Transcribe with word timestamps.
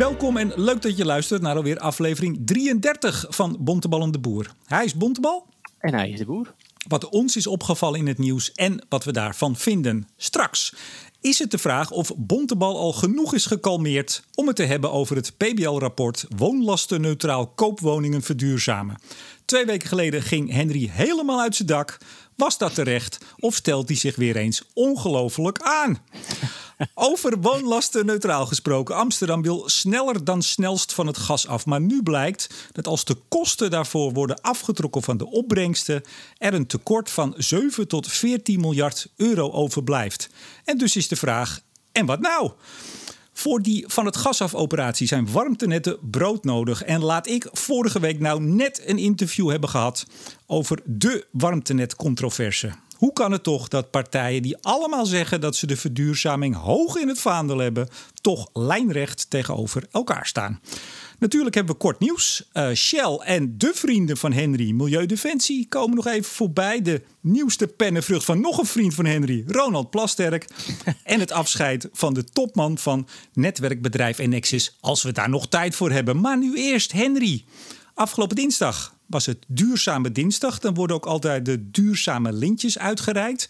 Welkom 0.00 0.36
en 0.36 0.52
leuk 0.56 0.82
dat 0.82 0.96
je 0.96 1.04
luistert 1.04 1.42
naar 1.42 1.56
alweer 1.56 1.78
aflevering 1.78 2.38
33 2.44 3.26
van 3.28 3.56
Bontebal 3.60 4.02
en 4.02 4.10
de 4.10 4.18
Boer. 4.18 4.50
Hij 4.64 4.84
is 4.84 4.94
Bontebal. 4.94 5.46
En 5.78 5.94
hij 5.94 6.10
is 6.10 6.18
de 6.18 6.24
boer. 6.24 6.54
Wat 6.88 7.08
ons 7.08 7.36
is 7.36 7.46
opgevallen 7.46 7.98
in 7.98 8.06
het 8.06 8.18
nieuws 8.18 8.52
en 8.52 8.86
wat 8.88 9.04
we 9.04 9.12
daarvan 9.12 9.56
vinden. 9.56 10.08
Straks 10.16 10.74
is 11.20 11.38
het 11.38 11.50
de 11.50 11.58
vraag 11.58 11.90
of 11.90 12.12
Bontebal 12.16 12.78
al 12.78 12.92
genoeg 12.92 13.34
is 13.34 13.46
gekalmeerd 13.46 14.22
om 14.34 14.46
het 14.46 14.56
te 14.56 14.64
hebben 14.64 14.92
over 14.92 15.16
het 15.16 15.36
PBL-rapport 15.36 16.26
Woonlastenneutraal 16.36 17.46
koopwoningen 17.46 18.22
verduurzamen. 18.22 18.96
Twee 19.50 19.66
weken 19.66 19.88
geleden 19.88 20.22
ging 20.22 20.52
Henry 20.52 20.90
helemaal 20.92 21.40
uit 21.40 21.56
zijn 21.56 21.68
dak. 21.68 21.98
Was 22.36 22.58
dat 22.58 22.74
terecht 22.74 23.18
of 23.38 23.54
stelt 23.54 23.88
hij 23.88 23.96
zich 23.96 24.16
weer 24.16 24.36
eens 24.36 24.62
ongelooflijk 24.74 25.58
aan? 25.62 25.98
Over 26.94 27.40
woonlasten 27.40 28.06
neutraal 28.06 28.46
gesproken. 28.46 28.94
Amsterdam 28.94 29.42
wil 29.42 29.68
sneller 29.68 30.24
dan 30.24 30.42
snelst 30.42 30.92
van 30.92 31.06
het 31.06 31.16
gas 31.16 31.46
af. 31.46 31.66
Maar 31.66 31.80
nu 31.80 32.02
blijkt 32.02 32.68
dat 32.72 32.86
als 32.86 33.04
de 33.04 33.16
kosten 33.28 33.70
daarvoor 33.70 34.12
worden 34.12 34.40
afgetrokken 34.40 35.02
van 35.02 35.16
de 35.16 35.30
opbrengsten, 35.30 36.02
er 36.38 36.54
een 36.54 36.66
tekort 36.66 37.10
van 37.10 37.34
7 37.36 37.88
tot 37.88 38.08
14 38.08 38.60
miljard 38.60 39.06
euro 39.16 39.50
overblijft. 39.50 40.28
En 40.64 40.78
dus 40.78 40.96
is 40.96 41.08
de 41.08 41.16
vraag: 41.16 41.60
en 41.92 42.06
wat 42.06 42.20
nou? 42.20 42.50
Voor 43.40 43.62
die 43.62 43.84
van 43.86 44.06
het 44.06 44.16
gas 44.16 44.42
af 44.42 44.54
operatie 44.54 45.06
zijn 45.06 45.32
warmtenetten 45.32 45.98
broodnodig. 46.10 46.82
En 46.82 47.02
laat 47.02 47.28
ik 47.28 47.48
vorige 47.52 48.00
week 48.00 48.20
nou 48.20 48.42
net 48.42 48.82
een 48.86 48.98
interview 48.98 49.50
hebben 49.50 49.68
gehad 49.68 50.06
over 50.46 50.80
de 50.84 51.26
warmtenetcontroverse. 51.30 52.72
Hoe 52.96 53.12
kan 53.12 53.32
het 53.32 53.42
toch 53.42 53.68
dat 53.68 53.90
partijen 53.90 54.42
die 54.42 54.56
allemaal 54.60 55.06
zeggen 55.06 55.40
dat 55.40 55.56
ze 55.56 55.66
de 55.66 55.76
verduurzaming 55.76 56.56
hoog 56.56 56.96
in 56.96 57.08
het 57.08 57.20
vaandel 57.20 57.58
hebben, 57.58 57.88
toch 58.20 58.48
lijnrecht 58.52 59.30
tegenover 59.30 59.86
elkaar 59.90 60.26
staan? 60.26 60.60
Natuurlijk 61.20 61.54
hebben 61.54 61.74
we 61.74 61.80
kort 61.80 61.98
nieuws. 61.98 62.44
Uh, 62.52 62.72
Shell 62.72 63.14
en 63.14 63.58
de 63.58 63.70
vrienden 63.74 64.16
van 64.16 64.32
Henry, 64.32 64.70
Milieudefensie, 64.70 65.66
komen 65.68 65.96
nog 65.96 66.06
even 66.06 66.30
voorbij. 66.30 66.82
De 66.82 67.02
nieuwste 67.20 67.66
pennenvrucht 67.66 68.24
van 68.24 68.40
nog 68.40 68.58
een 68.58 68.66
vriend 68.66 68.94
van 68.94 69.04
Henry, 69.04 69.44
Ronald 69.46 69.90
Plasterk. 69.90 70.48
en 71.04 71.20
het 71.20 71.32
afscheid 71.32 71.88
van 71.92 72.14
de 72.14 72.24
topman 72.24 72.78
van 72.78 73.08
netwerkbedrijf 73.32 74.18
Enexis, 74.18 74.76
als 74.80 75.02
we 75.02 75.12
daar 75.12 75.28
nog 75.28 75.48
tijd 75.48 75.74
voor 75.74 75.90
hebben. 75.90 76.20
Maar 76.20 76.38
nu 76.38 76.56
eerst 76.56 76.92
Henry. 76.92 77.44
Afgelopen 77.94 78.36
dinsdag 78.36 78.94
was 79.06 79.26
het 79.26 79.38
Duurzame 79.46 80.12
Dinsdag. 80.12 80.58
Dan 80.58 80.74
worden 80.74 80.96
ook 80.96 81.06
altijd 81.06 81.44
de 81.44 81.70
duurzame 81.70 82.32
lintjes 82.32 82.78
uitgereikt. 82.78 83.48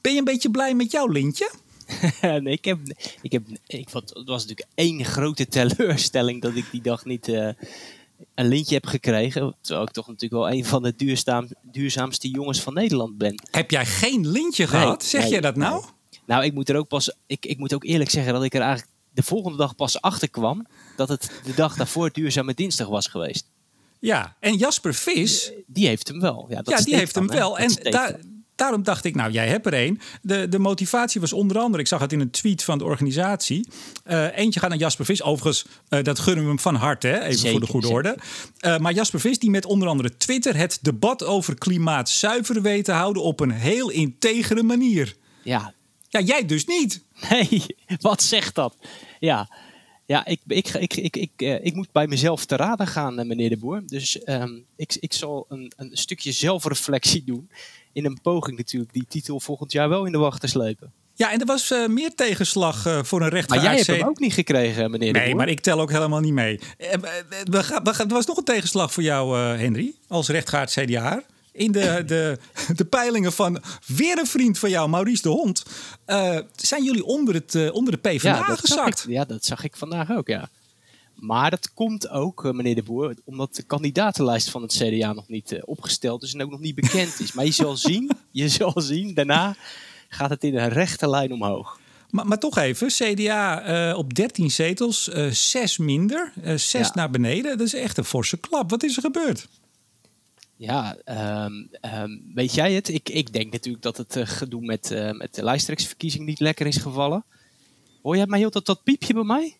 Ben 0.00 0.12
je 0.12 0.18
een 0.18 0.24
beetje 0.24 0.50
blij 0.50 0.74
met 0.74 0.90
jouw 0.90 1.06
lintje? 1.06 1.50
nee, 2.20 2.52
ik 2.52 2.64
heb, 2.64 2.78
ik 3.22 3.32
heb, 3.32 3.42
ik 3.66 3.90
vond, 3.90 4.08
het 4.08 4.28
was 4.28 4.46
natuurlijk 4.46 4.68
één 4.74 5.04
grote 5.04 5.46
teleurstelling 5.46 6.42
dat 6.42 6.54
ik 6.54 6.64
die 6.70 6.82
dag 6.82 7.04
niet 7.04 7.28
uh, 7.28 7.50
een 8.34 8.48
lintje 8.48 8.74
heb 8.74 8.86
gekregen. 8.86 9.56
Terwijl 9.60 9.86
ik 9.86 9.92
toch 9.92 10.06
natuurlijk 10.06 10.42
wel 10.42 10.50
een 10.50 10.64
van 10.64 10.82
de 10.82 10.94
duurzaam, 10.96 11.48
duurzaamste 11.62 12.28
jongens 12.28 12.60
van 12.60 12.74
Nederland 12.74 13.18
ben. 13.18 13.42
Heb 13.50 13.70
jij 13.70 13.86
geen 13.86 14.28
lintje 14.28 14.66
gehad? 14.66 15.04
Zeg 15.04 15.22
nee, 15.22 15.30
jij 15.30 15.40
dat 15.40 15.56
nou? 15.56 15.84
Nou, 16.26 16.44
ik 16.44 16.52
moet 16.52 16.68
er 16.68 16.76
ook 16.76 16.88
pas, 16.88 17.14
ik, 17.26 17.46
ik 17.46 17.58
moet 17.58 17.74
ook 17.74 17.84
eerlijk 17.84 18.10
zeggen 18.10 18.32
dat 18.32 18.44
ik 18.44 18.54
er 18.54 18.60
eigenlijk 18.60 18.90
de 19.12 19.22
volgende 19.22 19.56
dag 19.56 19.74
pas 19.74 20.00
achter 20.00 20.30
kwam 20.30 20.66
dat 20.96 21.08
het 21.08 21.30
de 21.44 21.54
dag 21.54 21.76
daarvoor 21.76 22.12
duurzame 22.12 22.54
dinsdag 22.54 22.88
was 22.88 23.06
geweest. 23.06 23.50
Ja, 24.00 24.36
en 24.40 24.56
Jasper 24.56 24.94
Vis. 24.94 25.52
Die 25.66 25.86
heeft 25.86 26.08
hem 26.08 26.20
wel. 26.20 26.46
Ja, 26.48 26.62
dat 26.62 26.78
ja 26.78 26.84
die 26.84 26.94
heeft 26.94 27.14
hem 27.14 27.26
wel. 27.26 27.58
En 27.58 27.74
daar, 27.82 28.18
daarom 28.58 28.82
dacht 28.82 29.04
ik, 29.04 29.14
nou, 29.14 29.30
jij 29.30 29.48
hebt 29.48 29.66
er 29.66 29.72
één. 29.72 30.00
De, 30.22 30.48
de 30.48 30.58
motivatie 30.58 31.20
was 31.20 31.32
onder 31.32 31.58
andere, 31.58 31.82
ik 31.82 31.88
zag 31.88 32.00
het 32.00 32.12
in 32.12 32.20
een 32.20 32.30
tweet 32.30 32.64
van 32.64 32.78
de 32.78 32.84
organisatie. 32.84 33.68
Uh, 34.06 34.36
eentje 34.36 34.60
gaat 34.60 34.68
naar 34.68 34.78
Jasper 34.78 35.04
Vis. 35.04 35.22
Overigens, 35.22 35.64
uh, 35.88 36.02
dat 36.02 36.18
gunnen 36.18 36.44
we 36.44 36.50
hem 36.50 36.58
van 36.58 36.74
harte, 36.74 37.06
hè? 37.06 37.20
even 37.20 37.50
voor 37.50 37.60
de 37.60 37.66
goede 37.66 37.88
orde. 37.88 38.16
Uh, 38.60 38.78
maar 38.78 38.92
Jasper 38.92 39.20
Vis, 39.20 39.38
die 39.38 39.50
met 39.50 39.64
onder 39.64 39.88
andere 39.88 40.16
Twitter 40.16 40.56
het 40.56 40.78
debat 40.82 41.24
over 41.24 41.58
klimaat 41.58 42.08
zuiver 42.08 42.62
weet 42.62 42.84
te 42.84 42.92
houden 42.92 43.22
op 43.22 43.40
een 43.40 43.50
heel 43.50 43.90
integere 43.90 44.62
manier. 44.62 45.16
Ja. 45.42 45.74
Ja, 46.08 46.20
jij 46.20 46.46
dus 46.46 46.64
niet. 46.64 47.04
Nee, 47.30 47.66
wat 48.00 48.22
zegt 48.22 48.54
dat? 48.54 48.76
Ja. 49.18 49.48
Ja, 50.06 50.26
ik, 50.26 50.40
ik, 50.46 50.68
ik, 50.68 50.96
ik, 50.96 51.16
ik, 51.16 51.60
ik 51.62 51.74
moet 51.74 51.92
bij 51.92 52.06
mezelf 52.06 52.44
te 52.44 52.56
raden 52.56 52.86
gaan, 52.86 53.26
meneer 53.26 53.48
de 53.48 53.56
Boer. 53.56 53.82
Dus 53.86 54.20
um, 54.28 54.64
ik, 54.76 54.96
ik 55.00 55.12
zal 55.12 55.46
een, 55.48 55.72
een 55.76 55.90
stukje 55.92 56.32
zelfreflectie 56.32 57.24
doen. 57.24 57.50
In 57.98 58.04
een 58.04 58.18
poging 58.22 58.56
natuurlijk 58.56 58.92
die 58.92 59.06
titel 59.08 59.40
volgend 59.40 59.72
jaar 59.72 59.88
wel 59.88 60.04
in 60.04 60.12
de 60.12 60.18
wacht 60.18 60.40
te 60.40 60.46
slepen. 60.46 60.92
Ja, 61.14 61.32
en 61.32 61.40
er 61.40 61.46
was 61.46 61.70
uh, 61.70 61.86
meer 61.86 62.14
tegenslag 62.14 62.82
voor 63.02 63.22
een 63.22 63.28
rechtvaardig... 63.28 63.48
Maar 63.48 63.74
jij 63.74 63.74
hebt 63.74 64.00
hem 64.00 64.08
ook 64.08 64.18
niet 64.18 64.32
gekregen, 64.32 64.90
meneer 64.90 65.12
de 65.12 65.18
Nee, 65.18 65.34
maar 65.34 65.48
ik 65.48 65.60
tel 65.60 65.80
ook 65.80 65.90
helemaal 65.90 66.20
niet 66.20 66.32
mee. 66.32 66.60
Er 66.78 68.06
was 68.08 68.26
nog 68.26 68.36
een 68.36 68.44
tegenslag 68.44 68.92
voor 68.92 69.02
jou, 69.02 69.38
Henry, 69.38 69.94
als 70.08 70.28
rechtvaardig 70.28 70.74
CDA 70.74 71.22
in 71.58 71.72
de, 71.72 72.02
de, 72.06 72.38
de 72.76 72.84
peilingen 72.84 73.32
van 73.32 73.62
weer 73.86 74.18
een 74.18 74.26
vriend 74.26 74.58
van 74.58 74.70
jou, 74.70 74.88
Maurice 74.88 75.22
de 75.22 75.28
Hond. 75.28 75.62
Uh, 76.06 76.38
zijn 76.56 76.84
jullie 76.84 77.04
onder, 77.04 77.34
het, 77.34 77.54
uh, 77.54 77.74
onder 77.74 77.92
de 77.92 77.98
PvdA 77.98 78.36
ja, 78.36 78.54
gezakt? 78.54 79.04
Ik, 79.04 79.10
ja, 79.10 79.24
dat 79.24 79.44
zag 79.44 79.64
ik 79.64 79.76
vandaag 79.76 80.10
ook, 80.10 80.28
ja. 80.28 80.48
Maar 81.18 81.50
dat 81.50 81.74
komt 81.74 82.08
ook, 82.08 82.44
uh, 82.44 82.52
meneer 82.52 82.74
de 82.74 82.82
Boer, 82.82 83.14
omdat 83.24 83.54
de 83.54 83.62
kandidatenlijst 83.62 84.50
van 84.50 84.62
het 84.62 84.72
CDA 84.72 85.12
nog 85.12 85.28
niet 85.28 85.60
opgesteld 85.64 86.22
is 86.22 86.34
en 86.34 86.42
ook 86.42 86.50
nog 86.50 86.60
niet 86.60 86.74
bekend 86.74 87.20
is. 87.20 87.32
Maar 87.32 87.44
je 87.44 87.50
zal 87.50 87.76
zien, 87.88 88.10
je 88.30 88.48
zal 88.48 88.80
zien, 88.80 89.14
daarna 89.14 89.56
gaat 90.08 90.30
het 90.30 90.44
in 90.44 90.56
een 90.56 90.68
rechte 90.68 91.08
lijn 91.08 91.32
omhoog. 91.32 91.78
Maar, 92.10 92.26
maar 92.26 92.38
toch 92.38 92.58
even, 92.58 92.88
CDA 92.88 93.94
op 93.96 94.14
13 94.14 94.50
zetels, 94.50 95.04
6 95.30 95.78
minder, 95.78 96.32
6 96.44 96.72
ja. 96.72 96.90
naar 96.94 97.10
beneden. 97.10 97.58
Dat 97.58 97.66
is 97.66 97.74
echt 97.74 97.98
een 97.98 98.04
forse 98.04 98.36
klap. 98.36 98.70
Wat 98.70 98.82
is 98.82 98.96
er 98.96 99.02
gebeurd? 99.02 99.48
Ja, 100.58 100.96
um, 101.44 101.70
um, 101.94 102.22
weet 102.34 102.54
jij 102.54 102.72
het? 102.72 102.88
Ik, 102.88 103.08
ik 103.08 103.32
denk 103.32 103.52
natuurlijk 103.52 103.82
dat 103.82 103.96
het 103.96 104.16
uh, 104.16 104.26
gedoe 104.26 104.60
met, 104.60 104.90
uh, 104.90 105.10
met 105.10 105.34
de 105.34 105.44
lijsttrekkersverkiezing 105.44 106.26
niet 106.26 106.40
lekker 106.40 106.66
is 106.66 106.76
gevallen. 106.76 107.24
Hoor 108.02 108.16
jij 108.16 108.26
mij 108.26 108.38
heel 108.38 108.50
dat, 108.50 108.66
dat 108.66 108.82
piepje 108.82 109.14
bij 109.14 109.22
mij? 109.22 109.56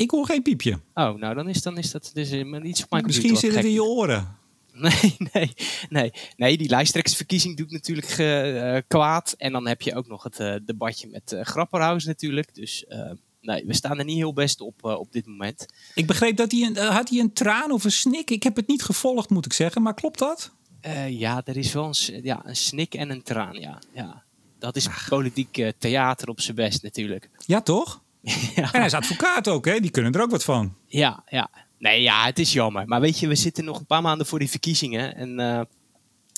Ik 0.00 0.10
hoor 0.10 0.26
geen 0.26 0.42
piepje. 0.42 0.80
Oh, 0.94 1.14
nou 1.14 1.34
dan 1.34 1.48
is, 1.48 1.62
dan 1.62 1.78
is 1.78 1.90
dat 1.90 2.10
dus 2.14 2.32
uh, 2.32 2.64
iets 2.64 2.82
op 2.82 2.90
mijn 2.90 3.04
Misschien 3.06 3.36
zit 3.36 3.54
het 3.54 3.64
in 3.64 3.72
je 3.72 3.84
oren. 3.84 4.28
Nee, 4.72 5.16
nee, 5.32 5.52
nee. 5.88 6.12
Nee, 6.36 6.56
die 6.56 6.68
lijsttrekkersverkiezing 6.68 7.56
doet 7.56 7.70
natuurlijk 7.70 8.18
uh, 8.18 8.76
kwaad. 8.88 9.34
En 9.38 9.52
dan 9.52 9.66
heb 9.66 9.82
je 9.82 9.94
ook 9.94 10.06
nog 10.06 10.22
het 10.22 10.40
uh, 10.40 10.54
debatje 10.64 11.08
met 11.08 11.32
uh, 11.32 11.40
Grapperhaus 11.42 12.04
natuurlijk. 12.04 12.54
Dus 12.54 12.84
nee, 13.40 13.66
we 13.66 13.74
staan 13.74 13.98
er 13.98 14.04
niet 14.04 14.16
heel 14.16 14.32
best 14.32 14.60
op 14.60 14.84
op 14.84 15.12
dit 15.12 15.26
moment. 15.26 15.66
Ik 15.94 16.06
begreep 16.06 16.36
dat 16.36 16.50
hij 16.50 16.62
een, 16.62 16.76
had 16.76 17.08
hij 17.08 17.18
een 17.18 17.32
traan 17.32 17.70
of 17.70 17.84
een 17.84 17.92
snik. 17.92 18.30
Ik 18.30 18.42
heb 18.42 18.56
het 18.56 18.66
niet 18.66 18.82
gevolgd, 18.82 19.30
moet 19.30 19.46
ik 19.46 19.52
zeggen. 19.52 19.82
Maar 19.82 19.94
klopt 19.94 20.18
dat? 20.18 20.52
ja, 21.08 21.42
er 21.44 21.56
is 21.56 21.72
wel 21.72 21.86
een, 21.86 22.22
ja, 22.22 22.42
een 22.44 22.56
snik 22.56 22.94
en 22.94 23.10
een 23.10 23.22
traan, 23.22 23.60
ja. 23.60 23.78
ja. 23.92 24.24
Dat 24.58 24.76
is 24.76 24.88
Ach. 24.88 25.08
politiek 25.08 25.72
theater 25.78 26.28
op 26.28 26.40
zijn 26.40 26.56
best 26.56 26.82
natuurlijk. 26.82 27.30
Ja, 27.46 27.60
toch? 27.60 28.02
ja. 28.56 28.62
En 28.62 28.78
hij 28.78 28.84
is 28.84 28.94
advocaat 28.94 29.48
ook, 29.48 29.64
hè? 29.64 29.80
Die 29.80 29.90
kunnen 29.90 30.12
er 30.12 30.22
ook 30.22 30.30
wat 30.30 30.44
van. 30.44 30.74
Ja, 30.86 31.22
ja. 31.28 31.50
Nee, 31.78 32.02
ja, 32.02 32.24
het 32.24 32.38
is 32.38 32.52
jammer. 32.52 32.86
Maar 32.86 33.00
weet 33.00 33.18
je, 33.18 33.28
we 33.28 33.34
zitten 33.34 33.64
nog 33.64 33.78
een 33.78 33.86
paar 33.86 34.02
maanden 34.02 34.26
voor 34.26 34.38
die 34.38 34.50
verkiezingen. 34.50 35.16
En 35.16 35.40
uh, 35.40 35.46
uh, 35.46 35.64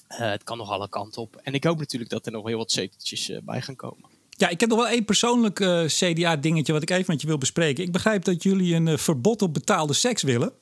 het 0.08 0.44
kan 0.44 0.58
nog 0.58 0.70
alle 0.70 0.88
kanten 0.88 1.22
op. 1.22 1.40
En 1.42 1.54
ik 1.54 1.64
hoop 1.64 1.78
natuurlijk 1.78 2.10
dat 2.10 2.26
er 2.26 2.32
nog 2.32 2.46
heel 2.46 2.58
wat 2.58 2.72
zeteltjes 2.72 3.30
uh, 3.30 3.38
bij 3.42 3.60
gaan 3.60 3.76
komen. 3.76 4.10
Ja, 4.30 4.48
ik 4.48 4.60
heb 4.60 4.68
nog 4.68 4.78
wel 4.78 4.88
één 4.88 5.04
persoonlijk 5.04 5.54
CDA-dingetje 5.86 6.72
wat 6.72 6.82
ik 6.82 6.90
even 6.90 7.04
met 7.06 7.20
je 7.20 7.26
wil 7.26 7.38
bespreken. 7.38 7.84
Ik 7.84 7.92
begrijp 7.92 8.24
dat 8.24 8.42
jullie 8.42 8.74
een 8.74 8.98
verbod 8.98 9.42
op 9.42 9.54
betaalde 9.54 9.92
seks 9.92 10.22
willen. 10.22 10.52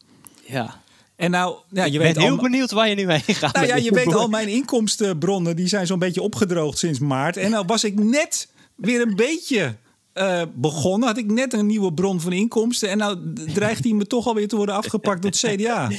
Ja. 0.47 0.81
En 1.20 1.31
nou, 1.31 1.56
ja, 1.70 1.84
je 1.84 1.92
ik 1.92 1.98
weet 1.98 2.14
ben 2.14 2.22
heel 2.22 2.37
al, 2.37 2.42
benieuwd 2.42 2.70
waar 2.70 2.88
je 2.88 2.94
nu 2.94 3.12
heen 3.12 3.34
gaat. 3.34 3.54
Nou 3.54 3.66
ja, 3.66 3.76
je 3.76 3.92
weet 3.92 4.14
al, 4.14 4.28
mijn 4.28 4.48
inkomstenbronnen 4.48 5.56
die 5.56 5.69
zijn 5.69 5.87
zo'n 5.87 5.98
beetje 5.98 6.22
opgedroogd 6.22 6.78
sinds 6.78 6.98
maart. 6.98 7.37
En 7.37 7.50
nou 7.50 7.64
was 7.66 7.84
ik 7.84 7.98
net 7.98 8.48
weer 8.75 9.00
een 9.00 9.16
beetje 9.16 9.76
uh, 10.20 10.42
begonnen, 10.54 11.08
had 11.08 11.19
ik 11.19 11.31
net 11.31 11.52
een 11.52 11.67
nieuwe 11.67 11.93
bron 11.93 12.20
van 12.20 12.32
inkomsten. 12.32 12.88
En 12.88 12.99
nou 12.99 13.32
dreigt 13.55 13.84
hij 13.84 13.93
me 13.93 14.06
toch 14.06 14.26
alweer 14.26 14.49
te 14.49 14.56
worden 14.56 14.75
afgepakt 14.75 15.22
door 15.22 15.31
het 15.31 15.40
CDA. 15.40 15.90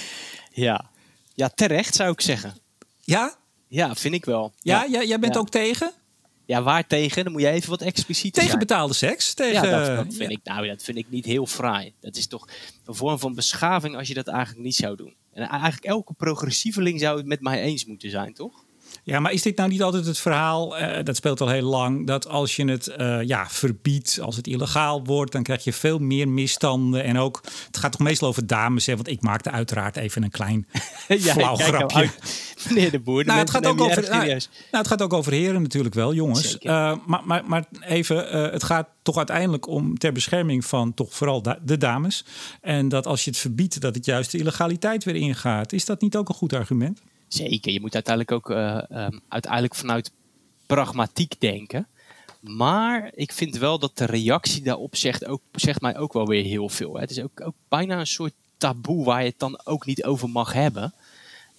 Ja, 0.52 0.90
ja 1.34 1.50
terecht 1.50 1.96
zou 1.96 2.12
ik 2.12 2.22
zeggen. 2.22 2.56
Ja? 3.02 3.36
Ja, 3.68 3.96
vind 3.96 4.14
ik 4.14 4.26
wel. 4.26 4.54
Ja, 4.60 4.84
ja 4.84 5.04
jij 5.04 5.20
bent 5.20 5.34
ja. 5.34 5.40
ook 5.40 5.50
tegen? 5.50 5.92
Ja, 6.46 6.64
waar 6.64 6.88
tegen? 6.88 7.24
Dan 7.24 7.32
moet 7.34 7.42
jij 7.42 7.54
even 7.54 7.70
wat 7.70 7.82
expliciet 7.82 8.34
Tegen 8.34 8.48
zijn. 8.48 8.60
betaalde 8.60 8.94
seks? 8.94 9.34
Tegen, 9.34 9.70
ja, 9.70 9.88
dat, 9.88 10.06
dat 10.06 10.16
vind 10.16 10.32
ik, 10.32 10.40
nou, 10.44 10.68
dat 10.68 10.84
vind 10.84 10.98
ik 10.98 11.06
niet 11.10 11.26
heel 11.26 11.46
fraai. 11.46 11.94
Dat 12.00 12.16
is 12.16 12.28
toch 12.28 12.48
een 12.86 12.96
vorm 12.96 13.20
van 13.20 13.36
beschaving 13.36 13.96
als 13.96 14.08
je 14.08 14.14
dat 14.14 14.28
eigenlijk 14.28 14.66
niet 14.66 14.76
zou 14.76 14.96
doen. 14.96 15.16
En 15.34 15.48
eigenlijk 15.48 15.84
elke 15.84 16.14
progressieveling 16.14 17.00
zou 17.00 17.18
het 17.18 17.26
met 17.26 17.42
mij 17.42 17.62
eens 17.62 17.86
moeten 17.86 18.10
zijn, 18.10 18.34
toch? 18.34 18.64
Ja, 19.04 19.20
maar 19.20 19.32
is 19.32 19.42
dit 19.42 19.58
nou 19.58 19.70
niet 19.70 19.82
altijd 19.82 20.06
het 20.06 20.18
verhaal, 20.18 20.80
uh, 20.80 20.98
dat 21.04 21.16
speelt 21.16 21.42
al 21.42 21.50
heel 21.50 21.70
lang, 21.70 22.08
dat 22.08 22.28
als 22.28 22.56
je 22.56 22.66
het 22.66 22.96
uh, 23.00 23.22
ja, 23.24 23.48
verbiedt, 23.50 24.20
als 24.22 24.36
het 24.36 24.48
illegaal 24.48 25.04
wordt, 25.04 25.32
dan 25.32 25.44
krijg 25.44 25.64
je 25.64 25.74
veel 25.74 26.00
meer 26.00 26.28
misstanden. 26.28 27.04
En 27.04 27.18
ook, 27.18 27.42
het 27.68 27.78
gaat 27.78 27.92
toch 27.92 28.02
meestal 28.02 28.28
over 28.28 28.48
dames, 28.48 28.86
hè, 28.86 28.96
want 28.96 29.08
ik 29.08 29.22
maakte 29.22 29.52
uiteraard 29.52 29.96
even 29.96 30.24
een 30.24 30.32
klein 30.32 30.68
ja, 31.08 31.34
flauw 31.34 31.56
grapje. 31.56 32.10
Meneer 32.70 32.92
de 32.92 33.00
Boer, 33.00 33.24
de 33.24 33.26
nou, 33.26 33.40
het 33.40 33.50
gaat 33.50 33.66
ook 33.66 33.82
over, 33.82 34.02
nou, 34.10 34.26
nou, 34.26 34.40
het 34.72 34.88
gaat 34.88 35.02
ook 35.02 35.14
over 35.14 35.32
heren 35.32 35.62
natuurlijk 35.62 35.96
wel, 35.96 36.14
jongens. 36.14 36.56
Uh, 36.60 36.96
maar, 37.06 37.22
maar, 37.26 37.44
maar 37.46 37.66
even, 37.80 38.52
het 38.52 38.64
gaat 38.64 38.88
toch 39.02 39.18
uiteindelijk 39.18 39.68
om 39.68 39.98
ter 39.98 40.12
bescherming 40.12 40.66
van 40.66 40.94
toch 40.94 41.14
vooral 41.14 41.44
de 41.64 41.78
dames. 41.78 42.26
En 42.62 42.90
dat 42.90 43.08
als 43.08 43.24
je 43.24 43.30
het 43.30 43.40
verbiedt, 43.40 43.82
dat 43.82 43.96
het 43.96 44.06
juist 44.06 44.32
de 44.32 44.38
illegaliteit 44.38 45.04
weer 45.04 45.16
ingaat. 45.16 45.74
Is 45.74 45.86
dat 45.86 46.02
niet 46.02 46.16
ook 46.16 46.30
een 46.30 46.36
goed 46.36 46.54
argument? 46.54 47.02
Zeker, 47.34 47.72
je 47.72 47.82
moet 47.82 47.94
uiteindelijk 47.94 48.36
ook 48.36 48.50
uh, 48.50 48.82
um, 49.06 49.22
uiteindelijk 49.28 49.76
vanuit 49.76 50.12
pragmatiek 50.66 51.40
denken. 51.40 51.88
Maar 52.40 53.12
ik 53.16 53.32
vind 53.32 53.58
wel 53.58 53.80
dat 53.80 53.98
de 53.98 54.06
reactie 54.06 54.62
daarop 54.62 54.96
zegt, 54.96 55.26
ook, 55.26 55.42
zegt 55.52 55.82
mij 55.82 55.98
ook 55.98 56.14
wel 56.14 56.28
weer 56.28 56.44
heel 56.44 56.70
veel. 56.70 56.94
Hè. 56.94 57.00
Het 57.00 57.12
is 57.12 57.22
ook, 57.22 57.42
ook 57.42 57.56
bijna 57.68 58.00
een 58.00 58.08
soort 58.08 58.34
taboe 58.58 59.06
waar 59.06 59.24
je 59.24 59.30
het 59.30 59.40
dan 59.40 59.60
ook 59.64 59.86
niet 59.86 60.04
over 60.04 60.30
mag 60.30 60.54
hebben. 60.54 60.94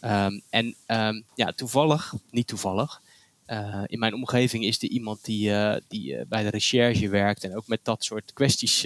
Um, 0.04 0.42
en 0.50 0.74
um, 0.86 1.24
ja, 1.34 1.52
toevallig, 1.52 2.14
niet 2.30 2.46
toevallig, 2.46 3.00
uh, 3.46 3.82
in 3.86 3.98
mijn 3.98 4.14
omgeving 4.14 4.64
is 4.64 4.82
er 4.82 4.88
iemand 4.88 5.24
die, 5.24 5.50
uh, 5.50 5.74
die 5.88 6.24
bij 6.26 6.42
de 6.42 6.50
recherche 6.50 7.08
werkt 7.08 7.44
en 7.44 7.56
ook 7.56 7.66
met 7.66 7.80
dat 7.82 8.04
soort 8.04 8.32
kwesties 8.32 8.80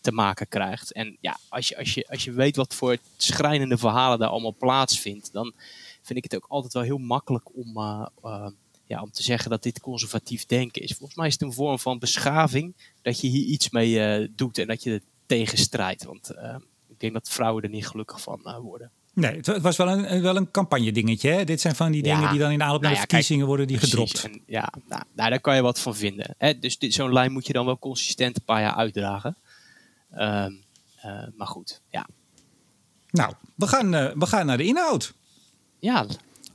te 0.00 0.12
maken 0.12 0.48
krijgt. 0.48 0.92
En 0.92 1.16
ja, 1.20 1.38
als 1.48 1.68
je, 1.68 1.78
als, 1.78 1.94
je, 1.94 2.06
als 2.08 2.24
je 2.24 2.32
weet 2.32 2.56
wat 2.56 2.74
voor 2.74 2.96
schrijnende 3.16 3.78
verhalen 3.78 4.18
daar 4.18 4.28
allemaal 4.28 4.56
plaatsvindt, 4.58 5.32
dan 5.32 5.52
vind 6.04 6.18
ik 6.18 6.24
het 6.24 6.36
ook 6.36 6.46
altijd 6.48 6.72
wel 6.72 6.82
heel 6.82 6.98
makkelijk 6.98 7.56
om, 7.56 7.78
uh, 7.78 8.06
uh, 8.24 8.48
ja, 8.84 9.02
om 9.02 9.10
te 9.10 9.22
zeggen 9.22 9.50
dat 9.50 9.62
dit 9.62 9.80
conservatief 9.80 10.46
denken 10.46 10.82
is. 10.82 10.92
Volgens 10.92 11.18
mij 11.18 11.26
is 11.26 11.32
het 11.32 11.42
een 11.42 11.52
vorm 11.52 11.78
van 11.78 11.98
beschaving 11.98 12.74
dat 13.02 13.20
je 13.20 13.28
hier 13.28 13.46
iets 13.46 13.70
mee 13.70 14.20
uh, 14.20 14.28
doet 14.36 14.58
en 14.58 14.66
dat 14.66 14.82
je 14.82 14.92
er 14.92 15.02
tegen 15.26 15.58
strijdt. 15.58 16.04
Want 16.04 16.30
ik 16.88 17.00
denk 17.00 17.12
dat 17.12 17.28
vrouwen 17.28 17.62
er 17.62 17.68
niet 17.68 17.86
gelukkig 17.86 18.20
van 18.20 18.58
worden. 18.62 18.90
Nee, 19.14 19.36
het 19.36 19.60
was 19.60 19.76
wel 19.76 19.88
een, 19.88 20.22
wel 20.22 20.36
een 20.36 20.50
campagne 20.50 20.92
dingetje. 20.92 21.30
Hè? 21.30 21.44
Dit 21.44 21.60
zijn 21.60 21.74
van 21.74 21.92
die 21.92 22.02
dingen 22.02 22.30
die 22.30 22.38
dan 22.38 22.50
in 22.50 22.62
aanloop 22.62 22.80
naar 22.80 22.90
nou 22.90 22.94
ja, 22.94 23.06
de 23.06 23.08
verkiezingen 23.08 23.46
worden 23.46 23.66
die 23.66 23.78
gedropt. 23.78 24.24
En, 24.24 24.42
ja, 24.46 24.72
nou, 24.88 25.02
nou, 25.14 25.30
daar 25.30 25.40
kan 25.40 25.56
je 25.56 25.62
wat 25.62 25.80
van 25.80 25.96
vinden. 25.96 26.34
Hè? 26.38 26.58
Dus 26.58 26.76
zo'n 26.78 27.12
lijn 27.12 27.32
moet 27.32 27.46
je 27.46 27.52
dan 27.52 27.66
wel 27.66 27.78
consistent 27.78 28.36
een 28.36 28.44
paar 28.44 28.60
jaar 28.60 28.74
uitdragen. 28.74 29.36
Um, 30.18 30.62
uh, 31.04 31.26
maar 31.36 31.46
goed, 31.46 31.80
ja. 31.88 32.06
Nou, 33.10 33.32
we 33.54 33.66
gaan, 33.66 33.94
uh, 33.94 34.10
we 34.14 34.26
gaan 34.26 34.46
naar 34.46 34.56
de 34.56 34.64
inhoud. 34.64 35.14
Ja. 35.84 36.06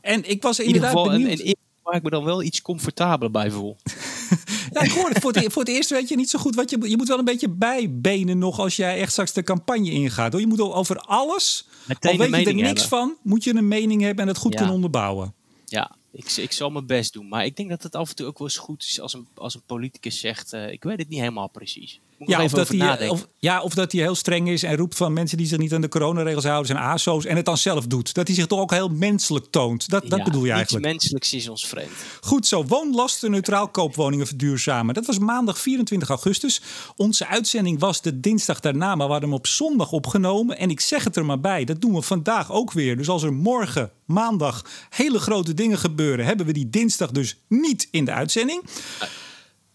En 0.01 0.29
ik 0.29 0.41
was 0.41 0.59
inderdaad 0.59 0.93
in 0.93 0.97
ieder 0.99 1.11
benieuwd. 1.11 1.39
Een, 1.39 1.47
een, 1.47 1.55
waar 1.83 1.95
ik 1.95 2.03
me 2.03 2.09
dan 2.09 2.23
wel 2.23 2.43
iets 2.43 2.61
comfortabeler 2.61 3.31
bij 3.31 3.51
voel. 3.51 3.75
ja, 4.73 4.81
ik 4.81 4.91
hoor 4.91 5.09
het. 5.09 5.19
Voor 5.19 5.33
het, 5.33 5.53
voor 5.53 5.61
het 5.61 5.71
eerst 5.71 5.89
weet 5.89 6.09
je 6.09 6.15
niet 6.15 6.29
zo 6.29 6.39
goed 6.39 6.55
wat 6.55 6.69
je... 6.69 6.89
Je 6.89 6.97
moet 6.97 7.07
wel 7.07 7.17
een 7.17 7.25
beetje 7.25 7.49
bijbenen 7.49 8.37
nog 8.37 8.59
als 8.59 8.75
jij 8.75 8.99
echt 8.99 9.11
straks 9.11 9.33
de 9.33 9.43
campagne 9.43 9.91
ingaat. 9.91 10.31
Hoor. 10.31 10.41
Je 10.41 10.47
moet 10.47 10.61
over 10.61 10.97
alles, 10.97 11.67
Meteen 11.85 12.11
al 12.11 12.17
weet 12.17 12.29
je 12.29 12.49
er 12.49 12.53
niks 12.53 12.67
hebben. 12.67 12.87
van, 12.89 13.15
moet 13.23 13.43
je 13.43 13.55
een 13.55 13.67
mening 13.67 14.01
hebben 14.01 14.23
en 14.23 14.29
het 14.29 14.37
goed 14.37 14.51
ja. 14.51 14.57
kunnen 14.57 14.75
onderbouwen. 14.75 15.33
Ja, 15.65 15.95
ik, 16.11 16.31
ik 16.31 16.51
zal 16.51 16.69
mijn 16.69 16.85
best 16.85 17.13
doen. 17.13 17.27
Maar 17.27 17.45
ik 17.45 17.55
denk 17.55 17.69
dat 17.69 17.83
het 17.83 17.95
af 17.95 18.09
en 18.09 18.15
toe 18.15 18.27
ook 18.27 18.37
wel 18.37 18.47
eens 18.47 18.57
goed 18.57 18.83
is 18.83 18.99
als 18.99 19.13
een, 19.13 19.27
als 19.35 19.55
een 19.55 19.63
politicus 19.65 20.19
zegt: 20.19 20.53
uh, 20.53 20.71
Ik 20.71 20.83
weet 20.83 20.97
het 20.97 21.09
niet 21.09 21.19
helemaal 21.19 21.49
precies. 21.49 21.99
Ja, 22.25 22.43
of 22.43 22.51
dat 22.51 22.67
hij, 22.67 23.09
of, 23.09 23.27
ja, 23.39 23.61
of 23.61 23.73
dat 23.73 23.91
hij 23.91 24.01
heel 24.01 24.15
streng 24.15 24.49
is 24.49 24.63
en 24.63 24.75
roept 24.75 24.95
van 24.95 25.13
mensen 25.13 25.37
die 25.37 25.47
zich 25.47 25.57
niet 25.57 25.73
aan 25.73 25.81
de 25.81 25.87
coronaregels 25.87 26.43
houden, 26.43 26.67
zijn 26.67 26.79
ASO's 26.79 27.25
en 27.25 27.35
het 27.35 27.45
dan 27.45 27.57
zelf 27.57 27.87
doet. 27.87 28.13
Dat 28.13 28.27
hij 28.27 28.35
zich 28.35 28.45
toch 28.45 28.59
ook 28.59 28.71
heel 28.71 28.89
menselijk 28.89 29.45
toont. 29.49 29.89
Dat, 29.89 30.09
dat 30.09 30.23
bedoel 30.23 30.45
je 30.45 30.51
eigenlijk. 30.51 30.85
Iets 30.85 30.93
menselijks 30.93 31.33
is 31.33 31.49
ons 31.49 31.67
vreemd. 31.67 31.91
Goed 32.21 32.47
zo. 32.47 32.65
Woonlasten 32.65 33.31
neutraal 33.31 33.67
koopwoningen 33.67 34.27
verduurzamen. 34.27 34.93
Dat 34.93 35.05
was 35.05 35.19
maandag 35.19 35.59
24 35.59 36.09
augustus. 36.09 36.61
Onze 36.95 37.27
uitzending 37.27 37.79
was 37.79 38.01
de 38.01 38.19
dinsdag 38.19 38.59
daarna, 38.59 38.95
maar 38.95 39.05
we 39.05 39.11
hadden 39.11 39.29
hem 39.29 39.37
op 39.37 39.47
zondag 39.47 39.91
opgenomen. 39.91 40.57
En 40.57 40.69
ik 40.69 40.79
zeg 40.79 41.03
het 41.03 41.15
er 41.15 41.25
maar 41.25 41.39
bij, 41.39 41.63
dat 41.63 41.81
doen 41.81 41.93
we 41.93 42.01
vandaag 42.01 42.51
ook 42.51 42.71
weer. 42.71 42.97
Dus 42.97 43.09
als 43.09 43.23
er 43.23 43.33
morgen, 43.33 43.91
maandag, 44.05 44.65
hele 44.89 45.19
grote 45.19 45.53
dingen 45.53 45.77
gebeuren, 45.77 46.25
hebben 46.25 46.45
we 46.45 46.51
die 46.51 46.69
dinsdag 46.69 47.11
dus 47.11 47.37
niet 47.47 47.87
in 47.91 48.05
de 48.05 48.11
uitzending. 48.11 48.63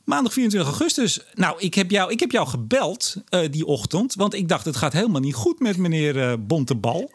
Maandag 0.05 0.33
24 0.33 0.71
augustus. 0.71 1.21
Nou, 1.35 1.59
ik 1.59 1.75
heb 1.75 1.91
jou, 1.91 2.11
ik 2.11 2.21
heb 2.21 2.31
jou 2.31 2.49
gebeld 2.49 3.15
uh, 3.31 3.41
die 3.51 3.67
ochtend. 3.67 4.15
Want 4.15 4.35
ik 4.35 4.49
dacht, 4.49 4.65
het 4.65 4.77
gaat 4.77 4.93
helemaal 4.93 5.21
niet 5.21 5.35
goed 5.35 5.61
met 5.61 5.77
meneer 5.77 6.17
uh, 6.17 6.33
Bontebal. 6.39 7.11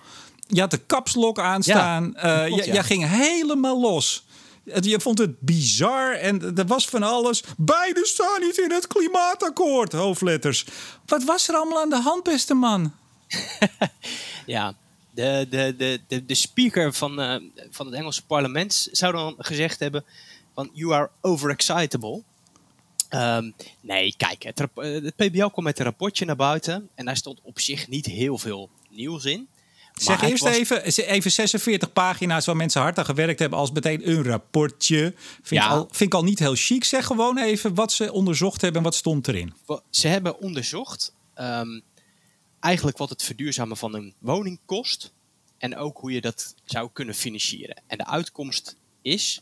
Je 0.48 0.60
had 0.60 0.72
de 0.72 0.78
kapslok 0.78 1.40
aanstaan. 1.40 2.14
Ja, 2.16 2.48
uh, 2.48 2.66
Jij 2.66 2.84
ging 2.84 3.08
helemaal 3.08 3.80
los. 3.80 4.26
Je 4.64 5.00
vond 5.00 5.18
het 5.18 5.40
bizar 5.40 6.14
en 6.14 6.58
er 6.58 6.66
was 6.66 6.88
van 6.88 7.04
alles. 7.04 7.44
Beide 7.58 8.06
staan 8.06 8.42
niet 8.42 8.58
in 8.58 8.72
het 8.72 8.88
klimaatakkoord, 8.88 9.92
hoofdletters. 9.92 10.66
Wat 11.06 11.24
was 11.24 11.48
er 11.48 11.56
allemaal 11.56 11.82
aan 11.82 11.90
de 11.90 12.02
hand, 12.02 12.24
beste 12.24 12.54
man? 12.54 12.94
ja, 14.46 14.74
de, 15.12 15.48
de, 15.50 15.76
de, 15.78 16.00
de, 16.08 16.26
de 16.26 16.36
speaker 16.36 16.94
van, 16.94 17.20
uh, 17.20 17.36
van 17.70 17.86
het 17.86 17.96
Engelse 17.96 18.26
parlement 18.26 18.88
zou 18.92 19.14
dan 19.14 19.36
gezegd 19.38 19.80
hebben 19.80 20.06
van 20.54 20.70
you 20.74 20.94
are 20.94 21.10
overexcitable. 21.22 22.24
Um, 23.10 23.54
nee, 23.82 24.14
kijk, 24.18 24.44
het, 24.44 24.60
het 24.76 25.16
PBL 25.16 25.48
kwam 25.48 25.64
met 25.64 25.80
een 25.80 25.86
rapportje 25.86 26.26
naar 26.26 26.36
buiten 26.36 26.90
en 26.96 27.06
daar 27.06 27.18
stond 27.18 27.40
op 27.44 27.60
zich 27.60 27.88
niet 27.88 28.06
heel 28.06 28.38
veel 28.38 28.70
nieuws 28.90 29.26
in. 29.26 29.48
Zeg 29.94 30.22
eerst 30.22 30.44
was... 30.44 30.56
even, 30.56 30.84
even 31.08 31.32
46 31.32 31.94
pagina's 31.94 32.46
waar 32.46 32.56
mensen 32.56 32.82
hard 32.82 32.98
aan 32.98 33.06
gewerkt 33.06 33.40
hebben 33.40 33.60
als 33.60 33.72
meteen 33.72 34.10
een 34.10 34.24
rapportje. 34.24 35.14
Vind, 35.42 35.62
ja. 35.62 35.66
ik 35.66 35.72
al, 35.72 35.88
vind 35.92 36.14
ik 36.14 36.14
al 36.14 36.24
niet 36.24 36.40
heel 36.40 36.56
chic. 36.56 36.84
Zeg 36.84 37.06
gewoon 37.06 37.38
even 37.38 37.74
wat 37.74 37.92
ze 37.92 38.12
onderzocht 38.12 38.62
hebben 38.62 38.80
en 38.80 38.86
wat 38.86 38.96
stond 38.96 39.28
erin. 39.28 39.54
Ze 39.90 40.08
hebben 40.08 40.40
onderzocht 40.40 41.14
um, 41.36 41.82
eigenlijk 42.60 42.98
wat 42.98 43.10
het 43.10 43.24
verduurzamen 43.24 43.78
van 43.78 43.96
een 43.96 44.14
woning 44.20 44.60
kost. 44.66 45.14
En 45.58 45.78
ook 45.78 45.98
hoe 45.98 46.12
je 46.12 46.22
dat 46.22 46.56
zou 46.66 46.90
kunnen 46.94 47.16
financieren. 47.16 47.82
En 47.88 47.98
de 47.98 48.06
uitkomst 48.06 48.76
is 49.02 49.42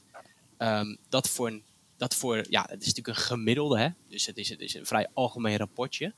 um, 0.57 0.97
dat 1.09 1.29
voor 1.29 1.47
een 1.47 1.63
dat 1.97 2.15
voor, 2.15 2.45
ja, 2.49 2.65
het 2.69 2.81
is 2.81 2.87
natuurlijk 2.87 3.17
een 3.17 3.23
gemiddelde, 3.23 3.79
hè? 3.79 3.87
dus 4.09 4.25
het 4.25 4.37
is, 4.37 4.49
het 4.49 4.59
is 4.59 4.73
een 4.73 4.85
vrij 4.85 5.07
algemeen 5.13 5.57
rapportje. 5.57 6.13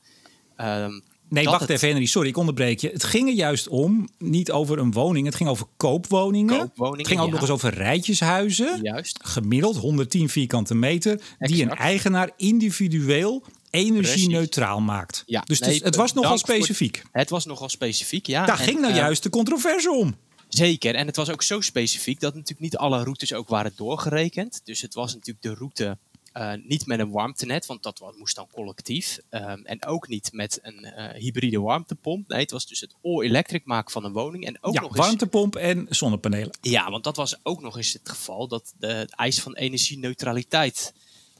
Um, 0.56 1.02
nee, 1.28 1.44
wacht 1.44 1.60
het... 1.60 1.70
even, 1.70 1.88
Henry, 1.88 2.06
sorry, 2.06 2.28
ik 2.28 2.36
onderbreek 2.36 2.80
je. 2.80 2.88
Het 2.88 3.04
ging 3.04 3.28
er 3.28 3.34
juist 3.34 3.68
om, 3.68 4.08
niet 4.18 4.50
over 4.50 4.78
een 4.78 4.92
woning, 4.92 5.26
het 5.26 5.34
ging 5.34 5.48
over 5.48 5.66
koopwoningen. 5.76 6.58
koopwoningen 6.58 6.98
het 6.98 7.06
ging 7.06 7.20
ook 7.20 7.26
ja. 7.26 7.32
nog 7.32 7.40
eens 7.40 7.50
over 7.50 7.74
rijtjeshuizen. 7.74 8.78
Juist. 8.82 9.18
Gemiddeld 9.22 9.76
110 9.76 10.28
vierkante 10.28 10.74
meter, 10.74 11.12
exact. 11.12 11.52
die 11.52 11.62
een 11.62 11.74
eigenaar 11.74 12.30
individueel 12.36 13.44
energie-neutraal 13.70 14.80
maakt. 14.80 15.22
Ja, 15.26 15.40
dus 15.46 15.58
nee, 15.58 15.74
het, 15.74 15.84
het 15.84 15.96
was 15.96 16.12
nogal 16.12 16.38
specifiek. 16.38 16.96
Voor, 16.96 17.10
het 17.12 17.30
was 17.30 17.44
nogal 17.44 17.68
specifiek, 17.68 18.26
ja. 18.26 18.46
Daar 18.46 18.58
en, 18.58 18.64
ging 18.64 18.80
nou 18.80 18.92
uh, 18.92 18.98
juist 18.98 19.22
de 19.22 19.30
controverse 19.30 19.90
om. 19.90 20.14
Zeker, 20.54 20.94
en 20.94 21.06
het 21.06 21.16
was 21.16 21.30
ook 21.30 21.42
zo 21.42 21.60
specifiek 21.60 22.20
dat 22.20 22.34
natuurlijk 22.34 22.60
niet 22.60 22.76
alle 22.76 23.02
routes 23.02 23.32
ook 23.32 23.48
waren 23.48 23.72
doorgerekend. 23.76 24.60
Dus 24.64 24.80
het 24.80 24.94
was 24.94 25.14
natuurlijk 25.14 25.42
de 25.42 25.54
route 25.54 25.98
uh, 26.34 26.52
niet 26.64 26.86
met 26.86 26.98
een 26.98 27.10
warmtenet, 27.10 27.66
want 27.66 27.82
dat 27.82 28.14
moest 28.18 28.36
dan 28.36 28.46
collectief. 28.52 29.18
Um, 29.30 29.64
en 29.64 29.86
ook 29.86 30.08
niet 30.08 30.32
met 30.32 30.58
een 30.62 30.84
uh, 30.84 31.08
hybride 31.08 31.60
warmtepomp. 31.60 32.28
Nee, 32.28 32.40
het 32.40 32.50
was 32.50 32.66
dus 32.66 32.80
het 32.80 32.94
all-electric 33.02 33.64
maken 33.64 33.92
van 33.92 34.04
een 34.04 34.12
woning. 34.12 34.46
En 34.46 34.58
ook 34.60 34.74
ja, 34.74 34.80
nog 34.80 34.96
warmtepomp 34.96 35.56
en 35.56 35.86
zonnepanelen. 35.88 36.58
Ja, 36.60 36.90
want 36.90 37.04
dat 37.04 37.16
was 37.16 37.36
ook 37.42 37.60
nog 37.60 37.76
eens 37.76 37.92
het 37.92 38.08
geval 38.08 38.48
dat 38.48 38.72
de, 38.78 38.86
het 38.86 39.14
eis 39.14 39.40
van 39.40 39.54
energieneutraliteit 39.54 40.92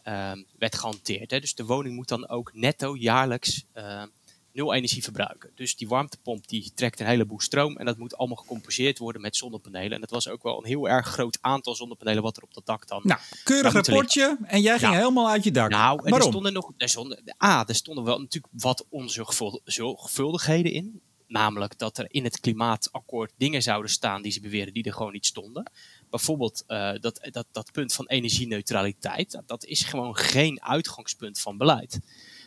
uh, 0.05 0.33
werd 0.59 0.75
gehanteerd. 0.75 1.31
Hè. 1.31 1.41
Dus 1.41 1.55
de 1.55 1.65
woning 1.65 1.95
moet 1.95 2.09
dan 2.09 2.29
ook 2.29 2.51
netto 2.55 2.97
jaarlijks 2.97 3.65
ehm, 3.73 4.07
nul 4.53 4.75
energie 4.75 5.03
verbruiken. 5.03 5.51
Dus 5.55 5.77
die 5.77 5.89
warmtepomp 5.89 6.49
die 6.49 6.73
trekt 6.75 7.01
een 7.01 7.07
heleboel 7.07 7.41
stroom 7.41 7.77
en 7.77 7.87
dat 7.87 7.99
moet 7.99 8.17
allemaal 8.17 8.37
gecompenseerd 8.37 8.99
worden 8.99 9.23
met 9.23 9.37
zonnepanelen. 9.37 9.93
En 9.93 10.01
dat 10.01 10.11
was 10.11 10.29
ook 10.29 10.43
wel 10.43 10.59
een 10.59 10.67
heel 10.67 10.89
erg 10.89 11.07
groot 11.07 11.39
aantal 11.41 11.75
zonnepanelen 11.75 12.23
wat 12.23 12.37
er 12.37 12.43
op 12.43 12.55
dat 12.55 12.67
dak 12.67 12.89
dan. 12.89 13.01
Nou, 13.05 13.21
keurig 13.45 13.73
rapportje 13.73 14.39
en 14.43 14.61
jij 14.61 14.79
ging 14.79 14.95
helemaal 14.95 15.29
uit 15.29 15.45
je 15.45 15.51
dak. 15.51 15.71
Nou, 15.71 16.01
en 16.05 16.15
er 16.15 16.23
stonden 16.23 16.53
nog, 16.53 16.73
er 16.77 16.89
stonden, 16.89 17.23
A, 17.45 17.67
er 17.67 17.75
stonden 17.75 18.05
wel 18.05 18.19
natuurlijk 18.19 18.53
wat 18.57 18.87
onzorgvuldigheden 18.89 20.73
in. 20.73 21.01
Namelijk 21.27 21.79
dat 21.79 21.99
er 21.99 22.07
in 22.09 22.25
het 22.25 22.41
klimaatakkoord 22.41 23.33
dingen 23.37 23.63
zouden 23.63 23.91
staan 23.91 24.23
die 24.23 24.33
ze 24.33 24.41
beweren 24.41 24.75
die 24.75 24.85
er 24.85 24.93
gewoon 24.93 25.13
niet 25.13 25.27
stonden. 25.27 25.71
Bijvoorbeeld 26.11 26.65
uh, 26.69 26.93
dat, 27.01 27.29
dat, 27.31 27.47
dat 27.53 27.73
punt 27.73 27.93
van 27.93 28.07
energieneutraliteit. 28.07 29.43
Dat 29.47 29.65
is 29.65 29.83
gewoon 29.83 30.17
geen 30.17 30.63
uitgangspunt 30.63 31.41
van 31.41 31.57
beleid. 31.57 31.99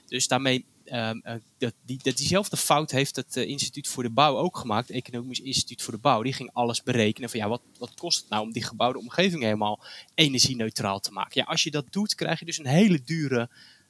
Dus 0.08 0.28
daarmee 0.28 0.66
Um, 0.86 1.22
dat, 1.58 1.74
die, 1.86 2.00
diezelfde 2.04 2.58
fout 2.58 2.92
heeft 2.92 3.16
het 3.16 3.36
uh, 3.36 3.48
Instituut 3.48 3.88
voor 3.88 4.04
de 4.04 4.10
Bouw 4.10 4.38
ook 4.38 4.58
gemaakt, 4.58 4.88
het 4.88 4.98
Economisch 4.98 5.40
Instituut 5.40 5.82
voor 5.82 5.94
de 5.94 6.00
Bouw. 6.00 6.24
Die 6.24 6.34
ging 6.34 6.50
alles 6.54 6.84
berekenen 6.84 7.30
van 7.30 7.40
ja, 7.40 7.48
wat, 7.48 7.62
wat 7.78 7.94
kost 7.94 8.22
het 8.22 8.30
nou 8.30 8.44
om 8.44 8.52
die 8.52 8.64
gebouwde 8.64 9.00
omgeving 9.00 9.44
helemaal 9.44 9.84
energie-neutraal 10.16 11.00
te 11.00 11.12
maken. 11.12 11.42
Ja, 11.42 11.44
als 11.44 11.64
je 11.64 11.72
dat 11.72 11.86
doet, 11.90 12.16
krijg 12.16 12.40
je 12.40 12.46
dus 12.46 12.58
een 12.58 12.66
hele 12.66 13.02
dure 13.04 13.50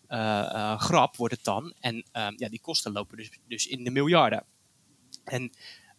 uh, 0.09 0.79
grap, 0.79 1.15
wordt 1.15 1.33
het 1.33 1.43
dan. 1.43 1.73
En 1.79 1.95
um, 1.95 2.33
ja, 2.37 2.49
die 2.49 2.61
kosten 2.61 2.91
lopen 2.91 3.17
dus, 3.17 3.29
dus 3.47 3.67
in 3.67 3.83
de 3.83 3.91
miljarden. 3.91 4.43
En 5.23 5.41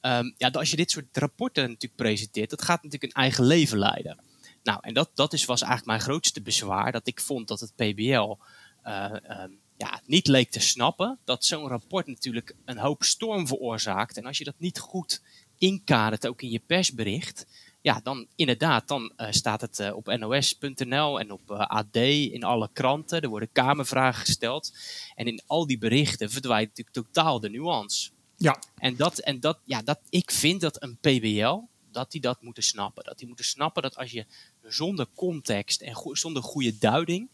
um, 0.01 0.35
ja, 0.37 0.49
als 0.49 0.71
je 0.71 0.77
dit 0.77 0.91
soort 0.91 1.17
rapporten 1.17 1.63
natuurlijk 1.63 1.97
presenteert, 1.97 2.51
dat 2.51 2.63
gaat 2.63 2.83
natuurlijk 2.83 3.13
een 3.13 3.23
eigen 3.23 3.45
leven 3.45 3.79
leiden. 3.79 4.19
Nou, 4.63 4.79
en 4.83 4.95
dat, 4.95 5.11
dat 5.15 5.33
is, 5.33 5.45
was 5.45 5.61
eigenlijk 5.63 5.91
mijn 5.91 6.09
grootste 6.11 6.43
bezwaar. 6.43 6.93
Dat 6.93 7.07
ik 7.07 7.21
vond 7.21 7.49
dat 7.49 7.61
het 7.61 7.75
PBL 7.75 8.37
ehm, 8.83 9.51
ja, 9.77 10.01
niet 10.07 10.27
leek 10.27 10.51
te 10.51 10.61
snappen 10.61 11.19
dat 11.25 11.45
zo'n 11.45 11.69
rapport 11.69 12.07
natuurlijk 12.07 12.55
een 12.65 12.79
hoop 12.79 13.03
storm 13.03 13.47
veroorzaakt. 13.47 14.17
En 14.17 14.27
als 14.27 14.39
je 14.39 14.45
dat 14.45 14.59
niet 14.59 14.79
goed 14.79 15.23
inkadert, 15.59 16.27
ook 16.27 16.43
in 16.43 16.51
je 16.51 16.61
persbericht, 16.67 17.47
ja, 17.81 18.01
dan 18.03 18.27
inderdaad, 18.37 18.89
dan 18.89 19.13
uh, 19.17 19.27
staat 19.31 19.61
het 19.61 19.79
uh, 19.79 19.97
op 19.97 20.07
nos.nl 20.07 21.21
en 21.21 21.31
op 21.31 21.51
uh, 21.51 21.59
AD, 21.59 21.97
in 21.97 22.45
alle 22.45 22.69
kranten. 22.73 23.21
Er 23.21 23.29
worden 23.29 23.53
kamervragen 23.53 24.21
gesteld. 24.21 24.73
En 25.15 25.27
in 25.27 25.43
al 25.47 25.67
die 25.67 25.79
berichten 25.79 26.31
verdwijnt 26.31 26.69
natuurlijk 26.69 26.97
totaal 26.97 27.41
de 27.41 27.51
nuance. 27.51 28.11
Ja. 28.37 28.59
En, 28.77 28.97
dat, 28.97 29.19
en 29.19 29.41
dat, 29.41 29.59
ja, 29.65 29.83
dat, 29.83 30.01
ik 30.11 30.31
vind 30.31 30.61
dat 30.61 30.83
een 30.83 30.97
PBL, 30.97 31.61
dat 31.91 32.11
die 32.11 32.21
dat 32.21 32.43
moeten 32.43 32.63
snappen. 32.63 33.05
Dat 33.05 33.19
die 33.19 33.27
moeten 33.27 33.45
snappen 33.45 33.83
dat 33.83 33.97
als 33.97 34.11
je 34.11 34.27
zonder 34.63 35.07
context 35.15 35.81
en 35.81 35.95
go 35.95 36.15
zonder 36.15 36.43
goede 36.43 36.79
duiding 36.79 37.29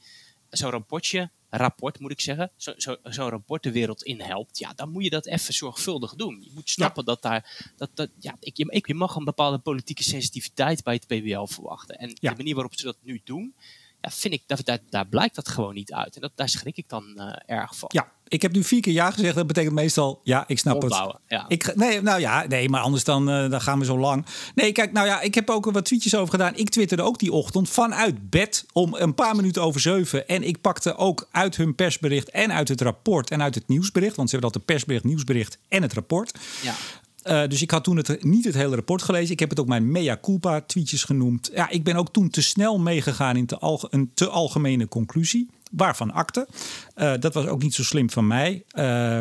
zo'n 0.51 0.71
rapportje 0.71 1.31
rapport, 1.51 2.01
moet 2.01 2.11
ik 2.11 2.21
zeggen, 2.21 2.51
zo'n 2.57 2.75
zo, 2.77 2.97
zo 3.05 3.29
rapport 3.29 3.63
de 3.63 3.73
wereld 3.73 4.03
in 4.03 4.21
helpt, 4.21 4.59
ja, 4.59 4.73
dan 4.75 4.91
moet 4.91 5.05
je 5.05 5.11
dat 5.11 5.27
even 5.27 5.55
zorgvuldig 5.55 6.15
doen. 6.15 6.39
Je 6.43 6.51
moet 6.55 6.71
snappen 6.71 7.05
dat 7.05 7.23
daar, 7.23 7.73
dat, 7.77 7.91
dat, 7.95 8.09
ja, 8.19 8.37
ik, 8.41 8.57
je, 8.57 8.83
je 8.87 8.95
mag 8.95 9.15
een 9.15 9.25
bepaalde 9.25 9.59
politieke 9.59 10.03
sensitiviteit 10.03 10.83
bij 10.83 10.95
het 10.95 11.07
PBL 11.07 11.45
verwachten. 11.45 11.99
En 11.99 12.09
de 12.21 12.35
manier 12.37 12.55
waarop 12.55 12.79
ze 12.79 12.85
dat 12.85 12.97
nu 13.03 13.21
doen, 13.25 13.55
ja, 14.01 14.11
vind 14.11 14.35
ik, 14.35 14.43
daar, 14.47 14.65
daar, 14.65 14.79
daar 14.91 15.07
blijkt 15.07 15.35
dat 15.35 15.49
gewoon 15.49 15.75
niet 15.75 15.93
uit. 15.93 16.15
En 16.15 16.21
dat, 16.21 16.33
daar 16.35 16.49
schrik 16.49 16.77
ik 16.77 16.89
dan 16.89 17.15
uh, 17.17 17.33
erg 17.47 17.77
van. 17.77 17.89
Ja, 17.93 18.13
ik 18.31 18.43
heb 18.43 18.53
nu 18.53 18.65
vier 18.65 18.81
keer 18.81 18.93
ja 18.93 19.11
gezegd. 19.11 19.35
Dat 19.35 19.47
betekent 19.47 19.75
meestal 19.75 20.21
ja, 20.25 20.45
ik 20.47 20.59
snap 20.59 20.83
Opbouwen, 20.83 21.15
het. 21.15 21.23
Ja. 21.29 21.45
Ik, 21.49 21.77
nee, 21.77 22.03
nou 22.03 22.21
ja, 22.21 22.45
nee, 22.49 22.69
maar 22.69 22.81
anders 22.81 23.05
dan, 23.05 23.31
uh, 23.31 23.51
dan 23.51 23.61
gaan 23.61 23.79
we 23.79 23.85
zo 23.85 23.99
lang. 23.99 24.27
Nee, 24.55 24.73
kijk, 24.73 24.93
nou 24.93 25.07
ja, 25.07 25.21
ik 25.21 25.35
heb 25.35 25.51
ook 25.51 25.71
wat 25.71 25.85
tweetjes 25.85 26.15
over 26.15 26.31
gedaan. 26.31 26.57
Ik 26.57 26.69
twitterde 26.69 27.03
ook 27.03 27.19
die 27.19 27.33
ochtend 27.33 27.69
vanuit 27.69 28.31
bed 28.31 28.65
om 28.73 28.95
een 28.95 29.15
paar 29.15 29.37
minuten 29.37 29.63
over 29.63 29.81
zeven. 29.81 30.29
En 30.29 30.43
ik 30.43 30.61
pakte 30.61 30.97
ook 30.97 31.29
uit 31.31 31.57
hun 31.57 31.75
persbericht 31.75 32.31
en 32.31 32.53
uit 32.53 32.69
het 32.69 32.81
rapport 32.81 33.31
en 33.31 33.43
uit 33.43 33.55
het 33.55 33.69
nieuwsbericht. 33.69 34.17
Want 34.17 34.31
ze 34.31 34.37
hebben 34.37 34.53
dat 34.53 34.67
de 34.67 34.73
persbericht, 34.73 35.05
nieuwsbericht 35.05 35.59
en 35.69 35.83
het 35.83 35.93
rapport. 35.93 36.39
Ja. 36.63 36.75
Uh, 37.25 37.47
dus 37.47 37.63
ik 37.63 37.71
had 37.71 37.85
toen 37.85 37.97
het, 37.97 38.25
niet 38.25 38.45
het 38.45 38.55
hele 38.55 38.75
rapport 38.75 39.03
gelezen. 39.03 39.33
Ik 39.33 39.41
heb 39.41 39.51
het 39.51 39.61
ook 39.61 39.67
mijn 39.67 39.91
mea 39.91 40.19
culpa 40.23 40.61
tweetjes 40.61 41.05
genoemd. 41.05 41.51
Ja, 41.55 41.69
ik 41.69 41.85
ben 41.85 41.97
ook 41.97 42.13
toen 42.13 42.31
te 42.31 42.43
snel 42.43 42.79
meegegaan 42.79 43.37
in 43.37 43.47
te 43.47 43.57
een 43.91 44.11
te 44.15 44.29
algemene 44.29 44.89
conclusie. 44.89 45.49
Waarvan 45.71 46.13
akte. 46.13 46.49
Uh, 46.97 47.13
dat 47.19 47.35
was 47.35 47.47
ook 47.47 47.63
niet 47.63 47.75
zo 47.75 47.83
slim 47.83 48.11
van 48.11 48.27
mij. 48.27 48.65
Uh, 48.73 49.19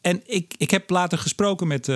en 0.00 0.22
ik, 0.26 0.54
ik 0.58 0.70
heb 0.70 0.90
later 0.90 1.18
gesproken 1.18 1.66
met 1.66 1.88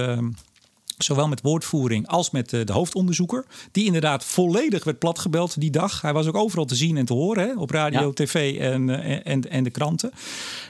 zowel 1.02 1.28
met 1.28 1.40
woordvoering 1.40 2.06
als 2.06 2.30
met 2.30 2.50
de, 2.50 2.64
de, 2.64 2.72
hoofdonderzoeker. 2.72 3.44
Die 3.72 3.84
inderdaad 3.84 4.24
volledig 4.24 4.84
werd 4.84 4.98
platgebeld 4.98 5.60
die 5.60 5.70
dag. 5.70 6.00
Hij 6.00 6.12
was 6.12 6.26
ook 6.26 6.36
overal 6.36 6.64
te 6.64 6.74
zien 6.74 6.96
en 6.96 7.04
te 7.04 7.12
horen 7.12 7.48
hè, 7.48 7.54
op 7.56 7.70
radio, 7.70 8.00
ja. 8.00 8.12
tv 8.12 8.58
en, 8.58 8.90
en, 9.24 9.50
en 9.50 9.64
de 9.64 9.70
kranten. 9.70 10.10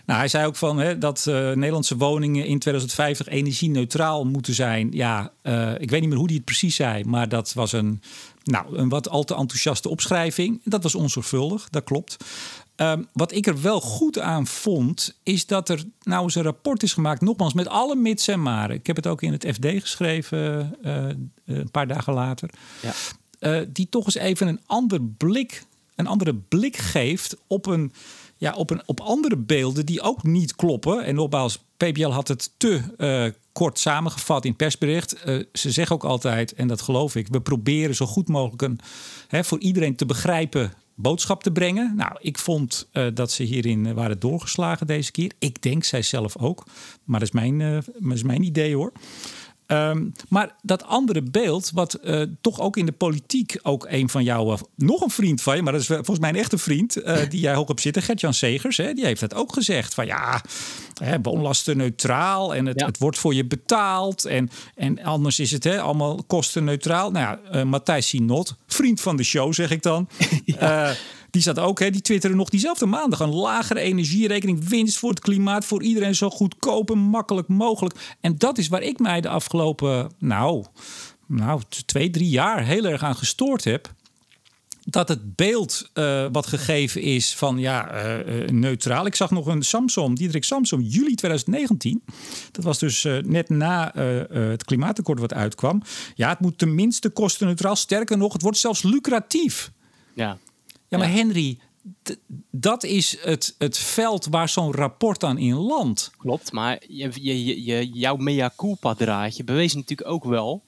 Nou, 0.06 0.18
hij 0.18 0.28
zei 0.28 0.46
ook 0.46 0.56
van 0.56 0.78
hè, 0.78 0.98
dat 0.98 1.26
uh, 1.28 1.34
Nederlandse 1.34 1.96
woningen 1.96 2.46
in 2.46 2.58
2050 2.58 3.28
energie-neutraal 3.28 4.24
moeten 4.24 4.54
zijn. 4.54 4.88
Ja, 4.92 5.32
uh, 5.42 5.72
ik 5.78 5.90
weet 5.90 6.00
niet 6.00 6.08
meer 6.08 6.18
hoe 6.18 6.26
hij 6.26 6.36
het 6.36 6.44
precies 6.44 6.76
zei, 6.76 7.04
maar 7.04 7.28
dat 7.28 7.52
was 7.52 7.72
een, 7.72 8.02
nou, 8.44 8.78
een 8.78 8.88
wat 8.88 9.08
al 9.08 9.24
te 9.24 9.34
enthousiaste 9.34 9.88
opschrijving. 9.88 10.60
Dat 10.64 10.82
was 10.82 10.94
onzorgvuldig, 10.94 11.68
dat 11.70 11.84
klopt. 11.84 12.16
Um, 12.82 13.08
wat 13.12 13.32
ik 13.32 13.46
er 13.46 13.60
wel 13.60 13.80
goed 13.80 14.18
aan 14.18 14.46
vond, 14.46 15.18
is 15.22 15.46
dat 15.46 15.68
er 15.68 15.84
nou 16.02 16.22
eens 16.22 16.34
een 16.34 16.42
rapport 16.42 16.82
is 16.82 16.92
gemaakt, 16.92 17.20
nogmaals 17.20 17.54
met 17.54 17.68
alle 17.68 17.96
mits 17.96 18.28
en 18.28 18.42
maren. 18.42 18.76
Ik 18.76 18.86
heb 18.86 18.96
het 18.96 19.06
ook 19.06 19.22
in 19.22 19.32
het 19.32 19.46
FD 19.52 19.66
geschreven 19.66 20.74
uh, 20.84 21.08
een 21.44 21.70
paar 21.70 21.86
dagen 21.86 22.12
later. 22.12 22.50
Ja. 22.82 22.92
Uh, 23.40 23.66
die 23.68 23.88
toch 23.88 24.04
eens 24.04 24.14
even 24.14 24.48
een 24.48 24.60
ander 24.66 25.02
blik, 25.02 25.64
een 25.94 26.06
andere 26.06 26.34
blik 26.34 26.76
geeft 26.76 27.36
op, 27.46 27.66
een, 27.66 27.92
ja, 28.36 28.54
op, 28.54 28.70
een, 28.70 28.82
op 28.86 29.00
andere 29.00 29.36
beelden 29.36 29.86
die 29.86 30.00
ook 30.00 30.22
niet 30.22 30.54
kloppen. 30.54 31.04
En 31.04 31.14
nogmaals, 31.14 31.64
PBL 31.76 32.08
had 32.08 32.28
het 32.28 32.50
te 32.56 32.82
uh, 32.98 33.32
kort 33.52 33.78
samengevat 33.78 34.44
in 34.44 34.56
persbericht. 34.56 35.16
Uh, 35.26 35.44
ze 35.52 35.70
zeggen 35.70 35.96
ook 35.96 36.04
altijd, 36.04 36.52
en 36.52 36.68
dat 36.68 36.80
geloof 36.80 37.16
ik, 37.16 37.28
we 37.28 37.40
proberen 37.40 37.94
zo 37.94 38.06
goed 38.06 38.28
mogelijk 38.28 38.62
een, 38.62 38.80
hè, 39.28 39.44
voor 39.44 39.58
iedereen 39.58 39.96
te 39.96 40.06
begrijpen 40.06 40.72
boodschap 41.00 41.42
te 41.42 41.50
brengen. 41.50 41.92
Nou, 41.96 42.12
ik 42.20 42.38
vond 42.38 42.88
uh, 42.92 43.06
dat 43.14 43.32
ze 43.32 43.42
hierin 43.42 43.84
uh, 43.84 43.92
waren 43.92 44.18
doorgeslagen 44.18 44.86
deze 44.86 45.10
keer. 45.10 45.32
Ik 45.38 45.62
denk 45.62 45.84
zij 45.84 46.02
zelf 46.02 46.36
ook. 46.36 46.64
Maar 47.04 47.20
dat 47.20 47.28
is 47.28 47.34
mijn, 47.34 47.60
uh, 47.60 47.78
dat 47.98 48.12
is 48.12 48.22
mijn 48.22 48.42
idee 48.42 48.74
hoor. 48.74 48.92
Um, 49.72 50.12
maar 50.28 50.54
dat 50.62 50.84
andere 50.84 51.22
beeld, 51.22 51.70
wat 51.74 51.98
uh, 52.04 52.22
toch 52.40 52.60
ook 52.60 52.76
in 52.76 52.86
de 52.86 52.92
politiek 52.92 53.58
ook 53.62 53.86
een 53.88 54.08
van 54.08 54.24
jou, 54.24 54.52
uh, 54.52 54.58
nog 54.76 55.00
een 55.00 55.10
vriend 55.10 55.42
van 55.42 55.56
je, 55.56 55.62
maar 55.62 55.72
dat 55.72 55.80
is 55.80 55.86
volgens 55.86 56.18
mij 56.18 56.28
een 56.28 56.36
echte 56.36 56.58
vriend, 56.58 56.96
uh, 56.96 57.18
die 57.30 57.40
jij 57.40 57.54
hoog 57.54 57.68
op 57.68 57.80
zit, 57.80 58.02
Gert-Jan 58.02 58.34
Segers, 58.34 58.76
hè, 58.76 58.92
die 58.92 59.04
heeft 59.04 59.20
dat 59.20 59.34
ook 59.34 59.52
gezegd. 59.52 59.94
Van 59.94 60.06
ja, 60.06 60.42
hè, 61.02 61.16
woonlasten 61.22 61.76
neutraal 61.76 62.54
en 62.54 62.66
het, 62.66 62.80
ja. 62.80 62.86
het, 62.86 62.98
wordt 62.98 63.18
voor 63.18 63.34
je 63.34 63.44
betaald 63.44 64.24
en, 64.24 64.50
en 64.74 65.02
anders 65.02 65.38
is 65.38 65.50
het 65.50 65.64
hè, 65.64 65.80
allemaal 65.80 66.24
kosten 66.26 66.64
neutraal. 66.64 67.10
Nou 67.10 67.38
ja, 67.50 67.64
Matthijs 67.64 68.08
Sinot, 68.08 68.56
vriend 68.66 69.00
van 69.00 69.16
de 69.16 69.22
show 69.22 69.52
zeg 69.52 69.70
ik 69.70 69.82
dan. 69.82 70.08
ja. 70.44 70.94
Die 71.30 71.42
zat 71.42 71.58
ook, 71.58 71.78
hè, 71.78 71.90
die 71.90 72.00
twitterde 72.00 72.36
nog 72.36 72.48
diezelfde 72.48 72.86
maandag. 72.86 73.20
Een 73.20 73.34
lagere 73.34 73.80
energierekening, 73.80 74.68
winst 74.68 74.98
voor 74.98 75.10
het 75.10 75.20
klimaat, 75.20 75.64
voor 75.64 75.82
iedereen 75.82 76.14
zo 76.14 76.30
goedkoop 76.30 76.90
en 76.90 76.98
makkelijk 76.98 77.48
mogelijk. 77.48 78.16
En 78.20 78.38
dat 78.38 78.58
is 78.58 78.68
waar 78.68 78.82
ik 78.82 78.98
mij 78.98 79.20
de 79.20 79.28
afgelopen, 79.28 80.10
nou, 80.18 80.64
nou 81.26 81.60
twee, 81.86 82.10
drie 82.10 82.28
jaar 82.28 82.64
heel 82.64 82.84
erg 82.84 83.02
aan 83.02 83.16
gestoord 83.16 83.64
heb. 83.64 83.92
Dat 84.84 85.08
het 85.08 85.36
beeld 85.36 85.90
uh, 85.94 86.26
wat 86.32 86.46
gegeven 86.46 87.02
is 87.02 87.34
van 87.34 87.58
ja, 87.58 88.04
uh, 88.04 88.48
neutraal. 88.48 89.06
Ik 89.06 89.14
zag 89.14 89.30
nog 89.30 89.46
een 89.46 89.62
Samsung, 89.62 90.16
Diederik 90.16 90.44
Samsung, 90.44 90.84
juli 90.88 91.14
2019. 91.14 92.02
Dat 92.52 92.64
was 92.64 92.78
dus 92.78 93.06
net 93.22 93.48
na 93.48 93.92
het 94.30 94.64
klimaatakkoord 94.64 95.20
wat 95.20 95.34
uitkwam. 95.34 95.82
Ja, 96.14 96.28
het 96.28 96.40
moet 96.40 96.58
tenminste 96.58 97.08
kostenneutraal. 97.08 97.76
Sterker 97.76 98.18
nog, 98.18 98.32
het 98.32 98.42
wordt 98.42 98.58
zelfs 98.58 98.82
lucratief. 98.82 99.72
Ja, 100.14 100.38
ja, 100.90 100.98
maar. 100.98 101.10
Henry, 101.10 101.58
dat 102.50 102.84
is 102.84 103.18
het, 103.20 103.54
het 103.58 103.78
veld 103.78 104.26
waar 104.26 104.48
zo'n 104.48 104.72
rapport 104.72 105.24
aan 105.24 105.38
in 105.38 105.54
landt. 105.54 106.10
Klopt, 106.18 106.52
maar 106.52 106.82
je, 106.88 107.10
je, 107.14 107.64
je, 107.64 107.88
jouw 107.88 108.16
mea 108.16 108.52
culpa 108.56 108.94
draadje 108.94 109.44
bewees 109.44 109.74
natuurlijk 109.74 110.08
ook 110.08 110.24
wel 110.24 110.62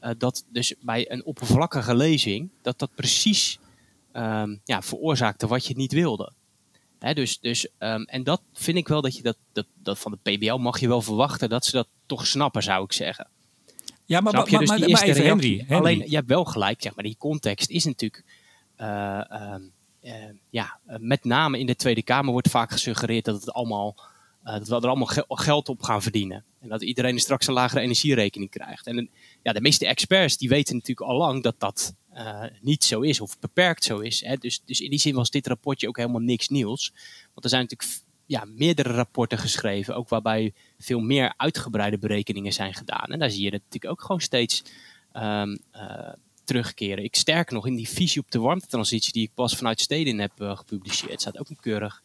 uh, 0.00 0.10
dat 0.18 0.44
dus 0.48 0.74
bij 0.80 1.10
een 1.10 1.24
oppervlakkige 1.24 1.94
lezing 1.94 2.50
dat 2.62 2.78
dat 2.78 2.94
precies 2.94 3.58
um, 4.12 4.60
ja, 4.64 4.82
veroorzaakte 4.82 5.46
wat 5.46 5.66
je 5.66 5.76
niet 5.76 5.92
wilde. 5.92 6.32
Hè, 6.98 7.14
dus, 7.14 7.40
dus, 7.40 7.68
um, 7.78 8.04
en 8.04 8.22
dat 8.22 8.42
vind 8.52 8.76
ik 8.76 8.88
wel 8.88 9.00
dat 9.00 9.16
je 9.16 9.22
dat, 9.22 9.36
dat, 9.52 9.66
dat 9.74 9.98
van 9.98 10.18
de 10.22 10.36
PBL 10.36 10.54
mag 10.54 10.80
je 10.80 10.88
wel 10.88 11.02
verwachten 11.02 11.48
dat 11.48 11.64
ze 11.64 11.72
dat 11.72 11.88
toch 12.06 12.26
snappen, 12.26 12.62
zou 12.62 12.84
ik 12.84 12.92
zeggen. 12.92 13.28
Ja, 14.04 14.20
maar, 14.20 14.32
maar, 14.32 14.44
dus 14.44 14.52
maar, 14.52 14.78
maar 14.78 15.02
even 15.02 15.24
Henry, 15.24 15.58
Henry. 15.58 15.74
Alleen, 15.74 16.10
je 16.10 16.14
hebt 16.16 16.28
wel 16.28 16.44
gelijk, 16.44 16.82
zeg 16.82 16.94
maar, 16.94 17.04
die 17.04 17.16
context 17.18 17.70
is 17.70 17.84
natuurlijk 17.84 18.24
ja, 20.50 20.78
met 20.98 21.24
name 21.24 21.58
in 21.58 21.66
de 21.66 21.76
Tweede 21.76 22.02
Kamer 22.02 22.32
wordt 22.32 22.50
vaak 22.50 22.70
gesuggereerd 22.70 23.24
dat, 23.24 23.40
het 23.40 23.52
allemaal, 23.52 23.96
dat 24.42 24.68
we 24.68 24.74
er 24.74 24.86
allemaal 24.86 25.06
ge 25.06 25.24
geld 25.28 25.68
op 25.68 25.82
gaan 25.82 26.02
verdienen. 26.02 26.44
En 26.60 26.68
dat 26.68 26.82
iedereen 26.82 27.18
straks 27.18 27.46
een 27.46 27.54
lagere 27.54 27.80
energierekening 27.80 28.50
krijgt. 28.50 28.86
En 28.86 29.10
ja, 29.42 29.52
de 29.52 29.60
meeste 29.60 29.86
experts 29.86 30.36
die 30.36 30.48
weten 30.48 30.74
natuurlijk 30.74 31.10
al 31.10 31.16
lang 31.16 31.42
dat 31.42 31.54
dat 31.58 31.94
niet 32.60 32.84
zo 32.84 33.00
is 33.00 33.20
of 33.20 33.38
beperkt 33.38 33.84
zo 33.84 33.98
is. 33.98 34.24
Hè. 34.24 34.36
Dus, 34.36 34.62
dus 34.64 34.80
in 34.80 34.90
die 34.90 34.98
zin 34.98 35.14
was 35.14 35.30
dit 35.30 35.46
rapportje 35.46 35.88
ook 35.88 35.96
helemaal 35.96 36.20
niks 36.20 36.48
nieuws. 36.48 36.92
Want 37.32 37.44
er 37.44 37.50
zijn 37.50 37.62
natuurlijk 37.62 38.00
ja, 38.26 38.44
meerdere 38.44 38.92
rapporten 38.92 39.38
geschreven, 39.38 39.96
ook 39.96 40.08
waarbij 40.08 40.52
veel 40.78 41.00
meer 41.00 41.34
uitgebreide 41.36 41.98
berekeningen 41.98 42.52
zijn 42.52 42.74
gedaan. 42.74 43.06
En 43.06 43.18
daar 43.18 43.30
zie 43.30 43.44
je 43.44 43.50
natuurlijk 43.50 43.92
ook 43.92 44.02
gewoon 44.02 44.20
steeds 44.20 44.62
um, 45.12 45.58
terugkeren. 46.52 47.04
Ik 47.04 47.16
sterk 47.16 47.50
nog 47.50 47.66
in 47.66 47.74
die 47.74 47.88
visie 47.88 48.20
op 48.20 48.30
de 48.30 48.38
warmtetransitie 48.38 49.12
die 49.12 49.22
ik 49.22 49.34
pas 49.34 49.56
vanuit 49.56 49.80
Stedin 49.80 50.20
heb 50.20 50.32
uh, 50.38 50.56
gepubliceerd. 50.56 51.20
staat 51.20 51.38
ook 51.38 51.48
een 51.48 51.60
keurig 51.60 52.02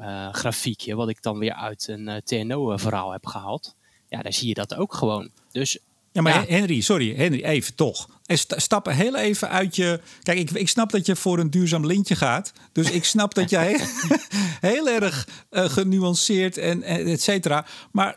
uh, 0.00 0.32
grafiekje 0.32 0.94
wat 0.94 1.08
ik 1.08 1.22
dan 1.22 1.38
weer 1.38 1.52
uit 1.52 1.88
een 1.88 2.08
uh, 2.08 2.16
TNO-verhaal 2.16 3.12
heb 3.12 3.26
gehaald. 3.26 3.74
Ja, 4.08 4.22
daar 4.22 4.32
zie 4.32 4.48
je 4.48 4.54
dat 4.54 4.74
ook 4.74 4.94
gewoon. 4.94 5.30
Dus 5.52 5.78
ja, 6.12 6.22
maar 6.22 6.32
ja. 6.32 6.44
Henry, 6.56 6.80
sorry, 6.80 7.14
Henry, 7.14 7.42
even 7.42 7.74
toch. 7.74 8.08
Stappen 8.56 8.94
heel 8.94 9.16
even 9.16 9.48
uit 9.48 9.76
je. 9.76 10.00
Kijk, 10.22 10.38
ik, 10.38 10.50
ik 10.50 10.68
snap 10.68 10.90
dat 10.90 11.06
je 11.06 11.16
voor 11.16 11.38
een 11.38 11.50
duurzaam 11.50 11.86
lintje 11.86 12.16
gaat. 12.16 12.52
Dus 12.72 12.90
ik 12.90 13.04
snap 13.04 13.34
dat 13.34 13.50
jij 13.50 13.80
heel 14.60 14.88
erg 14.88 15.28
uh, 15.50 15.64
genuanceerd 15.64 16.56
en, 16.56 16.82
en 16.82 17.06
et 17.06 17.22
cetera. 17.22 17.66
Maar 17.92 18.16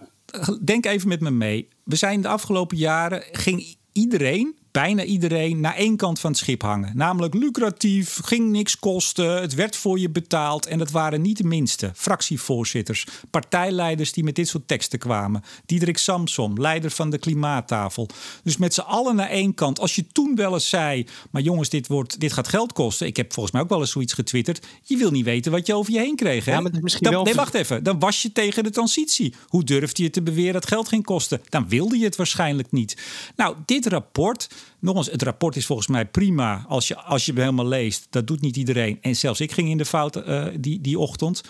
denk 0.64 0.86
even 0.86 1.08
met 1.08 1.20
me 1.20 1.32
mee. 1.32 1.68
We 1.84 1.96
zijn 1.96 2.22
de 2.22 2.28
afgelopen 2.28 2.78
jaren 2.78 3.24
ging 3.32 3.76
iedereen 3.92 4.60
bijna 4.72 5.04
iedereen 5.04 5.60
naar 5.60 5.76
één 5.76 5.96
kant 5.96 6.20
van 6.20 6.30
het 6.32 6.40
schip 6.40 6.62
hangen. 6.62 6.92
Namelijk 6.96 7.34
lucratief, 7.34 8.20
ging 8.24 8.50
niks 8.50 8.80
kosten, 8.80 9.42
het 9.42 9.54
werd 9.54 9.76
voor 9.76 10.00
je 10.00 10.10
betaald. 10.10 10.66
En 10.66 10.78
dat 10.78 10.92
waren 10.92 11.22
niet 11.22 11.38
de 11.38 11.44
minste. 11.44 11.92
Fractievoorzitters, 11.96 13.08
partijleiders 13.30 14.12
die 14.12 14.24
met 14.24 14.36
dit 14.36 14.48
soort 14.48 14.68
teksten 14.68 15.00
kwamen. 15.00 15.44
Diederik 15.66 15.98
Samsom, 15.98 16.60
leider 16.60 16.92
van 16.92 17.10
de 17.10 17.18
klimaattafel. 17.18 18.10
Dus 18.44 18.58
met 18.58 18.74
z'n 18.74 18.80
allen 18.80 19.16
naar 19.16 19.30
één 19.30 19.54
kant. 19.54 19.80
Als 19.80 19.96
je 19.96 20.08
toen 20.08 20.36
wel 20.36 20.54
eens 20.54 20.70
zei, 20.70 21.06
maar 21.32 21.42
jongens, 21.42 21.70
dit, 21.70 21.88
wordt, 21.88 22.20
dit 22.20 22.34
gaat 22.34 22.48
geld 22.48 22.74
kosten. 22.74 23.08
Ik 23.08 23.18
heb 23.18 23.34
volgens 23.34 23.54
mij 23.54 23.64
ook 23.64 23.70
wel 23.70 23.80
eens 23.80 23.92
zoiets 23.92 24.14
getwitterd. 24.14 24.66
Je 24.84 24.98
wil 24.98 25.12
niet 25.12 25.26
weten 25.26 25.52
wat 25.52 25.68
je 25.68 25.74
over 25.74 25.94
je 25.94 26.00
heen 26.00 26.16
kreeg. 26.16 26.46
Hè? 26.46 26.52
Ja, 26.52 26.62
maar 26.62 26.72
misschien 26.82 27.04
dan, 27.04 27.14
wel- 27.14 27.24
nee, 27.24 27.34
wacht 27.34 27.54
even. 27.54 27.84
Dan 27.84 28.00
was 28.00 28.22
je 28.22 28.32
tegen 28.32 28.64
de 28.64 28.70
transitie. 28.70 29.34
Hoe 29.48 29.64
durfde 29.64 30.04
je 30.04 30.10
te 30.10 30.22
beweren 30.22 30.54
dat 30.54 30.68
geld 30.68 30.88
ging 30.88 31.04
kosten? 31.04 31.42
Dan 31.50 31.68
wilde 31.68 31.98
je 31.98 32.06
het 32.06 32.16
waarschijnlijk 32.16 32.72
niet. 32.72 32.98
Nou, 33.36 33.56
dit 33.66 33.86
rapport, 33.86 34.50
nog 34.80 34.96
eens, 34.96 35.12
het 35.12 35.22
rapport 35.22 35.56
is 35.56 35.66
volgens 35.66 35.88
mij 35.88 36.06
prima 36.06 36.66
als 36.68 36.88
je, 36.88 36.98
als 36.98 37.26
je 37.26 37.32
hem 37.32 37.42
helemaal 37.42 37.68
leest. 37.68 38.08
Dat 38.10 38.28
doet 38.28 38.42
niet 38.42 38.58
iedereen. 38.58 38.98
En 39.02 39.16
zelfs 39.16 39.40
ik 39.42 39.52
ging 39.52 39.70
in 39.70 39.78
de 39.78 39.86
fout 39.86 40.16
eh, 40.16 40.46
die, 40.60 40.82
die 40.82 41.00
ochtend. 41.00 41.42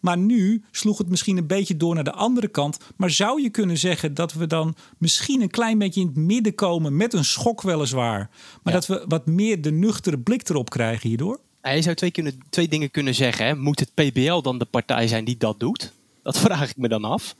Maar 0.00 0.18
nu 0.18 0.62
sloeg 0.70 0.98
het 0.98 1.08
misschien 1.08 1.36
een 1.36 1.46
beetje 1.46 1.76
door 1.76 1.94
naar 1.94 2.04
de 2.04 2.12
andere 2.12 2.48
kant. 2.48 2.78
Maar 2.96 3.10
zou 3.10 3.42
je 3.42 3.50
kunnen 3.50 3.78
zeggen 3.78 4.14
dat 4.14 4.32
we 4.32 4.46
dan 4.46 4.74
misschien 4.98 5.40
een 5.42 5.50
klein 5.50 5.78
beetje 5.78 6.00
in 6.00 6.06
het 6.06 6.16
midden 6.16 6.54
komen 6.54 6.96
met 6.96 7.12
een 7.14 7.24
schok 7.24 7.62
weliswaar. 7.62 8.30
Maar 8.62 8.72
Ja. 8.74 8.80
dat 8.80 8.86
we 8.86 9.04
wat 9.08 9.26
meer 9.26 9.62
de 9.62 9.72
nuchtere 9.72 10.18
blik 10.18 10.48
erop 10.48 10.70
krijgen 10.70 11.08
hierdoor? 11.08 11.40
Ja, 11.62 11.70
je 11.70 11.82
zou 11.82 11.94
twee, 11.96 12.10
kunnen, 12.10 12.40
twee 12.50 12.68
dingen 12.68 12.90
kunnen 12.90 13.14
zeggen. 13.14 13.46
Hè. 13.46 13.54
Moet 13.54 13.80
het 13.80 13.94
PBL 13.94 14.40
dan 14.40 14.58
de 14.58 14.64
partij 14.64 15.08
zijn 15.08 15.24
die 15.24 15.36
dat 15.36 15.60
doet? 15.60 15.92
Dat 16.22 16.38
vraag 16.38 16.70
ik 16.70 16.76
me 16.76 16.88
dan 16.88 17.04
af. 17.04 17.34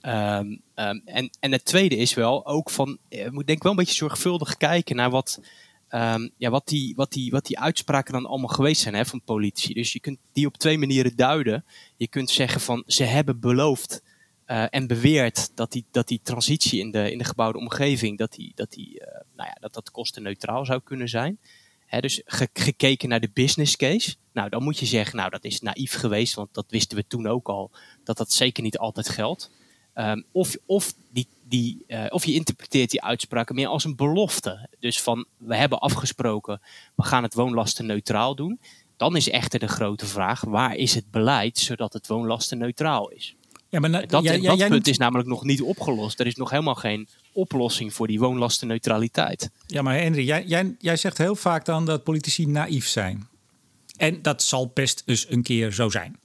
Ehm, 0.00 0.56
ehm, 0.74 0.98
en, 1.04 1.30
en 1.40 1.52
het 1.52 1.64
tweede 1.64 1.96
is 1.96 2.14
wel 2.14 2.46
ook 2.46 2.70
van, 2.70 2.98
eh, 3.08 3.24
je 3.24 3.30
moet 3.30 3.46
denk 3.46 3.58
ik 3.58 3.62
wel 3.62 3.72
een 3.72 3.78
beetje 3.78 3.94
zorgvuldig 3.94 4.56
kijken 4.56 4.96
naar 4.96 5.10
wat, 5.10 5.40
ehm, 5.88 6.28
ja, 6.36 6.50
wat, 6.50 6.66
die, 6.66 6.94
wat, 6.96 7.12
die, 7.12 7.30
wat 7.30 7.46
die 7.46 7.58
uitspraken 7.58 8.12
dan 8.12 8.26
allemaal 8.26 8.48
geweest 8.48 8.82
zijn 8.82 8.94
hè, 8.94 9.04
van 9.06 9.22
politici. 9.24 9.72
Dus 9.74 9.92
je 9.92 10.00
kunt 10.00 10.18
die 10.32 10.46
op 10.46 10.56
twee 10.56 10.78
manieren 10.78 11.16
duiden. 11.16 11.64
Je 11.96 12.08
kunt 12.08 12.30
zeggen 12.30 12.60
van 12.60 12.82
ze 12.86 13.04
hebben 13.04 13.40
beloofd 13.40 14.02
eh, 14.44 14.64
en 14.70 14.86
beweerd 14.86 15.56
dat 15.56 15.72
die, 15.72 15.84
dat 15.90 16.08
die 16.08 16.20
transitie 16.22 16.80
in 16.80 16.90
de, 16.90 17.12
in 17.12 17.18
de 17.18 17.24
gebouwde 17.24 17.58
omgeving, 17.58 18.18
dat 18.18 18.32
die, 18.32 18.52
dat, 18.54 18.72
die, 18.72 19.00
eh, 19.00 19.20
nou 19.36 19.48
ja, 19.48 19.56
dat, 19.60 19.74
dat 19.74 19.90
kostenneutraal 19.90 20.64
zou 20.64 20.80
kunnen 20.84 21.08
zijn. 21.08 21.38
Dus 22.00 22.22
ge- 22.24 22.48
gekeken 22.52 23.08
naar 23.08 23.20
de 23.20 23.30
business 23.32 23.76
case. 23.76 24.14
Nou, 24.32 24.48
dan 24.48 24.62
moet 24.62 24.78
je 24.78 24.86
zeggen, 24.86 25.16
nou, 25.16 25.30
dat 25.30 25.44
is 25.44 25.60
naïef 25.60 25.92
geweest, 25.94 26.34
want 26.34 26.54
dat 26.54 26.64
wisten 26.68 26.96
we 26.96 27.06
toen 27.06 27.26
ook 27.26 27.48
al, 27.48 27.70
dat 28.04 28.16
dat 28.16 28.32
zeker 28.32 28.62
niet 28.62 28.78
altijd 28.78 29.08
geldt. 29.08 29.50
Ehm, 29.98 30.22
of, 30.32 30.56
of, 30.66 30.94
die, 31.12 31.26
die, 31.48 31.84
eh, 31.86 32.04
of 32.08 32.24
je 32.24 32.32
interpreteert 32.32 32.90
die 32.90 33.02
uitspraken 33.02 33.54
meer 33.54 33.66
als 33.66 33.84
een 33.84 33.96
belofte. 33.96 34.68
Dus 34.80 35.00
van, 35.00 35.26
we 35.36 35.56
hebben 35.56 35.78
afgesproken, 35.78 36.60
we 36.94 37.02
gaan 37.02 37.22
het 37.22 37.34
woonlastenneutraal 37.34 38.34
doen. 38.34 38.60
Dan 38.96 39.16
is 39.16 39.28
echter 39.30 39.58
de 39.58 39.68
grote 39.68 40.06
vraag, 40.06 40.40
waar 40.40 40.74
is 40.76 40.94
het 40.94 41.10
beleid 41.10 41.58
zodat 41.58 41.92
het 41.92 42.06
woonlastenneutraal 42.06 43.08
is? 43.10 43.34
Ja, 43.68 43.80
maar 43.80 43.90
Dat, 44.06 44.22
punt 44.22 44.68
noemt- 44.68 44.86
is 44.88 44.98
namelijk 44.98 45.28
nog 45.28 45.44
niet 45.44 45.62
opgelost. 45.62 46.20
Er 46.20 46.26
is 46.26 46.34
nog 46.36 46.50
helemaal 46.50 46.74
geen 46.74 47.08
oplossing 47.32 47.94
voor 47.94 48.06
die 48.06 48.18
woonlastenneutraliteit. 48.18 49.50
Ja, 49.66 49.82
maar 49.82 49.94
Henry, 49.94 50.26
jij, 50.26 50.44
jij, 50.44 50.76
jij 50.78 50.96
zegt 50.96 51.18
heel 51.18 51.36
vaak 51.36 51.64
dan 51.64 51.84
dat 51.84 52.04
politici 52.04 52.46
naïef 52.46 52.88
zijn. 52.88 53.28
En 53.96 54.22
dat 54.22 54.42
zal 54.42 54.70
best 54.74 55.02
eens 55.06 55.30
een 55.30 55.42
keer 55.42 55.72
zo 55.72 55.88
zijn. 55.88 56.16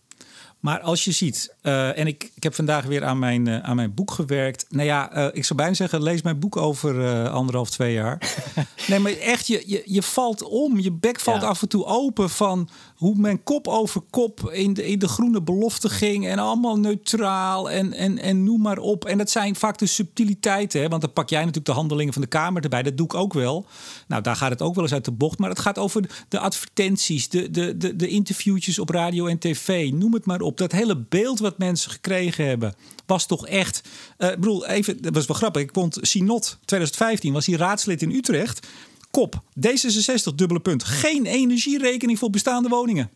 Maar 0.64 0.80
als 0.80 1.04
je 1.04 1.12
ziet, 1.12 1.56
eh, 1.62 1.98
en 1.98 2.08
ik, 2.08 2.32
ik 2.36 2.44
heb 2.44 2.56
vandaag 2.56 2.86
weer 2.86 3.04
aan 3.04 3.20
mijn, 3.20 3.48
eh, 3.48 3.60
aan 3.60 3.76
mijn 3.76 3.94
boek 3.94 4.12
gewerkt. 4.12 4.66
Nou 4.70 4.86
ja, 4.86 5.12
eh, 5.12 5.28
ik 5.32 5.46
zou 5.46 5.60
bijna 5.60 5.74
zeggen, 5.74 6.04
lees 6.04 6.22
mijn 6.22 6.40
boek 6.40 6.58
over 6.58 7.28
anderhalf, 7.30 7.70
twee 7.70 7.94
jaar. 7.94 8.36
nee, 8.88 9.00
maar 9.00 9.12
echt, 9.12 9.48
je, 9.48 9.64
je, 9.66 9.84
je 9.86 10.04
valt 10.04 10.44
om. 10.44 10.80
Je 10.80 10.92
bek 10.92 11.20
valt 11.20 11.42
Ja. 11.42 11.48
af 11.48 11.62
en 11.62 11.68
toe 11.68 11.86
open 11.86 12.30
van 12.30 12.70
hoe 13.04 13.16
men 13.18 13.44
kop 13.44 13.68
over 13.68 14.02
kop 14.10 14.50
in 14.52 14.74
de, 14.74 14.88
in 14.88 15.00
de 15.00 15.08
groene 15.08 15.42
belofte 15.42 15.90
ging. 15.90 16.28
En 16.28 16.40
allemaal 16.40 16.80
neutraal 16.80 17.70
en, 17.70 17.94
en, 17.94 18.18
en 18.18 18.44
noem 18.44 18.62
maar 18.62 18.78
op. 18.78 19.06
En 19.06 19.18
dat 19.18 19.30
zijn 19.30 19.56
vaak 19.56 19.78
de 19.78 19.86
subtiliteiten. 19.86 20.82
Hè? 20.82 20.88
Want 20.88 21.02
dan 21.02 21.14
pak 21.14 21.30
jij 21.30 21.40
natuurlijk 21.40 21.66
de 21.66 21.72
handelingen 21.72 22.14
van 22.14 22.22
de 22.22 22.28
Kamer 22.28 22.64
erbij. 22.64 22.84
Dat 22.84 22.98
doe 22.98 23.06
ik 23.06 23.14
ook 23.14 23.34
wel. 23.34 23.66
Nou, 24.08 24.22
daar 24.22 24.36
gaat 24.36 24.50
het 24.50 24.62
ook 24.62 24.76
wel 24.76 24.84
eens 24.84 24.94
uit 24.94 25.06
de 25.06 25.12
bocht. 25.12 25.40
Maar 25.40 25.50
het 25.50 25.60
gaat 25.60 25.78
over 25.78 26.26
de 26.30 26.40
advertenties, 26.40 27.30
de, 27.30 27.52
de, 27.52 27.78
de, 27.78 27.96
de 27.96 28.08
interviewtjes 28.08 28.80
op 28.80 28.90
radio 28.90 29.26
en 29.26 29.40
tv. 29.40 29.92
Noem 29.92 30.14
het 30.14 30.26
maar 30.26 30.42
op. 30.42 30.58
Dat 30.58 30.72
hele 30.72 30.98
beeld 30.98 31.40
wat 31.40 31.58
mensen 31.58 31.92
gekregen 31.92 32.46
hebben, 32.46 32.76
was 33.06 33.26
toch 33.26 33.48
echt. 33.48 33.82
ik 34.18 34.40
bedoel, 34.40 34.68
even, 34.68 35.02
dat 35.02 35.14
was 35.14 35.26
wel 35.26 35.38
grappig. 35.38 35.62
Ik 35.62 35.70
vond 35.74 35.98
Sinot 36.02 36.58
2015 36.66 37.34
was 37.34 37.46
hij 37.46 37.56
raadslid 37.56 38.02
in 38.02 38.12
Utrecht. 38.12 38.68
Kop, 39.14 39.44
D66, 39.60 40.36
dubbele 40.36 40.60
punt. 40.60 40.84
Geen 40.84 41.26
energierekening 41.26 42.20
voor 42.20 42.30
bestaande 42.30 42.70
woningen. 42.70 43.10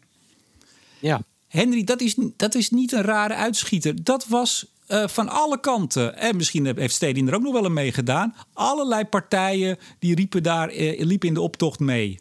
Ja, 1.00 1.22
Henry, 1.48 1.84
dat 1.84 2.02
is, 2.02 2.16
dat 2.36 2.56
is 2.56 2.70
niet 2.70 2.92
een 2.92 3.02
rare 3.02 3.34
uitschieter. 3.34 4.04
Dat 4.04 4.28
was 4.28 4.66
eh, 4.88 5.08
van 5.08 5.30
alle 5.30 5.60
kanten. 5.60 6.18
En 6.18 6.36
misschien 6.36 6.66
heeft 6.78 6.94
Stedin 6.94 7.28
er 7.28 7.36
ook 7.36 7.42
nog 7.42 7.54
wel 7.54 7.66
een 7.66 7.74
mee 7.74 7.92
gedaan. 7.92 8.36
Allerlei 8.54 9.06
partijen 9.06 9.78
die 10.00 10.16
riepen 10.16 10.44
daar, 10.44 10.70
eh, 10.70 11.06
liepen 11.06 11.28
in 11.28 11.34
de 11.34 11.42
optocht 11.42 11.80
mee. 11.80 12.20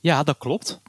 ja 0.00 0.22
dat 0.22 0.38
klopt. 0.38 0.80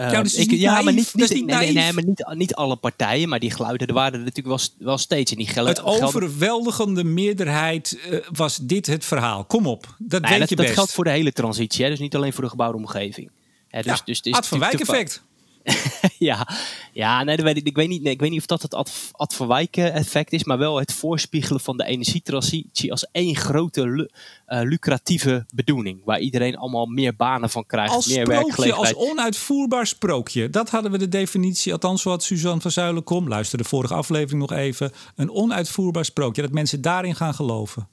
Ja, 0.00 0.22
dus 0.22 0.34
ik, 0.34 0.60
maar 0.62 0.92
niet, 0.92 1.10
Dat 1.18 1.28
niet, 1.28 1.30
niet 1.38 1.46
nee, 1.46 1.56
nee, 1.56 1.64
nee, 1.66 1.74
naïef. 1.74 1.94
maar 1.94 2.04
niet, 2.04 2.26
niet 2.34 2.54
alle 2.54 2.76
partijen, 2.76 3.28
maar 3.28 3.38
die 3.38 3.50
geluiden 3.50 3.86
er 3.86 3.94
waren 3.94 4.12
er 4.18 4.24
natuurlijk 4.24 4.46
wel, 4.56 4.86
wel 4.86 4.98
steeds. 4.98 5.30
En 5.32 5.36
die 5.38 5.46
gel- 5.46 5.66
Het 5.66 5.82
overweldigende 5.82 7.04
meerderheid 7.04 7.98
eh, 8.10 8.18
was 8.32 8.56
dit 8.56 8.86
het 8.86 9.04
verhaal. 9.04 9.44
Kom 9.44 9.66
op, 9.66 9.94
dat 9.98 10.20
Nee, 10.20 10.30
weet 10.30 10.40
dat, 10.40 10.48
je 10.48 10.56
dat 10.56 10.64
best. 10.64 10.76
geldt 10.76 10.92
voor 10.92 11.04
de 11.04 11.10
hele 11.10 11.32
transitie, 11.32 11.84
hè? 11.84 11.90
dus 11.90 11.98
niet 11.98 12.14
alleen 12.16 12.32
voor 12.32 12.44
de 12.44 12.50
gebouwde 12.50 12.76
omgeving. 12.78 13.30
Hè, 13.68 13.82
dus, 13.82 13.92
ja, 13.98 14.00
dus 14.04 14.16
het 14.16 14.26
is 14.26 14.46
van 14.48 14.58
Wijk 14.58 14.80
effect. 14.80 15.22
ja, 16.18 16.48
ja 16.92 17.22
nee, 17.24 17.36
weet 17.36 17.56
ik, 17.56 17.66
ik, 17.66 17.76
weet 17.76 17.88
niet, 17.88 18.02
nee, 18.02 18.12
ik 18.12 18.20
weet 18.20 18.30
niet 18.30 18.40
of 18.40 18.46
dat 18.46 18.62
het 18.62 18.74
Ad, 18.74 18.92
Ad 19.12 19.34
van 19.34 19.48
Wijk 19.48 19.76
eh, 19.76 19.94
effect 19.96 20.32
is, 20.32 20.44
maar 20.44 20.58
wel 20.58 20.78
het 20.78 20.92
voorspiegelen 20.92 21.60
van 21.60 21.76
de 21.76 21.84
energietransitie 21.84 22.90
als 22.90 23.06
één 23.12 23.36
grote 23.36 23.88
lu- 23.88 24.08
eh, 24.46 24.60
lucratieve 24.62 25.46
bedoeling. 25.54 26.00
Waar 26.04 26.20
iedereen 26.20 26.56
allemaal 26.56 26.86
meer 26.86 27.16
banen 27.16 27.50
van 27.50 27.66
krijgt, 27.66 27.92
Als 27.94 28.06
meer 28.06 28.26
werkgelegenheid. 28.26 28.94
als 28.96 29.08
onuitvoerbaar 29.10 29.86
sprookje. 29.86 30.50
Dat 30.50 30.70
hadden 30.70 30.90
we 30.90 30.98
de 30.98 31.08
definitie, 31.08 31.72
althans 31.72 32.02
zo 32.02 32.10
had 32.10 32.22
Suzanne 32.22 32.60
van 32.60 32.70
Zuilenkom. 32.70 33.28
Luister 33.28 33.58
de 33.58 33.64
vorige 33.64 33.94
aflevering 33.94 34.40
nog 34.40 34.52
even. 34.52 34.92
Een 35.16 35.30
onuitvoerbaar 35.30 36.04
sprookje, 36.04 36.42
dat 36.42 36.52
mensen 36.52 36.80
daarin 36.80 37.14
gaan 37.14 37.34
geloven. 37.34 37.88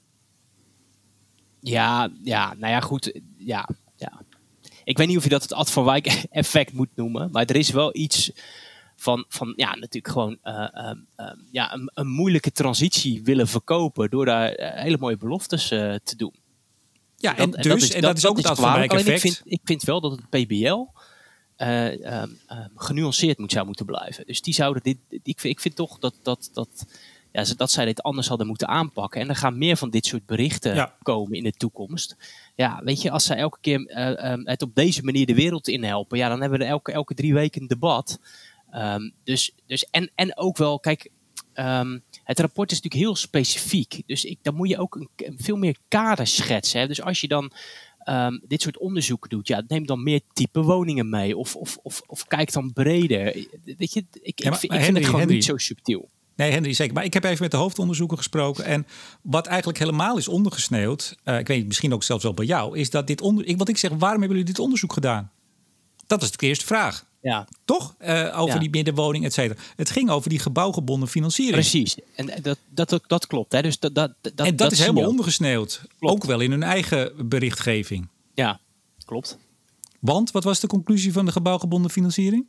Ja, 1.60 2.08
ja, 2.22 2.54
nou 2.58 2.72
ja, 2.72 2.80
goed. 2.80 3.20
Ja, 3.36 3.68
ja. 3.96 4.20
Ik 4.88 4.96
weet 4.98 5.06
niet 5.06 5.16
of 5.16 5.22
je 5.22 5.28
dat 5.28 5.42
het 5.42 5.52
Ad 5.52 5.70
van 5.70 5.84
Wijk 5.84 6.06
effect 6.30 6.72
moet 6.72 6.88
noemen. 6.94 7.28
Maar 7.32 7.44
er 7.44 7.56
is 7.56 7.70
wel 7.70 7.96
iets 7.96 8.30
van, 8.96 9.24
van 9.28 9.52
ja, 9.56 9.74
natuurlijk 9.74 10.08
gewoon 10.12 10.38
eh, 10.42 10.68
ehm, 10.72 10.96
ehm, 11.16 11.36
ja, 11.50 11.74
een, 11.74 11.90
een 11.94 12.06
moeilijke 12.08 12.52
transitie 12.52 13.22
willen 13.22 13.48
verkopen. 13.48 14.10
Door 14.10 14.24
daar 14.24 14.52
eh, 14.52 14.82
hele 14.82 14.96
mooie 14.98 15.16
beloftes 15.16 15.70
eh, 15.70 15.94
te 15.94 16.16
doen. 16.16 16.34
Ja, 17.16 17.36
en, 17.36 17.50
Dat- 17.50 17.62
dus, 17.62 17.90
en 17.90 18.02
dat, 18.02 18.16
is 18.16 18.26
ook 18.26 18.36
het 18.36 18.46
Ad 18.46 18.58
van. 18.58 18.72
Wijk 18.72 18.92
effect. 18.92 19.24
Ik 19.24 19.32
vind, 19.32 19.42
ik 19.44 19.60
vind 19.64 19.82
wel 19.82 20.00
dat 20.00 20.10
het 20.12 20.28
PBL 20.46 20.86
eh, 21.56 22.04
ehm, 22.04 22.28
genuanceerd 22.76 23.38
moet, 23.38 23.52
zou 23.52 23.66
moeten 23.66 23.86
blijven. 23.86 24.26
Dus 24.26 24.40
die 24.40 24.54
zouden 24.54 24.82
dit. 24.82 24.98
Ik 25.08 25.40
vind, 25.40 25.54
ik 25.54 25.60
vind 25.60 25.76
toch 25.76 25.98
dat, 25.98 26.14
dat, 26.22 26.50
dat, 26.52 26.86
ja, 27.32 27.44
dat 27.56 27.70
zij 27.70 27.84
dit 27.84 28.02
anders 28.02 28.28
hadden 28.28 28.46
moeten 28.46 28.68
aanpakken. 28.68 29.20
En 29.20 29.28
er 29.28 29.36
gaan 29.36 29.58
meer 29.58 29.76
van 29.76 29.90
dit 29.90 30.06
soort 30.06 30.26
berichten 30.26 30.74
Ja. 30.74 30.94
komen 31.02 31.32
in 31.32 31.42
de 31.42 31.52
toekomst. 31.52 32.16
Ja, 32.58 32.80
weet 32.84 33.02
je, 33.02 33.10
als 33.10 33.24
zij 33.24 33.36
elke 33.36 33.58
keer 33.60 33.86
eh, 33.86 34.32
ehm, 34.32 34.40
het 34.44 34.62
op 34.62 34.74
deze 34.74 35.02
manier 35.02 35.26
de 35.26 35.34
wereld 35.34 35.68
in 35.68 35.84
helpen, 35.84 36.18
ja, 36.18 36.28
dan 36.28 36.40
hebben 36.40 36.58
we 36.58 36.64
er 36.64 36.70
elke, 36.70 36.92
elke 36.92 37.14
drie 37.14 37.34
weken 37.34 37.60
een 37.60 37.66
debat. 37.68 38.18
Ehm, 38.70 39.10
dus, 39.24 39.54
dus, 39.66 39.84
en, 39.90 40.10
en 40.14 40.36
ook 40.36 40.56
wel, 40.56 40.80
kijk, 40.80 41.10
ehm, 41.52 41.98
het 42.24 42.40
rapport 42.40 42.70
is 42.70 42.76
natuurlijk 42.80 43.04
heel 43.04 43.16
specifiek. 43.16 44.02
Dus 44.06 44.24
ik, 44.24 44.38
dan 44.42 44.54
moet 44.54 44.68
je 44.68 44.78
ook 44.78 44.94
een, 44.96 45.08
een 45.16 45.38
veel 45.40 45.56
meer 45.56 45.76
kader 45.88 46.26
schetsen. 46.26 46.80
Hè? 46.80 46.86
Dus 46.86 47.02
als 47.02 47.20
je 47.20 47.28
dan 47.28 47.52
dit 48.46 48.62
soort 48.62 48.78
onderzoeken 48.78 49.30
doet, 49.30 49.48
ja, 49.48 49.62
neem 49.68 49.86
dan 49.86 50.02
meer 50.02 50.20
type 50.32 50.62
woningen 50.62 51.08
mee. 51.08 51.36
Of, 51.36 51.56
of, 51.56 51.78
of, 51.82 52.02
of 52.06 52.26
kijk 52.26 52.52
dan 52.52 52.72
breder. 52.72 53.24
Weet 53.64 53.92
je, 53.92 54.04
ik, 54.20 54.42
Ja, 54.42 54.50
maar- 54.50 54.64
ik, 54.64 54.72
vind, 54.72 54.96
het 54.96 55.04
gewoon 55.04 55.20
Henry. 55.20 55.34
niet 55.34 55.44
zo 55.44 55.56
subtiel. 55.56 56.08
Nee, 56.38 56.50
Henry, 56.50 56.72
zeker. 56.72 56.94
Maar 56.94 57.04
ik 57.04 57.14
heb 57.14 57.24
even 57.24 57.42
met 57.42 57.50
de 57.50 57.56
hoofdonderzoeker 57.56 58.16
gesproken. 58.16 58.64
En 58.64 58.86
wat 59.22 59.46
eigenlijk 59.46 59.78
helemaal 59.78 60.16
is 60.18 60.28
ondergesneeuwd, 60.28 61.16
eh, 61.24 61.38
ik 61.38 61.46
weet 61.46 61.66
misschien 61.66 61.94
ook 61.94 62.02
zelfs 62.02 62.22
wel 62.22 62.34
bij 62.34 62.44
jou, 62.46 62.78
is 62.78 62.90
dat 62.90 63.06
dit 63.06 63.20
onder. 63.20 63.46
Ik, 63.46 63.58
wat 63.58 63.68
ik 63.68 63.76
zeg, 63.76 63.90
waarom 63.90 64.18
hebben 64.20 64.38
jullie 64.38 64.52
dit 64.52 64.58
onderzoek 64.58 64.92
gedaan? 64.92 65.30
Dat 66.06 66.22
is 66.22 66.30
de 66.30 66.46
eerste 66.46 66.66
vraag. 66.66 67.06
Ja, 67.22 67.46
Toch? 67.64 67.94
Eh, 67.98 68.40
over 68.40 68.54
Ja. 68.54 68.60
die 68.60 68.70
middenwoning, 68.70 69.24
et 69.24 69.32
cetera. 69.32 69.60
Het 69.76 69.90
ging 69.90 70.10
over 70.10 70.30
die 70.30 70.38
gebouwgebonden 70.38 71.08
financiering. 71.08 71.54
precies. 71.54 71.96
En 72.14 72.30
dat, 72.42 72.58
dat, 72.70 73.00
dat, 73.06 73.26
klopt. 73.26 73.52
Hè? 73.52 73.62
Dus 73.62 73.78
dat, 73.78 73.94
dat, 73.94 74.12
dat, 74.20 74.46
en 74.46 74.56
dat, 74.56 74.72
is 74.72 74.78
helemaal 74.78 75.08
ondergesneeuwd. 75.08 75.82
Klopt. 75.98 76.14
Ook 76.14 76.24
wel 76.24 76.40
in 76.40 76.50
hun 76.50 76.62
eigen 76.62 77.28
berichtgeving. 77.28 78.08
Ja, 78.34 78.60
klopt. 79.04 79.38
Want 80.00 80.30
wat 80.30 80.44
was 80.44 80.60
de 80.60 80.66
conclusie 80.66 81.12
van 81.12 81.24
de 81.24 81.32
gebouwgebonden 81.32 81.90
financiering? 81.90 82.46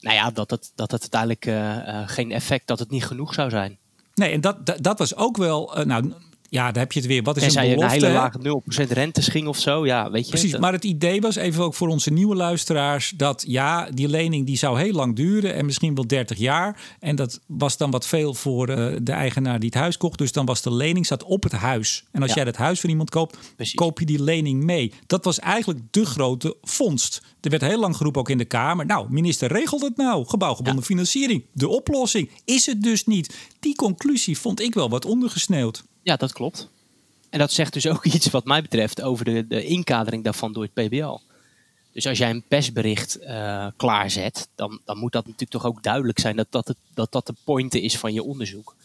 Nou 0.00 0.16
ja, 0.16 0.30
dat 0.30 0.50
het, 0.50 0.72
dat 0.74 0.90
het 0.90 1.00
uiteindelijk 1.00 1.46
eh, 1.46 1.88
eh, 2.00 2.08
geen 2.08 2.32
effect, 2.32 2.66
dat 2.66 2.78
het 2.78 2.90
niet 2.90 3.04
genoeg 3.04 3.34
zou 3.34 3.50
zijn. 3.50 3.78
Nee, 4.14 4.32
en 4.32 4.40
dat, 4.40 4.66
dat, 4.66 4.82
dat 4.82 4.98
was 4.98 5.16
ook 5.16 5.36
wel. 5.36 5.76
eh, 5.76 5.84
nou, 5.84 6.12
ja, 6.48 6.72
daar 6.72 6.82
heb 6.82 6.92
je 6.92 6.98
het 6.98 7.08
weer. 7.08 7.22
Wat 7.22 7.36
is 7.36 7.54
een 7.54 7.62
belofte? 7.62 7.84
een 7.84 7.90
hele 8.02 8.12
lage 8.12 8.62
0% 8.86 8.88
rentes 8.92 9.28
ging 9.28 9.46
of 9.48 9.58
zo. 9.58 9.86
Ja, 9.86 10.10
weet 10.10 10.24
je. 10.24 10.30
Precies, 10.30 10.56
maar 10.58 10.72
het 10.72 10.84
idee 10.84 11.20
was 11.20 11.36
even 11.36 11.64
ook 11.64 11.74
voor 11.74 11.88
onze 11.88 12.10
nieuwe 12.12 12.34
luisteraars 12.36 13.12
dat 13.16 13.44
ja, 13.46 13.90
die 13.90 14.08
lening 14.08 14.46
die 14.46 14.56
zou 14.56 14.80
heel 14.80 14.92
lang 14.92 15.16
duren 15.16 15.54
en 15.54 15.64
misschien 15.64 15.94
wel 15.94 16.06
30 16.06 16.38
jaar. 16.38 16.80
En 17.00 17.16
dat 17.16 17.40
was 17.46 17.76
dan 17.76 17.90
wat 17.90 18.06
veel 18.06 18.34
voor 18.34 18.66
de 19.02 19.12
eigenaar 19.12 19.58
die 19.58 19.68
het 19.68 19.78
huis 19.78 19.96
kocht. 19.96 20.18
Dus 20.18 20.32
dan 20.32 20.46
was 20.46 20.62
de 20.62 20.72
lening 20.74 21.06
zat 21.06 21.22
op 21.22 21.42
het 21.42 21.52
huis. 21.52 22.04
En 22.12 22.20
als 22.20 22.30
Ja. 22.30 22.36
jij 22.36 22.44
dat 22.44 22.56
huis 22.56 22.80
van 22.80 22.90
iemand 22.90 23.10
koopt, 23.10 23.38
Precies. 23.56 23.74
koop 23.74 23.98
je 23.98 24.06
die 24.06 24.22
lening 24.22 24.62
mee. 24.64 24.92
Dat 25.06 25.24
was 25.24 25.38
eigenlijk 25.38 25.80
de 25.90 26.06
grote 26.06 26.56
vondst. 26.62 27.22
Er 27.40 27.50
werd 27.50 27.62
heel 27.62 27.80
lang 27.80 27.96
geroepen 27.96 28.20
ook 28.20 28.30
in 28.30 28.38
de 28.38 28.44
Kamer. 28.44 28.86
Nou, 28.86 29.06
minister 29.10 29.52
regelt 29.52 29.82
het 29.82 29.96
nou. 29.96 30.26
Gebouwgebonden 30.26 30.84
financiering. 30.84 31.44
De 31.52 31.68
oplossing 31.68 32.30
is 32.44 32.66
het 32.66 32.82
dus 32.82 33.06
niet. 33.06 33.36
Die 33.60 33.74
conclusie 33.74 34.38
vond 34.38 34.60
ik 34.60 34.74
wel 34.74 34.90
wat 34.90 35.04
ondergesneeuwd. 35.04 35.84
Ja, 36.02 36.16
dat 36.16 36.32
klopt. 36.32 36.70
En 37.30 37.38
dat 37.38 37.52
zegt 37.52 37.72
dus 37.72 37.86
ook 37.86 38.04
iets 38.14 38.30
wat 38.30 38.44
mij 38.44 38.62
betreft 38.62 39.02
over 39.02 39.24
de, 39.24 39.46
de 39.46 39.64
inkadering 39.64 40.24
daarvan 40.24 40.52
door 40.52 40.68
het 40.72 40.88
PBL. 40.88 41.18
Dus 41.92 42.06
als 42.06 42.18
jij 42.18 42.30
een 42.30 42.44
persbericht 42.48 43.18
eh, 43.18 43.66
klaarzet, 43.76 44.48
dan, 44.54 44.80
dan 44.84 44.98
moet 44.98 45.12
dat 45.12 45.24
natuurlijk 45.24 45.50
toch 45.50 45.66
ook 45.66 45.82
duidelijk 45.82 46.18
zijn 46.18 46.36
dat 46.36 46.46
dat, 46.50 46.68
het, 46.68 46.76
dat, 46.94 47.12
dat 47.12 47.26
de 47.26 47.34
pointe 47.44 47.80
is 47.80 47.98
van 47.98 48.12
je 48.12 48.22
onderzoek. 48.22 48.76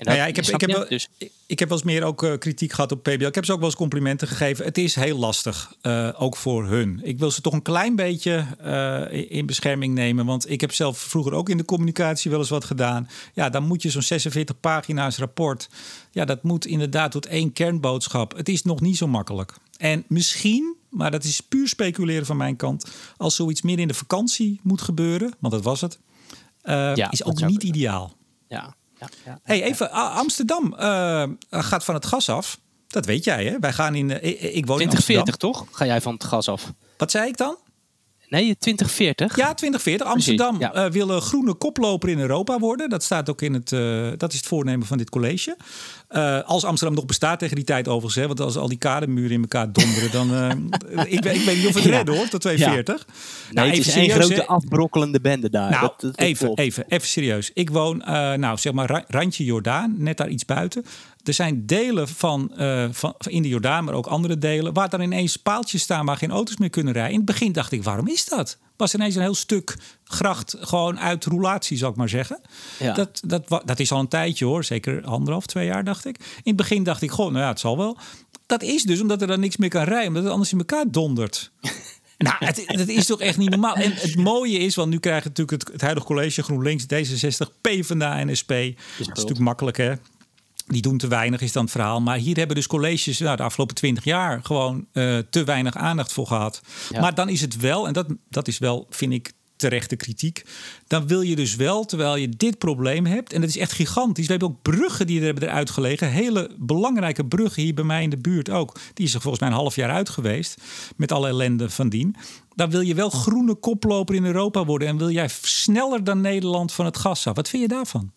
En 0.00 0.06
Nou 0.06 0.18
ja, 0.18 0.26
ik 0.26 0.36
heb, 0.36 0.44
ik, 0.44 0.60
heb 0.60 0.88
dus, 0.88 1.08
ik- 1.46 1.58
heb 1.58 1.68
wel 1.68 1.78
eens 1.78 1.86
meer 1.86 2.02
ook 2.04 2.22
eh, 2.22 2.38
kritiek 2.38 2.72
gehad 2.72 2.92
op 2.92 3.02
PBL. 3.02 3.24
Ik 3.26 3.34
heb 3.34 3.44
ze 3.44 3.52
ook 3.52 3.58
wel 3.58 3.68
eens 3.68 3.76
complimenten 3.76 4.28
gegeven. 4.28 4.64
Het 4.64 4.78
is 4.78 4.94
heel 4.94 5.18
lastig, 5.18 5.72
eh, 5.80 6.08
ook 6.18 6.36
voor 6.36 6.66
hun. 6.66 7.00
Ik 7.02 7.18
wil 7.18 7.30
ze 7.30 7.40
toch 7.40 7.52
een 7.52 7.62
klein 7.62 7.96
beetje 7.96 8.46
eh, 8.60 9.30
in 9.30 9.46
bescherming 9.46 9.94
nemen. 9.94 10.26
Want 10.26 10.50
ik 10.50 10.60
heb 10.60 10.72
zelf 10.72 10.98
vroeger 10.98 11.32
ook 11.32 11.48
in 11.48 11.56
de 11.56 11.64
communicatie 11.64 12.30
wel 12.30 12.40
eens 12.40 12.48
wat 12.48 12.64
gedaan. 12.64 13.08
Ja, 13.34 13.48
dan 13.50 13.66
moet 13.66 13.82
je 13.82 13.90
zo'n 13.90 14.02
46 14.02 14.60
pagina's 14.60 15.18
rapport. 15.18 15.68
Ja, 16.10 16.24
dat 16.24 16.42
moet 16.42 16.66
inderdaad 16.66 17.10
tot 17.10 17.26
één 17.26 17.52
kernboodschap. 17.52 18.36
Het 18.36 18.48
is 18.48 18.62
nog 18.62 18.80
niet 18.80 18.96
zo 18.96 19.06
makkelijk. 19.06 19.54
En 19.78 20.04
misschien, 20.08 20.76
maar 20.90 21.10
dat 21.10 21.24
is 21.24 21.40
puur 21.40 21.68
speculeren 21.68 22.26
van 22.26 22.36
mijn 22.36 22.56
kant... 22.56 22.90
als 23.16 23.36
zoiets 23.36 23.62
meer 23.62 23.78
in 23.78 23.88
de 23.88 23.94
vakantie 23.94 24.60
moet 24.62 24.80
gebeuren, 24.82 25.32
want 25.38 25.54
dat 25.54 25.64
was 25.64 25.80
het... 25.80 25.98
Ja, 26.62 27.10
is 27.10 27.24
ook 27.24 27.40
niet 27.40 27.58
kunnen. 27.58 27.66
ideaal. 27.66 28.16
ja, 28.48 28.74
ja, 29.00 29.08
ja. 29.24 29.38
Hey, 29.42 29.62
even, 29.62 29.90
Amsterdam 29.90 30.74
eh, 30.74 31.28
gaat 31.50 31.84
van 31.84 31.94
het 31.94 32.06
gas 32.06 32.28
af. 32.28 32.58
Dat 32.86 33.06
weet 33.06 33.24
jij, 33.24 33.44
hè? 33.44 33.58
Wij 33.58 33.72
gaan 33.72 33.94
in. 33.94 34.10
eh, 34.20 34.56
ik, 34.56 34.66
woon 34.66 34.80
in 34.80 34.88
2040 34.88 35.18
Amsterdam. 35.18 35.52
toch? 35.52 35.66
Ga 35.78 35.86
jij 35.86 36.00
van 36.00 36.12
het 36.14 36.24
gas 36.24 36.48
af? 36.48 36.72
Wat 36.96 37.10
zei 37.10 37.28
ik 37.28 37.36
dan? 37.36 37.56
Nee, 38.30 38.56
2040? 38.58 39.36
Ja, 39.36 39.54
2040. 39.54 40.06
Amsterdam 40.06 40.56
ja. 40.60 40.72
eh, 40.72 40.90
wil 40.90 41.08
een 41.10 41.20
groene 41.20 41.54
koploper 41.54 42.08
in 42.08 42.18
Europa 42.18 42.58
worden. 42.58 42.88
Dat 42.90 43.02
staat 43.02 43.30
ook 43.30 43.42
in 43.42 43.54
het. 43.54 43.72
eh, 43.72 44.08
dat 44.16 44.32
is 44.32 44.38
het 44.38 44.46
voornemen 44.48 44.86
van 44.86 44.98
dit 44.98 45.10
college. 45.10 45.56
Eh, 46.08 46.40
als 46.44 46.64
Amsterdam 46.64 46.96
nog 46.96 47.06
bestaat 47.06 47.38
tegen 47.38 47.56
die 47.56 47.64
tijd 47.64 47.88
overigens. 47.88 48.14
Hè, 48.14 48.26
want 48.26 48.40
als 48.40 48.56
al 48.56 48.68
die 48.68 48.78
kademuren 48.78 49.30
in 49.30 49.40
elkaar 49.40 49.72
donderen, 49.72 50.10
dan. 50.10 50.28
ik, 51.06 51.22
weet- 51.22 51.34
ik 51.36 51.42
weet 51.44 51.56
niet 51.56 51.66
of 51.66 51.74
het 51.74 51.84
Ja. 51.84 51.90
redden 51.90 52.16
hoor, 52.16 52.28
tot 52.28 52.40
2040. 52.40 53.06
Nee, 53.50 53.66
het 53.68 53.78
is 53.78 53.92
serieus, 53.92 54.12
grote 54.14 54.34
hè. 54.34 54.46
afbrokkelende 54.46 55.20
bende 55.20 55.50
daar. 55.50 55.70
Nou, 55.70 55.80
Dat- 55.82 56.00
dat- 56.00 56.16
dat 56.16 56.26
even, 56.26 56.54
even, 56.54 56.84
even 56.88 57.08
serieus. 57.08 57.50
Ik 57.54 57.70
woon, 57.70 57.98
nou, 58.36 58.56
zeg 58.58 58.72
maar, 58.72 58.90
ra- 58.90 59.04
randje 59.08 59.44
Jordaan, 59.44 59.94
net 59.98 60.16
daar 60.16 60.28
iets 60.28 60.44
buiten. 60.44 60.84
Er 61.24 61.34
zijn 61.34 61.66
delen 61.66 62.08
van, 62.08 62.56
eh, 62.56 62.88
van 62.90 63.14
in 63.18 63.42
de 63.42 63.48
Jordaan, 63.48 63.84
maar 63.84 63.94
ook 63.94 64.06
andere 64.06 64.38
delen, 64.38 64.72
waar 64.72 64.88
dan 64.88 65.00
ineens 65.00 65.36
paaltjes 65.36 65.82
staan 65.82 66.06
waar 66.06 66.16
geen 66.16 66.30
auto's 66.30 66.56
meer 66.56 66.70
kunnen 66.70 66.92
rijden. 66.92 67.12
In 67.12 67.16
het 67.16 67.26
begin 67.26 67.52
dacht 67.52 67.72
ik, 67.72 67.84
waarom 67.84 68.08
is 68.08 68.24
dat? 68.24 68.58
Was 68.76 68.94
ineens 68.94 69.14
een 69.14 69.22
heel 69.22 69.34
stuk 69.34 69.76
gracht 70.04 70.56
gewoon 70.58 71.00
uit 71.00 71.24
roulatie, 71.24 71.76
zal 71.76 71.90
ik 71.90 71.96
maar 71.96 72.08
zeggen. 72.08 72.40
Ja. 72.78 72.92
Dat, 72.92 73.20
dat, 73.26 73.62
dat 73.64 73.80
is 73.80 73.92
al 73.92 74.00
een 74.00 74.08
tijdje 74.08 74.44
hoor, 74.44 74.64
zeker 74.64 75.04
anderhalf, 75.04 75.46
twee 75.46 75.66
jaar 75.66 75.84
dacht 75.84 76.04
ik. 76.04 76.16
In 76.18 76.24
het 76.44 76.56
begin 76.56 76.82
dacht 76.82 77.02
ik, 77.02 77.10
goh, 77.10 77.30
nou 77.30 77.42
ja, 77.42 77.48
het 77.48 77.60
zal 77.60 77.76
wel. 77.76 77.98
Dat 78.46 78.62
is 78.62 78.82
dus 78.82 79.00
omdat 79.00 79.20
er 79.20 79.26
dan 79.26 79.40
niks 79.40 79.56
meer 79.56 79.68
kan 79.68 79.84
rijden, 79.84 80.08
omdat 80.08 80.22
het 80.22 80.32
anders 80.32 80.52
in 80.52 80.58
elkaar 80.58 80.84
dondert. 80.90 81.50
Nou, 82.20 82.36
het, 82.38 82.62
het 82.66 82.88
is 82.88 83.06
toch 83.06 83.20
echt 83.20 83.38
niet 83.38 83.50
normaal. 83.50 83.74
En 83.74 83.92
het 83.92 84.16
mooie 84.16 84.58
is, 84.58 84.74
want 84.74 84.90
nu 84.90 84.98
krijgt 84.98 85.24
natuurlijk 85.24 85.62
het, 85.62 85.72
het 85.72 85.80
huidige 85.80 86.06
college 86.06 86.42
GroenLinks, 86.42 86.84
D66, 86.84 87.60
PvdA 87.60 88.18
en 88.18 88.36
SP. 88.40 88.48
Dat 88.48 88.76
is 88.98 89.06
natuurlijk 89.06 89.38
makkelijk, 89.38 89.76
hè? 89.76 89.92
Die 90.70 90.82
doen 90.82 90.98
te 90.98 91.08
weinig, 91.08 91.40
is 91.40 91.52
dan 91.52 91.62
het 91.62 91.72
verhaal. 91.72 92.00
Maar 92.00 92.16
hier 92.16 92.36
hebben 92.36 92.56
dus 92.56 92.66
colleges 92.66 93.18
nou, 93.18 93.36
de 93.36 93.42
afgelopen 93.42 93.74
twintig 93.74 94.04
jaar 94.04 94.40
gewoon 94.42 94.86
eh, 94.92 95.18
te 95.30 95.44
weinig 95.44 95.74
aandacht 95.74 96.12
voor 96.12 96.26
gehad. 96.26 96.62
Ja. 96.90 97.00
Maar 97.00 97.14
dan 97.14 97.28
is 97.28 97.40
het 97.40 97.56
wel, 97.56 97.86
en 97.86 97.92
dat, 97.92 98.06
dat 98.28 98.48
is 98.48 98.58
wel, 98.58 98.86
vind 98.90 99.12
ik, 99.12 99.32
terechte 99.60 99.96
kritiek. 99.96 100.44
Dan 100.86 101.06
wil 101.06 101.20
je 101.20 101.36
dus 101.36 101.54
wel, 101.56 101.84
terwijl 101.84 102.16
je 102.16 102.28
dit 102.28 102.58
probleem 102.58 103.06
hebt, 103.06 103.32
en 103.32 103.40
dat 103.40 103.50
is 103.50 103.56
echt 103.56 103.72
gigantisch. 103.72 104.26
We 104.26 104.30
hebben 104.30 104.48
ook 104.48 104.62
bruggen 104.62 105.06
die 105.06 105.18
er 105.18 105.24
hebben 105.24 105.48
eruit 105.48 105.70
gelegen. 105.70 106.10
Hele 106.10 106.50
belangrijke 106.58 107.24
bruggen 107.24 107.62
hier 107.62 107.74
bij 107.74 107.84
mij 107.84 108.02
in 108.02 108.10
de 108.10 108.16
buurt 108.16 108.50
ook. 108.50 108.78
Die 108.94 109.06
is 109.06 109.14
er 109.14 109.20
volgens 109.20 109.42
mij 109.42 109.50
een 109.50 109.58
half 109.58 109.76
jaar 109.76 109.90
uit 109.90 110.08
geweest. 110.08 110.62
Met 110.96 111.12
alle 111.12 111.28
ellende 111.28 111.70
van 111.70 111.88
dien. 111.88 112.16
Dan 112.54 112.70
wil 112.70 112.80
je 112.80 112.94
wel 112.94 113.10
groene 113.10 113.54
koploper 113.54 114.14
in 114.14 114.24
Europa 114.24 114.64
worden. 114.64 114.88
En 114.88 114.98
wil 114.98 115.10
jij 115.10 115.28
sneller 115.42 116.04
dan 116.04 116.20
Nederland 116.20 116.72
van 116.72 116.84
het 116.84 116.96
gas 116.96 117.26
af. 117.26 117.36
Wat 117.36 117.48
vind 117.48 117.62
je 117.62 117.68
daarvan? 117.68 118.12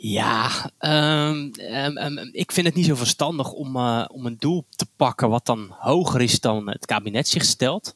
Ja, 0.00 0.70
ehm, 0.78 1.48
ehm, 1.56 1.96
ehm, 1.96 2.28
ik 2.32 2.52
vind 2.52 2.66
het 2.66 2.74
niet 2.74 2.86
zo 2.86 2.94
verstandig 2.94 3.52
om, 3.52 3.76
eh, 3.76 4.04
om 4.12 4.26
een 4.26 4.36
doel 4.38 4.64
te 4.76 4.86
pakken 4.96 5.28
wat 5.28 5.46
dan 5.46 5.74
hoger 5.78 6.20
is 6.20 6.40
dan 6.40 6.68
het 6.68 6.86
kabinet 6.86 7.28
zich 7.28 7.44
stelt. 7.44 7.94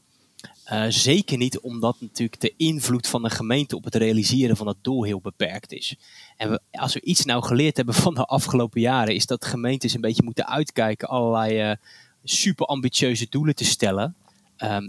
Eh, 0.64 0.84
zeker 0.88 1.36
niet 1.36 1.60
omdat 1.60 1.96
natuurlijk 2.00 2.40
de 2.40 2.54
invloed 2.56 3.06
van 3.06 3.22
de 3.22 3.30
gemeente 3.30 3.76
op 3.76 3.84
het 3.84 3.94
realiseren 3.94 4.56
van 4.56 4.66
dat 4.66 4.76
doel 4.80 5.02
heel 5.02 5.20
beperkt 5.20 5.72
is. 5.72 5.96
En 6.36 6.62
als 6.70 6.94
we 6.94 7.00
iets 7.00 7.24
nou 7.24 7.42
geleerd 7.42 7.76
hebben 7.76 7.94
van 7.94 8.14
de 8.14 8.24
afgelopen 8.24 8.80
jaren, 8.80 9.14
is 9.14 9.26
dat 9.26 9.44
gemeentes 9.44 9.94
een 9.94 10.00
beetje 10.00 10.22
moeten 10.22 10.48
uitkijken 10.48 11.08
allerlei 11.08 11.58
eh, 11.58 11.76
super 12.24 12.66
ambitieuze 12.66 13.26
doelen 13.30 13.54
te 13.54 13.64
stellen, 13.64 14.16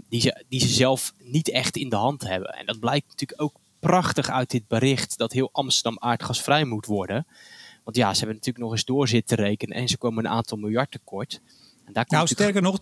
die, 0.08 0.20
ze, 0.20 0.44
die 0.48 0.60
ze 0.60 0.68
zelf 0.68 1.12
niet 1.18 1.50
echt 1.50 1.76
in 1.76 1.88
de 1.88 1.96
hand 1.96 2.22
hebben. 2.22 2.54
En 2.54 2.66
dat 2.66 2.80
blijkt 2.80 3.08
natuurlijk 3.08 3.42
ook 3.42 3.54
prachtig 3.86 4.30
uit 4.30 4.50
dit 4.50 4.68
bericht 4.68 5.18
dat 5.18 5.32
heel 5.32 5.48
Amsterdam 5.52 6.02
aardgasvrij 6.02 6.64
moet 6.64 6.86
worden. 6.86 7.26
Want 7.84 7.96
ja, 7.96 8.10
ze 8.12 8.18
hebben 8.18 8.36
natuurlijk 8.36 8.64
nog 8.64 8.72
eens 8.72 8.84
door 8.84 9.08
zitten 9.08 9.36
rekenen 9.36 9.76
en 9.76 9.88
ze 9.88 9.98
komen 9.98 10.24
een 10.24 10.30
aantal 10.30 10.58
miljard 10.58 10.90
tekort. 10.90 11.40
En 11.84 11.92
daar 11.92 12.04
komt 12.04 12.10
Nou, 12.10 12.26
sterker 12.26 12.62
nog, 12.62 12.78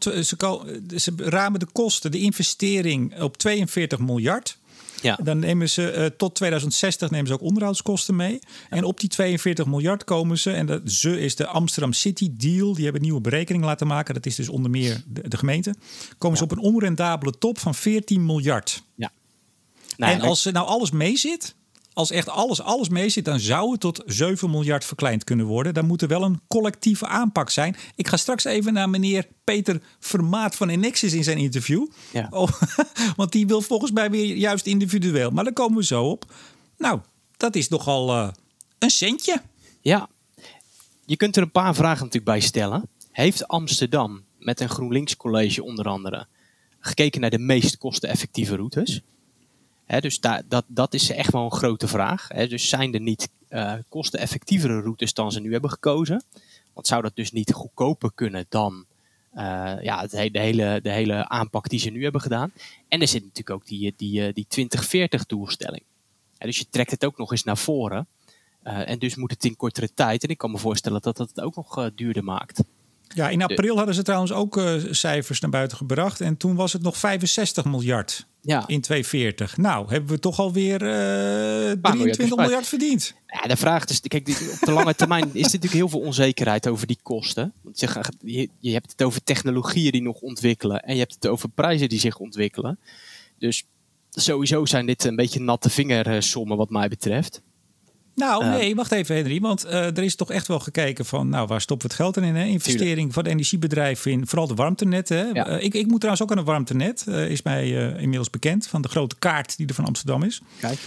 ze, 0.96 1.12
ramen 1.16 1.60
de 1.60 1.66
kosten, 1.72 2.10
de 2.10 2.18
investering 2.18 3.20
op 3.20 3.36
42 3.36 3.98
miljard. 3.98 4.58
ja. 5.00 5.18
Dan 5.22 5.38
nemen 5.38 5.68
ze 5.68 5.90
eh, 5.90 6.06
tot 6.06 6.34
2060 6.34 7.10
nemen 7.10 7.26
ze 7.26 7.32
ook 7.32 7.40
onderhoudskosten 7.40 8.16
mee. 8.16 8.38
En 8.68 8.84
op 8.84 9.00
die 9.00 9.08
42 9.08 9.66
miljard 9.66 10.04
komen 10.04 10.38
ze, 10.38 10.50
en 10.50 10.66
dat 10.66 10.90
ze 10.90 11.20
is 11.20 11.36
de 11.36 11.46
Amsterdam 11.46 11.92
City 11.92 12.30
Deal. 12.36 12.74
Die 12.74 12.82
hebben 12.82 13.00
een 13.00 13.06
nieuwe 13.06 13.20
berekening 13.20 13.64
laten 13.64 13.86
maken. 13.86 14.14
Dat 14.14 14.26
is 14.26 14.34
dus 14.34 14.48
onder 14.48 14.70
meer 14.70 15.02
de, 15.06 15.28
de 15.28 15.36
gemeente. 15.36 15.74
Komen 16.18 16.38
ze 16.38 16.44
op 16.44 16.52
een 16.52 16.58
onrendabele 16.58 17.38
top 17.38 17.58
van 17.58 17.74
14 17.74 18.26
miljard. 18.26 18.82
ja. 18.94 19.10
Nou, 19.96 20.12
en 20.12 20.20
als 20.20 20.44
nou 20.44 20.66
alles 20.66 20.90
mee 20.90 21.16
zit, 21.16 21.55
als 21.92 22.11
echt 22.11 22.28
alles, 22.28 22.61
alles 22.61 22.88
mee 22.88 23.09
zit, 23.09 23.24
dan 23.24 23.40
zou 23.40 23.70
het 23.70 23.81
tot 23.81 24.02
7 24.07 24.50
miljard 24.50 24.85
verkleind 24.85 25.24
kunnen 25.24 25.46
worden. 25.46 25.74
Dan 25.74 25.87
moet 25.87 26.02
er 26.02 26.09
wel 26.09 26.22
een 26.22 26.40
collectieve 26.48 27.07
aanpak 27.07 27.50
zijn. 27.50 27.76
Ik 27.94 28.09
ga 28.09 28.16
straks 28.16 28.44
even 28.44 28.72
naar 28.72 28.90
meneer 28.90 29.26
Peter 29.44 29.83
Vermaat 30.00 30.57
van 30.57 30.68
Enexis 30.68 31.12
in 31.12 31.24
zijn 31.24 31.38
interview. 31.38 31.87
Ja. 32.12 32.26
Oh, 32.31 32.48
want 33.16 33.33
die 33.33 33.46
wil 33.46 33.61
volgens 33.61 33.90
mij 33.90 34.11
weer 34.11 34.37
juist 34.37 34.66
individueel. 34.66 35.31
Maar 35.31 35.44
daar 35.44 35.52
komen 35.52 35.78
we 35.78 35.85
zo 35.85 36.05
op. 36.05 36.35
Nou, 36.78 37.00
dat 37.37 37.57
is 37.57 37.68
nogal 37.68 38.11
eh, 38.11 38.28
een 38.78 38.90
centje. 38.90 39.42
Ja, 39.81 40.09
je 41.07 41.16
kunt 41.16 41.37
er 41.37 41.42
een 41.42 41.50
paar 41.50 41.74
vragen 41.74 41.98
natuurlijk 41.98 42.24
bij 42.24 42.40
stellen. 42.40 42.88
Heeft 43.11 43.48
Amsterdam 43.48 44.24
met 44.38 44.61
een 44.61 44.68
GroenLinks 44.68 45.16
college 45.16 45.62
onder 45.62 45.87
andere 45.88 46.26
gekeken 46.81 47.20
naar 47.20 47.31
de 47.31 47.38
meest 47.38 47.78
kosteneffectieve 47.78 48.57
routes? 48.57 49.02
Dus 49.87 50.21
daar, 50.21 50.42
dat, 50.49 50.64
dat 50.68 50.95
is 50.95 51.11
echt 51.11 51.33
wel 51.33 51.45
een 51.45 51.53
grote 51.53 51.88
vraag. 51.88 52.29
Dus 52.29 52.68
zijn 52.68 52.95
er 52.95 53.01
niet 53.01 53.29
eh, 53.53 53.75
kosteneffectievere 53.88 54.81
routes 54.81 55.14
dan 55.14 55.33
ze 55.33 55.40
nu 55.40 55.53
hebben 55.53 55.71
gekozen? 55.71 56.25
Want 56.73 56.87
zou 56.87 57.03
dat 57.03 57.16
dus 57.16 57.33
niet 57.33 57.53
goedkoper 57.53 58.12
kunnen 58.14 58.47
dan 58.49 58.87
eh, 59.33 59.75
ja, 59.83 60.07
de, 60.07 60.31
hele, 60.33 60.81
de 60.83 60.90
hele 60.90 61.29
aanpak 61.29 61.68
die 61.68 61.79
ze 61.79 61.90
nu 61.90 62.03
hebben 62.03 62.21
gedaan? 62.21 62.53
En 62.88 63.01
er 63.01 63.09
zit 63.09 63.23
natuurlijk 63.23 63.51
ook 63.51 63.66
die, 63.66 63.95
die, 63.97 64.27
eh, 64.27 64.35
die 64.35 64.47
2040-doelstelling. 64.47 65.83
dus 66.38 66.59
je 66.59 66.66
trekt 66.71 66.90
het 66.90 67.05
ook 67.05 67.18
nog 67.18 67.31
eens 67.31 67.45
naar 67.45 67.59
voren. 67.59 68.07
En 68.62 68.99
dus 68.99 69.16
moet 69.16 69.31
het 69.31 69.45
in 69.45 69.57
kortere 69.57 69.95
tijd. 69.95 70.23
En 70.23 70.29
ik 70.29 70.38
kan 70.38 70.51
me 70.51 70.59
voorstellen 70.59 71.01
dat 71.01 71.16
dat 71.16 71.29
het 71.29 71.40
ook 71.40 71.57
nog 71.57 71.90
duurder 71.95 72.25
maakt. 72.25 72.62
Ja, 73.09 73.29
in 73.29 73.42
april 73.42 73.77
hadden 73.77 73.95
ze 73.95 74.03
trouwens 74.03 74.33
ook 74.33 74.61
cijfers 74.90 75.40
naar 75.40 75.51
buiten 75.51 75.77
gebracht. 75.77 76.21
En 76.21 76.37
toen 76.37 76.55
was 76.55 76.73
het 76.73 76.83
nog 76.83 76.97
65 76.97 77.64
miljard 77.64 78.27
Ja, 78.44 78.59
in 78.66 78.81
2040. 78.81 79.57
Nou, 79.57 79.88
hebben 79.88 80.11
we 80.11 80.18
toch 80.18 80.38
alweer 80.38 80.83
eh 80.83 81.72
23 81.83 82.16
bespaard. 82.16 82.40
miljard 82.40 82.66
verdiend. 82.66 83.14
ja 83.26 83.48
de 83.48 83.57
vraag 83.57 83.85
is, 83.85 84.00
kijk, 84.00 84.28
op 84.28 84.66
de 84.66 84.72
lange 84.72 84.94
termijn 84.94 85.24
is 85.24 85.31
er 85.33 85.40
natuurlijk 85.42 85.72
heel 85.72 85.88
veel 85.88 86.00
onzekerheid 86.00 86.68
over 86.68 86.87
die 86.87 86.98
kosten. 87.02 87.52
Want 87.62 87.81
je, 88.20 88.48
je 88.59 88.72
hebt 88.72 88.90
het 88.90 89.02
over 89.02 89.22
technologieën 89.24 89.92
die 89.92 90.02
nog 90.02 90.20
ontwikkelen. 90.20 90.83
En 90.83 90.94
je 90.94 91.00
hebt 91.00 91.14
het 91.14 91.26
over 91.26 91.48
prijzen 91.48 91.88
die 91.88 92.00
zich 92.00 92.18
ontwikkelen. 92.18 92.78
Dus 93.38 93.64
sowieso 94.11 94.64
zijn 94.64 94.87
dit 94.87 95.05
een 95.05 95.16
beetje 95.16 95.40
natte 95.40 95.70
vingersommen 95.70 96.57
wat 96.57 96.70
mij 96.70 96.88
betreft. 96.88 97.42
Nou, 98.14 98.44
Eh, 98.44 98.51
nee, 98.51 98.75
wacht 98.75 98.92
even, 98.92 99.14
Henry. 99.16 99.40
Want 99.40 99.64
eh, 99.64 99.85
er 99.87 100.03
is 100.03 100.16
toch 100.16 100.31
echt 100.31 100.48
wel 100.48 100.61
gekeken 100.61 101.05
van, 101.05 101.29
nou, 101.29 101.46
waar 101.46 101.61
stoppen 101.61 101.88
we 101.88 101.94
het 101.94 102.03
geld 102.03 102.16
in? 102.27 102.35
Hè? 102.37 102.44
Investering 102.44 103.12
van 103.12 103.25
de 103.25 103.31
energiebedrijven 103.31 104.11
in 104.11 104.27
vooral 104.27 104.46
de 104.46 104.55
warmtenetten. 104.55 105.16
Hè? 105.16 105.25
Ja. 105.25 105.46
Eh, 105.46 105.64
ik, 105.64 105.75
ik 105.75 105.87
moet 105.87 106.01
trouwens 106.01 106.22
ook 106.22 106.31
aan 106.31 106.38
een 106.38 106.44
warmtenet, 106.44 107.05
eh, 107.09 107.29
is 107.31 107.42
mij 107.42 107.70
inmiddels 107.98 108.31
bekend, 108.31 108.66
van 108.66 108.83
de 108.83 108.88
grote 108.88 109.16
kaart 109.18 109.57
die 109.57 109.66
er 109.66 109.75
van 109.75 109.85
Amsterdam 109.85 110.22
is. 110.22 110.40
Kijk. 110.61 110.79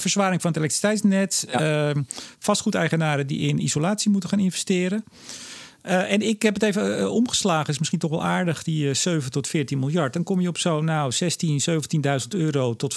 Verzwaring 0.00 0.40
van 0.40 0.50
het 0.50 0.58
elektriciteitsnet. 0.58 1.46
Ja. 1.50 1.88
eh, 1.90 2.02
vastgoedeigenaren 2.38 3.26
die 3.26 3.38
in 3.40 3.62
isolatie 3.62 4.10
moeten 4.10 4.28
gaan 4.30 4.38
investeren. 4.38 5.04
En 5.82 6.22
ik 6.22 6.42
heb 6.42 6.54
het 6.54 6.62
even 6.62 7.10
omgeslagen, 7.12 7.68
is 7.72 7.78
misschien 7.78 7.98
toch 7.98 8.10
wel 8.10 8.24
aardig, 8.24 8.62
die 8.62 8.88
eh, 8.88 8.94
7 8.94 9.30
tot 9.30 9.46
14 9.46 9.78
miljard. 9.78 10.12
Dan 10.12 10.22
kom 10.22 10.40
je 10.40 10.48
op 10.48 10.58
zo'n 10.58 10.84
nou, 10.84 11.12
16, 11.12 11.60
17.000 11.70 12.28
euro 12.28 12.74
tot 12.76 12.96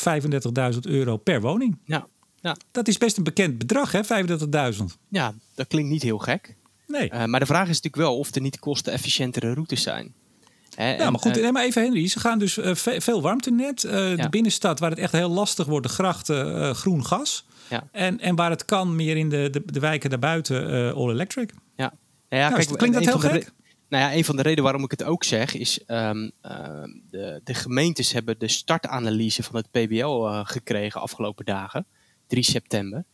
35.000 0.73 0.79
euro 0.81 1.17
per 1.17 1.41
woning. 1.41 1.77
Ja. 1.85 2.07
Ja. 2.41 2.55
Dat 2.71 2.87
is 2.87 2.97
best 2.97 3.17
een 3.17 3.23
bekend 3.23 3.57
bedrag, 3.57 3.91
hè, 3.91 4.03
35.000. 4.03 4.83
ja, 5.09 5.33
dat 5.55 5.67
klinkt 5.67 5.89
niet 5.89 6.03
heel 6.03 6.17
gek. 6.17 6.55
Nee. 6.87 7.09
Eh, 7.09 7.25
maar 7.25 7.39
de 7.39 7.45
vraag 7.45 7.61
is 7.69 7.81
natuurlijk 7.81 7.95
wel 7.95 8.17
of 8.17 8.35
er 8.35 8.41
niet 8.41 8.59
kostenefficiëntere 8.59 9.53
routes 9.53 9.81
zijn. 9.81 10.13
Hè, 10.75 10.89
ja, 10.91 10.97
en, 10.97 11.11
maar 11.11 11.21
goed, 11.21 11.37
eh, 11.37 11.49
maar 11.49 11.63
even 11.63 11.81
Henry. 11.83 12.07
Ze 12.07 12.19
gaan 12.19 12.39
dus 12.39 12.57
eh, 12.57 12.75
ve- 12.75 13.01
veel 13.01 13.21
warmtenet. 13.21 13.81
Ja. 13.81 14.15
De 14.15 14.29
binnenstad, 14.29 14.79
waar 14.79 14.89
het 14.89 14.99
echt 14.99 15.11
heel 15.11 15.29
lastig 15.29 15.65
wordt, 15.65 15.87
de 15.87 15.93
grachten, 15.93 16.75
groen 16.75 17.05
gas. 17.05 17.45
Ja. 17.69 17.83
En, 17.91 18.19
en 18.19 18.35
waar 18.35 18.49
het 18.49 18.65
kan, 18.65 18.95
meer 18.95 19.17
in 19.17 19.29
de, 19.29 19.49
de, 19.51 19.61
de 19.65 19.79
wijken 19.79 20.09
daarbuiten, 20.09 20.93
all 20.95 21.09
electric. 21.09 21.51
ja. 21.75 21.93
Nou 22.29 22.41
ja, 22.41 22.49
Nou, 22.49 22.63
kijk, 22.63 22.77
klinkt 22.77 22.95
dat 22.97 23.05
heel 23.05 23.31
gek? 23.31 23.51
Nou 23.89 24.03
ja, 24.03 24.13
een 24.17 24.25
van 24.25 24.35
de 24.35 24.41
redenen 24.41 24.63
waarom 24.63 24.83
ik 24.83 24.91
het 24.91 25.03
ook 25.03 25.23
zeg 25.23 25.53
is... 25.55 25.79
ehm, 25.85 26.29
de, 27.09 27.41
de 27.43 27.53
gemeentes 27.53 28.11
hebben 28.11 28.39
de 28.39 28.47
startanalyse 28.47 29.43
van 29.43 29.55
het 29.55 29.71
PBL 29.71 30.25
eh, 30.25 30.39
gekregen 30.43 31.01
afgelopen 31.01 31.45
dagen. 31.45 31.85
3 32.29 32.43
september. 32.43 33.05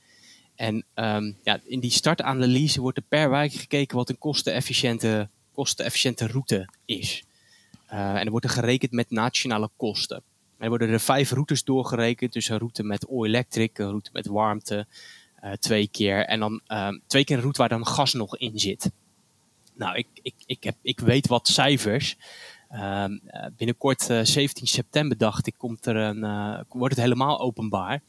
En 0.56 0.86
ehm, 0.93 1.32
ja, 1.43 1.60
in 1.63 1.80
die 1.80 1.91
startanalyse 1.91 2.82
wordt 2.82 2.97
er 2.97 3.04
per 3.08 3.30
wijk 3.30 3.54
gekeken 3.54 3.97
wat 3.97 4.10
een 4.10 4.17
kostenefficiënte, 4.17 5.30
kostenefficiënte 5.51 6.28
route 6.28 6.69
is. 6.86 7.23
Eh, 7.86 7.99
en 7.99 8.25
er 8.25 8.32
wordt 8.32 8.45
er 8.45 8.51
gerekend 8.51 8.91
met 8.91 9.10
nationale 9.12 9.69
kosten. 9.78 10.23
Er 10.58 10.69
worden 10.69 10.89
er 10.89 10.99
vijf 10.99 11.32
routes 11.32 11.63
doorgerekend. 11.63 12.34
Dus 12.34 12.49
een 12.49 12.58
route 12.58 12.84
met 12.84 13.08
all-electric, 13.10 13.78
een 13.78 13.89
route 13.89 14.10
met 14.13 14.28
warmte, 14.28 14.88
eh, 15.36 15.51
twee 15.51 15.88
keer. 15.88 16.25
En 16.25 16.39
dan 16.39 16.62
ehm, 16.67 16.99
twee 17.08 17.23
keer 17.23 17.36
een 17.36 17.41
route 17.41 17.60
waar 17.60 17.69
dan 17.69 17.88
gas 17.88 18.13
nog 18.13 18.38
in 18.38 18.60
zit. 18.60 18.91
Nou, 19.73 19.95
ik, 19.95 20.08
ik, 20.21 20.36
ik, 20.45 20.63
heb, 20.63 20.75
ik 20.82 20.99
weet 20.99 21.28
wat 21.28 21.47
cijfers. 21.47 22.17
Ehm, 22.69 23.17
eh, 23.25 23.45
binnenkort, 23.58 24.10
eh, 24.10 24.19
17 24.23 24.67
september, 24.67 25.17
dacht 25.17 25.47
ik, 25.47 25.54
komt 25.58 25.86
er 25.86 25.95
een, 25.95 26.65
wordt 26.69 26.95
het 26.95 27.04
helemaal 27.04 27.39
openbaar. 27.39 28.01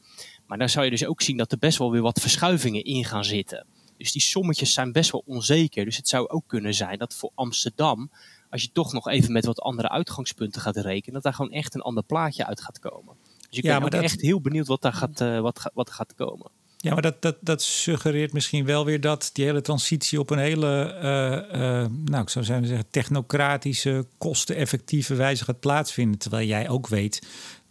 Maar 0.47 0.57
dan 0.57 0.69
zou 0.69 0.85
je 0.85 0.91
dus 0.91 1.05
ook 1.05 1.21
zien 1.21 1.37
dat 1.37 1.51
er 1.51 1.57
best 1.57 1.77
wel 1.77 1.91
weer 1.91 2.01
wat 2.01 2.19
verschuivingen 2.21 2.83
in 2.83 3.05
gaan 3.05 3.25
zitten. 3.25 3.65
Dus 3.97 4.11
die 4.11 4.21
sommetjes 4.21 4.73
zijn 4.73 4.91
best 4.91 5.11
wel 5.11 5.23
onzeker. 5.25 5.85
Dus 5.85 5.97
het 5.97 6.07
zou 6.07 6.27
ook 6.29 6.43
kunnen 6.47 6.73
zijn 6.73 6.97
dat 6.97 7.13
voor 7.13 7.31
Amsterdam, 7.35 8.11
als 8.49 8.61
je 8.61 8.69
toch 8.71 8.93
nog 8.93 9.07
even 9.07 9.31
met 9.31 9.45
wat 9.45 9.61
andere 9.61 9.89
uitgangspunten 9.89 10.61
gaat 10.61 10.77
rekenen, 10.77 11.13
dat 11.13 11.23
daar 11.23 11.33
gewoon 11.33 11.51
echt 11.51 11.75
een 11.75 11.81
ander 11.81 12.03
plaatje 12.03 12.45
uit 12.45 12.61
gaat 12.61 12.79
komen. 12.79 13.15
Dus 13.49 13.57
ik 13.57 13.63
Ja, 13.63 13.71
ben 13.71 13.81
maar 13.81 13.89
dat- 13.89 14.01
echt 14.03 14.21
heel 14.21 14.41
benieuwd 14.41 14.67
wat 14.67 14.81
daar 14.81 14.93
gaat, 14.93 15.21
eh, 15.21 15.39
wat, 15.39 15.71
wat 15.73 15.89
gaat 15.91 16.13
komen. 16.15 16.51
Ja, 16.77 16.93
maar 16.93 17.01
dat, 17.01 17.21
dat, 17.21 17.37
dat 17.41 17.61
suggereert 17.61 18.33
misschien 18.33 18.65
wel 18.65 18.85
weer 18.85 19.01
dat 19.01 19.29
die 19.33 19.45
hele 19.45 19.61
transitie 19.61 20.19
op 20.19 20.29
een 20.29 20.37
hele, 20.37 20.83
eh, 21.01 21.81
eh, 21.83 21.89
nou, 22.05 22.21
ik 22.23 22.29
zou 22.29 22.45
zeggen, 22.45 22.85
technocratische, 22.89 24.05
kosteneffectieve 24.17 25.15
wijze 25.15 25.43
gaat 25.43 25.59
plaatsvinden. 25.59 26.19
Terwijl 26.19 26.47
jij 26.47 26.69
ook 26.69 26.87
weet 26.87 27.21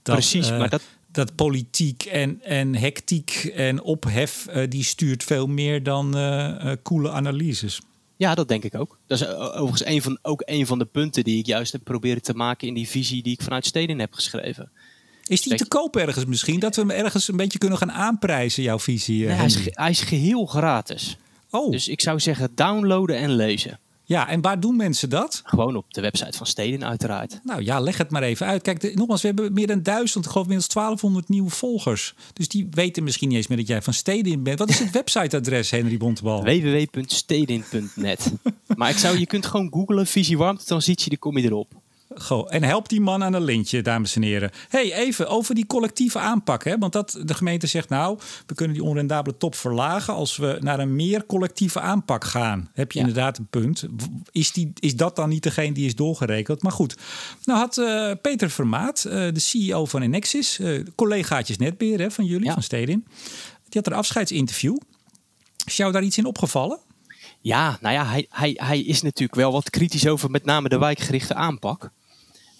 dat, 0.02 0.14
Precies, 0.14 0.50
maar 0.50 0.68
dat, 0.68 0.82
dat 1.16 1.34
politiek 1.34 2.04
en, 2.04 2.42
en 2.42 2.74
hectiek 2.74 3.50
en 3.54 3.82
ophef, 3.82 4.46
eh, 4.46 4.68
die 4.68 4.84
stuurt 4.84 5.24
veel 5.24 5.46
meer 5.46 5.82
dan 5.82 6.16
eh 6.16 6.70
eh, 6.70 6.76
coole 6.82 7.10
analyses. 7.10 7.80
Ja, 8.16 8.34
dat 8.34 8.48
denk 8.48 8.64
ik 8.64 8.74
ook. 8.74 8.98
Dat 9.06 9.20
is 9.20 9.28
overigens 9.28 9.84
een 9.84 10.02
van, 10.02 10.18
ook 10.22 10.42
een 10.44 10.66
van 10.66 10.78
de 10.78 10.84
punten 10.84 11.24
die 11.24 11.38
ik 11.38 11.46
juist 11.46 11.72
heb 11.72 11.84
proberen 11.84 12.22
te 12.22 12.34
maken 12.34 12.68
in 12.68 12.74
die 12.74 12.88
visie 12.88 13.22
die 13.22 13.32
ik 13.32 13.42
vanuit 13.42 13.66
Steden 13.66 13.98
heb 13.98 14.12
geschreven. 14.12 14.70
Is 15.26 15.42
die 15.42 15.54
te 15.54 15.68
koop 15.68 15.96
ergens 15.96 16.24
misschien? 16.24 16.60
Dat 16.60 16.76
we 16.76 16.80
hem 16.80 16.90
ergens 16.90 17.28
een 17.28 17.36
beetje 17.36 17.58
kunnen 17.58 17.78
gaan 17.78 17.92
aanprijzen, 17.92 18.62
jouw 18.62 18.78
visie? 18.78 19.26
Nee, 19.26 19.34
hij, 19.34 19.46
is, 19.46 19.58
hij 19.70 19.90
is 19.90 20.00
geheel 20.00 20.46
gratis. 20.46 21.16
oh, 21.50 21.70
Dus 21.70 21.88
ik 21.88 22.00
zou 22.00 22.20
zeggen 22.20 22.50
downloaden 22.54 23.16
en 23.16 23.30
lezen. 23.30 23.78
Ja, 24.08 24.28
en 24.28 24.40
waar 24.40 24.60
doen 24.60 24.76
mensen 24.76 25.10
dat? 25.10 25.40
Gewoon 25.44 25.76
op 25.76 25.84
de 25.94 26.00
website 26.00 26.36
van 26.38 26.46
Steden 26.46 26.84
uiteraard. 26.84 27.40
Nou 27.42 27.62
ja, 27.64 27.80
leg 27.80 27.96
het 27.98 28.10
maar 28.10 28.22
even 28.22 28.46
uit. 28.46 28.62
Kijk, 28.62 28.80
de- 28.80 28.92
nogmaals, 28.94 29.20
we 29.20 29.26
hebben 29.26 29.52
meer 29.52 29.66
dan 29.66 29.82
duizend, 29.82 30.24
ik 30.24 30.30
geloof 30.30 30.46
inmiddels 30.46 30.72
1200 30.74 31.28
nieuwe 31.28 31.50
volgers. 31.50 32.14
Dus 32.32 32.48
die 32.48 32.68
weten 32.70 33.04
misschien 33.04 33.28
niet 33.28 33.36
eens 33.36 33.46
meer 33.46 33.58
dat 33.58 33.66
jij 33.66 33.82
van 33.82 33.92
Steden 33.94 34.32
in 34.32 34.42
bent. 34.42 34.58
Wat 34.58 34.68
is 34.68 34.78
het 34.78 34.90
websiteadres, 35.00 35.70
Henry 35.70 35.96
Bontebal? 35.96 36.42
www.stedin.net 36.42 38.32
Maar 38.76 38.90
ik 38.90 38.96
zou, 38.98 39.18
je 39.18 39.26
kunt 39.26 39.46
gewoon 39.46 39.68
googlen 39.72 40.06
visie 40.06 40.38
warmtetransitie, 40.38 41.08
dan 41.08 41.18
kom 41.18 41.38
je 41.38 41.44
erop. 41.44 41.72
Goh, 42.20 42.46
en 42.54 42.62
help 42.62 42.88
die 42.88 43.00
man 43.00 43.24
aan 43.24 43.32
een 43.32 43.44
lintje, 43.44 43.82
dames 43.82 44.16
en 44.16 44.22
heren. 44.22 44.50
hey, 44.68 44.92
even 44.94 45.28
over 45.28 45.54
die 45.54 45.66
collectieve 45.66 46.18
aanpak. 46.18 46.64
Hè? 46.64 46.78
Want 46.78 46.92
dat, 46.92 47.18
de 47.24 47.34
gemeente 47.34 47.66
zegt 47.66 47.88
nou, 47.88 48.18
we 48.46 48.54
kunnen 48.54 48.74
die 48.76 48.84
onrendabele 48.84 49.36
top 49.36 49.54
verlagen... 49.54 50.14
als 50.14 50.36
we 50.36 50.58
naar 50.60 50.78
een 50.78 50.94
meer 50.96 51.26
collectieve 51.26 51.80
aanpak 51.80 52.24
gaan. 52.24 52.70
Heb 52.72 52.92
je 52.92 52.98
Ja. 52.98 53.06
inderdaad 53.06 53.38
een 53.38 53.46
punt. 53.50 53.84
Is, 54.30 54.52
die, 54.52 54.72
is 54.78 54.96
dat 54.96 55.16
dan 55.16 55.28
niet 55.28 55.42
degene 55.42 55.72
die 55.74 55.86
is 55.86 55.94
doorgerekend? 55.94 56.62
Maar 56.62 56.72
goed, 56.72 56.96
nou 57.44 57.58
had 57.58 57.78
eh, 57.78 58.10
Peter 58.22 58.50
Vermaat, 58.50 59.04
eh, 59.04 59.12
de 59.32 59.40
CEO 59.40 59.84
van 59.84 60.02
Enexis... 60.02 60.58
eh 60.58 60.80
collegaatjes 60.94 61.56
netbeheer 61.58 61.98
hè, 62.00 62.10
van 62.10 62.24
jullie, 62.24 62.46
Ja. 62.46 62.52
van 62.52 62.62
Stedin... 62.62 63.04
die 63.68 63.80
had 63.82 63.86
een 63.86 63.92
afscheidsinterview. 63.98 64.76
Is 65.66 65.76
jou 65.76 65.92
daar 65.92 66.02
iets 66.02 66.18
in 66.18 66.24
opgevallen? 66.26 66.78
Ja, 67.40 67.78
nou 67.80 67.94
ja, 67.94 68.06
hij, 68.06 68.26
hij, 68.30 68.52
hij 68.62 68.80
is 68.80 69.02
natuurlijk 69.02 69.34
wel 69.38 69.52
wat 69.52 69.70
kritisch 69.70 70.06
over 70.06 70.30
met 70.30 70.44
name 70.44 70.68
de 70.68 70.78
wijkgerichte 70.78 71.34
aanpak. 71.34 71.90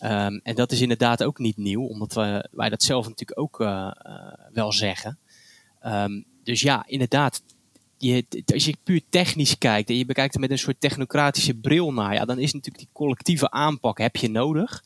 Ehm, 0.07 0.39
en 0.43 0.55
dat 0.55 0.73
is 0.73 0.81
inderdaad 0.81 1.23
ook 1.23 1.39
niet 1.39 1.57
nieuw, 1.57 1.83
omdat 1.87 2.13
we, 2.13 2.49
wij 2.51 2.69
dat 2.69 2.83
zelf 2.83 3.09
natuurlijk 3.09 3.41
ook 3.41 3.61
eh, 3.61 3.91
eh, 3.99 4.33
wel 4.53 4.73
zeggen. 4.73 5.19
Ehm, 5.81 6.23
dus 6.43 6.61
ja, 6.61 6.85
inderdaad, 6.87 7.43
je, 7.99 8.25
als 8.53 8.65
je 8.65 8.77
puur 8.83 9.01
technisch 9.09 9.59
kijkt 9.59 9.89
en 9.89 9.97
je 9.97 10.07
bekijkt 10.07 10.35
er 10.35 10.41
met 10.41 10.51
een 10.51 10.59
soort 10.59 10.81
technocratische 10.81 11.55
bril 11.55 11.93
naar, 11.93 12.15
ja, 12.15 12.25
dan 12.25 12.39
is 12.39 12.53
natuurlijk 12.53 12.85
die 12.85 12.93
collectieve 12.93 13.51
aanpak 13.51 13.99
heb 13.99 14.17
je 14.17 14.31
nodig. 14.31 14.85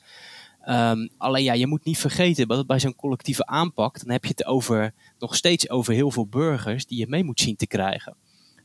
Ehm, 0.61 1.09
alleen 1.16 1.44
ja, 1.44 1.52
je 1.52 1.66
moet 1.66 1.85
niet 1.85 1.98
vergeten 1.98 2.48
dat 2.48 2.66
bij 2.66 2.80
zo'n 2.80 2.96
collectieve 2.96 3.46
aanpak, 3.46 3.98
dan 3.98 4.11
heb 4.11 4.24
je 4.24 4.30
het 4.30 4.44
over, 4.44 4.94
nog 5.18 5.37
steeds 5.37 5.70
over 5.70 5.94
heel 5.94 6.11
veel 6.11 6.26
burgers 6.26 6.87
die 6.87 6.98
je 6.98 7.06
mee 7.09 7.24
moet 7.24 7.40
zien 7.40 7.56
te 7.56 7.66
krijgen. 7.66 8.16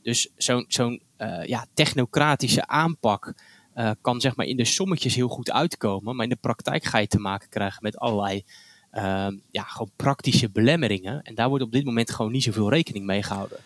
Dus 0.02 0.28
zo'n 0.36 0.64
zo'n 0.68 1.02
eh, 1.16 1.44
ja, 1.44 1.66
technocratische 1.74 2.66
aanpak 2.66 3.34
eh, 3.76 3.90
kan 4.00 4.20
zeg 4.20 4.36
maar 4.36 4.46
in 4.46 4.56
de 4.56 4.64
sommetjes 4.64 5.14
heel 5.14 5.28
goed 5.28 5.50
uitkomen. 5.50 6.16
Maar 6.16 6.24
in 6.24 6.30
de 6.30 6.38
praktijk 6.40 6.84
ga 6.84 6.98
je 6.98 7.06
te 7.06 7.18
maken 7.18 7.48
krijgen 7.48 7.82
met 7.82 7.98
allerlei 7.98 8.44
ehm, 8.90 9.36
ja, 9.50 9.62
gewoon 9.62 9.90
praktische 9.96 10.50
belemmeringen. 10.50 11.22
En 11.22 11.34
daar 11.34 11.48
wordt 11.48 11.64
op 11.64 11.72
dit 11.72 11.84
moment 11.84 12.10
gewoon 12.10 12.32
niet 12.32 12.42
zoveel 12.42 12.70
rekening 12.70 13.06
mee 13.06 13.22
gehouden. 13.22 13.58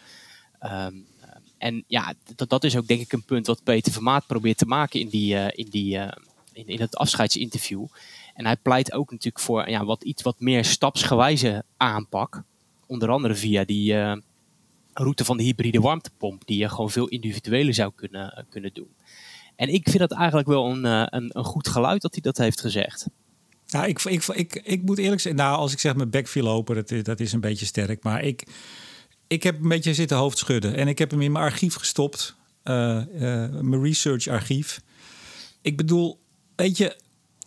Ehm, 0.59 0.94
eh, 1.20 1.29
en 1.59 1.85
ja, 1.87 2.14
dat, 2.37 2.49
dat 2.49 2.64
is 2.64 2.77
ook 2.77 2.87
denk 2.87 3.01
ik 3.01 3.12
een 3.12 3.25
punt 3.25 3.46
wat 3.46 3.62
Peter 3.62 3.92
Vermaat 3.92 4.27
probeert 4.27 4.59
te 4.59 4.66
maken 4.66 5.01
in, 5.01 5.09
die, 5.09 5.37
eh, 5.37 5.59
in, 5.64 5.70
die, 5.70 5.99
eh, 5.99 6.12
in, 6.53 6.66
in 6.66 6.81
het 6.81 6.96
afscheidsinterview. 6.96 7.87
En 8.35 8.46
hij 8.46 8.57
pleit 8.57 8.92
ook 8.92 9.11
natuurlijk 9.11 9.44
voor 9.44 9.68
ja, 9.68 9.85
wat, 9.85 10.03
iets 10.03 10.23
wat 10.23 10.40
meer 10.40 10.64
stapsgewijze 10.64 11.64
aanpak. 11.77 12.42
Onder 12.87 13.11
andere 13.11 13.35
via 13.35 13.64
die, 13.64 13.94
route 14.92 15.25
van 15.25 15.37
de 15.37 15.42
hybride 15.42 15.81
warmtepomp, 15.81 16.46
die 16.46 16.59
je 16.59 16.68
gewoon 16.68 16.90
veel 16.90 17.09
individueler 17.09 17.75
zou 17.75 17.92
kunnen, 17.94 18.46
kunnen 18.49 18.70
doen. 18.73 18.88
En 19.61 19.68
ik 19.68 19.85
vind 19.88 19.99
dat 19.99 20.12
eigenlijk 20.12 20.49
wel 20.49 20.70
een, 20.70 20.85
eh, 20.85 21.03
een, 21.07 21.31
een 21.33 21.44
goed 21.44 21.68
geluid 21.68 22.03
dat 22.03 22.12
hij 22.12 22.20
dat 22.20 22.37
heeft 22.37 22.61
gezegd. 22.61 23.07
Nou, 23.66 23.87
ik, 23.87 24.03
ik, 24.05 24.27
ik, 24.27 24.61
ik 24.64 24.83
moet 24.83 24.99
eerlijk 24.99 25.20
zeggen, 25.20 25.40
nou, 25.42 25.57
als 25.57 25.73
ik 25.73 25.79
zeg 25.79 25.94
mijn 25.94 26.11
bek 26.11 26.29
viel 26.29 26.49
open, 26.49 26.75
dat, 26.75 26.90
is- 26.90 27.03
dat 27.03 27.20
is 27.20 27.33
een 27.33 27.40
beetje 27.40 27.66
sterk. 27.66 28.03
Maar 28.03 28.23
ik, 28.23 28.46
ik 29.27 29.42
heb 29.42 29.62
een 29.62 29.68
beetje 29.68 29.94
zitten 29.94 30.16
hoofdschudden. 30.16 30.75
En 30.75 30.88
ik 30.88 30.99
heb 30.99 31.11
hem 31.11 31.20
in 31.20 31.33
mijn 31.33 31.44
archief 31.44 31.75
gestopt. 31.75 32.35
eh, 32.62 32.96
eh, 33.44 33.51
mijn 33.61 33.83
research 33.83 34.27
archief. 34.29 34.81
Ik 35.62 35.77
bedoel, 35.77 36.20
weet 36.57 36.77
je, 36.77 36.96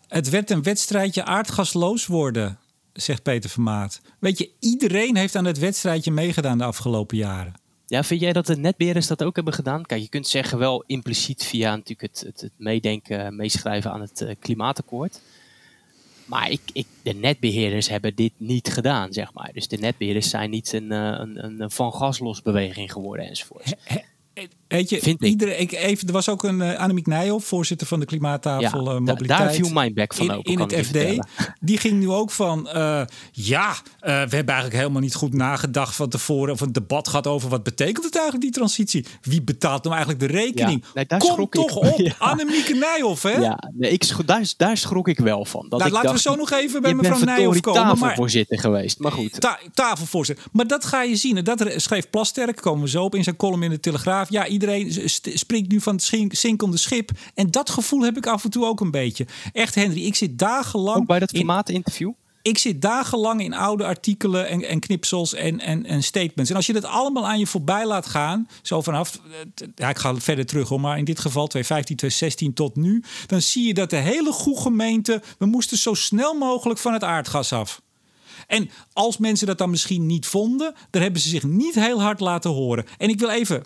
het 0.07 0.29
werd 0.29 0.49
een 0.49 0.63
wedstrijdje 0.63 1.23
aardgasloos 1.25 2.05
worden, 2.07 2.59
zegt 2.93 3.23
Peter 3.23 3.49
Vermaat. 3.49 4.01
Weet 4.19 4.37
je, 4.37 4.49
iedereen 4.59 5.15
heeft 5.17 5.35
aan 5.35 5.45
het 5.45 5.59
wedstrijdje 5.59 6.11
meegedaan 6.11 6.57
de 6.57 6.63
afgelopen 6.63 7.17
jaren. 7.17 7.53
Ja, 7.87 8.03
vind 8.03 8.21
jij 8.21 8.33
dat 8.33 8.45
de 8.45 8.57
netbeheerders 8.57 9.07
dat 9.07 9.23
ook 9.23 9.35
hebben 9.35 9.53
gedaan? 9.53 9.85
Kijk, 9.85 10.01
je 10.01 10.09
kunt 10.09 10.27
zeggen 10.27 10.57
wel 10.57 10.83
impliciet 10.87 11.43
via 11.43 11.75
natuurlijk 11.75 12.01
het, 12.01 12.23
het, 12.35 12.51
meedenken, 12.57 13.35
meeschrijven 13.35 13.91
aan 13.91 14.01
het 14.01 14.21
eh, 14.21 14.35
klimaatakkoord. 14.39 15.21
Maar 16.25 16.51
ik, 16.51 16.61
ik, 16.73 16.87
de 17.01 17.13
netbeheerders 17.13 17.89
hebben 17.89 18.15
dit 18.15 18.33
niet 18.37 18.67
gedaan, 18.67 19.13
zeg 19.13 19.33
maar. 19.33 19.49
Dus 19.53 19.67
de 19.67 19.77
netbeheerders 19.77 20.29
zijn 20.29 20.49
niet 20.49 20.73
een, 20.73 20.91
eh, 20.91 20.99
een, 20.99 21.61
een 21.61 21.71
van 21.71 21.93
gaslosbeweging 21.93 22.91
geworden 22.91 23.27
enzovoort. 23.27 23.75
Weet 24.73 24.89
je, 24.89 24.99
Vind. 24.99 25.21
Iedereen, 25.21 25.59
ik 25.59 25.71
even, 25.71 26.07
er 26.07 26.13
was 26.13 26.29
ook 26.29 26.43
een 26.43 26.59
uh, 26.59 26.79
Annemiek 26.79 27.07
Nijhoff, 27.07 27.47
voorzitter 27.47 27.87
van 27.87 27.99
de 27.99 28.05
klimaattafel 28.05 28.79
uh, 28.79 28.99
mobiliteit. 28.99 29.27
Daar 29.27 29.53
viel 29.53 29.69
mijn 29.69 29.93
bek 29.93 30.13
van 30.13 30.25
in, 30.25 30.31
open, 30.31 30.51
in 30.51 30.59
het 30.59 30.85
FD. 30.85 31.27
Die 31.59 31.77
ging 31.77 31.99
nu 31.99 32.09
ook 32.09 32.31
van, 32.31 32.69
uh, 32.75 33.01
ja, 33.31 33.75
we 33.99 34.09
hebben 34.09 34.29
eigenlijk 34.29 34.75
helemaal 34.75 35.01
niet 35.01 35.15
goed 35.15 35.33
nagedacht 35.33 35.95
van 35.95 36.09
tevoren 36.09 36.53
of 36.53 36.61
een 36.61 36.71
debat 36.71 37.07
gaat 37.07 37.27
over 37.27 37.49
wat 37.49 37.63
betekent 37.63 38.03
het 38.03 38.15
eigenlijk 38.15 38.43
die 38.43 38.53
transitie? 38.53 39.05
Wie 39.21 39.41
betaalt 39.41 39.83
nou 39.83 39.95
eigenlijk 39.95 40.25
de 40.25 40.37
rekening? 40.37 40.83
Ja, 40.93 41.05
nee, 41.09 41.19
Kom 41.19 41.49
toch 41.49 41.83
ik. 41.83 41.91
op, 41.91 41.99
ja. 42.05 42.13
Annemieke 42.17 42.73
Nijhoff, 42.73 43.23
hè? 43.23 43.37
Ja, 43.37 43.69
nee, 43.73 43.91
ik, 43.91 44.25
daar, 44.25 44.53
daar 44.57 44.77
schrok 44.77 45.07
ik 45.07 45.19
wel 45.19 45.45
van. 45.45 45.65
Dat 45.69 45.79
nou, 45.79 45.85
ik 45.85 45.95
laten 45.95 46.09
dacht, 46.09 46.23
we 46.23 46.29
zo 46.29 46.35
nog 46.35 46.51
even 46.51 46.81
bij 46.81 46.93
mevrouw 46.93 47.19
Nijhoff 47.19 47.59
komen. 47.59 47.81
tafelvoorzitter 47.81 48.59
geweest, 48.59 48.99
maar 48.99 49.11
goed. 49.11 49.41
Ta 49.41 49.59
tafelvoorzitter. 49.73 50.45
Maar 50.51 50.67
dat 50.67 50.85
ga 50.85 51.03
je 51.03 51.15
zien. 51.15 51.37
En 51.37 51.43
dat 51.43 51.73
schreef 51.75 52.09
Plasterk, 52.09 52.61
komen 52.61 52.83
we 52.83 52.89
zo 52.89 53.03
op 53.03 53.15
in 53.15 53.23
zijn 53.23 53.35
column 53.35 53.63
in 53.63 53.69
de 53.69 53.79
Telegraaf. 53.79 54.29
Ja, 54.29 54.47
iedereen 54.47 54.61
springt 55.33 55.71
nu 55.71 55.81
van 55.81 55.95
het 55.95 56.03
zinkende 56.31 56.77
schip. 56.77 57.11
En 57.33 57.51
dat 57.51 57.69
gevoel 57.69 58.01
heb 58.01 58.17
ik 58.17 58.27
af 58.27 58.43
en 58.43 58.49
toe 58.49 58.65
ook 58.65 58.79
een 58.79 58.91
beetje. 58.91 59.25
Echt, 59.53 59.75
Henry, 59.75 60.05
ik 60.05 60.15
zit 60.15 60.39
dagenlang... 60.39 60.97
Ook 60.97 61.07
bij 61.07 61.19
dat 61.19 61.31
klimaatinterview? 61.31 62.11
ik 62.43 62.57
zit 62.57 62.81
dagenlang 62.81 63.41
in 63.41 63.53
oude 63.53 63.85
artikelen 63.85 64.47
en, 64.47 64.63
en 64.63 64.79
knipsels 64.79 65.33
en, 65.33 65.59
en, 65.59 65.85
en, 65.85 66.03
statements. 66.03 66.49
En 66.49 66.55
als 66.55 66.65
je 66.65 66.73
dat 66.73 66.85
allemaal 66.85 67.27
aan 67.27 67.39
je 67.39 67.47
voorbij 67.47 67.85
laat 67.85 68.05
gaan, 68.05 68.47
zo 68.61 68.81
vanaf, 68.81 69.19
ja, 69.75 69.89
ik 69.89 69.97
ga 69.97 70.15
verder 70.15 70.45
terug 70.45 70.69
hoor, 70.69 70.79
maar 70.79 70.97
in 70.97 71.05
dit 71.05 71.19
geval 71.19 71.47
2015, 71.47 71.95
2016 71.95 72.53
tot 72.53 72.75
nu, 72.75 73.03
dan 73.27 73.41
zie 73.41 73.67
je 73.67 73.73
dat 73.73 73.89
de 73.89 73.95
hele 73.95 74.31
goede 74.31 74.61
gemeente, 74.61 75.21
we 75.37 75.45
moesten 75.45 75.77
zo 75.77 75.93
snel 75.93 76.33
mogelijk 76.33 76.79
van 76.79 76.93
het 76.93 77.03
aardgas 77.03 77.53
af. 77.53 77.81
En 78.47 78.69
als 78.93 79.17
mensen 79.17 79.47
dat 79.47 79.57
dan 79.57 79.69
misschien 79.69 80.05
niet 80.05 80.25
vonden, 80.25 80.73
dan 80.89 81.01
hebben 81.01 81.21
ze 81.21 81.29
zich 81.29 81.43
niet 81.43 81.75
heel 81.75 82.01
hard 82.01 82.19
laten 82.19 82.51
horen. 82.51 82.85
En 82.97 83.09
ik 83.09 83.19
wil 83.19 83.29
even 83.29 83.63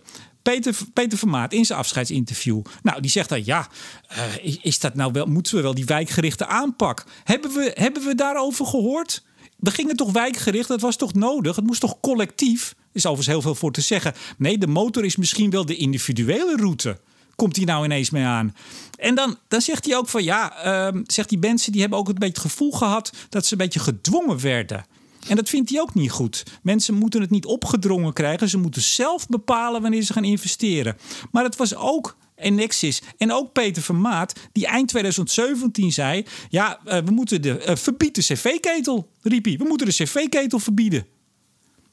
Peter, 0.54 0.76
Peter 0.94 1.18
Vermaat 1.18 1.54
in 1.54 1.66
zijn 1.66 1.80
afscheidsinterview. 1.80 2.62
Nou, 2.84 3.02
die 3.02 3.12
zegt 3.12 3.30
dan 3.30 3.46
ja, 3.46 3.68
uh, 4.12 4.56
is, 4.62 4.80
dat 4.80 4.96
nou 4.96 5.12
wel, 5.12 5.26
moeten 5.26 5.56
we 5.56 5.62
wel 5.62 5.74
die 5.74 5.86
wijkgerichte 5.86 6.46
aanpak? 6.46 7.06
Hebben 7.24 7.52
we, 7.52 7.72
hebben 7.74 8.04
we 8.04 8.16
daarover 8.16 8.66
gehoord? 8.66 9.24
We 9.58 9.72
gingen 9.72 9.96
toch 9.96 10.12
wijkgericht, 10.12 10.68
dat 10.68 10.82
was 10.82 10.96
toch 10.96 11.14
nodig? 11.14 11.56
Het 11.56 11.66
moest 11.66 11.80
toch 11.80 12.00
collectief? 12.00 12.76
Is 12.92 13.06
overigens 13.06 13.28
heel 13.28 13.42
veel 13.42 13.56
voor 13.56 13.72
te 13.72 13.82
zeggen. 13.82 14.14
Nee, 14.38 14.58
de 14.58 14.68
motor 14.68 15.06
is 15.06 15.16
misschien 15.16 15.50
wel 15.50 15.66
de 15.66 15.76
individuele 15.76 16.56
route. 16.56 17.00
Komt 17.36 17.56
hij 17.56 17.66
nou 17.66 17.86
ineens 17.86 18.10
mee 18.10 18.24
aan? 18.24 18.56
En 18.98 19.16
dan, 19.16 19.38
dan 19.48 19.62
zegt 19.62 19.86
hij 19.86 19.98
ook 19.98 20.10
van 20.10 20.24
ja, 20.24 20.66
uh, 20.94 21.02
zegt 21.06 21.30
die 21.30 21.40
mensen 21.40 21.72
die 21.72 21.82
hebben 21.82 22.00
ook 22.00 22.10
een 22.10 22.16
beetje 22.16 22.42
gevoel 22.42 22.72
gehad 22.72 23.12
dat 23.30 23.46
ze 23.46 23.52
een 23.52 23.60
beetje 23.60 23.80
gedwongen 23.80 24.42
werden. 24.42 24.86
En 25.30 25.36
dat 25.36 25.50
vindt 25.50 25.70
hij 25.70 25.80
ook 25.82 25.94
niet 25.94 26.12
goed. 26.12 26.44
Mensen 26.62 26.94
moeten 26.94 27.22
het 27.22 27.30
niet 27.30 27.46
opgedrongen 27.46 28.13
krijgen. 28.13 28.50
Ze 28.50 28.58
moeten 28.58 28.82
zelf 28.82 29.28
bepalen 29.28 29.82
wanneer 29.82 30.02
ze 30.02 30.13
gaan 30.13 30.24
investeren. 30.24 30.98
Maar 31.32 31.44
het 31.44 31.56
was 31.56 31.76
ook 31.76 32.18
en 32.36 32.56
Nexis 32.56 33.02
en 33.18 33.32
ook 33.32 33.52
Peter 33.52 33.82
Vermaat, 33.82 34.34
die 34.52 34.68
eind 34.68 34.88
2017 34.88 35.92
zei: 35.92 36.26
Ja, 36.50 36.80
uh, 36.86 36.98
we 36.98 37.12
moeten 37.12 37.42
de 37.42 37.66
uh, 37.68 37.76
verbied 37.76 38.16
de 38.16 38.22
cv-ketel, 38.22 39.10
riep 39.22 39.46
hij. 39.46 39.58
We 39.58 39.63
moeten 39.63 39.88
de 39.88 39.94
cv-ketel 39.94 40.60
verbieden. 40.60 41.06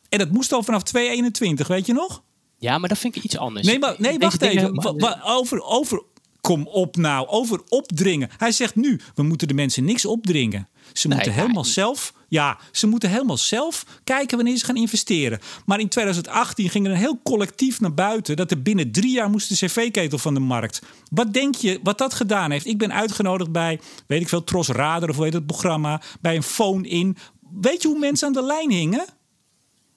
En 0.08 0.18
dat 0.18 0.30
moest 0.30 0.52
al 0.52 0.62
vanaf 0.62 0.82
2021, 0.82 1.66
weet 1.66 1.86
je 1.86 1.92
nog? 1.92 2.22
Ja, 2.58 2.78
maar 2.78 2.88
dat 2.88 2.98
vind 2.98 3.16
ik 3.16 3.24
iets 3.24 3.38
anders. 3.38 3.66
Nee, 3.66 3.78
maar, 3.78 3.94
nee 3.98 4.18
wacht 4.18 4.42
even. 4.42 4.82
Over, 5.22 5.62
over, 5.62 6.02
kom 6.40 6.66
op 6.66 6.96
nou, 6.96 7.26
over 7.28 7.62
opdringen. 7.68 8.28
Hij 8.36 8.52
zegt 8.52 8.74
nu: 8.74 9.00
we 9.14 9.22
moeten 9.22 9.48
de 9.48 9.54
mensen 9.54 9.84
niks 9.84 10.04
opdringen. 10.04 10.68
Ze 10.92 11.08
moeten 11.08 11.32
helemaal 11.32 11.64
zelf, 11.64 12.12
ja, 12.34 12.58
ze 12.72 12.86
moeten 12.86 13.10
helemaal 13.10 13.36
zelf 13.36 13.84
kijken 14.04 14.36
wanneer 14.36 14.56
ze 14.56 14.64
gaan 14.64 14.76
investeren. 14.76 15.40
Maar 15.66 15.80
in 15.80 15.88
2018 15.88 16.70
ging 16.70 16.86
er 16.86 16.92
een 16.92 16.98
heel 16.98 17.20
collectief 17.22 17.80
naar 17.80 17.94
buiten 17.94 18.36
dat 18.36 18.50
er 18.50 18.62
binnen 18.62 18.92
drie 18.92 19.12
jaar 19.12 19.30
moest 19.30 19.48
de 19.48 19.66
cv-ketel 19.66 20.18
van 20.18 20.34
de 20.34 20.40
markt. 20.40 20.82
Wat 21.10 21.32
denk 21.32 21.54
je 21.54 21.80
wat 21.82 21.98
dat 21.98 22.14
gedaan 22.14 22.50
heeft? 22.50 22.66
Ik 22.66 22.78
ben 22.78 22.92
uitgenodigd 22.92 23.52
bij, 23.52 23.80
weet 24.06 24.20
ik 24.20 24.28
veel, 24.28 24.44
Tros 24.44 24.68
Radar 24.68 25.08
of 25.08 25.16
weet 25.16 25.32
het 25.32 25.46
programma, 25.46 26.00
bij 26.20 26.36
een 26.36 26.42
phone-in. 26.42 27.16
Weet 27.60 27.82
je 27.82 27.88
hoe 27.88 27.98
mensen 27.98 28.26
aan 28.26 28.32
de 28.32 28.42
lijn 28.42 28.70
hingen? 28.70 29.04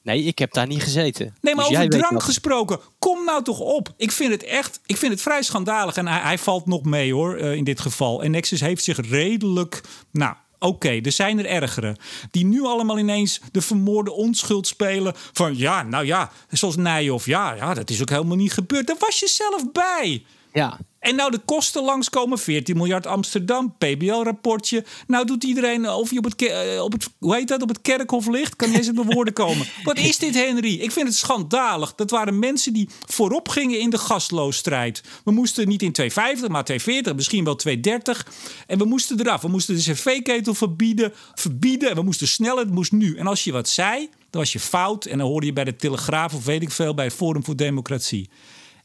Nee, 0.04 0.24
ik 0.24 0.40
heb 0.40 0.54
daar 0.54 0.68
niet 0.68 0.84
gezeten. 0.84 1.36
Nee, 1.42 1.56
maar 1.56 1.68
dus 1.68 1.78
over 1.78 1.90
drank 1.90 2.24
gesproken. 2.24 2.80
Kom 3.00 3.26
nou 3.26 3.44
toch 3.44 3.60
op. 3.60 3.94
Ik 3.98 4.12
vind 4.12 4.32
het 4.32 4.44
echt, 4.44 4.80
ik 4.86 4.98
vind 4.98 5.12
het 5.12 5.22
vrij 5.22 5.42
schandalig. 5.42 5.96
En 5.96 6.08
hij, 6.08 6.20
hij 6.20 6.38
valt 6.38 6.66
nog 6.66 6.84
mee 6.84 7.14
hoor, 7.14 7.40
uh, 7.40 7.54
in 7.54 7.64
dit 7.64 7.80
geval. 7.80 8.24
En 8.24 8.32
Nexus 8.32 8.62
heeft 8.62 8.84
zich 8.84 9.10
redelijk, 9.10 9.82
nou, 10.12 10.36
Oké, 10.60 10.90
er 10.90 11.12
zijn 11.12 11.40
er 11.40 11.46
ergere. 11.46 11.96
Die 12.32 12.46
nu 12.46 12.62
allemaal 12.62 13.00
ineens 13.00 13.42
de 13.52 13.62
vermoorde 13.62 14.12
onschuld 14.12 14.68
spelen. 14.68 15.14
Van 15.16 15.58
ja, 15.58 15.84
nou 15.84 16.06
ja, 16.06 16.32
zoals 16.50 16.76
Nijhoff. 16.76 17.26
Ja, 17.26 17.54
ja, 17.54 17.74
dat 17.74 17.90
is 17.90 18.02
ook 18.02 18.10
helemaal 18.10 18.38
niet 18.38 18.54
gebeurd. 18.54 18.88
Daar 18.88 18.96
was 19.00 19.20
je 19.20 19.28
zelf 19.28 19.72
bij. 19.72 20.26
Ja. 20.54 20.80
En 21.08 21.16
nou 21.16 21.32
de 21.32 21.40
kosten 21.46 21.84
langskomen, 21.84 22.40
14 22.40 22.78
miljard 22.78 23.08
Amsterdam, 23.08 23.76
PBL-rapportje. 23.78 24.86
Nou 25.08 25.26
doet 25.26 25.44
iedereen 25.44 25.90
of 25.90 26.12
je 26.12 26.18
op 26.18 26.24
het, 26.24 26.34
op 26.82 26.92
het, 26.92 27.08
hoe 27.20 27.36
heet 27.36 27.48
dat, 27.48 27.62
op 27.62 27.68
het 27.68 27.82
kerkhof 27.82 28.28
ligt. 28.28 28.56
Kan 28.56 28.74
eens 28.74 28.90
op 28.90 28.96
de 28.96 29.04
woorden 29.04 29.34
komen. 29.34 29.68
Wat 29.84 29.98
is 29.98 30.18
dit, 30.18 30.36
Henry? 30.36 30.74
Ik 30.74 30.92
vind 30.92 31.08
het 31.08 31.16
schandalig. 31.16 31.96
Dat 31.96 32.10
waren 32.10 32.40
mensen 32.40 32.74
die 32.74 32.90
voorop 33.06 33.50
gingen 33.50 33.80
in 33.80 33.90
de 33.90 33.98
gasloosstrijd. 33.98 35.04
We 35.24 35.32
moesten 35.32 35.68
niet 35.68 35.82
in 35.82 35.92
250, 35.92 36.50
maar 36.50 36.64
240, 36.64 37.16
misschien 37.16 37.44
wel 37.44 37.56
230. 37.56 38.28
En 38.68 38.78
we 38.78 38.86
moesten 38.86 39.20
eraf. 39.20 39.42
We 39.42 39.48
moesten 39.48 39.76
de 39.76 39.82
cv-ketel 39.82 40.54
verbieden, 40.54 41.14
verbieden. 41.34 41.90
En 41.90 41.96
we 41.96 42.04
moesten 42.04 42.28
snel, 42.28 42.58
het 42.58 42.72
moest 42.72 42.92
nu. 42.92 43.18
En 43.18 43.28
als 43.28 43.44
je 43.44 43.52
wat 43.52 43.70
zei, 43.70 44.10
dan 44.30 44.42
was 44.42 44.52
je 44.52 44.60
fout. 44.60 45.06
En 45.06 45.18
dan 45.18 45.28
hoorde 45.28 45.46
je 45.46 45.54
bij 45.54 45.64
de 45.64 45.76
Telegraaf 45.76 46.34
of 46.34 46.46
weet 46.46 46.62
ik 46.62 46.72
veel, 46.72 46.94
bij 46.94 47.12
Forum 47.12 47.44
voor 47.44 47.56
Democratie. 47.56 48.30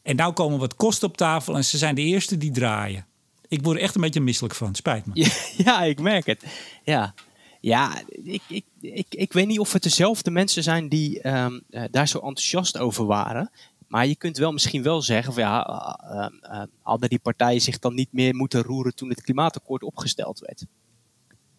En 0.03 0.17
nou 0.17 0.33
komen 0.33 0.59
wat 0.59 0.77
kosten 0.77 1.09
op 1.09 1.17
tafel 1.17 1.57
en 1.57 1.65
ze 1.65 1.79
zijn 1.79 1.95
de 1.95 2.03
eerste 2.03 2.39
die 2.39 2.51
draaien. 2.51 3.07
Ik 3.49 3.63
word 3.63 3.77
er 3.77 3.83
echt 3.83 3.95
een 3.95 4.01
beetje 4.01 4.21
misselijk 4.21 4.55
van, 4.55 4.75
spijt 4.75 5.07
me. 5.07 5.31
Ja, 5.65 5.83
ik 5.83 6.01
merk 6.01 6.27
het. 6.27 6.45
Ja, 6.85 7.15
ja 7.61 8.03
ik, 8.09 8.43
ik, 8.49 8.65
ik, 8.81 9.07
ik 9.11 9.33
weet 9.33 9.47
niet 9.47 9.59
of 9.59 9.73
het 9.73 9.83
dezelfde 9.83 10.31
mensen 10.31 10.63
zijn 10.63 10.89
die 10.89 11.29
um, 11.29 11.63
uh, 11.71 11.85
daar 11.91 12.09
zo 12.09 12.19
enthousiast 12.19 12.79
over 12.79 13.07
waren. 13.07 13.51
Maar 13.87 14.07
je 14.07 14.17
kunt 14.17 14.37
wel 14.37 14.53
misschien 14.53 14.83
wel 14.83 15.03
zeggen 15.03 15.33
van 15.33 15.43
ja, 15.43 15.67
uh, 16.43 16.63
hadden 16.83 17.09
die 17.09 17.19
partijen 17.19 17.61
zich 17.61 17.79
dan 17.79 17.95
niet 17.95 18.13
meer 18.13 18.35
moeten 18.35 18.63
roeren 18.63 18.95
toen 18.95 19.09
het 19.09 19.23
klimaatakkoord 19.23 19.83
opgesteld 19.83 20.39
werd. 20.39 20.65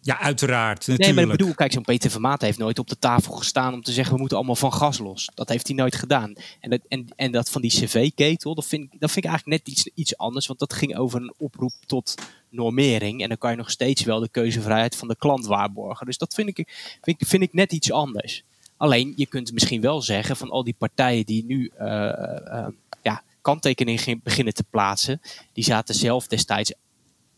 Ja, 0.04 0.20
uiteraard. 0.20 0.78
Natuurlijk. 0.78 1.00
Nee, 1.00 1.14
maar 1.14 1.24
ik 1.24 1.38
bedoel, 1.38 1.54
kijk, 1.54 1.72
zo'n 1.72 1.82
Peter 1.82 2.10
Vermaat 2.10 2.40
heeft 2.40 2.58
nooit 2.58 2.78
op 2.78 2.88
de 2.88 2.98
tafel 2.98 3.32
gestaan 3.32 3.74
om 3.74 3.82
te 3.82 3.92
zeggen 3.92 4.12
we 4.14 4.20
moeten 4.20 4.36
allemaal 4.36 4.56
van 4.56 4.72
gas 4.72 4.98
los. 4.98 5.30
Dat 5.34 5.48
heeft 5.48 5.66
hij 5.66 5.76
nooit 5.76 5.94
gedaan. 5.94 6.34
En 6.60 6.70
dat, 6.70 6.80
en, 6.88 7.06
en 7.16 7.32
dat 7.32 7.50
van 7.50 7.62
die 7.62 7.70
cv-ketel, 7.70 8.54
dat 8.54 8.66
vind, 8.66 8.90
dat 8.98 9.10
vind 9.10 9.24
ik 9.24 9.30
eigenlijk 9.30 9.64
net 9.64 9.74
iets, 9.74 9.90
iets 9.94 10.16
anders. 10.16 10.46
Want 10.46 10.58
dat 10.58 10.72
ging 10.72 10.96
over 10.96 11.20
een 11.20 11.34
oproep 11.36 11.72
tot 11.86 12.14
normering. 12.48 13.22
En 13.22 13.28
dan 13.28 13.38
kan 13.38 13.50
je 13.50 13.56
nog 13.56 13.70
steeds 13.70 14.02
wel 14.02 14.20
de 14.20 14.28
keuzevrijheid 14.28 14.96
van 14.96 15.08
de 15.08 15.16
klant 15.16 15.46
waarborgen. 15.46 16.06
Dus 16.06 16.18
dat 16.18 16.34
vind 16.34 16.58
ik, 16.58 16.96
vind, 17.02 17.16
vind 17.26 17.42
ik 17.42 17.52
net 17.52 17.72
iets 17.72 17.92
anders. 17.92 18.44
Alleen, 18.76 19.12
je 19.16 19.26
kunt 19.26 19.52
misschien 19.52 19.80
wel 19.80 20.02
zeggen 20.02 20.36
van 20.36 20.50
al 20.50 20.64
die 20.64 20.76
partijen 20.78 21.26
die 21.26 21.44
nu 21.44 21.70
uh, 21.80 21.86
uh, 21.86 22.66
ja, 23.02 23.22
kanttekeningen 23.40 24.20
beginnen 24.22 24.54
te 24.54 24.64
plaatsen, 24.70 25.20
die 25.52 25.64
zaten 25.64 25.94
zelf 25.94 26.26
destijds 26.26 26.72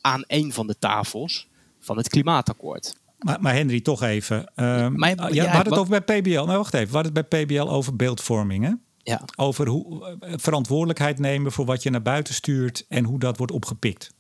aan 0.01 0.25
een 0.27 0.53
van 0.53 0.67
de 0.67 0.79
tafels 0.79 1.49
van 1.87 1.97
het 1.97 2.09
klimaatakkoord. 2.09 2.95
Maar, 3.19 3.41
maar 3.41 3.55
Henry, 3.55 3.81
toch 3.81 4.03
even. 4.03 4.37
Um, 4.37 4.99
maar, 4.99 5.11
ja, 5.11 5.29
ja, 5.29 5.43
we 5.43 5.49
hadden 5.49 5.73
het 5.73 5.81
over 5.81 6.03
bij 6.05 6.21
PBL. 6.21 6.31
Nou, 6.31 6.57
wacht 6.57 6.75
even. 6.75 6.89
We 6.89 6.95
hadden 6.95 7.15
het 7.15 7.29
bij 7.29 7.45
PBL 7.45 7.69
over 7.69 7.97
beeldvorming. 7.97 8.65
Hè? 8.65 8.73
Ja. 9.03 9.23
Over 9.37 9.69
hoe, 9.69 10.17
verantwoordelijkheid 10.21 11.19
nemen 11.19 11.53
voor 11.53 11.65
wat 11.65 11.83
je 11.83 11.91
naar 11.91 12.03
buiten 12.03 12.35
stuurt 12.35 12.85
en 12.89 13.05
hoe 13.05 13.19
dat 13.19 13.37
wordt 13.37 13.53
opgepikt. 13.53 14.15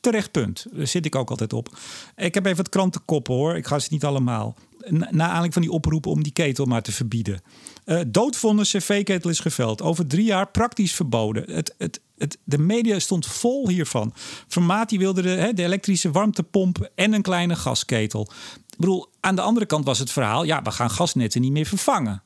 Terecht 0.00 0.30
punt. 0.30 0.66
Daar 0.72 0.86
zit 0.86 1.06
ik 1.06 1.14
ook 1.14 1.30
altijd 1.30 1.52
op. 1.52 1.68
Ik 2.16 2.34
heb 2.34 2.46
even 2.46 2.58
het 2.58 2.68
krantenkoppen 2.68 3.34
hoor. 3.34 3.56
Ik 3.56 3.66
ga 3.66 3.78
ze 3.78 3.88
niet 3.90 4.04
allemaal. 4.04 4.54
Na, 4.78 5.08
na 5.10 5.24
aanleiding 5.24 5.52
van 5.52 5.62
die 5.62 5.70
oproep 5.70 6.06
om 6.06 6.22
die 6.22 6.32
ketel 6.32 6.64
maar 6.64 6.82
te 6.82 6.92
verbieden. 6.92 7.40
Uh, 7.86 8.00
doodvonde 8.06 8.62
cv-ketel 8.62 9.30
is 9.30 9.40
geveld. 9.40 9.82
Over 9.82 10.06
drie 10.06 10.24
jaar 10.24 10.48
praktisch 10.50 10.92
verboden. 10.92 11.54
Het, 11.54 11.74
het, 11.78 12.00
het, 12.18 12.38
de 12.44 12.58
media 12.58 12.98
stond 12.98 13.26
vol 13.26 13.68
hiervan. 13.68 14.12
Vermaat 14.48 14.88
die 14.88 14.98
wilde 14.98 15.22
de, 15.22 15.28
hè, 15.28 15.52
de 15.52 15.62
elektrische 15.62 16.10
warmtepomp 16.10 16.90
en 16.94 17.12
een 17.12 17.22
kleine 17.22 17.56
gasketel. 17.56 18.28
Ik 18.70 18.78
bedoel, 18.78 19.06
aan 19.20 19.36
de 19.36 19.42
andere 19.42 19.66
kant 19.66 19.84
was 19.84 19.98
het 19.98 20.10
verhaal... 20.10 20.44
ja, 20.44 20.62
we 20.62 20.70
gaan 20.70 20.90
gasnetten 20.90 21.40
niet 21.40 21.52
meer 21.52 21.66
vervangen. 21.66 22.22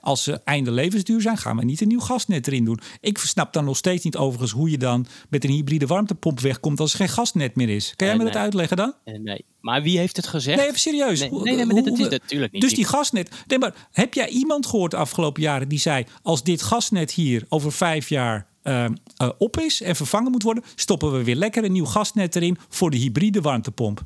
Als 0.00 0.22
ze 0.22 0.40
einde 0.44 0.70
levensduur 0.70 1.20
zijn, 1.20 1.36
gaan 1.36 1.56
we 1.56 1.64
niet 1.64 1.80
een 1.80 1.88
nieuw 1.88 2.00
gasnet 2.00 2.46
erin 2.46 2.64
doen. 2.64 2.80
Ik 3.00 3.18
snap 3.18 3.52
dan 3.52 3.64
nog 3.64 3.76
steeds 3.76 4.04
niet 4.04 4.16
overigens 4.16 4.52
hoe 4.52 4.70
je 4.70 4.78
dan 4.78 5.06
met 5.28 5.44
een 5.44 5.50
hybride 5.50 5.86
warmtepomp 5.86 6.40
wegkomt 6.40 6.80
als 6.80 6.92
er 6.92 6.98
geen 6.98 7.08
gasnet 7.08 7.54
meer 7.54 7.68
is. 7.68 7.92
Kan 7.96 8.06
jij 8.06 8.16
me 8.16 8.24
dat 8.24 8.36
uitleggen 8.36 8.76
dan? 8.76 8.94
Nee, 9.04 9.44
maar 9.60 9.82
wie 9.82 9.98
heeft 9.98 10.16
het 10.16 10.26
gezegd? 10.26 10.56
Nee, 10.56 10.66
even 10.66 10.80
serieus. 10.80 11.20
Nee, 11.20 11.30
nee, 11.30 11.54
nee 11.56 11.66
maar 11.66 11.82
dit, 11.82 11.98
is 11.98 12.08
natuurlijk 12.08 12.52
niet. 12.52 12.62
Dus 12.62 12.74
die 12.74 12.84
gasnet. 12.84 13.30
Nee, 13.46 13.58
maar 13.58 13.88
heb 13.90 14.14
jij 14.14 14.28
iemand 14.28 14.66
gehoord 14.66 14.90
de 14.90 14.96
afgelopen 14.96 15.42
jaren 15.42 15.68
die 15.68 15.78
zei: 15.78 16.04
als 16.22 16.42
dit 16.42 16.62
gasnet 16.62 17.12
hier 17.12 17.44
over 17.48 17.72
vijf 17.72 18.08
jaar 18.08 18.46
uh, 18.62 18.84
uh, 18.84 19.28
op 19.38 19.58
is 19.58 19.82
en 19.82 19.96
vervangen 19.96 20.30
moet 20.30 20.42
worden, 20.42 20.64
stoppen 20.74 21.12
we 21.12 21.24
weer 21.24 21.36
lekker 21.36 21.64
een 21.64 21.72
nieuw 21.72 21.84
gasnet 21.84 22.36
erin 22.36 22.58
voor 22.68 22.90
de 22.90 22.96
hybride 22.96 23.40
warmtepomp? 23.40 24.04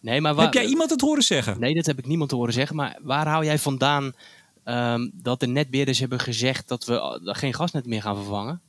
Nee, 0.00 0.20
maar 0.20 0.34
waar, 0.34 0.44
heb 0.44 0.54
jij 0.54 0.66
iemand 0.66 0.90
het 0.90 1.00
horen 1.00 1.22
zeggen? 1.22 1.60
Nee, 1.60 1.74
dat 1.74 1.86
heb 1.86 1.98
ik 1.98 2.06
niemand 2.06 2.30
horen 2.30 2.52
zeggen. 2.52 2.76
Maar 2.76 2.98
waar 3.02 3.28
hou 3.28 3.44
jij 3.44 3.58
vandaan 3.58 4.12
um, 4.68 5.10
dat 5.14 5.40
de 5.40 5.46
netbeheerders 5.46 5.98
hebben 5.98 6.20
gezegd 6.20 6.68
dat 6.68 6.84
we 6.84 7.18
geen 7.22 7.54
gasnet 7.54 7.86
meer 7.86 8.02
gaan 8.02 8.16
vervangen? 8.16 8.60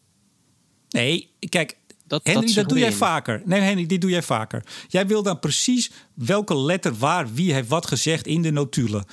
Nee, 0.90 1.32
kijk, 1.50 1.78
Dat, 2.08 2.22
Henry, 2.24 2.46
dat, 2.46 2.56
dat 2.56 2.70
doe 2.70 2.80
jij 2.80 2.92
vaker. 2.92 3.42
Nee, 3.46 3.60
Henry, 3.62 3.86
dit 3.86 4.02
doe 4.02 4.10
jij 4.10 4.24
vaker. 4.24 4.64
Jij 4.88 5.08
wil 5.08 5.24
dan 5.24 5.40
precies 5.40 5.92
welke 6.14 6.58
letter 6.58 6.94
waar, 6.94 7.34
wie 7.34 7.54
heeft 7.54 7.68
wat 7.68 7.88
gezegd 7.88 8.28
in 8.28 8.42
de 8.42 8.52
notulen. 8.52 9.06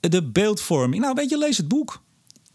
De 0.00 0.22
beeldvorming. 0.22 1.02
Nou, 1.02 1.14
weet 1.14 1.30
je, 1.30 1.38
lees 1.38 1.56
het 1.56 1.68
boek. 1.68 2.02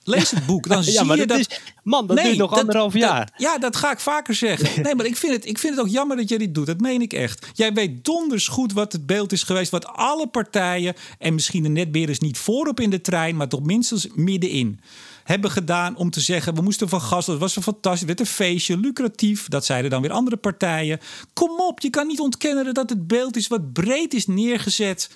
Lees 0.04 0.32
het 0.32 0.45
boek. 0.45 0.68
Dan 0.68 0.84
zie 0.93 1.04
maar 1.04 1.18
je 1.18 1.26
dat 1.26 1.38
dat. 1.38 1.49
is- 1.49 1.60
man, 1.84 2.08
dat 2.08 2.18
duurt 2.18 2.38
nog 2.38 2.49
dat- 2.49 2.60
anderhalf 2.60 2.93
dat- 2.93 3.01
jaar. 3.01 3.34
ja, 3.38 3.58
dat 3.58 3.76
ga 3.76 3.91
ik 3.91 3.99
vaker 3.99 4.34
zeggen. 4.36 4.70
Nee, 4.84 4.95
maar 4.95 5.06
ik 5.06 5.16
vind, 5.18 5.34
het, 5.34 5.45
ik 5.45 5.58
vind 5.58 5.76
het 5.76 5.86
ook 5.86 5.91
jammer 5.91 6.18
dat 6.18 6.30
jij 6.30 6.38
dit 6.38 6.56
doet. 6.56 6.66
Dat 6.66 6.80
meen 6.80 7.01
ik 7.01 7.14
echt. 7.14 7.47
Jij 7.54 7.74
weet 7.74 8.06
donders 8.06 8.47
goed 8.47 8.74
wat 8.74 8.91
het 8.91 9.06
beeld 9.06 9.32
is 9.32 9.43
geweest. 9.43 9.72
Wat 9.72 9.86
alle 9.88 10.28
partijen, 10.28 10.93
en 11.20 11.34
misschien 11.34 11.64
de 11.64 11.70
netbeheerders 11.70 12.20
niet 12.20 12.38
voorop 12.38 12.80
in 12.80 12.89
de 12.89 13.01
trein, 13.01 13.36
maar 13.36 13.47
toch 13.47 13.64
minstens 13.64 14.08
middenin, 14.16 14.80
hebben 15.24 15.51
gedaan 15.51 15.95
om 15.95 16.10
te 16.10 16.20
zeggen: 16.20 16.56
we 16.56 16.62
moesten 16.62 16.89
van 16.89 17.01
gas. 17.01 17.26
Dat 17.26 17.38
was 17.39 17.56
een 17.56 17.64
fantastisch. 17.64 18.08
Werd 18.08 18.20
een 18.20 18.26
feestje, 18.26 18.78
lucratief. 18.78 19.47
Dat 19.47 19.66
zeiden 19.66 19.91
dan 19.91 20.01
weer 20.01 20.12
andere 20.12 20.38
partijen. 20.38 20.99
Kom 21.34 21.60
op, 21.60 21.80
je 21.80 21.89
kan 21.89 22.08
niet 22.08 22.20
ontkennen 22.20 22.74
dat 22.74 22.89
het 22.89 23.08
beeld 23.08 23.36
is 23.36 23.47
wat 23.47 23.74
breed 23.74 24.14
is 24.14 24.28
neergezet 24.28 25.10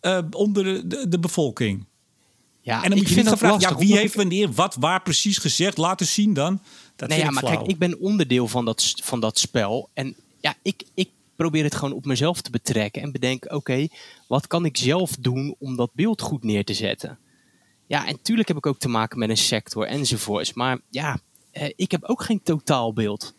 eh, 0.00 0.18
onder 0.30 0.64
de, 0.64 0.86
de, 0.86 1.08
de 1.08 1.18
bevolking. 1.18 1.86
Ja, 2.64 2.82
En 2.82 2.88
dan 2.88 2.98
moet 2.98 3.10
ik 3.10 3.14
je 3.14 3.22
niet 3.22 3.60
ja, 3.62 3.76
wie 3.76 3.96
heeft 3.96 4.14
wanneer 4.14 4.52
wat 4.52 4.74
waar 4.74 5.02
precies 5.02 5.38
gezegd? 5.38 5.76
Laten 5.76 6.06
zien 6.06 6.34
dan. 6.34 6.60
Dat 6.96 7.08
nee, 7.08 7.18
ja, 7.18 7.30
maar 7.30 7.42
flauw. 7.42 7.56
kijk, 7.56 7.66
ik 7.66 7.78
ben 7.78 7.98
onderdeel 8.00 8.48
van 8.48 8.64
dat, 8.64 8.94
van 9.02 9.20
dat 9.20 9.38
spel. 9.38 9.88
En 9.92 10.16
ja, 10.40 10.54
ik, 10.62 10.82
ik 10.94 11.10
probeer 11.36 11.64
het 11.64 11.74
gewoon 11.74 11.94
op 11.94 12.04
mezelf 12.04 12.40
te 12.40 12.50
betrekken. 12.50 13.02
En 13.02 13.12
bedenk, 13.12 13.52
oké, 13.52 13.86
wat 14.28 14.46
kan 14.46 14.64
ik 14.64 14.76
zelf 14.76 15.10
doen 15.20 15.56
om 15.58 15.76
dat 15.76 15.90
beeld 15.92 16.20
goed 16.20 16.44
neer 16.44 16.64
te 16.64 16.74
zetten? 16.74 17.18
Ja, 17.86 18.06
en 18.06 18.22
tuurlijk 18.22 18.48
heb 18.48 18.56
ik 18.56 18.66
ook 18.66 18.78
te 18.78 18.88
maken 18.88 19.18
met 19.18 19.28
een 19.28 19.36
sector 19.36 19.86
enzovoorts. 19.86 20.52
Maar 20.52 20.78
ja, 20.90 21.18
eh, 21.50 21.70
ik 21.76 21.90
heb 21.90 22.04
ook 22.04 22.22
geen 22.22 22.42
totaalbeeld. 22.42 23.34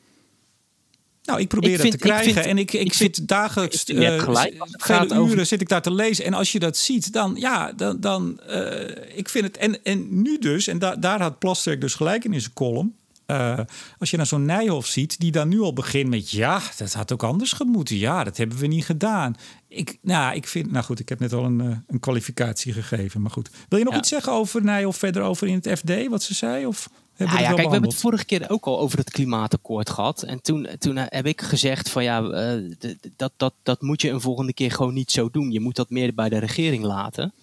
Nou, 1.26 1.40
ik 1.40 1.48
probeer 1.48 1.70
Ik 1.72 1.78
dat 1.78 1.86
te 1.88 1.94
ik 1.94 2.00
krijgen. 2.00 2.34
vind- 2.34 2.46
en 2.46 2.58
ik, 2.58 2.74
ik, 2.74 2.82
ik 2.82 2.94
zit 2.94 3.28
dagelijks, 3.28 3.84
je 3.86 3.94
hebt 3.94 4.18
eh, 4.20 4.24
gelijk 4.24 4.60
als 4.60 4.72
het 4.72 4.84
vele 4.84 4.98
gaat 5.00 5.14
over- 5.14 5.34
uren 5.34 5.48
zit 5.48 5.62
ik 5.62 5.70
daar 5.70 5.82
te 5.82 5.92
lezen. 5.94 6.26
En 6.26 6.34
als 6.34 6.52
je 6.52 6.60
dat 6.60 6.78
ziet, 6.78 7.14
dan 7.14 7.36
ja, 7.40 7.72
dan, 7.72 8.00
dan 8.00 8.40
eh, 8.40 9.18
ik 9.18 9.30
vind 9.30 9.46
het. 9.46 9.58
En, 9.58 9.84
en 9.84 10.22
nu 10.22 10.40
dus, 10.40 10.68
en 10.68 10.80
da, 10.80 10.96
daar 10.96 11.22
had 11.22 11.40
Plasterk 11.40 11.82
dus 11.82 11.94
gelijk 11.94 12.24
in 12.24 12.34
in 12.34 12.42
zijn 12.42 12.54
column. 12.54 12.96
eh, 13.26 13.60
als 14.00 14.10
je 14.12 14.18
naar 14.18 14.26
zo'n 14.26 14.46
Nijhoff 14.46 14.88
ziet, 14.88 15.20
die 15.20 15.32
dan 15.32 15.48
nu 15.48 15.60
al 15.60 15.74
begint 15.74 16.10
met 16.10 16.32
ja, 16.32 16.62
dat 16.78 16.94
had 16.94 17.12
ook 17.12 17.24
anders 17.24 17.52
gemoeten. 17.52 17.98
Ja, 17.98 18.24
dat 18.24 18.38
hebben 18.38 18.58
we 18.58 18.68
niet 18.68 18.86
gedaan. 18.86 19.36
Ik, 19.68 19.98
nou, 20.02 20.36
ik 20.36 20.48
vind, 20.48 20.72
nou 20.72 20.86
goed, 20.86 21.00
ik 21.00 21.10
heb 21.10 21.20
net 21.20 21.34
al 21.34 21.44
een, 21.46 21.84
een 21.88 22.00
kwalificatie 22.00 22.74
gegeven. 22.74 23.22
Maar 23.22 23.32
goed, 23.32 23.50
wil 23.70 23.78
je 23.80 23.86
nog 23.86 23.94
Ja. 23.94 24.00
iets 24.00 24.10
zeggen 24.10 24.32
over 24.34 24.64
Nijhoff 24.64 24.98
verder 25.00 25.22
over 25.22 25.48
in 25.48 25.54
het 25.64 25.80
FD, 25.80 26.08
wat 26.10 26.24
ze 26.24 26.34
zei? 26.34 26.66
Of 26.66 26.90
Ja, 27.18 27.26
we 27.26 27.32
ja, 27.32 27.38
wel 27.38 27.55
kijk, 27.55 27.68
we 27.68 27.74
hebben 27.74 27.89
het 27.89 27.99
vorige 27.99 28.26
keer 28.26 28.49
ook 28.49 28.66
al 28.66 28.80
over 28.80 28.97
het 28.97 29.09
klimaatakkoord 29.09 29.89
gehad. 29.89 30.24
En 30.24 30.41
toen, 30.41 30.68
toen 30.80 30.97
eh, 30.97 31.05
heb 31.07 31.26
ik 31.26 31.41
gezegd 31.41 31.89
van 31.89 32.03
ja, 32.03 32.24
eh, 32.24 32.72
dat, 33.16 33.32
dat, 33.38 33.53
dat 33.63 33.82
moet 33.82 34.01
je 34.01 34.09
een 34.09 34.22
volgende 34.22 34.53
keer 34.53 34.72
gewoon 34.72 34.93
niet 34.93 35.11
zo 35.11 35.30
doen. 35.30 35.51
Je 35.51 35.59
moet 35.59 35.76
dat 35.76 35.89
meer 35.89 36.13
bij 36.13 36.30
de 36.30 36.38
regering 36.38 36.84
laten. 36.84 37.34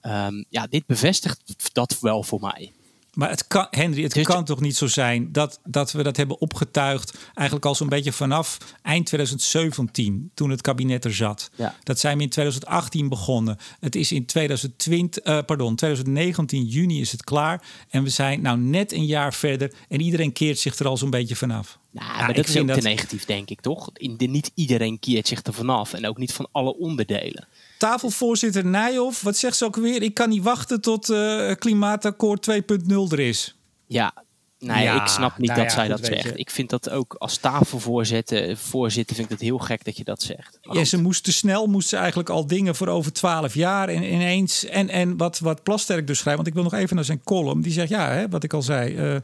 Ehm, 0.00 0.42
ja, 0.48 0.66
dit 0.66 0.86
bevestigt 0.86 1.40
dat 1.72 2.00
wel 2.00 2.22
voor 2.22 2.40
mij. 2.40 2.72
Maar 3.16 3.30
het 3.30 3.46
kan, 3.46 3.66
Henry, 3.70 4.02
het 4.02 4.12
Dus- 4.12 4.26
kan 4.26 4.44
toch 4.44 4.60
niet 4.60 4.76
zo 4.76 4.86
zijn 4.86 5.32
dat, 5.32 5.60
dat 5.64 5.92
we 5.92 6.02
dat 6.02 6.16
hebben 6.16 6.40
opgetuigd. 6.40 7.18
eigenlijk 7.34 7.66
al 7.66 7.74
zo'n 7.74 7.88
beetje 7.88 8.12
vanaf 8.12 8.58
eind 8.82 9.06
2017, 9.06 10.30
toen 10.34 10.50
het 10.50 10.60
kabinet 10.60 11.04
er 11.04 11.14
zat. 11.14 11.50
Ja. 11.54 11.74
Dat 11.82 11.98
zijn 11.98 12.16
we 12.16 12.22
in 12.22 12.28
2018 12.30 13.08
begonnen. 13.08 13.56
Het 13.80 13.94
is 13.96 14.12
in 14.12 14.26
2020, 14.26 15.22
eh, 15.24 15.38
pardon, 15.46 15.76
2019 15.76 16.64
juni 16.64 17.00
is 17.00 17.12
het 17.12 17.24
klaar. 17.24 17.62
En 17.88 18.02
we 18.02 18.08
zijn 18.08 18.40
nou 18.40 18.58
net 18.58 18.92
een 18.92 19.06
jaar 19.06 19.34
verder. 19.34 19.72
En 19.88 20.00
iedereen 20.00 20.32
keert 20.32 20.58
zich 20.58 20.78
er 20.78 20.86
al 20.86 20.96
zo'n 20.96 21.10
beetje 21.10 21.36
vanaf. 21.36 21.78
Nou, 21.90 22.16
maar 22.18 22.34
dat 22.34 22.48
is 22.48 22.56
ook 22.56 22.70
te 22.70 22.80
negatief, 22.80 23.24
denk 23.24 23.50
ik, 23.50 23.60
toch? 23.60 23.90
In, 23.92 24.16
de, 24.16 24.26
niet 24.26 24.50
iedereen 24.54 24.98
keert 24.98 25.28
zich 25.28 25.42
er 25.42 25.52
vanaf. 25.52 25.92
En 25.92 26.06
ook 26.06 26.18
niet 26.18 26.32
van 26.32 26.48
alle 26.52 26.76
onderdelen. 26.76 27.48
Tafelvoorzitter 27.78 28.64
Nijhoff, 28.66 29.22
wat 29.22 29.36
zegt 29.36 29.56
ze 29.56 29.64
ook 29.64 29.76
weer? 29.76 30.02
Ik 30.02 30.14
kan 30.14 30.28
niet 30.28 30.42
wachten 30.42 30.80
tot 30.80 31.10
eh 31.10 31.50
klimaatakkoord 31.58 32.46
2.0 32.50 33.12
er 33.12 33.20
is. 33.20 33.56
Ja, 33.86 34.14
nee, 34.58 34.82
Ja, 34.84 35.02
ik 35.02 35.08
snap 35.08 35.38
niet 35.38 35.48
nou 35.50 35.60
dat 35.62 35.70
ja, 35.70 35.76
zij 35.78 35.88
dat 35.88 36.04
zegt. 36.06 36.22
je. 36.22 36.32
Ik 36.34 36.50
vind 36.50 36.70
dat 36.70 36.90
ook 36.90 37.14
als 37.18 37.36
tafelvoorzitter 37.36 38.56
voorzitter, 38.56 39.14
vind 39.16 39.26
ik 39.30 39.32
het 39.38 39.42
heel 39.44 39.58
gek 39.58 39.84
dat 39.84 39.96
je 39.96 40.04
dat 40.04 40.22
zegt. 40.22 40.58
Maar 40.62 40.74
Ja, 40.74 40.80
goed. 40.80 40.88
ze 40.88 41.02
moest 41.02 41.24
te 41.24 41.32
snel, 41.32 41.66
moest 41.66 41.88
ze 41.88 41.96
eigenlijk 41.96 42.28
al 42.28 42.46
dingen 42.46 42.74
voor 42.74 42.88
over 42.88 43.12
twaalf 43.12 43.54
jaar. 43.54 43.88
En 43.88 44.02
ineens, 44.12 44.64
en, 44.64 44.88
en 44.88 45.16
wat, 45.16 45.38
wat 45.38 45.62
Plasterk 45.62 46.06
dus 46.06 46.18
schrijft, 46.18 46.36
want 46.36 46.48
ik 46.48 46.54
wil 46.54 46.62
nog 46.70 46.74
even 46.74 46.96
naar 46.96 47.04
zijn 47.04 47.22
column. 47.24 47.62
Die 47.62 47.72
zegt, 47.72 47.88
ja, 47.88 48.10
hè, 48.10 48.28
wat 48.28 48.44
ik 48.44 48.52
al 48.52 48.62
zei, 48.62 48.94
eh, 48.96 49.14
eh, 49.16 49.22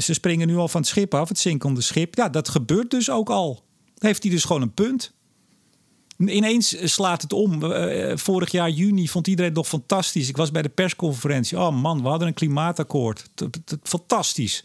ze 0.00 0.14
springen 0.14 0.46
nu 0.46 0.56
al 0.56 0.68
van 0.68 0.80
het 0.80 0.90
schip 0.90 1.14
af, 1.14 1.28
het 1.28 1.38
zinkende 1.38 1.80
schip. 1.80 2.14
Ja, 2.14 2.28
dat 2.28 2.48
gebeurt 2.48 2.90
dus 2.90 3.10
ook 3.10 3.30
al. 3.30 3.62
Heeft 3.98 4.22
hij 4.22 4.32
dus 4.32 4.44
gewoon 4.44 4.62
een 4.62 4.74
punt. 4.74 5.12
Ineens 6.28 6.92
slaat 6.94 7.22
het 7.22 7.32
om. 7.32 7.72
Eh, 7.72 8.16
vorig 8.16 8.50
jaar 8.50 8.70
juni 8.70 9.08
vond 9.08 9.26
iedereen 9.26 9.52
nog 9.52 9.68
fantastisch. 9.68 10.28
Ik 10.28 10.36
was 10.36 10.50
bij 10.50 10.62
de 10.62 10.68
persconferentie. 10.68 11.58
Oh 11.58 11.80
man, 11.82 12.02
we 12.02 12.08
hadden 12.08 12.28
een 12.28 12.34
klimaatakkoord. 12.34 13.30
Fantastisch. 13.82 14.64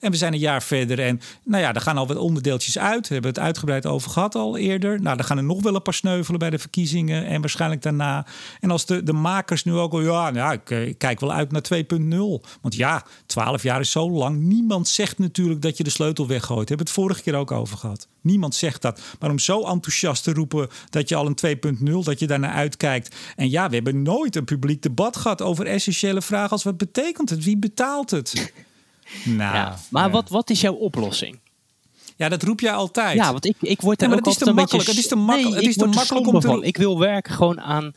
En 0.00 0.10
we 0.10 0.16
zijn 0.16 0.32
een 0.32 0.38
jaar 0.38 0.62
verder. 0.62 1.00
En 1.00 1.20
nou 1.44 1.62
ja, 1.62 1.74
er 1.74 1.80
gaan 1.80 1.96
al 1.96 2.06
wat 2.06 2.16
onderdeeltjes 2.16 2.78
uit. 2.78 3.08
We 3.08 3.14
hebben 3.14 3.32
het 3.32 3.40
uitgebreid 3.40 3.86
over 3.86 4.10
gehad 4.10 4.34
al 4.34 4.56
eerder. 4.56 5.00
Nou, 5.00 5.18
er 5.18 5.24
gaan 5.24 5.36
er 5.36 5.44
nog 5.44 5.62
wel 5.62 5.74
een 5.74 5.82
paar 5.82 5.94
sneuvelen 5.94 6.38
bij 6.38 6.50
de 6.50 6.58
verkiezingen. 6.58 7.26
En 7.26 7.40
waarschijnlijk 7.40 7.82
daarna. 7.82 8.26
En 8.60 8.70
als 8.70 8.86
de, 8.86 9.02
de 9.02 9.12
makers 9.12 9.64
nu 9.64 9.72
ook 9.72 9.92
al... 9.92 10.00
Ja, 10.00 10.30
nou, 10.30 10.58
eh, 10.64 10.86
ik 10.86 10.98
kijk 10.98 11.20
wel 11.20 11.32
uit 11.32 11.52
naar 11.52 11.62
2.0. 11.74 12.16
Want 12.60 12.74
ja, 12.74 13.04
12 13.26 13.62
jaar 13.62 13.80
is 13.80 13.90
zo 13.90 14.10
lang. 14.10 14.40
Niemand 14.40 14.88
zegt 14.88 15.18
natuurlijk 15.18 15.62
dat 15.62 15.76
je 15.76 15.84
de 15.84 15.90
sleutel 15.90 16.26
weggooit. 16.26 16.68
We 16.68 16.68
hebben 16.68 16.86
het 16.86 16.94
vorige 16.94 17.22
keer 17.22 17.34
ook 17.34 17.50
over 17.50 17.78
gehad. 17.78 18.08
Niemand 18.20 18.54
zegt 18.54 18.82
dat. 18.82 19.00
Maar 19.20 19.30
om 19.30 19.38
zo 19.38 19.64
enthousiast 19.64 20.24
te 20.24 20.32
roepen 20.32 20.68
dat 20.90 21.08
je 21.08 21.14
al 21.14 21.26
een 21.26 21.58
2.0... 21.86 21.92
dat 22.04 22.18
je 22.18 22.26
daarnaar 22.26 22.52
uitkijkt. 22.52 23.14
En 23.36 23.50
ja, 23.50 23.68
we 23.68 23.74
hebben 23.74 24.02
nooit 24.02 24.36
een 24.36 24.44
publiek 24.44 24.82
debat 24.82 25.16
gehad... 25.16 25.42
over 25.42 25.66
essentiële 25.66 26.22
vragen 26.22 26.50
als 26.50 26.62
wat 26.62 26.76
betekent 26.76 27.30
het? 27.30 27.44
Wie 27.44 27.58
betaalt 27.58 28.10
het? 28.10 28.52
Nou, 29.24 29.54
ja. 29.54 29.78
Maar 29.90 30.04
ja. 30.06 30.10
Wat, 30.10 30.28
wat 30.28 30.50
is 30.50 30.60
jouw 30.60 30.74
oplossing? 30.74 31.38
Ja, 32.16 32.28
dat 32.28 32.42
roep 32.42 32.60
jij 32.60 32.72
altijd. 32.72 33.16
Ja, 33.16 33.32
want 33.32 33.44
ik, 33.44 33.56
ik 33.60 33.80
word 33.80 33.98
Ja, 34.00 34.04
er 34.06 34.10
maar 34.10 34.18
ook 34.20 34.26
altijd 34.26 34.48
een 34.48 34.54
makkelijk. 34.54 34.86
beetje... 34.86 35.00
Het 35.00 35.10
is 35.12 35.18
te 35.18 35.24
makkel- 35.24 35.44
Nee, 35.50 35.54
het 35.54 35.66
is 35.68 35.76
te 35.76 35.86
makkelijk 35.86 36.26
om 36.26 36.40
te-. 36.40 36.66
Ik 36.66 36.76
wil 36.76 36.98
werken 36.98 37.34
gewoon 37.34 37.60
aan 37.60 37.92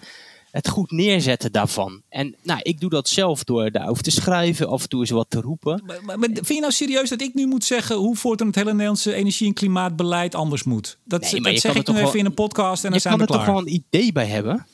het 0.52 0.68
goed 0.70 0.92
neerzetten 0.92 1.52
daarvan. 1.52 2.02
En 2.10 2.36
nou, 2.44 2.60
ik 2.64 2.80
doe 2.80 2.90
dat 2.90 3.10
zelf 3.10 3.44
door 3.44 3.72
daarover 3.72 4.04
te 4.04 4.12
schrijven, 4.12 4.68
af 4.70 4.82
en 4.84 4.90
toe 4.90 5.00
eens 5.00 5.10
wat 5.10 5.26
te 5.30 5.42
roepen. 5.42 5.82
Maar, 5.86 5.98
maar- 6.04 6.20
maar 6.20 6.30
vind 6.34 6.48
je 6.48 6.60
nou 6.60 6.72
serieus 6.72 7.10
dat 7.10 7.22
ik 7.22 7.34
nu 7.34 7.48
moet 7.48 7.64
zeggen 7.64 7.96
hoe 7.96 8.16
voortaan 8.16 8.48
het 8.48 8.56
hele 8.56 8.72
Nederlandse 8.72 9.14
energie- 9.14 9.48
en 9.48 9.54
klimaatbeleid 9.54 10.36
anders 10.36 10.64
moet? 10.64 10.98
Dat, 11.04 11.22
Nee, 11.22 11.42
dat 11.42 11.54
je 11.54 11.60
zeg 11.60 11.72
kan 11.72 11.82
ik 11.82 11.88
nu 11.88 11.94
even 11.94 12.06
wel- 12.06 12.14
in 12.20 12.26
een 12.26 12.34
podcast 12.34 12.84
en 12.84 12.90
dan 12.90 12.94
Je 12.94 13.00
zijn 13.00 13.18
kan 13.18 13.26
we 13.26 13.32
er 13.32 13.38
toch 13.38 13.46
klaar. 13.48 13.56
wel 13.64 13.68
een 13.74 13.84
idee 13.90 14.12
bij 14.12 14.26
hebben? 14.28 14.66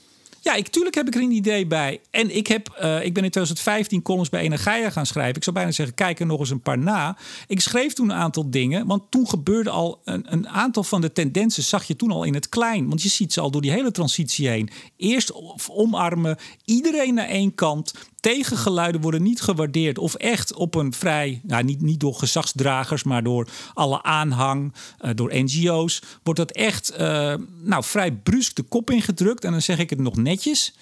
Ja, 0.45 0.53
ik, 0.53 0.67
tuurlijk 0.67 0.95
heb 0.95 1.07
ik 1.07 1.15
er 1.15 1.21
een 1.21 1.31
idee 1.31 1.67
bij. 1.67 2.01
En 2.09 2.35
ik, 2.35 2.47
heb, 2.47 2.69
eh, 2.69 2.95
ik 2.95 3.13
ben 3.13 3.23
in 3.23 3.29
2015 3.29 4.01
columns 4.01 4.29
bij 4.29 4.41
Energia 4.41 4.89
gaan 4.89 5.05
schrijven. 5.05 5.35
Ik 5.35 5.43
zou 5.43 5.55
bijna 5.55 5.71
zeggen, 5.71 5.95
kijk 5.95 6.19
er 6.19 6.25
nog 6.25 6.39
eens 6.39 6.49
een 6.49 6.61
paar 6.61 6.77
na. 6.77 7.17
Ik 7.47 7.59
schreef 7.59 7.93
toen 7.93 8.09
een 8.09 8.15
aantal 8.15 8.49
dingen. 8.49 8.87
Want 8.87 9.03
toen 9.09 9.29
gebeurde 9.29 9.69
al 9.69 10.01
een, 10.03 10.25
een 10.29 10.49
aantal 10.49 10.83
van 10.83 11.01
de 11.01 11.11
tendensen... 11.11 11.63
zag 11.63 11.83
je 11.83 11.95
toen 11.95 12.11
al 12.11 12.23
in 12.23 12.33
het 12.33 12.49
klein. 12.49 12.87
Want 12.87 13.01
je 13.01 13.09
ziet 13.09 13.33
ze 13.33 13.41
al 13.41 13.51
door 13.51 13.61
die 13.61 13.71
hele 13.71 13.91
transitie 13.91 14.47
heen. 14.47 14.69
Eerst 14.97 15.31
omarmen, 15.69 16.37
iedereen 16.65 17.13
naar 17.13 17.27
één 17.27 17.55
kant. 17.55 17.93
Tegengeluiden 18.19 19.01
worden 19.01 19.23
niet 19.23 19.41
gewaardeerd. 19.41 19.97
Of 19.97 20.13
echt 20.13 20.53
op 20.53 20.75
een 20.75 20.93
vrij, 20.93 21.41
nou, 21.43 21.63
niet, 21.63 21.81
niet 21.81 21.99
door 21.99 22.13
gezagsdragers... 22.13 23.03
maar 23.03 23.23
door 23.23 23.47
alle 23.73 24.03
aanhang, 24.03 24.73
eh, 24.97 25.11
door 25.15 25.31
NGO's... 25.33 26.01
wordt 26.23 26.39
dat 26.39 26.51
echt 26.51 26.89
eh, 26.89 27.33
nou, 27.63 27.83
vrij 27.83 28.11
brusk 28.11 28.55
de 28.55 28.63
kop 28.63 28.89
ingedrukt. 28.89 29.43
En 29.43 29.51
dan 29.51 29.61
zeg 29.61 29.79
ik 29.79 29.89
het 29.89 29.99
nog 29.99 30.15
netjes... 30.35 30.73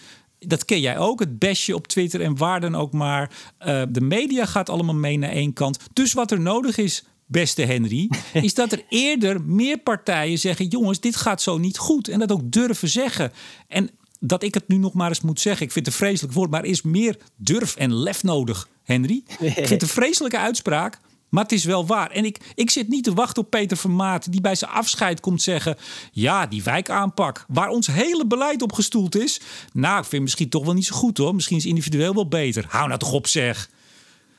Dat 0.46 0.66
ken 0.66 0.80
jij 0.80 0.98
ook, 0.98 1.20
het 1.20 1.40
bestje 1.40 1.76
op 1.76 1.88
Twitter 1.88 2.22
en 2.22 2.38
waar 2.38 2.62
dan 2.62 2.76
ook 2.76 2.94
maar. 2.94 3.32
Eh, 3.58 3.84
de 3.90 4.02
media 4.02 4.46
gaat 4.46 4.70
allemaal 4.70 4.96
mee 4.96 5.18
naar 5.18 5.30
één 5.30 5.54
kant. 5.54 5.78
Dus 5.94 6.14
wat 6.14 6.32
er 6.32 6.40
nodig 6.40 6.78
is, 6.78 7.04
beste 7.26 7.62
Henry, 7.62 8.10
is 8.34 8.54
dat 8.54 8.72
er 8.72 8.84
eerder 8.90 9.42
meer 9.42 9.78
partijen 9.78 10.40
zeggen: 10.40 10.68
jongens, 10.68 11.00
dit 11.00 11.16
gaat 11.16 11.42
zo 11.42 11.58
niet 11.58 11.78
goed. 11.78 12.08
En 12.08 12.20
dat 12.20 12.32
ook 12.32 12.52
durven 12.52 12.90
zeggen. 12.90 13.32
En 13.68 13.90
dat 14.20 14.44
ik 14.44 14.54
het 14.54 14.68
nu 14.68 14.78
nog 14.78 14.94
maar 14.94 15.10
eens 15.10 15.22
moet 15.22 15.40
zeggen, 15.40 15.66
ik 15.66 15.72
vind 15.72 15.86
het 15.86 15.96
een 15.96 16.02
vreselijk 16.02 16.34
woord, 16.34 16.50
maar 16.50 16.64
er 16.64 16.70
is 16.70 16.82
meer 16.82 17.18
durf 17.36 17.76
en 17.76 17.96
lef 17.96 18.24
nodig, 18.24 18.68
Henry. 18.84 19.24
Ik 19.40 19.54
vind 19.54 19.70
het 19.70 19.82
een 19.82 19.88
vreselijke 19.88 20.38
uitspraak. 20.38 21.00
Maar 21.34 21.44
het 21.44 21.52
is 21.52 21.64
wel 21.66 21.86
waar. 21.86 22.12
En 22.12 22.26
ik, 22.26 22.40
ik 22.56 22.70
zit 22.70 22.88
niet 22.88 23.04
te 23.04 23.14
wachten 23.14 23.44
op 23.44 23.50
Peter 23.50 23.78
Vermaat, 23.78 24.32
die 24.32 24.42
bij 24.42 24.56
zijn 24.56 24.72
afscheid 24.72 25.20
komt 25.20 25.42
zeggen: 25.42 25.78
Ja, 26.12 26.46
die 26.46 26.64
wijkaanpak, 26.64 27.46
waar 27.48 27.70
ons 27.70 27.88
hele 27.88 28.26
beleid 28.28 28.62
op 28.62 28.74
gestoeld 28.74 29.16
is. 29.16 29.40
Nou, 29.74 29.94
ik 29.96 30.02
vind 30.02 30.12
het 30.12 30.22
misschien 30.22 30.50
toch 30.50 30.66
wel 30.66 30.74
niet 30.74 30.86
zo 30.86 30.96
goed 30.96 31.18
hoor. 31.18 31.36
Misschien 31.36 31.58
is 31.58 31.66
individueel 31.66 32.14
wel 32.14 32.28
beter. 32.28 32.66
Hou 32.70 32.88
nou 32.88 33.00
toch 33.00 33.12
op, 33.12 33.28
zeg. 33.28 33.70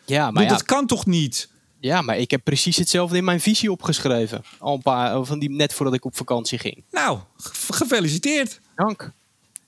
Ja, 0.06 0.30
Maar 0.30 0.42
ja, 0.42 0.48
Dat 0.48 0.62
kan 0.62 0.86
toch 0.86 1.06
niet? 1.06 1.48
ja, 1.80 2.02
maar 2.02 2.18
ik 2.18 2.30
heb 2.30 2.44
precies 2.44 2.76
hetzelfde 2.76 3.16
in 3.16 3.24
mijn 3.24 3.40
visie 3.40 3.70
opgeschreven. 3.70 4.42
Al 4.58 4.74
een 4.74 4.82
paar 4.82 5.24
van 5.24 5.38
die 5.38 5.50
net 5.50 5.72
voordat 5.74 5.94
ik 5.94 6.04
op 6.04 6.16
vakantie 6.16 6.58
ging. 6.58 6.84
Nou, 6.90 7.18
ge- 7.36 7.72
gefeliciteerd. 7.72 8.60
Dank. 8.74 9.12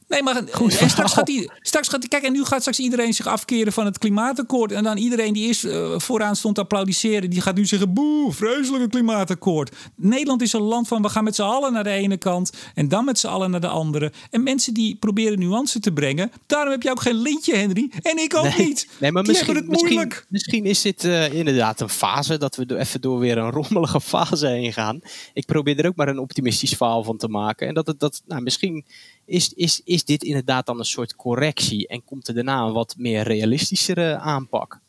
Nee, 0.09 0.23
maar 0.23 0.43
Goed 0.51 0.79
en 0.79 0.91
straks, 0.91 1.13
gaat 1.13 1.27
die, 1.27 1.51
straks 1.61 1.89
gaat 1.89 2.01
die, 2.01 2.11
kijk, 2.11 2.23
en 2.23 2.33
nu 2.33 2.45
gaat 2.45 2.61
straks 2.61 2.79
iedereen 2.79 3.15
zich 3.15 3.27
afkeren 3.27 3.73
van 3.73 3.85
het 3.85 3.99
klimaatakkoord. 3.99 4.73
En 4.73 4.83
dan 4.83 4.97
iedereen 4.97 5.33
die 5.33 5.47
eerst 5.47 5.65
uh, 5.65 5.99
vooraan 5.99 6.37
stond 6.37 6.55
te 6.55 6.61
applaudisseren, 6.61 7.31
die 7.31 7.41
gaat 7.41 7.55
nu 7.55 7.67
zeggen: 7.67 7.93
boe, 7.93 8.33
vreselijke 8.33 8.89
klimaatakkoord. 8.89 9.77
Nederland 9.95 10.43
is 10.43 10.53
een 10.53 10.61
land 10.61 10.89
van 10.89 11.03
we 11.03 11.09
gaan 11.09 11.25
met 11.25 11.35
z'n 11.35 11.43
allen 11.43 11.73
naar 11.73 11.85
de 11.85 11.91
ene 11.91 12.17
kant 12.17 12.53
en 12.75 12.89
dan 12.89 13.05
met 13.05 13.19
z'n 13.19 13.27
allen 13.27 13.51
naar 13.51 13.61
de 13.61 13.69
andere. 13.69 14.13
En 14.31 14.43
mensen 14.43 14.75
die 14.75 14.97
proberen 14.97 15.39
nuance 15.39 15.81
te 15.81 15.93
brengen, 15.93 16.33
daarom 16.47 16.71
heb 16.71 16.83
je 16.83 16.91
ook 16.91 17.01
geen 17.01 17.17
lintje, 17.17 17.57
Henry. 17.57 17.91
En 18.03 18.19
ik 18.19 18.35
ook 18.35 18.59
niet. 18.59 18.89
Nee, 19.01 19.13
maar 19.13 19.25
misschien, 19.25 19.55
het 19.55 19.67
moeilijk. 19.67 20.27
Misschien, 20.29 20.63
misschien 20.63 20.65
is 20.65 20.83
dit 20.83 21.05
uh, 21.05 21.33
inderdaad 21.33 21.81
een 21.81 21.89
fase 21.89 22.39
dat 22.39 22.57
we 22.57 22.79
even 22.79 23.01
door 23.01 23.19
weer 23.19 23.39
een 23.39 23.51
rommelige 23.51 24.01
fase 24.17 24.47
heen 24.47 24.73
gaan. 24.73 25.01
Ik 25.33 25.47
probeer 25.47 25.79
er 25.79 25.87
ook 25.87 25.97
maar 25.97 26.09
een 26.09 26.19
optimistisch 26.19 26.75
verhaal 26.75 27.05
van 27.05 27.17
te 27.17 27.29
maken. 27.29 27.69
En 27.69 27.75
dat 27.75 27.87
het 27.87 28.01
dat, 28.01 28.23
nou, 28.27 28.43
misschien 28.43 28.85
is, 29.27 29.53
is, 29.55 29.81
is 29.85 29.96
dit 30.05 30.23
inderdaad 30.23 30.67
dan 30.67 30.79
een 30.79 30.85
soort 30.85 31.17
correctie 31.17 31.89
en 31.89 32.05
komt 32.05 32.29
er 32.29 32.35
daarna 32.35 32.61
een 32.63 32.73
wat 32.73 32.95
meer 32.99 33.23
realistischere 33.23 34.19
aanpak? 34.19 34.81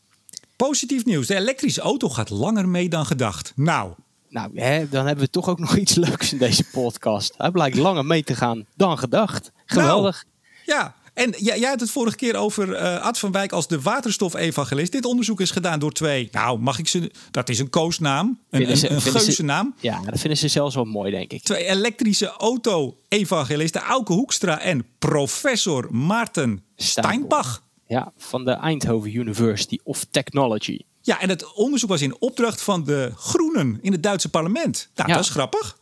Positief 0.55 1.05
nieuws. 1.05 1.27
De 1.27 1.35
elektrische 1.35 1.81
auto 1.81 2.09
gaat 2.09 2.29
langer 2.29 2.69
mee 2.69 2.89
dan 2.89 3.05
gedacht. 3.05 3.53
Nou. 3.55 3.93
Nou, 4.29 4.59
hè, 4.59 4.89
dan 4.89 5.05
hebben 5.05 5.25
we 5.25 5.31
toch 5.31 5.49
ook 5.49 5.59
nog 5.65 5.77
iets 5.77 5.95
leuks 5.95 6.31
in 6.31 6.37
deze 6.37 6.63
podcast. 6.63 7.33
Hij 7.37 7.51
blijkt 7.51 7.77
langer 7.77 8.05
mee 8.05 8.23
te 8.23 8.35
gaan 8.35 8.65
dan 8.75 8.97
gedacht. 8.97 9.51
Geweldig. 9.65 10.25
Nou, 10.65 10.79
ja, 10.79 10.95
en 11.17 11.33
jij, 11.37 11.59
jij 11.59 11.69
had 11.69 11.79
het 11.79 11.91
vorige 11.91 12.15
keer 12.15 12.35
over 12.35 12.69
uh, 12.69 13.01
Ad 13.01 13.19
van 13.19 13.31
Wijk 13.31 13.51
als 13.51 13.67
de 13.67 13.81
waterstof-evangelist. 13.81 14.91
Dit 14.91 15.05
onderzoek 15.05 15.41
is 15.41 15.51
gedaan 15.51 15.79
door 15.79 15.91
twee. 15.91 16.29
Nou, 16.31 16.59
mag 16.59 16.79
ik 16.79 16.87
ze. 16.87 17.11
Dat 17.31 17.49
is 17.49 17.59
een 17.59 17.69
koosnaam. 17.69 18.39
Een, 18.49 18.71
een, 18.71 19.49
een. 19.49 19.73
Ja, 19.79 20.01
dat 20.05 20.19
vinden 20.19 20.37
ze 20.37 20.47
zelfs 20.47 20.75
wel 20.75 20.85
mooi, 20.85 21.11
denk 21.11 21.31
ik. 21.31 21.43
Twee 21.43 21.65
elektrische 21.65 22.27
auto-evangelisten. 22.27 23.81
Auke 23.81 24.13
Hoekstra 24.13 24.59
en 24.59 24.85
professor 24.99 25.87
Maarten 25.91 26.63
Steinbach. 26.75 27.63
Ja, 27.87 28.11
van 28.17 28.45
de 28.45 28.51
Eindhoven 28.51 29.15
University 29.15 29.79
of 29.83 30.05
Technology. 30.11 30.79
Ja, 31.01 31.21
en 31.21 31.29
het 31.29 31.53
onderzoek 31.53 31.89
was 31.89 32.01
in 32.01 32.21
opdracht 32.21 32.61
van 32.61 32.83
de 32.83 33.11
Groenen 33.15 33.79
in 33.81 33.91
het 33.91 34.03
Duitse 34.03 34.29
parlement. 34.29 34.89
Nou, 34.95 35.11
dat 35.11 35.19
is 35.19 35.29
grappig. 35.29 35.77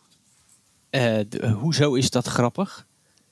Uh, 0.91 1.19
hoezo 1.53 1.93
is 1.93 2.09
dat 2.09 2.27
grappig? 2.27 2.85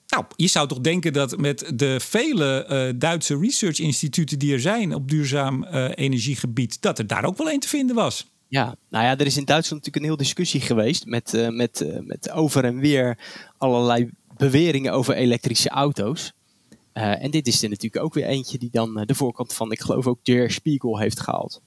Nou, 0.07 0.25
je 0.35 0.47
zou 0.47 0.67
toch 0.67 0.79
denken 0.79 1.13
dat 1.13 1.37
met 1.37 1.71
de 1.75 1.99
vele 1.99 2.67
uh, 2.69 2.99
Duitse 2.99 3.37
research-instituten 3.37 4.39
die 4.39 4.53
er 4.53 4.59
zijn 4.59 4.93
op 4.93 5.09
duurzaam 5.09 5.63
uh, 5.63 5.89
energiegebied, 5.95 6.81
dat 6.81 6.99
er 6.99 7.07
daar 7.07 7.25
ook 7.25 7.37
wel 7.37 7.51
een 7.51 7.59
te 7.59 7.67
vinden 7.67 7.95
was. 7.95 8.31
Ja, 8.47 8.75
nou 8.89 9.05
ja, 9.05 9.17
er 9.17 9.25
is 9.25 9.37
in 9.37 9.45
Duitsland 9.45 9.85
natuurlijk 9.85 9.95
een 9.95 10.03
hele 10.03 10.17
discussie 10.17 10.61
geweest 10.61 11.05
met, 11.05 11.33
uh, 11.33 11.49
met, 11.49 12.01
met 12.01 12.31
over 12.31 12.63
en 12.63 12.79
weer 12.79 13.17
allerlei 13.57 14.09
beweringen 14.37 14.93
over 14.93 15.15
elektrische 15.15 15.69
auto's. 15.69 16.33
en 16.93 17.31
dit 17.31 17.47
is 17.47 17.63
er 17.63 17.69
natuurlijk 17.69 18.03
ook 18.03 18.13
weer 18.13 18.25
eentje 18.25 18.57
die 18.57 18.69
dan 18.71 19.03
de 19.05 19.15
voorkant 19.15 19.53
van, 19.53 19.71
ik 19.71 19.81
geloof 19.81 20.07
ook 20.07 20.19
Der 20.23 20.51
Spiegel 20.51 20.99
heeft 20.99 21.19
gehaald. 21.19 21.61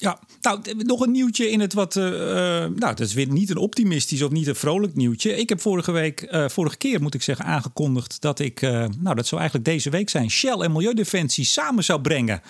Ja, 0.00 0.18
nou, 0.40 0.60
nog 0.76 1.00
een 1.00 1.10
nieuwtje 1.10 1.50
in 1.50 1.60
het 1.60 1.72
wat. 1.72 1.96
Uh, 1.96 2.04
nou, 2.04 2.76
dat 2.76 3.00
is 3.00 3.14
weer 3.14 3.28
niet 3.28 3.50
een 3.50 3.56
optimistisch 3.56 4.22
of 4.22 4.30
niet 4.30 4.46
een 4.46 4.54
vrolijk 4.54 4.94
nieuwtje. 4.94 5.36
Ik 5.36 5.48
heb 5.48 5.60
vorige 5.60 5.92
week, 5.92 6.28
uh, 6.30 6.48
vorige 6.48 6.76
keer 6.76 7.02
moet 7.02 7.14
ik 7.14 7.22
zeggen, 7.22 7.44
aangekondigd 7.44 8.20
dat 8.20 8.38
ik. 8.38 8.62
Uh, 8.62 8.70
nou, 8.98 9.16
dat 9.16 9.26
zou 9.26 9.40
eigenlijk 9.40 9.70
deze 9.70 9.90
week 9.90 10.10
zijn. 10.10 10.30
Shell 10.30 10.58
en 10.58 10.72
Milieudefensie 10.72 11.44
samen 11.44 11.84
zou 11.84 12.00
brengen. 12.00 12.42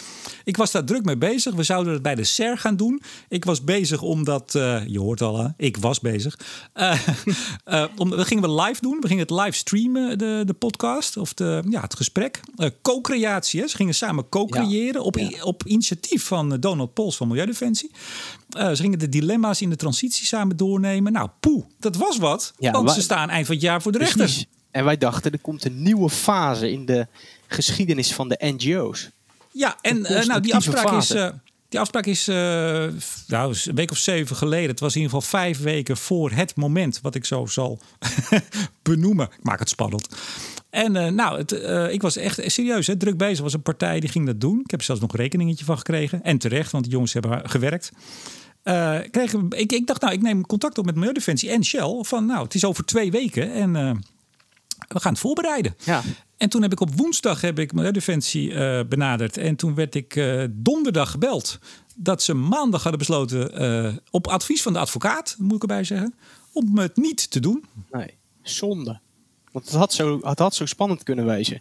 Ik 0.45 0.57
was 0.57 0.71
daar 0.71 0.85
druk 0.85 1.05
mee 1.05 1.17
bezig. 1.17 1.55
We 1.55 1.63
zouden 1.63 1.93
het 1.93 2.03
bij 2.03 2.15
de 2.15 2.25
SER 2.25 2.59
gaan 2.59 2.77
doen. 2.77 3.03
Ik 3.29 3.45
was 3.45 3.65
bezig 3.65 4.03
omdat. 4.03 4.53
je 4.87 4.99
hoort 4.99 5.21
al, 5.21 5.39
hè? 5.39 5.49
ik 5.57 5.77
was 5.77 6.01
bezig. 6.01 6.39
om, 7.97 8.11
we 8.11 8.25
gingen 8.25 8.43
we 8.43 8.63
live 8.63 8.81
doen. 8.81 9.01
We 9.01 9.07
gingen 9.07 9.23
het 9.23 9.41
live 9.41 9.57
streamen, 9.57 10.19
de, 10.19 10.43
de 10.47 10.55
podcast 10.55 11.17
of 11.17 11.35
de, 11.35 11.63
ja, 11.69 11.81
het 11.81 11.97
gesprek. 11.97 12.41
co-creatie. 12.83 13.69
Ze 13.69 13.77
gingen 13.77 13.95
samen 13.95 14.29
co-creëren 14.29 15.03
op, 15.03 15.17
op 15.43 15.63
initiatief 15.67 16.25
van 16.25 16.57
Donald 16.61 16.95
Pols 16.95 17.17
van 17.17 17.29
Milieudefensie. 17.39 17.91
Uh, 18.57 18.69
ze 18.69 18.83
gingen 18.83 18.99
de 18.99 19.09
dilemma's 19.09 19.61
in 19.61 19.71
de 19.71 19.77
transitie 19.77 20.27
samen 20.27 20.57
doornemen. 20.57 21.13
Nou, 21.13 21.29
poeh, 21.41 21.65
dat 21.79 21.97
was 21.97 22.19
wat. 22.19 22.53
Ja, 22.59 22.73
want 22.73 22.91
ze 22.91 23.03
staan 23.03 23.31
eind 23.31 23.47
van 23.47 23.55
het 23.55 23.65
jaar 23.65 23.83
voor 23.83 23.93
de 23.93 23.99
rechter. 23.99 24.45
En 24.71 24.85
wij 24.85 24.97
dachten, 24.97 25.33
er 25.33 25.41
komt 25.41 25.65
een 25.65 25.83
nieuwe 25.83 26.11
fase 26.11 26.73
in 26.73 26.87
de 26.87 27.07
geschiedenis 27.47 28.15
van 28.15 28.29
de 28.29 28.37
NGO's. 28.41 29.11
Ja, 29.53 29.79
en 29.81 29.99
uh, 29.99 30.25
nou, 30.25 30.41
die 30.41 30.55
afspraak 30.55 30.93
is... 30.93 31.15
Uh, 31.69 31.75
die 31.75 31.81
afspraak 31.81 32.07
is 32.07 32.27
nou, 33.27 33.57
een 33.65 33.75
week 33.75 33.91
of 33.91 33.97
zeven 33.97 34.37
geleden. 34.37 34.71
Het 34.71 34.81
was 34.81 34.95
in 34.95 35.01
ieder 35.01 35.15
geval 35.15 35.41
vijf 35.41 35.61
weken 35.61 35.97
voor 35.97 36.31
het 36.31 36.57
moment 36.57 37.01
wat 37.01 37.15
ik 37.15 37.25
zo 37.25 37.47
zal 37.47 37.79
benoemen. 38.83 39.27
Ik 39.27 39.43
maak 39.43 39.59
het 39.59 39.69
spannend. 39.69 40.09
En 40.71 40.95
uh, 40.95 41.07
nou, 41.07 41.39
het, 41.39 41.53
uh, 41.53 41.93
ik 41.93 42.03
was 42.03 42.17
echt 42.17 42.41
serieus 42.47 42.87
hè, 42.87 42.97
druk 42.97 43.17
bezig. 43.17 43.43
was 43.43 43.53
een 43.53 43.63
partij 43.63 44.01
die 44.01 44.09
ging 44.09 44.27
dat 44.27 44.41
doen. 44.41 44.61
Ik 44.65 44.71
heb 44.71 44.81
er 44.81 44.87
zelfs 44.87 45.01
nog 45.01 45.13
een 45.13 45.19
rekeningetje 45.19 45.65
van 45.65 45.77
gekregen. 45.77 46.23
En 46.23 46.39
terecht, 46.39 46.73
want 46.73 46.85
de 46.85 46.91
jongens 46.91 47.13
hebben 47.13 47.51
gewerkt. 47.51 47.91
Uh, 48.65 48.99
kreeg, 49.11 49.33
ik, 49.33 49.73
ik 49.73 49.87
dacht, 49.87 50.01
nou, 50.01 50.13
ik 50.13 50.23
neem 50.23 50.47
contact 50.47 50.79
op 50.79 50.85
met 50.85 50.95
Milieudefensie 50.95 51.51
en 51.51 51.65
Shell. 51.65 51.99
Van 52.03 52.27
nou, 52.27 52.43
het 52.43 52.55
is 52.55 52.65
over 52.65 52.85
twee 52.85 53.11
weken 53.11 53.53
en 53.53 53.73
we 54.89 55.01
gaan 55.01 55.13
het 55.13 55.21
voorbereiden. 55.21 55.75
Ja. 55.85 56.03
En 56.39 56.49
toen 56.49 56.63
heb 56.63 56.73
ik 56.73 56.81
op 56.81 56.95
woensdag 56.95 57.41
heb 57.41 57.59
ik 57.59 57.73
Milieudefensie 57.73 58.49
benaderd. 58.85 59.37
En 59.37 59.57
toen 59.57 59.75
werd 59.75 59.95
ik 59.95 60.23
donderdag 60.51 61.11
gebeld 61.11 61.59
dat 61.97 62.23
ze 62.23 62.35
maandag 62.35 62.83
hadden 62.83 62.99
besloten, 62.99 64.03
op 64.11 64.27
advies 64.27 64.63
van 64.63 64.73
de 64.73 64.79
advocaat, 64.79 65.37
moet 65.39 65.55
ik 65.55 65.63
erbij 65.63 65.85
zeggen, 65.85 66.15
om 66.53 66.79
het 66.79 66.97
niet 66.97 67.31
te 67.31 67.41
doen. 67.41 67.65
Nee, 67.91 68.15
zonde. 68.43 69.01
Want 69.53 69.65
het 69.65 69.75
had 69.75 69.93
zo, 69.93 70.19
het 70.23 70.39
had 70.39 70.55
zo 70.55 70.67
spannend 70.67 71.03
kunnen 71.03 71.27
wezen. 71.27 71.61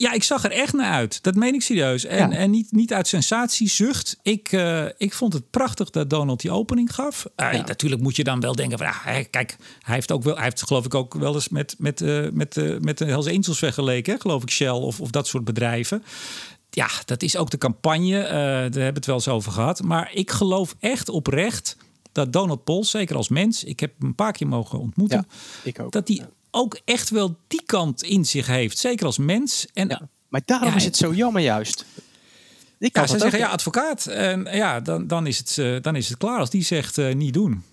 Ja, 0.00 0.12
ik 0.12 0.22
zag 0.22 0.44
er 0.44 0.50
echt 0.50 0.72
naar 0.72 0.92
uit. 0.92 1.22
Dat 1.22 1.34
meen 1.34 1.54
ik 1.54 1.62
serieus. 1.62 2.04
En, 2.04 2.32
en 2.32 2.50
niet, 2.50 2.72
niet 2.72 2.92
uit 2.92 3.08
sensatiezucht. 3.08 4.18
Ik, 4.22 4.52
uh, 4.52 4.84
ik 4.96 5.12
vond 5.12 5.32
het 5.32 5.50
prachtig 5.50 5.90
dat 5.90 6.10
Donald 6.10 6.40
die 6.40 6.50
opening 6.50 6.94
gaf. 6.94 7.26
Uh, 7.36 7.52
Natuurlijk 7.52 8.02
moet 8.02 8.16
je 8.16 8.24
dan 8.24 8.40
wel 8.40 8.54
denken 8.54 8.78
van... 8.78 8.86
Ja, 8.86 9.22
kijk, 9.30 9.56
hij 9.82 9.94
heeft 9.94 10.12
ook 10.12 10.22
wel... 10.22 10.34
Hij 10.34 10.44
heeft 10.44 10.62
geloof 10.66 10.84
ik 10.84 10.94
ook 10.94 11.14
wel 11.14 11.34
eens 11.34 11.48
met, 11.48 11.74
met, 11.78 12.00
uh, 12.00 12.30
met, 12.32 12.80
met 12.82 12.98
de 12.98 13.04
Hells 13.04 13.26
Angels 13.26 13.58
vergeleken. 13.58 14.12
Hè? 14.12 14.20
Geloof 14.20 14.42
ik 14.42 14.50
Shell 14.50 14.68
of, 14.68 15.00
of 15.00 15.10
dat 15.10 15.26
soort 15.26 15.44
bedrijven. 15.44 16.02
Ja, 16.70 16.88
dat 17.04 17.22
is 17.22 17.36
ook 17.36 17.50
de 17.50 17.58
campagne. 17.58 18.22
daar 18.22 18.60
hebben 18.60 18.74
we 18.74 18.82
het 18.82 19.06
wel 19.06 19.14
eens 19.14 19.28
over 19.28 19.52
gehad. 19.52 19.82
Maar 19.82 20.10
ik 20.14 20.30
geloof 20.30 20.74
echt 20.78 21.08
oprecht 21.08 21.76
dat 22.12 22.32
Donald 22.32 22.64
Pols, 22.64 22.90
zeker 22.90 23.16
als 23.16 23.28
mens... 23.28 23.64
Ik 23.64 23.80
heb 23.80 23.92
hem 23.98 24.08
een 24.08 24.14
paar 24.14 24.32
keer 24.32 24.46
mogen 24.48 24.78
ontmoeten. 24.78 25.26
Ja, 25.28 25.34
ik 25.62 25.80
ook. 25.80 25.92
Dat 25.92 26.08
hij 26.08 26.26
ook 26.50 26.80
echt 26.84 27.10
wel 27.10 27.36
die 27.46 27.62
kant 27.66 28.02
in 28.02 28.24
zich 28.24 28.46
heeft. 28.46 28.78
Zeker 28.78 29.06
als 29.06 29.18
mens. 29.18 29.66
En, 29.72 29.88
ja, 29.88 30.08
maar 30.28 30.42
daarom 30.44 30.74
is 30.74 30.84
het 30.84 30.96
zo 30.96 31.14
jammer 31.14 31.42
juist. 31.42 31.84
Ik 32.78 32.96
ja, 32.96 33.06
ze 33.06 33.18
zeggen 33.18 33.38
ja, 33.38 33.48
advocaat. 33.48 34.06
En 34.06 34.48
ja, 34.52 34.80
dan, 34.80 35.06
dan, 35.06 35.26
is 35.26 35.38
het, 35.38 35.56
uh, 35.56 35.80
dan 35.80 35.96
is 35.96 36.08
het 36.08 36.18
klaar 36.18 36.38
als 36.38 36.50
die 36.50 36.62
zegt 36.62 36.98
uh, 36.98 37.14
niet 37.14 37.34
doen. 37.34 37.64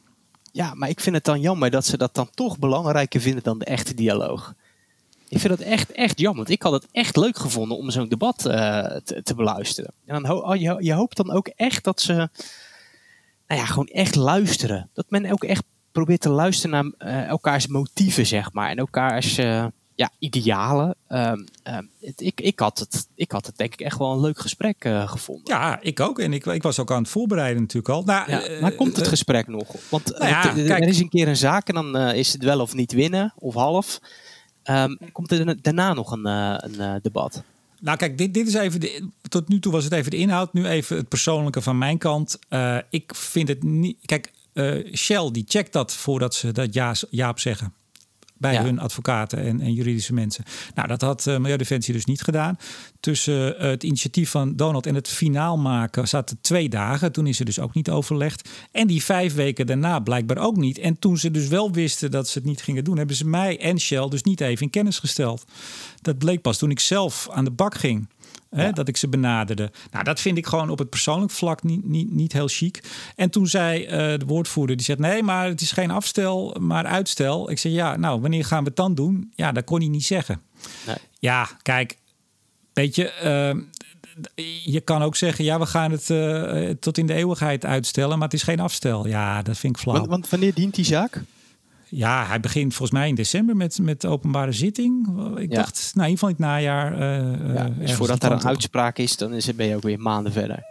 Ja, 0.52 0.74
maar 0.74 0.90
ik 0.90 1.00
vind 1.00 1.16
het 1.16 1.26
dan 1.26 1.42
jammer 1.42 1.70
dat 1.70 1.86
ze 1.86 1.98
dat 1.98 2.16
dan 2.16 2.30
toch 2.34 2.60
belangrijker 2.60 3.22
vinden 3.22 3.44
dan 3.44 3.60
de 3.60 3.66
echte 3.66 3.94
dialoog. 3.94 4.54
Ik 5.30 5.40
vind 5.40 5.58
dat 5.58 5.68
echt, 5.68 5.92
echt 5.92 6.20
jammer. 6.20 6.38
Want 6.38 6.56
ik 6.56 6.62
had 6.62 6.72
het 6.72 6.88
echt 6.92 7.16
leuk 7.16 7.38
gevonden 7.38 7.78
om 7.78 7.92
zo'n 7.92 8.10
debat 8.10 8.46
uh, 8.46 8.54
te, 9.04 9.22
te, 9.24 9.36
beluisteren. 9.36 9.94
En 10.06 10.22
dan 10.22 10.26
ho 10.26 10.54
je, 10.54 10.78
je 10.80 10.94
hoopt 10.94 11.18
dan 11.18 11.32
ook 11.32 11.48
echt 11.48 11.84
dat 11.84 12.02
ze 12.02 12.14
nou 13.48 13.62
ja, 13.62 13.66
gewoon 13.66 13.88
echt 13.88 14.16
luisteren. 14.16 14.90
Dat 14.94 15.06
men 15.10 15.32
ook 15.32 15.44
echt 15.44 15.64
probeert 15.98 16.22
te 16.22 16.30
luisteren 16.30 16.94
naar 17.00 17.10
uh, 17.10 17.28
elkaars 17.28 17.68
motieven, 17.68 18.26
zeg 18.26 18.54
maar. 18.54 18.70
En 18.70 18.78
elkaars 18.78 19.40
uh, 19.40 19.66
ja, 19.96 20.10
idealen. 20.20 20.96
Um, 21.10 21.46
um, 21.64 21.90
het, 22.02 22.22
ik, 22.22 22.42
ik, 22.42 22.60
had 22.60 22.80
het, 22.80 23.08
ik 23.16 23.32
had 23.32 23.46
het 23.46 23.58
denk 23.58 23.74
ik 23.74 23.82
echt 23.82 23.98
wel 23.98 24.12
een 24.12 24.20
leuk 24.20 24.40
gesprek 24.40 24.86
uh, 24.86 25.10
gevonden. 25.10 25.54
Ja, 25.54 25.80
ik 25.82 26.00
ook. 26.00 26.20
En 26.20 26.34
ik, 26.34 26.46
ik 26.46 26.64
was 26.64 26.80
ook 26.80 26.92
aan 26.92 27.02
het 27.02 27.12
voorbereiden 27.12 27.62
natuurlijk 27.62 27.94
al. 27.94 28.04
Nou, 28.04 28.32
ja, 28.32 28.62
maar 28.62 28.72
komt 28.72 28.96
het 28.96 29.08
gesprek 29.08 29.48
nog? 29.48 29.76
Want 29.90 30.18
nou 30.18 30.28
ja, 30.28 30.42
kijk, 30.42 30.84
er 30.84 30.88
is 30.88 31.00
een 31.00 31.10
keer 31.10 31.28
een 31.28 31.38
zaak 31.38 31.68
en 31.68 31.76
dan 31.76 31.98
is 31.98 32.34
het 32.34 32.44
wel 32.44 32.60
of 32.60 32.74
niet 32.74 32.92
winnen, 32.92 33.34
of 33.36 33.54
half. 33.54 34.00
Um, 34.64 34.98
komt 35.12 35.32
er 35.32 35.62
daarna 35.62 35.94
nog 35.94 36.12
een, 36.12 36.26
een 36.26 37.00
debat? 37.02 37.44
Nou, 37.80 37.98
kijk, 37.98 38.18
dit, 38.18 38.34
dit 38.34 38.48
is 38.48 38.54
even. 38.54 38.80
De, 38.80 39.10
tot 39.30 39.48
nu 39.48 39.60
toe 39.60 39.72
was 39.72 39.84
het 39.84 39.94
even 39.94 40.12
de 40.12 40.18
inhoud. 40.18 40.54
Nu 40.54 40.66
even 40.66 40.98
het 40.98 41.08
persoonlijke 41.08 41.62
van 41.62 41.78
mijn 41.78 41.98
kant. 41.98 42.40
Uh, 42.50 42.78
ik 42.90 43.16
vind 43.16 43.48
het 43.48 43.64
niet. 43.64 43.98
Kijk, 44.06 44.32
uh, 44.58 44.94
Shell 44.94 45.32
die 45.32 45.46
checkt 45.48 45.74
dat 45.74 45.94
voordat 45.94 46.36
ze 46.36 46.52
dat 46.52 46.74
ja, 46.74 46.96
Jaap 47.10 47.40
zeggen. 47.40 47.74
Bij 48.40 48.58
hun 48.58 48.80
advocaten 48.80 49.40
en, 49.40 49.62
en, 49.62 49.74
juridische 49.74 50.14
mensen. 50.14 50.44
Nou, 50.76 50.88
dat 50.88 51.02
had 51.02 51.26
uh, 51.26 51.38
Milieudefensie 51.38 51.94
dus 51.94 52.06
niet 52.06 52.22
gedaan. 52.22 52.58
Tussen 53.00 53.56
uh, 53.56 53.62
het 53.62 53.84
initiatief 53.84 54.30
van 54.30 54.56
Donald 54.56 54.86
en 54.86 54.96
het 54.96 55.08
finaal 55.08 55.58
maken 55.58 56.08
zaten 56.08 56.38
twee 56.42 56.70
dagen. 56.70 57.12
Toen 57.12 57.28
is 57.28 57.40
er 57.40 57.46
dus 57.46 57.60
ook 57.60 57.74
niet 57.74 57.90
overlegd. 57.90 58.50
En 58.72 58.88
die 58.88 59.04
vijf 59.04 59.34
weken 59.34 59.68
daarna 59.68 60.00
blijkbaar 60.00 60.38
ook 60.38 60.56
niet. 60.56 60.78
En 60.78 61.00
toen 61.00 61.18
ze 61.18 61.32
dus 61.32 61.48
wel 61.48 61.72
wisten 61.72 62.12
dat 62.12 62.28
ze 62.28 62.38
het 62.38 62.48
niet 62.48 62.62
gingen 62.62 62.84
doen, 62.84 62.98
hebben 62.98 63.16
ze 63.16 63.28
mij 63.28 63.60
en 63.60 63.80
Shell 63.80 64.08
dus 64.10 64.24
niet 64.24 64.42
even 64.42 64.64
in 64.64 64.70
kennis 64.70 65.00
gesteld. 65.00 65.46
Dat 66.02 66.18
bleek 66.18 66.42
pas 66.42 66.58
toen 66.58 66.72
ik 66.72 66.80
zelf 66.80 67.28
aan 67.32 67.46
de 67.46 67.52
bak 67.52 67.76
ging. 67.76 68.08
Hè, 68.50 68.72
Dat 68.72 68.88
ik 68.88 68.98
ze 68.98 69.08
benaderde. 69.08 69.72
Nou, 69.92 70.04
dat 70.04 70.20
vind 70.20 70.38
ik 70.38 70.48
gewoon 70.48 70.70
op 70.70 70.80
het 70.80 70.90
persoonlijk 70.90 71.32
vlak 71.32 71.64
niet, 71.64 71.86
niet, 71.86 72.12
niet 72.12 72.34
heel 72.34 72.48
chic. 72.48 72.84
En 73.16 73.30
toen 73.30 73.48
zei 73.48 73.84
uh, 73.84 73.90
de 73.90 74.26
woordvoerder, 74.26 74.76
die 74.76 74.86
zegt... 74.86 75.00
nee, 75.00 75.24
maar 75.24 75.48
het 75.48 75.62
is 75.62 75.72
geen 75.72 75.92
afstel, 75.92 76.56
maar 76.60 76.86
uitstel. 76.86 77.50
Ik 77.50 77.58
zeg, 77.58 77.72
ja, 77.72 77.96
nou, 77.96 78.22
wanneer 78.22 78.46
gaan 78.46 78.60
we 78.60 78.68
het 78.68 78.76
dan 78.76 78.96
doen? 78.96 79.32
Ja, 79.36 79.52
dat 79.52 79.64
kon 79.64 79.80
hij 79.80 79.90
niet 79.90 80.06
zeggen. 80.06 80.42
Nee. 80.86 80.96
Ja, 81.20 81.50
kijk, 81.62 81.98
weet 82.74 82.96
je... 82.96 83.14
Uh, 83.56 83.64
je 84.64 84.82
kan 84.82 85.02
ook 85.02 85.16
zeggen, 85.16 85.46
ja, 85.46 85.60
we 85.60 85.66
gaan 85.66 85.92
het 85.92 86.10
uh, 86.10 86.70
tot 86.70 86.98
in 86.98 87.06
de 87.06 87.14
eeuwigheid 87.14 87.66
uitstellen, 87.66 88.18
maar 88.18 88.28
het 88.28 88.38
is 88.38 88.44
geen 88.44 88.60
afstel. 88.60 89.08
Ja, 89.08 89.42
dat 89.42 89.58
vind 89.58 89.76
ik 89.76 89.82
flauw. 89.82 89.96
Want, 89.96 90.10
want 90.10 90.30
wanneer 90.30 90.54
dient 90.54 90.76
die 90.76 90.86
zaak? 90.86 91.24
Ja, 91.90 92.26
hij 92.26 92.40
begint 92.40 92.74
volgens 92.74 93.00
mij 93.00 93.08
in 93.08 93.16
december 93.16 93.56
met, 93.56 93.80
met 93.80 94.06
openbare 94.06 94.52
zitting. 94.52 95.08
Ik 95.38 95.54
dacht, 95.54 95.92
nou, 95.94 96.08
in 96.08 96.14
ieder 96.14 96.28
geval 96.28 96.30
in 96.30 96.36
het 96.36 96.38
najaar. 96.38 96.92
Uh, 96.92 97.56
ja, 97.56 97.70
dus 97.70 97.94
voordat 97.94 98.24
er 98.24 98.32
een 98.32 98.46
uitspraak 98.46 98.98
is, 98.98 99.18
dan 99.18 99.34
is 99.34 99.46
het, 99.46 99.56
ben 99.56 99.68
je 99.68 99.76
ook 99.76 99.82
weer 99.82 100.00
maanden 100.00 100.32
verder. 100.32 100.64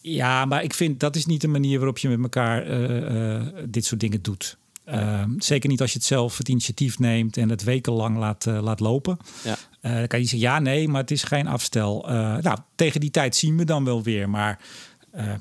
Ja, 0.00 0.44
maar 0.44 0.62
ik 0.62 0.74
vind 0.74 1.00
dat 1.00 1.16
is 1.16 1.26
niet 1.26 1.40
de 1.40 1.48
manier 1.48 1.78
waarop 1.78 1.98
je 1.98 2.08
met 2.08 2.22
elkaar 2.22 2.80
uh, 2.80 3.40
dit 3.68 3.84
soort 3.84 4.00
dingen 4.00 4.22
doet. 4.22 4.58
Uh, 4.88 5.24
zeker 5.38 5.68
niet 5.68 5.80
als 5.80 5.92
je 5.92 5.98
het 5.98 6.06
zelf 6.06 6.38
het 6.38 6.48
initiatief 6.48 6.98
neemt 6.98 7.36
en 7.36 7.48
het 7.48 7.62
wekenlang 7.62 8.16
laat, 8.16 8.44
laat 8.44 8.80
lopen. 8.80 9.18
Ja. 9.44 9.56
dan 9.80 10.06
kan 10.06 10.18
je 10.20 10.26
zeggen, 10.26 10.48
ja, 10.48 10.58
nee, 10.58 10.88
maar 10.88 11.00
het 11.00 11.10
is 11.10 11.22
geen 11.22 11.46
afstel. 11.46 12.04
nou, 12.42 12.58
tegen 12.74 13.00
die 13.00 13.10
tijd 13.10 13.36
zien 13.36 13.56
we 13.56 13.64
dan 13.64 13.84
wel 13.84 14.02
weer. 14.02 14.30
Maar 14.30 14.58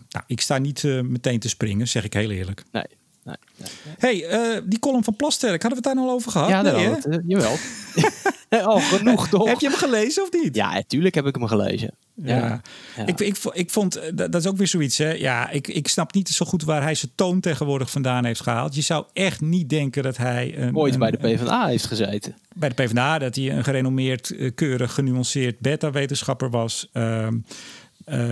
nou, 0.10 0.24
ik 0.28 0.42
sta 0.42 0.58
niet 0.58 0.84
meteen 0.84 1.40
te 1.40 1.50
springen, 1.50 1.88
zeg 1.88 2.04
ik 2.04 2.14
heel 2.14 2.32
eerlijk. 2.32 2.64
Nee, 2.72 2.86
hey, 3.98 4.32
uh, 4.32 4.62
die 4.66 4.80
column 4.80 5.04
van 5.04 5.16
Plasterk, 5.16 5.62
hadden 5.62 5.82
we 5.82 5.90
het 5.90 5.98
daar 5.98 6.06
al 6.06 6.12
over 6.12 6.32
gehad? 6.32 6.50
Ja, 6.50 6.62
nee, 6.62 6.88
het, 6.88 7.06
uh, 7.06 7.18
jawel. 7.28 7.56
oh, 8.76 8.84
genoeg 8.84 9.28
toch? 9.30 9.48
Heb 9.48 9.60
je 9.60 9.68
hem 9.68 9.78
gelezen 9.78 10.24
of 10.24 10.32
niet? 10.32 10.56
Ja, 10.56 10.74
natuurlijk 10.74 11.16
heb 11.16 11.26
ik 11.26 11.36
hem 11.36 11.48
gelezen. 11.48 11.92
Ja. 12.16 12.62
ja. 12.96 13.06
Ik, 13.06 13.20
ik, 13.20 13.38
ik 13.52 13.70
vond, 13.70 13.96
eh, 13.96 14.12
dat, 14.14 14.32
dat 14.32 14.42
is 14.42 14.48
ook 14.48 14.58
weer 14.58 14.68
zoiets. 14.68 14.98
Hè? 14.98 15.12
Ja, 15.12 15.50
ik, 15.50 15.68
ik 15.68 15.88
snap 15.88 16.14
niet 16.14 16.30
zo 16.30 16.46
goed 16.46 16.64
waar 16.64 16.82
hij 16.82 16.96
zijn 16.96 17.12
toon 17.16 17.40
tegenwoordig 17.40 17.92
vandaan 17.92 18.26
heeft 18.26 18.42
gehaald. 18.42 18.76
Je 18.76 18.82
zou 18.82 19.06
echt 19.14 19.42
niet 19.42 19.70
denken 19.70 20.04
dat 20.04 20.18
hij... 20.18 20.58
Een, 20.58 20.76
Ooit 20.76 21.00
bij 21.00 21.12
de 21.12 21.18
PvdA 21.18 21.68
heeft 21.68 21.86
gezeten. 21.86 22.36
Bij 22.56 22.70
de 22.70 22.84
PvdA, 22.84 23.20
dat 23.20 23.36
hij 23.36 23.52
een 23.52 23.64
gerenommeerd, 23.64 24.34
keurig, 24.56 24.94
genuanceerd 24.94 25.60
beta-wetenschapper 25.60 26.50
was. 26.50 26.90
Uh, 26.94 27.28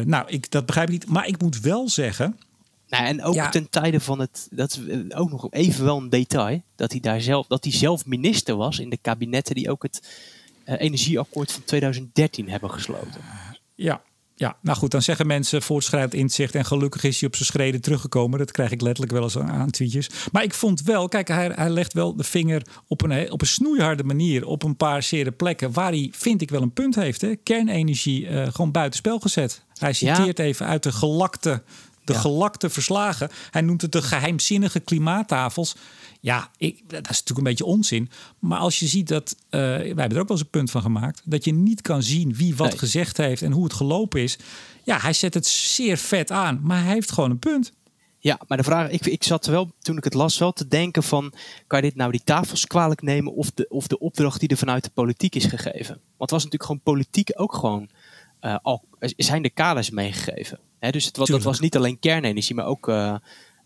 nou, 0.06 0.28
ik, 0.28 0.52
dat 0.52 0.66
begrijp 0.66 0.88
ik 0.88 0.94
niet. 0.94 1.10
Maar 1.10 1.28
ik 1.28 1.42
moet 1.42 1.60
wel 1.60 1.90
zeggen 1.90 2.38
nou, 2.90 3.06
en 3.06 3.24
ook 3.24 3.36
ten 3.36 3.70
tijde 3.70 4.00
van 4.00 4.20
het, 4.20 4.48
dat 4.52 4.72
is 4.72 4.88
eh, 4.88 5.20
ook 5.20 5.32
nog 5.32 5.48
even 5.52 5.86
wel 5.86 5.98
een 5.98 6.10
detail, 6.10 6.62
dat 6.76 6.92
hij 6.92 7.00
daar 7.00 7.22
zelf, 7.22 7.48
dat 7.48 7.64
hij 7.64 7.74
zelf 7.74 8.06
minister 8.06 8.56
was 8.56 8.80
in 8.80 8.90
de 8.90 8.98
kabinetten 8.98 9.56
die 9.56 9.72
ook 9.72 9.84
het 9.84 10.08
uh, 10.66 10.76
energieakkoord 10.82 11.52
van 11.52 11.64
2013 11.64 12.50
hebben 12.50 12.72
gesloten. 12.72 13.22
Ja, 13.76 14.02
ja, 14.40 14.58
nou 14.62 14.78
goed, 14.78 14.92
dan 14.92 15.02
zeggen 15.02 15.28
mensen 15.28 15.62
voortschrijdend 15.62 16.14
inzicht 16.14 16.56
en 16.56 16.66
gelukkig 16.66 17.04
is 17.04 17.20
hij 17.20 17.30
op 17.30 17.36
zijn 17.36 17.48
schreden 17.48 17.82
teruggekomen. 17.82 18.40
Dat 18.40 18.52
krijg 18.52 18.72
ik 18.72 18.82
letterlijk 18.82 19.14
wel 19.14 19.24
eens 19.24 19.38
aan 19.38 19.70
tweetjes. 19.70 20.10
Maar 20.32 20.44
ik 20.44 20.54
vond 20.54 20.82
wel, 20.82 21.08
kijk, 21.08 21.28
hij, 21.28 21.52
hij 21.56 21.70
legt 21.70 21.94
wel 21.94 22.16
de 22.16 22.24
vinger 22.24 22.62
op 22.88 23.02
een, 23.02 23.32
op 23.32 23.42
een 23.42 23.48
snoeiharde 23.48 24.04
manier 24.04 24.46
op 24.46 24.64
een 24.64 24.76
paar 24.76 25.04
zere 25.04 25.32
plekken 25.32 25.72
waar 25.72 25.92
hij, 25.92 26.12
vind 26.16 26.42
ik, 26.42 26.50
wel 26.50 26.62
een 26.62 26.74
punt 26.74 26.96
heeft. 26.96 27.22
Hè? 27.22 27.36
Kernenergie 27.36 28.28
uh, 28.28 28.48
gewoon 28.48 28.72
buitenspel 28.72 29.20
gezet. 29.20 29.66
Hij 29.78 29.94
citeert 29.94 30.40
even 30.40 30.66
uit 30.66 30.84
de 30.84 30.92
gelakte 30.92 31.64
de 32.08 32.14
gelakte 32.14 32.70
verslagen. 32.70 33.30
Hij 33.52 33.62
noemt 33.62 33.82
het 33.82 33.92
de 33.92 34.02
geheimzinnige 34.02 34.80
klimaattafels. 34.80 35.76
Ja, 36.20 36.50
ik, 36.58 36.84
dat 36.88 37.10
is 37.10 37.20
natuurlijk 37.20 37.38
een 37.38 37.44
beetje 37.44 37.66
onzin. 37.66 38.10
Maar 38.40 38.60
als 38.60 38.80
je 38.80 38.88
ziet 38.88 39.08
dat, 39.08 39.36
uh, 39.38 39.60
wij 39.60 39.86
hebben 39.86 40.12
er 40.12 40.20
ook 40.20 40.28
wel 40.28 40.38
eens 40.38 40.46
een 40.46 40.50
punt 40.50 40.72
van 40.72 40.82
gemaakt, 40.82 41.22
dat 41.26 41.46
je 41.46 41.54
niet 41.54 41.82
kan 41.82 42.04
zien 42.04 42.36
wie 42.36 42.56
wat 42.56 42.80
gezegd 42.80 43.18
heeft 43.18 43.42
en 43.42 43.52
hoe 43.52 43.64
het 43.64 43.74
gelopen 43.74 44.22
is. 44.22 44.38
Ja, 44.84 45.00
hij 45.00 45.14
zet 45.14 45.34
het 45.34 45.48
zeer 45.48 45.98
vet 45.98 46.32
aan, 46.32 46.60
maar 46.64 46.84
hij 46.84 46.94
heeft 46.94 47.12
gewoon 47.12 47.30
een 47.30 47.40
punt. 47.40 47.74
Ja, 48.20 48.40
maar 48.48 48.58
de 48.58 48.64
vraag, 48.64 48.90
ik, 48.90 49.06
ik 49.06 49.24
zat 49.24 49.46
wel 49.46 49.72
toen 49.80 49.98
ik 49.98 50.04
het 50.04 50.14
las 50.14 50.38
wel 50.38 50.52
te 50.52 50.68
denken 50.68 51.04
van, 51.04 51.34
kan 51.68 51.82
je 51.82 51.88
dit 51.88 51.96
nou 51.96 52.12
die 52.12 52.24
tafels 52.24 52.66
kwalijk 52.66 53.02
nemen 53.02 53.34
of 53.34 53.52
de, 53.52 53.68
of 53.70 53.88
de 53.88 54.00
opdracht 54.00 54.40
die 54.40 54.50
er 54.50 54.58
vanuit 54.58 54.84
de 54.84 54.90
politiek 54.90 55.36
is 55.36 55.46
gegeven? 55.46 55.94
Want 55.96 56.18
het 56.18 56.32
was 56.32 56.44
natuurlijk 56.44 56.64
gewoon 56.64 56.82
politiek 56.84 57.30
ook 57.36 57.54
gewoon, 57.54 57.90
uh, 58.42 58.56
al 58.62 58.84
zijn 59.00 59.42
de 59.42 59.50
kaders 59.50 59.90
meegegeven 59.90 60.60
dus 60.80 61.06
het, 61.06 61.18
was, 61.18 61.30
dat 61.30 61.44
was 61.44 61.60
niet 61.60 61.76
alleen 61.76 62.00
kernenergie, 62.00 62.56
maar 62.56 62.66
ook 62.66 62.88
uh, 62.88 63.16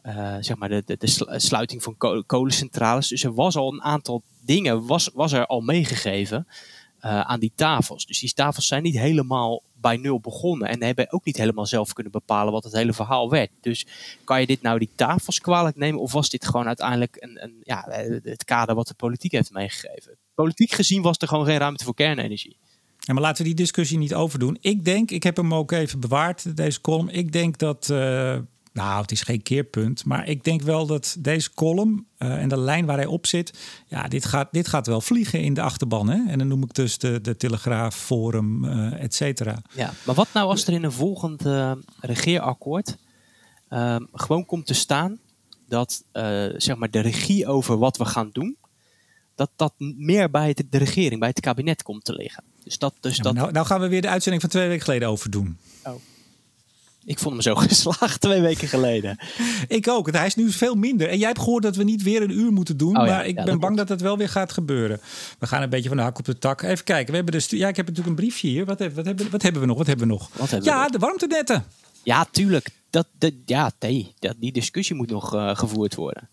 uh, 0.04 0.36
zeg 0.40 0.58
maar 0.58 0.70
de, 0.70 0.84
de, 0.86 0.98
de, 0.98 1.40
sluiting 1.40 1.84
van 1.84 2.24
kolencentrales. 2.26 3.08
Dus 3.08 3.24
er 3.24 3.34
was 3.34 3.56
al 3.56 3.74
een 3.74 3.82
aantal 3.82 4.24
dingen 4.46 4.86
was, 4.86 5.10
was 5.14 5.32
er 5.32 5.46
al 5.46 5.62
meegegeven 5.62 6.48
uh, 7.06 7.22
aan 7.22 7.40
die 7.40 7.52
tafels. 7.56 8.06
Dus 8.06 8.20
die 8.20 8.34
tafels 8.34 8.68
zijn 8.68 8.84
niet 8.84 8.98
helemaal 8.98 9.64
bij 9.74 9.98
nul 9.98 10.20
begonnen 10.20 10.68
en 10.68 10.84
hebben 10.84 11.12
ook 11.12 11.26
niet 11.26 11.38
helemaal 11.38 11.66
zelf 11.66 11.94
kunnen 11.94 12.12
bepalen 12.12 12.54
wat 12.54 12.64
het 12.64 12.74
hele 12.74 12.94
verhaal 12.94 13.30
werd. 13.30 13.50
Dus 13.62 13.86
kan 14.24 14.40
je 14.40 14.46
dit 14.46 14.62
nou 14.62 14.80
die 14.80 14.90
tafels 14.96 15.40
kwalijk 15.40 15.76
nemen 15.76 16.02
of 16.02 16.12
was 16.12 16.30
dit 16.30 16.46
gewoon 16.46 16.68
uiteindelijk 16.68 17.18
een, 17.20 17.44
een 17.44 17.62
ja, 17.64 17.86
het 18.24 18.44
kader 18.44 18.76
wat 18.76 18.88
de 18.88 18.94
politiek 18.94 19.32
heeft 19.32 19.52
meegegeven? 19.52 20.18
Politiek 20.34 20.72
gezien 20.72 21.02
was 21.02 21.18
er 21.18 21.28
gewoon 21.28 21.46
geen 21.46 21.58
ruimte 21.58 21.84
voor 21.84 21.94
kernenergie. 21.94 22.58
Maar 23.06 23.22
laten 23.22 23.38
we 23.38 23.44
die 23.44 23.58
discussie 23.58 23.98
niet 23.98 24.14
overdoen. 24.14 24.58
Ik 24.62 24.86
denk, 24.86 25.12
ik 25.12 25.24
heb 25.24 25.38
hem 25.38 25.54
ook 25.54 25.72
even 25.72 26.00
bewaard, 26.00 26.58
deze 26.58 26.82
column. 26.82 27.10
Ik 27.10 27.32
denk 27.32 27.58
dat, 27.58 27.90
uh, 27.92 27.98
nou, 28.74 29.02
het 29.02 29.12
is 29.12 29.22
geen 29.22 29.42
keerpunt, 29.42 30.06
maar 30.06 30.28
ik 30.28 30.44
denk 30.44 30.62
wel 30.62 30.86
dat 30.86 31.16
deze 31.20 31.54
column 31.54 32.06
uh, 32.18 32.42
en 32.42 32.50
de 32.50 32.60
lijn 32.60 32.86
waar 32.86 32.98
hij 32.98 33.06
op 33.06 33.28
zit, 33.28 33.60
ja, 33.88 34.08
dit 34.08 34.26
gaat, 34.26 34.48
dit 34.52 34.68
gaat 34.68 34.88
wel 34.88 35.02
vliegen 35.02 35.42
in 35.42 35.54
de 35.54 35.62
achterban. 35.62 36.10
Hè? 36.10 36.32
En 36.32 36.38
dan 36.38 36.48
noem 36.48 36.64
ik 36.64 36.74
dus 36.74 36.98
de, 36.98 37.22
de 37.22 37.38
Telegraaf, 37.38 37.96
Forum, 37.96 38.64
uh, 38.64 39.04
et 39.04 39.14
cetera. 39.14 39.62
Ja, 39.74 39.94
maar 40.06 40.16
wat 40.16 40.28
nou 40.34 40.50
als 40.50 40.68
er 40.68 40.74
in 40.74 40.84
een 40.84 40.92
volgend 40.92 41.44
regeerakkoord 42.00 42.98
gewoon 44.14 44.46
komt 44.46 44.66
te 44.66 44.74
staan 44.74 45.20
dat 45.68 46.04
zeg 46.58 46.76
maar 46.76 46.92
de 46.92 47.00
regie 47.00 47.48
over 47.48 47.78
wat 47.78 47.98
we 47.98 48.06
gaan 48.06 48.30
doen, 48.32 48.58
dat 49.42 49.52
dat 49.56 49.74
meer 49.78 50.30
bij 50.30 50.56
de 50.70 50.78
regering, 50.78 51.20
bij 51.20 51.30
het 51.30 51.40
kabinet 51.40 51.84
komt 51.84 52.06
te 52.06 52.14
liggen. 52.14 52.44
Dus 52.64 52.78
dat, 52.78 52.94
dus 53.00 53.18
dat... 53.18 53.34
Nou, 53.34 53.52
nou, 53.52 53.66
gaan 53.66 53.80
we 53.80 53.88
weer 53.88 54.02
de 54.02 54.10
uitzending 54.10 54.42
van 54.42 54.52
twee 54.52 54.68
weken 54.68 54.84
geleden 54.84 55.08
overdoen. 55.08 55.58
Oh. 55.84 55.94
Ik 57.06 57.20
vond 57.20 57.34
hem 57.34 57.42
zo 57.42 57.56
geslaagd 57.68 58.22
twee 58.22 58.42
weken 58.42 58.68
geleden. 58.68 59.18
ik 59.68 59.88
ook. 59.88 60.12
Hij 60.12 60.26
is 60.26 60.36
nu 60.36 60.52
veel 60.52 60.76
minder. 60.76 61.10
En 61.10 61.18
jij 61.18 61.28
hebt 61.28 61.40
gehoord 61.40 61.64
dat 61.64 61.76
we 61.76 61.84
niet 61.84 62.04
weer 62.04 62.22
een 62.22 62.40
uur 62.40 62.52
moeten 62.52 62.78
doen. 62.78 62.98
Oh 62.98 63.08
maar 63.08 63.26
ik 63.26 63.36
ben 63.36 63.60
bang 63.60 63.78
dat 63.78 63.90
het 63.90 64.02
wel 64.02 64.18
weer 64.18 64.30
gaat 64.30 64.52
gebeuren. 64.52 65.02
We 65.40 65.48
gaan 65.48 65.62
een 65.62 65.70
beetje 65.70 65.88
van 65.88 65.98
de 65.98 66.04
hak 66.04 66.20
op 66.20 66.26
de 66.26 66.38
tak. 66.38 66.62
Even 66.62 66.86
kijken. 66.86 67.10
We 67.10 67.16
hebben 67.16 67.34
dus, 67.34 67.50
ja, 67.50 67.68
ik 67.68 67.76
heb 67.76 67.88
natuurlijk 67.88 68.18
een 68.18 68.24
briefje 68.24 68.48
hier. 68.48 68.66
Wat, 68.66 68.80
hebben, 68.80 68.98
wat, 68.98 69.06
hebben, 69.06 69.30
wat 69.30 69.42
hebben 69.42 69.62
we 69.62 69.68
nog? 69.68 69.78
Wat 69.78 69.88
hebben 69.88 70.08
we 70.08 70.14
nog? 70.14 70.30
Hebben 70.38 70.64
ja, 70.64 70.86
we 70.86 70.92
de 70.92 70.98
warmtenetten. 70.98 71.66
Ja, 72.04 72.28
tuurlijk. 72.32 72.70
Dat, 72.90 73.08
dat, 73.18 73.34
ja, 73.46 73.72
nee, 73.80 74.14
dat, 74.20 74.36
die 74.40 74.52
discussie 74.52 74.96
moet 74.96 75.10
nog 75.10 75.36
uh, 75.36 75.56
gevoerd 75.56 75.96
worden. 75.96 76.30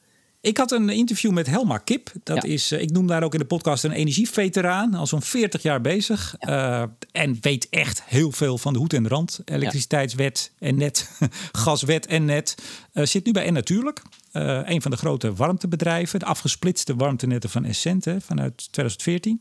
Ik 0.49 0.57
had 0.57 0.73
een 0.73 0.89
interview 0.89 1.33
met 1.33 1.47
Helma 1.47 1.79
Kip. 1.79 2.13
Dat 2.23 2.45
is, 2.45 2.73
eh, 2.73 2.81
ik 2.81 2.91
noem 2.91 3.07
daar 3.07 3.23
ook 3.23 3.33
in 3.33 3.39
de 3.39 3.45
podcast 3.45 3.85
een 3.85 3.93
energieveteraan. 3.93 4.95
Al 4.95 5.07
zo'n 5.07 5.23
40 5.23 5.63
jaar 5.63 5.81
bezig. 5.81 6.37
Uh, 6.41 6.83
en 7.13 7.39
weet 7.41 7.69
echt 7.71 8.03
heel 8.05 8.33
veel 8.33 8.59
van 8.59 8.73
de 8.73 8.79
hoed 8.79 8.93
en 8.93 9.03
de 9.03 9.09
rand. 9.09 9.41
Elektriciteitswet 9.45 10.53
en 10.59 10.77
net. 10.77 11.11
Gaswet 11.53 12.07
en 12.07 12.25
net. 12.25 12.55
Uh, 12.95 13.05
zit 13.05 13.27
nu 13.27 13.33
bij 13.33 13.45
En 13.45 13.53
Natuurlijk. 13.53 14.03
een 14.33 14.83
van 14.83 14.91
de 14.91 14.97
grote 14.97 15.35
warmtebedrijven. 15.35 16.19
De 16.19 16.25
afgesplitste 16.25 16.97
warmtenetten 16.97 17.51
van 17.51 17.65
Essent 17.65 18.07
vanuit 18.19 18.57
2014. 18.57 19.41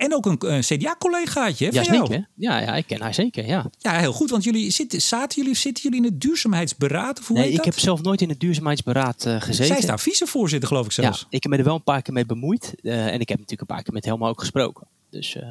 En 0.00 0.14
ook 0.14 0.26
een, 0.26 0.52
een 0.52 0.60
CDA-collegaatje 0.60 1.72
ja, 1.72 1.84
zeker. 1.84 2.28
Ja, 2.34 2.58
ja, 2.58 2.76
ik 2.76 2.86
ken 2.86 3.00
haar 3.00 3.14
zeker, 3.14 3.46
ja. 3.46 3.70
Ja, 3.78 3.98
heel 3.98 4.12
goed. 4.12 4.30
Want 4.30 4.44
jullie 4.44 4.70
zitten, 4.70 5.02
zaten 5.02 5.42
jullie, 5.42 5.56
zitten 5.56 5.82
jullie 5.82 5.98
in 5.98 6.04
het 6.04 6.20
duurzaamheidsberaad? 6.20 7.18
Of 7.18 7.26
hoe 7.26 7.38
nee, 7.38 7.52
ik 7.52 7.64
heb 7.64 7.78
zelf 7.78 8.02
nooit 8.02 8.20
in 8.20 8.28
het 8.28 8.40
duurzaamheidsberaad 8.40 9.26
uh, 9.26 9.32
gezeten. 9.34 9.66
Zij 9.66 9.78
is 9.78 9.84
daar 9.84 10.00
vicevoorzitter, 10.00 10.68
geloof 10.68 10.84
ik 10.86 10.92
zelfs. 10.92 11.20
Ja, 11.20 11.26
ik 11.30 11.42
heb 11.42 11.52
me 11.52 11.58
er 11.58 11.64
wel 11.64 11.74
een 11.74 11.82
paar 11.82 12.02
keer 12.02 12.12
mee 12.12 12.26
bemoeid. 12.26 12.74
Uh, 12.82 13.06
en 13.06 13.20
ik 13.20 13.28
heb 13.28 13.38
natuurlijk 13.38 13.60
een 13.60 13.76
paar 13.76 13.82
keer 13.82 13.92
met 13.92 14.04
Helma 14.04 14.28
ook 14.28 14.40
gesproken. 14.40 14.86
Dus 15.10 15.34
uh, 15.34 15.42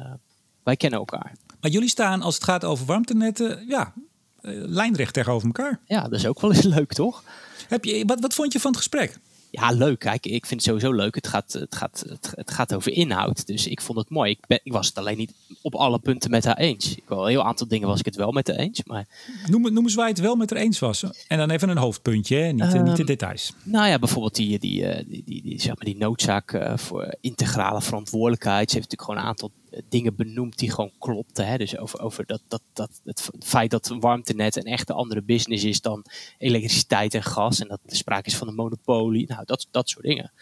wij 0.62 0.76
kennen 0.76 0.98
elkaar. 0.98 1.32
Maar 1.60 1.70
jullie 1.70 1.88
staan, 1.88 2.22
als 2.22 2.34
het 2.34 2.44
gaat 2.44 2.64
over 2.64 2.86
warmtenetten, 2.86 3.64
ja, 3.68 3.92
lijnrecht 4.40 5.14
tegenover 5.14 5.46
elkaar. 5.46 5.80
Ja, 5.86 6.02
dat 6.02 6.12
is 6.12 6.26
ook 6.26 6.40
wel 6.40 6.52
eens 6.52 6.62
leuk, 6.76 6.92
toch? 6.92 7.24
Heb 7.68 7.84
je, 7.84 8.04
wat, 8.06 8.20
wat 8.20 8.34
vond 8.34 8.52
je 8.52 8.60
van 8.60 8.70
het 8.70 8.80
gesprek? 8.80 9.18
Ja, 9.50 9.70
leuk. 9.70 9.98
Kijk, 9.98 10.26
ik 10.26 10.46
vind 10.46 10.64
het 10.64 10.70
sowieso 10.70 10.92
leuk. 10.92 11.14
Het 11.14 11.26
gaat, 11.26 11.52
het 11.52 11.74
gaat, 11.76 12.04
het, 12.34 12.50
gaat 12.50 12.74
over 12.74 12.92
inhoud. 12.92 13.46
Dus 13.46 13.66
ik 13.66 13.80
vond 13.80 13.98
het 13.98 14.10
mooi. 14.10 14.30
Ik, 14.30 14.46
ben, 14.46 14.60
ik 14.62 14.72
was 14.72 14.86
het 14.86 14.98
alleen 14.98 15.16
niet 15.16 15.34
op 15.62 15.74
alle 15.74 15.98
punten 15.98 16.30
met 16.30 16.44
haar 16.44 16.56
eens. 16.56 16.96
Ik 16.96 17.02
wel 17.06 17.22
een 17.22 17.30
heel 17.30 17.44
aantal 17.44 17.68
dingen 17.68 17.88
was 17.88 17.98
ik 17.98 18.04
het 18.04 18.16
wel 18.16 18.32
met 18.32 18.46
haar 18.48 18.56
eens. 18.56 18.84
Maar... 18.84 19.06
Noem, 19.46 19.72
noem 19.72 19.84
eens 19.84 19.94
waar 19.94 20.06
je 20.06 20.12
het 20.12 20.22
wel 20.22 20.36
met 20.36 20.50
haar 20.50 20.58
eens 20.58 20.78
was. 20.78 21.04
En 21.28 21.38
dan 21.38 21.50
even 21.50 21.68
een 21.68 21.76
hoofdpuntje, 21.76 22.36
hè? 22.36 22.52
Niet, 22.52 22.74
um, 22.74 22.82
niet 22.82 22.96
de 22.96 23.04
details. 23.04 23.52
Nou 23.62 23.88
ja, 23.88 23.98
bijvoorbeeld 23.98 24.34
die, 24.34 24.58
die, 24.58 24.86
eh, 24.86 25.04
die, 25.08 25.22
die, 25.26 25.42
die, 25.42 25.60
zeg 25.60 25.74
maar 25.76 25.84
die 25.84 25.96
noodzaak 25.96 26.52
uh, 26.52 26.76
voor 26.76 27.14
integrale 27.20 27.80
verantwoordelijkheid. 27.80 28.70
Ze 28.70 28.76
heeft 28.76 28.90
natuurlijk 28.90 29.10
gewoon 29.10 29.20
een 29.20 29.28
aantal 29.28 29.50
dingen 29.88 30.16
benoemd 30.16 30.58
die 30.58 30.70
gewoon 30.70 30.92
klopten. 30.98 31.46
Hè? 31.46 31.56
Dus 31.56 31.78
over, 31.78 32.00
over 32.00 32.26
dat, 32.26 32.40
dat, 32.48 32.62
dat, 32.72 33.00
het 33.04 33.30
feit 33.40 33.70
dat 33.70 33.96
warmtenet 34.00 34.56
een 34.56 34.64
echte 34.64 34.92
andere 34.92 35.22
business 35.22 35.64
is 35.64 35.80
dan 35.80 36.04
elektriciteit 36.38 37.14
en 37.14 37.22
gas. 37.22 37.60
En 37.60 37.68
dat 37.68 37.80
er 37.86 37.96
sprake 37.96 38.28
is 38.28 38.36
van 38.36 38.48
een 38.48 38.54
monopolie. 38.54 39.26
Nou, 39.28 39.42
dat, 39.44 39.66
dat 39.70 39.88
soort 39.88 40.04
dingen. 40.04 40.32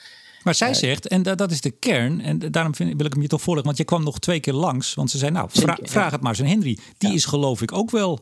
Maar 0.43 0.55
zij 0.55 0.75
zegt, 0.75 1.09
en 1.09 1.23
dat 1.23 1.51
is 1.51 1.61
de 1.61 1.71
kern, 1.71 2.21
en 2.21 2.39
daarom 2.39 2.75
vind, 2.75 2.97
wil 2.97 3.07
ik 3.07 3.13
hem 3.13 3.23
je 3.23 3.29
toch 3.29 3.43
voorleggen, 3.43 3.75
want 3.75 3.79
je 3.79 3.95
kwam 3.95 4.05
nog 4.05 4.19
twee 4.19 4.41
keer 4.41 4.53
langs, 4.53 4.95
want 4.95 5.11
ze 5.11 5.19
zei, 5.19 5.31
nou, 5.31 5.49
vraag 5.83 6.11
het 6.11 6.21
maar 6.21 6.31
eens 6.31 6.41
aan 6.41 6.47
Henry. 6.47 6.79
Die 6.99 7.13
is 7.13 7.25
geloof 7.25 7.63
ik 7.63 7.73
ook 7.73 7.91
wel 7.91 8.21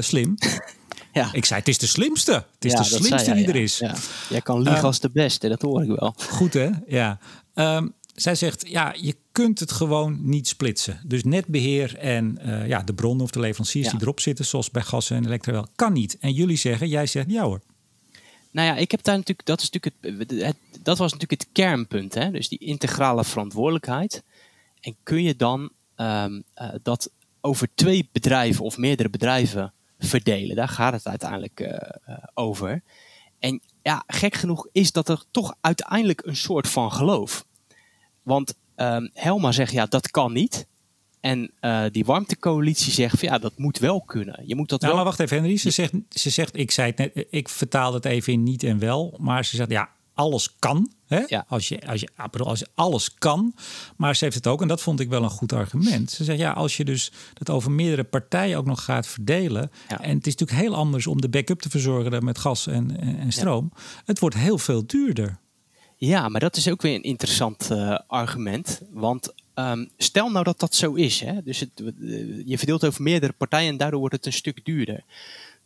slim. 0.00 0.34
Ja. 1.12 1.28
Ik 1.32 1.44
zei, 1.44 1.58
het 1.58 1.68
is 1.68 1.78
de 1.78 1.86
slimste. 1.86 2.32
Het 2.32 2.64
is 2.64 2.74
de 2.74 2.84
slimste 2.84 3.34
die 3.34 3.46
er 3.46 3.56
is. 3.56 3.78
Ja. 3.78 3.94
Jij 4.28 4.40
kan 4.40 4.62
liegen 4.62 4.82
als 4.82 5.00
de 5.00 5.10
beste, 5.10 5.48
dat 5.48 5.62
hoor 5.62 5.82
ik 5.82 5.88
wel. 5.88 6.14
Goed 6.30 6.52
hè, 6.52 6.70
ja. 6.86 7.18
Um, 7.54 7.94
zij 8.20 8.34
zegt, 8.34 8.68
ja, 8.68 8.94
je 9.00 9.16
kunt 9.32 9.60
het 9.60 9.72
gewoon 9.72 10.18
niet 10.28 10.48
splitsen. 10.48 11.00
Dus 11.04 11.24
netbeheer 11.24 11.96
en 11.96 12.38
uh, 12.42 12.66
ja, 12.66 12.82
de 12.82 12.94
bronnen 12.94 13.24
of 13.24 13.30
de 13.30 13.40
leveranciers 13.40 13.88
die 13.90 14.00
erop 14.00 14.20
zitten, 14.20 14.44
zoals 14.44 14.70
bij 14.70 14.82
gas 14.82 15.10
en 15.10 15.24
elektra 15.24 15.52
wel, 15.52 15.66
kan 15.76 15.92
niet. 15.92 16.18
En 16.18 16.32
jullie 16.32 16.56
zeggen, 16.56 16.88
jij 16.88 17.06
zegt, 17.06 17.30
ja 17.30 17.42
hoor. 17.42 17.60
Nou 18.50 18.68
ja, 18.68 18.76
ik 18.76 18.90
heb 18.90 19.02
daar 19.02 19.16
natuurlijk, 19.16 19.46
dat, 19.46 19.60
is 19.60 19.70
natuurlijk 19.70 20.42
het, 20.42 20.56
dat 20.82 20.98
was 20.98 21.12
natuurlijk 21.12 21.40
het 21.40 21.52
kernpunt, 21.52 22.14
hè? 22.14 22.30
dus 22.30 22.48
die 22.48 22.58
integrale 22.58 23.24
verantwoordelijkheid. 23.24 24.22
En 24.80 24.96
kun 25.02 25.22
je 25.22 25.36
dan 25.36 25.70
um, 25.96 26.42
uh, 26.54 26.68
dat 26.82 27.10
over 27.40 27.68
twee 27.74 28.08
bedrijven 28.12 28.64
of 28.64 28.76
meerdere 28.76 29.10
bedrijven 29.10 29.72
verdelen? 29.98 30.56
Daar 30.56 30.68
gaat 30.68 30.92
het 30.92 31.06
uiteindelijk 31.06 31.60
uh, 31.60 31.74
over. 32.34 32.82
En 33.38 33.60
ja, 33.82 34.04
gek 34.06 34.34
genoeg 34.34 34.68
is 34.72 34.92
dat 34.92 35.08
er 35.08 35.24
toch 35.30 35.54
uiteindelijk 35.60 36.22
een 36.24 36.36
soort 36.36 36.68
van 36.68 36.92
geloof. 36.92 37.46
Want 38.28 38.54
um, 38.76 39.10
Helma 39.12 39.52
zegt 39.52 39.72
ja, 39.72 39.86
dat 39.86 40.10
kan 40.10 40.32
niet. 40.32 40.66
En 41.20 41.50
uh, 41.60 41.84
die 41.90 42.04
warmtecoalitie 42.04 42.92
zegt 42.92 43.18
van, 43.18 43.28
ja, 43.28 43.38
dat 43.38 43.52
moet 43.56 43.78
wel 43.78 44.00
kunnen. 44.00 44.42
Je 44.46 44.56
moet 44.56 44.68
dat 44.68 44.80
nou, 44.80 44.92
wel... 44.92 45.02
maar 45.02 45.10
wacht 45.10 45.20
even, 45.20 45.36
Henry. 45.36 45.56
Ze 45.56 45.70
zegt, 45.70 45.92
ze 46.10 46.30
zegt, 46.30 46.56
ik 46.56 46.70
zei 46.70 46.92
het 46.94 47.14
net, 47.14 47.26
ik 47.30 47.48
vertaal 47.48 47.94
het 47.94 48.04
even 48.04 48.32
in 48.32 48.42
niet 48.42 48.62
en 48.62 48.78
wel. 48.78 49.14
Maar 49.18 49.44
ze 49.44 49.56
zegt, 49.56 49.70
ja, 49.70 49.88
alles 50.14 50.56
kan. 50.58 50.92
Hè? 51.06 51.22
Ja. 51.26 51.44
Als, 51.48 51.68
je, 51.68 51.86
als, 51.86 52.00
je, 52.00 52.08
als 52.34 52.58
je 52.58 52.68
alles 52.74 53.14
kan. 53.14 53.54
Maar 53.96 54.16
ze 54.16 54.24
heeft 54.24 54.36
het 54.36 54.46
ook, 54.46 54.62
en 54.62 54.68
dat 54.68 54.82
vond 54.82 55.00
ik 55.00 55.08
wel 55.08 55.22
een 55.22 55.30
goed 55.30 55.52
argument. 55.52 56.10
Ze 56.10 56.24
zegt, 56.24 56.38
ja, 56.38 56.52
als 56.52 56.76
je 56.76 56.84
dus 56.84 57.12
dat 57.34 57.50
over 57.50 57.70
meerdere 57.70 58.04
partijen 58.04 58.58
ook 58.58 58.66
nog 58.66 58.84
gaat 58.84 59.06
verdelen. 59.06 59.70
Ja. 59.88 60.00
En 60.00 60.16
het 60.16 60.26
is 60.26 60.36
natuurlijk 60.36 60.60
heel 60.60 60.76
anders 60.76 61.06
om 61.06 61.20
de 61.20 61.28
backup 61.28 61.60
te 61.60 61.70
verzorgen 61.70 62.24
met 62.24 62.38
gas 62.38 62.66
en, 62.66 63.00
en 63.18 63.32
stroom. 63.32 63.72
Het 64.04 64.18
wordt 64.18 64.36
heel 64.36 64.58
veel 64.58 64.86
duurder. 64.86 65.38
Ja, 66.00 66.28
maar 66.28 66.40
dat 66.40 66.56
is 66.56 66.68
ook 66.68 66.82
weer 66.82 66.94
een 66.94 67.02
interessant 67.02 67.68
uh, 67.72 67.98
argument. 68.06 68.82
Want 68.90 69.32
um, 69.54 69.90
stel 69.96 70.30
nou 70.30 70.44
dat 70.44 70.60
dat 70.60 70.74
zo 70.74 70.94
is. 70.94 71.20
Hè? 71.20 71.42
Dus 71.42 71.60
het, 71.60 71.70
je 72.44 72.58
verdeelt 72.58 72.84
over 72.84 73.02
meerdere 73.02 73.32
partijen 73.32 73.70
en 73.70 73.76
daardoor 73.76 74.00
wordt 74.00 74.14
het 74.14 74.26
een 74.26 74.32
stuk 74.32 74.64
duurder. 74.64 75.04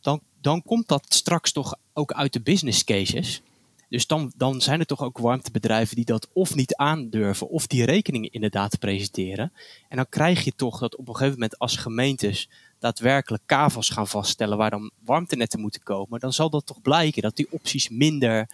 Dan, 0.00 0.20
dan 0.40 0.62
komt 0.62 0.88
dat 0.88 1.04
straks 1.08 1.52
toch 1.52 1.74
ook 1.92 2.12
uit 2.12 2.32
de 2.32 2.40
business 2.40 2.84
cases. 2.84 3.42
Dus 3.88 4.06
dan, 4.06 4.32
dan 4.36 4.60
zijn 4.60 4.80
er 4.80 4.86
toch 4.86 5.02
ook 5.02 5.18
warmtebedrijven 5.18 5.96
die 5.96 6.04
dat 6.04 6.28
of 6.32 6.54
niet 6.54 6.76
aandurven 6.76 7.48
of 7.48 7.66
die 7.66 7.84
rekeningen 7.84 8.32
inderdaad 8.32 8.78
presenteren. 8.78 9.52
En 9.88 9.96
dan 9.96 10.08
krijg 10.08 10.44
je 10.44 10.52
toch 10.56 10.78
dat 10.78 10.96
op 10.96 11.08
een 11.08 11.14
gegeven 11.14 11.38
moment 11.38 11.58
als 11.58 11.76
gemeentes 11.76 12.48
daadwerkelijk 12.78 13.42
kavels 13.46 13.88
gaan 13.88 14.08
vaststellen 14.08 14.56
waar 14.56 14.70
dan 14.70 14.90
warmtenetten 15.04 15.60
moeten 15.60 15.82
komen. 15.82 16.20
Dan 16.20 16.32
zal 16.32 16.50
dat 16.50 16.66
toch 16.66 16.82
blijken 16.82 17.22
dat 17.22 17.36
die 17.36 17.46
opties 17.50 17.88
minder 17.88 18.48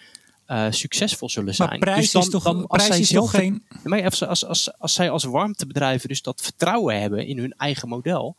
uh, 0.49 0.67
succesvol 0.71 1.29
zullen 1.29 1.55
zijn. 1.55 1.69
Maar 1.69 1.79
prijs 1.79 2.01
dus 2.01 2.11
dan, 2.11 2.23
is 2.23 2.29
toch, 2.29 2.43
dan, 2.43 2.67
als 2.67 2.87
prijs 2.87 3.01
is 3.01 3.09
toch 3.09 3.31
geen... 3.31 3.67
Maar 3.85 4.05
als, 4.05 4.27
als, 4.27 4.45
als, 4.45 4.79
als 4.79 4.95
zij 4.95 5.11
als 5.11 5.25
warmtebedrijven 5.25 6.09
dus 6.09 6.23
dat 6.23 6.43
vertrouwen 6.43 7.01
hebben 7.01 7.27
in 7.27 7.39
hun 7.39 7.53
eigen 7.53 7.89
model, 7.89 8.37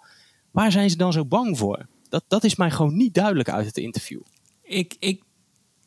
waar 0.51 0.71
zijn 0.71 0.89
ze 0.89 0.97
dan 0.97 1.13
zo 1.13 1.25
bang 1.25 1.57
voor? 1.57 1.87
Dat, 2.09 2.23
dat 2.27 2.43
is 2.43 2.55
mij 2.55 2.71
gewoon 2.71 2.97
niet 2.97 3.13
duidelijk 3.13 3.49
uit 3.49 3.65
het 3.65 3.77
interview. 3.77 4.21
Ik, 4.63 4.95
ik, 4.99 5.23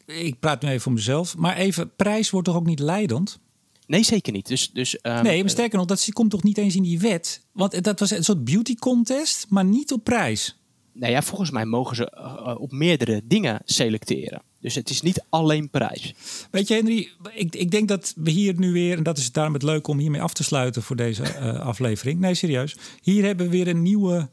ik 0.07 0.41
praat 0.41 0.63
nu 0.63 0.69
even 0.69 0.81
voor 0.81 0.93
mezelf, 0.93 1.37
maar 1.37 1.57
even, 1.57 1.95
prijs 1.97 2.31
wordt 2.31 2.47
toch 2.47 2.57
ook 2.57 2.67
niet 2.67 2.79
leidend? 2.79 3.39
Nee, 3.87 4.03
zeker 4.03 4.33
niet. 4.33 4.47
Dus, 4.47 4.71
dus, 4.71 4.99
um, 5.03 5.23
nee, 5.23 5.41
maar 5.41 5.51
sterker 5.51 5.79
nog, 5.79 5.87
dat 5.87 6.09
komt 6.13 6.31
toch 6.31 6.43
niet 6.43 6.59
eens 6.59 6.77
in 6.77 6.83
die 6.83 7.01
wet? 7.01 7.47
Want 7.53 7.85
dat 7.85 8.01
was 8.01 8.11
een 8.11 8.25
soort 8.25 8.45
beauty 8.45 8.75
contest, 8.75 9.47
maar 9.49 9.65
niet 9.65 9.93
op 9.93 10.05
prijs. 10.05 10.57
Nou 10.93 11.13
ja, 11.13 11.23
volgens 11.23 11.51
mij 11.51 11.65
mogen 11.65 11.97
ze 11.97 12.13
uh, 12.17 12.55
op 12.61 12.73
meerdere 12.73 13.21
dingen 13.25 13.61
selecteren. 13.65 14.43
Dus 14.61 14.75
het 14.75 14.91
is 14.91 15.03
niet 15.03 15.25
alleen 15.29 15.71
prijs. 15.71 16.15
Weet 16.51 16.69
je, 16.69 16.75
Henry, 16.75 17.11
ik, 17.35 17.55
ik 17.55 17.71
denk 17.71 17.89
dat 17.89 18.13
we 18.17 18.31
hier 18.31 18.59
nu 18.59 18.73
weer, 18.73 18.97
en 18.97 19.03
dat 19.03 19.19
is 19.19 19.33
daarom 19.33 19.53
het 19.53 19.63
leuk 19.63 19.89
om 19.89 19.99
hiermee 19.99 20.23
af 20.23 20.35
te 20.35 20.45
sluiten 20.45 20.83
voor 20.83 20.97
deze 20.97 21.23
uh, 21.23 21.61
aflevering. 21.71 22.21
Nee, 22.21 22.35
serieus. 22.35 22.77
Hier 23.03 23.25
hebben 23.25 23.47
we 23.47 23.53
weer 23.53 23.69
een 23.69 23.83
nieuwe 23.83 24.29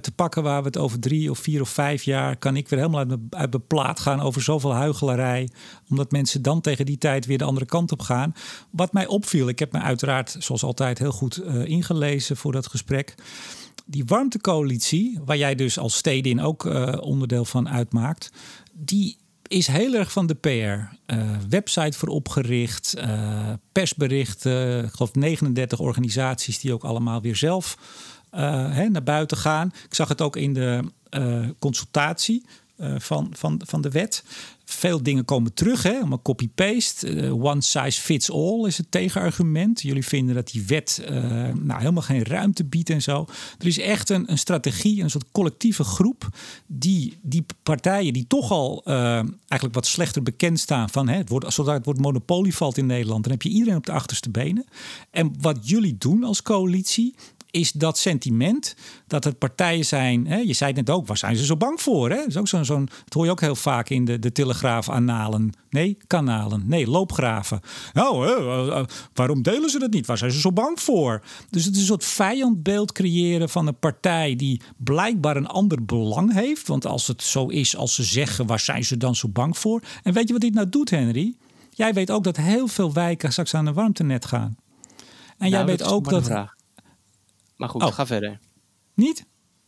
te 0.00 0.12
pakken 0.14 0.42
waar 0.42 0.60
we 0.60 0.66
het 0.66 0.76
over 0.76 1.00
drie 1.00 1.30
of 1.30 1.38
vier 1.38 1.60
of 1.60 1.68
vijf 1.68 2.02
jaar 2.02 2.36
kan 2.36 2.56
ik 2.56 2.68
weer 2.68 2.78
helemaal 2.78 3.06
uit 3.30 3.50
mijn, 3.50 3.66
plaat 3.66 4.00
gaan 4.00 4.20
over 4.20 4.42
zoveel 4.42 4.74
huigelarij. 4.74 5.48
Omdat 5.88 6.10
mensen 6.10 6.42
dan 6.42 6.60
tegen 6.60 6.86
die 6.86 6.98
tijd 6.98 7.26
weer 7.26 7.38
de 7.38 7.44
andere 7.44 7.66
kant 7.66 7.92
op 7.92 8.00
gaan. 8.00 8.34
Wat 8.70 8.92
mij 8.92 9.06
opviel, 9.06 9.48
ik 9.48 9.58
heb 9.58 9.72
me 9.72 9.78
uiteraard 9.78 10.36
zoals 10.38 10.62
altijd 10.62 10.98
heel 10.98 11.12
goed 11.12 11.42
ingelezen 11.64 12.36
voor 12.36 12.52
dat 12.52 12.66
gesprek. 12.66 13.14
Die 13.84 14.04
warmtecoalitie, 14.04 15.18
waar 15.24 15.36
jij 15.36 15.54
dus 15.54 15.78
als 15.78 15.96
stedin 15.96 16.40
ook 16.40 16.64
uh, 16.64 16.94
onderdeel 17.00 17.44
van 17.44 17.68
uitmaakt, 17.68 18.30
die 18.72 19.16
is 19.48 19.66
heel 19.66 19.94
erg 19.94 20.12
van 20.12 20.26
de 20.26 20.34
PR. 20.34 20.48
Uh, 20.48 21.36
website 21.48 21.98
voor 21.98 22.08
opgericht, 22.08 22.94
uh, 22.98 23.52
persberichten. 23.72 24.84
Ik 24.84 24.92
geloof 24.92 25.14
39 25.14 25.78
organisaties 25.78 26.58
die 26.58 26.72
ook 26.72 26.84
allemaal 26.84 27.20
weer 27.20 27.36
zelf 27.36 27.78
hè, 28.30 28.88
naar 28.88 29.02
buiten 29.02 29.36
gaan. 29.36 29.72
Ik 29.84 29.94
zag 29.94 30.08
het 30.08 30.20
ook 30.20 30.36
in 30.36 30.52
de 30.52 30.92
consultatie 31.58 32.44
van, 32.78 33.28
van, 33.36 33.60
van 33.64 33.80
de 33.80 33.90
wet. 33.90 34.24
Veel 34.64 35.02
dingen 35.02 35.24
komen 35.24 35.54
terug, 35.54 35.82
hè, 35.82 36.04
maar 36.04 36.22
copy-paste. 36.22 37.14
Uh, 37.14 37.44
one 37.44 37.60
size 37.60 38.00
fits 38.00 38.30
all 38.30 38.66
is 38.66 38.76
het 38.76 38.90
tegenargument. 38.90 39.82
Jullie 39.82 40.04
vinden 40.04 40.34
dat 40.34 40.50
die 40.50 40.64
wet 40.66 41.02
uh, 41.02 41.08
nou, 41.52 41.78
helemaal 41.78 42.02
geen 42.02 42.24
ruimte 42.24 42.64
biedt 42.64 42.90
en 42.90 43.02
zo. 43.02 43.26
Er 43.58 43.66
is 43.66 43.78
echt 43.78 44.10
een, 44.10 44.30
een 44.30 44.38
strategie, 44.38 45.02
een 45.02 45.10
soort 45.10 45.30
collectieve 45.32 45.84
groep... 45.84 46.28
die 46.66 47.18
die 47.22 47.44
partijen 47.62 48.12
die 48.12 48.26
toch 48.26 48.50
al 48.50 48.82
eigenlijk 48.84 49.74
wat 49.74 49.86
slechter 49.86 50.22
bekend 50.22 50.60
staan... 50.60 50.90
van 50.90 51.08
hè, 51.08 51.16
het 51.16 51.32
zodra 51.48 51.72
het 51.72 51.84
woord 51.84 52.00
monopolie 52.00 52.54
valt 52.54 52.76
in 52.76 52.86
Nederland... 52.86 53.22
dan 53.22 53.32
heb 53.32 53.42
je 53.42 53.48
iedereen 53.48 53.76
op 53.76 53.86
de 53.86 53.92
achterste 53.92 54.30
benen. 54.30 54.66
En 55.10 55.34
wat 55.40 55.68
jullie 55.68 55.96
doen 55.98 56.24
als 56.24 56.42
coalitie 56.42 57.14
is 57.54 57.72
dat 57.72 57.98
sentiment 57.98 58.74
dat 59.06 59.24
het 59.24 59.38
partijen 59.38 59.84
zijn. 59.84 60.26
Hè, 60.26 60.36
je 60.36 60.52
zei 60.52 60.72
het 60.72 60.86
net 60.86 60.96
ook, 60.96 61.06
waar 61.06 61.16
zijn 61.16 61.36
ze 61.36 61.44
zo 61.44 61.56
bang 61.56 61.80
voor? 61.80 62.10
Hè? 62.10 62.16
Dat, 62.16 62.26
is 62.26 62.36
ook 62.36 62.48
zo'n, 62.48 62.64
zo'n, 62.64 62.88
dat 63.04 63.14
hoor 63.14 63.24
je 63.24 63.30
ook 63.30 63.40
heel 63.40 63.54
vaak 63.54 63.88
in 63.88 64.04
de, 64.04 64.18
de 64.18 64.32
telegraaf-analen. 64.32 65.52
Nee, 65.70 65.96
kanalen. 66.06 66.62
Nee, 66.66 66.86
loopgraven. 66.86 67.60
Nou, 67.92 68.26
hè, 68.26 68.84
waarom 69.14 69.42
delen 69.42 69.70
ze 69.70 69.78
dat 69.78 69.90
niet? 69.90 70.06
Waar 70.06 70.18
zijn 70.18 70.30
ze 70.30 70.40
zo 70.40 70.52
bang 70.52 70.80
voor? 70.80 71.22
Dus 71.50 71.64
het 71.64 71.74
is 71.74 71.80
een 71.80 71.86
soort 71.86 72.04
vijandbeeld 72.04 72.92
creëren 72.92 73.48
van 73.48 73.66
een 73.66 73.78
partij 73.78 74.36
die 74.36 74.60
blijkbaar 74.76 75.36
een 75.36 75.48
ander 75.48 75.84
belang 75.84 76.32
heeft. 76.32 76.68
Want 76.68 76.86
als 76.86 77.06
het 77.06 77.22
zo 77.22 77.46
is 77.46 77.76
als 77.76 77.94
ze 77.94 78.02
zeggen, 78.02 78.46
waar 78.46 78.60
zijn 78.60 78.84
ze 78.84 78.96
dan 78.96 79.14
zo 79.14 79.28
bang 79.28 79.58
voor? 79.58 79.82
En 80.02 80.12
weet 80.12 80.26
je 80.26 80.32
wat 80.32 80.42
dit 80.42 80.54
nou 80.54 80.68
doet, 80.68 80.90
Henry? 80.90 81.34
Jij 81.70 81.92
weet 81.92 82.10
ook 82.10 82.24
dat 82.24 82.36
heel 82.36 82.66
veel 82.66 82.92
wijken 82.92 83.32
straks 83.32 83.54
aan 83.54 83.66
een 83.66 83.74
warmtenet 83.74 84.24
gaan. 84.24 84.56
En 85.38 85.48
jij 85.48 85.64
nou, 85.64 85.66
weet 85.66 85.82
ook 85.82 86.10
dat. 86.10 86.53
Maar 87.56 87.68
goed, 87.68 87.82
oh. 87.82 87.92
ga 87.92 88.06
verder. 88.06 88.38
Niet? 88.94 89.26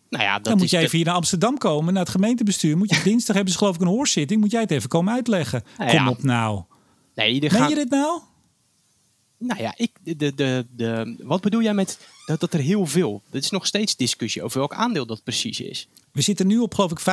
Nou 0.09 0.25
ja, 0.25 0.35
dat 0.35 0.45
dan 0.45 0.57
moet 0.57 0.71
jij 0.71 0.83
even 0.83 0.97
hier 0.97 1.07
naar 1.07 1.15
Amsterdam 1.15 1.59
komen, 1.59 1.93
naar 1.93 2.03
het 2.03 2.13
gemeentebestuur. 2.13 2.77
Moet 2.77 2.95
je 2.95 3.03
dinsdag 3.11 3.35
hebben 3.35 3.53
ze 3.53 3.59
geloof 3.59 3.75
ik 3.75 3.81
een 3.81 3.87
hoorzitting. 3.87 4.41
Moet 4.41 4.51
jij 4.51 4.61
het 4.61 4.71
even 4.71 4.89
komen 4.89 5.15
uitleggen. 5.15 5.65
Nou 5.79 5.91
ja. 5.91 5.97
Kom 5.97 6.09
op 6.09 6.23
nou. 6.23 6.63
Nee, 7.15 7.41
Meen 7.41 7.51
gaan... 7.51 7.69
je 7.69 7.75
dit 7.75 7.91
nou? 7.91 8.21
Nou 9.39 9.61
ja, 9.61 9.75
ik, 9.77 9.91
de, 10.03 10.35
de, 10.35 10.67
de, 10.71 11.17
wat 11.19 11.41
bedoel 11.41 11.63
jij 11.63 11.75
met 11.75 11.99
dat, 12.27 12.41
dat 12.41 12.55
er 12.55 12.61
heel 12.61 12.87
veel... 12.87 13.23
Er 13.31 13.39
is 13.39 13.51
nog 13.51 13.67
steeds 13.67 13.97
discussie 13.97 14.43
over 14.43 14.59
welk 14.59 14.75
aandeel 14.75 15.07
dat 15.07 15.23
precies 15.23 15.61
is. 15.61 15.89
We 16.13 16.21
zitten 16.23 16.47
nu 16.47 16.59
op 16.59 16.75
geloof 16.75 16.91
ik 16.91 17.01
5% 17.01 17.05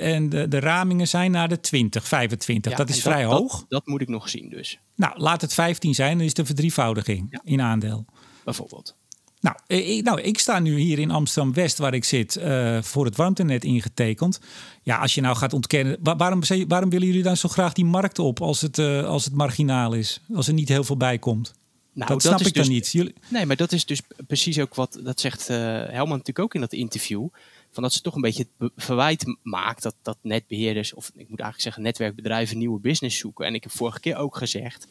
en 0.00 0.28
de, 0.28 0.48
de 0.48 0.60
ramingen 0.60 1.08
zijn 1.08 1.30
naar 1.30 1.48
de 1.48 1.60
20, 1.60 2.08
25. 2.08 2.74
dat 2.74 2.88
is 2.88 3.02
vrij 3.02 3.24
hoog. 3.24 3.52
Dat, 3.58 3.66
dat, 3.68 3.86
moet 3.86 4.00
ik 4.00 4.08
nog 4.08 4.28
zien 4.28 4.50
dus. 4.50 4.78
Nou, 4.96 5.18
laat 5.18 5.40
het 5.40 5.54
15 5.54 5.94
zijn, 5.94 6.12
dan 6.12 6.22
is 6.22 6.28
het 6.28 6.38
een 6.38 6.46
verdrievoudiging 6.46 7.26
ja. 7.30 7.40
in 7.44 7.60
aandeel. 7.60 8.04
Bijvoorbeeld. 8.44 8.96
Nou 9.42 9.56
ik, 9.66 10.04
nou, 10.04 10.20
ik 10.20 10.38
sta 10.38 10.58
nu 10.58 10.78
hier 10.78 10.98
in 10.98 11.10
Amsterdam-West, 11.10 11.78
waar 11.78 11.94
ik 11.94 12.04
zit, 12.04 12.36
uh, 12.36 12.82
voor 12.82 13.04
het 13.04 13.16
warmtenet 13.16 13.64
ingetekend. 13.64 14.40
Ja, 14.82 14.98
als 14.98 15.14
je 15.14 15.20
nou 15.20 15.36
gaat 15.36 15.52
ontkennen, 15.52 15.98
waarom, 16.02 16.42
waarom 16.68 16.90
willen 16.90 17.06
jullie 17.06 17.22
dan 17.22 17.36
zo 17.36 17.48
graag 17.48 17.72
die 17.72 17.84
markt 17.84 18.18
op 18.18 18.40
als 18.40 18.60
het, 18.60 18.78
uh, 18.78 19.04
als 19.04 19.24
het 19.24 19.34
marginaal 19.34 19.92
is? 19.92 20.20
Als 20.34 20.48
er 20.48 20.54
niet 20.54 20.68
heel 20.68 20.84
veel 20.84 20.96
bij 20.96 21.18
komt? 21.18 21.54
Nou, 21.92 22.08
dat, 22.08 22.08
dat 22.08 22.22
snap 22.22 22.46
ik 22.46 22.54
dus, 22.54 22.66
dan 22.66 22.74
niet. 22.74 22.92
Jullie... 22.92 23.14
Nee, 23.28 23.46
maar 23.46 23.56
dat 23.56 23.72
is 23.72 23.84
dus 23.84 24.00
precies 24.26 24.58
ook 24.58 24.74
wat, 24.74 25.00
dat 25.04 25.20
zegt 25.20 25.50
uh, 25.50 25.56
Helman 25.56 26.08
natuurlijk 26.08 26.38
ook 26.38 26.54
in 26.54 26.60
dat 26.60 26.72
interview. 26.72 27.26
Van 27.70 27.82
dat 27.82 27.92
ze 27.92 28.00
toch 28.00 28.14
een 28.14 28.20
beetje 28.20 28.46
het 28.58 28.70
verwijt 28.76 29.36
maakt 29.42 29.82
dat, 29.82 29.94
dat 30.02 30.18
netbeheerders, 30.22 30.94
of 30.94 31.06
ik 31.06 31.14
moet 31.14 31.40
eigenlijk 31.40 31.60
zeggen 31.60 31.82
netwerkbedrijven, 31.82 32.58
nieuwe 32.58 32.80
business 32.80 33.18
zoeken. 33.18 33.46
En 33.46 33.54
ik 33.54 33.62
heb 33.62 33.72
vorige 33.72 34.00
keer 34.00 34.16
ook 34.16 34.36
gezegd, 34.36 34.88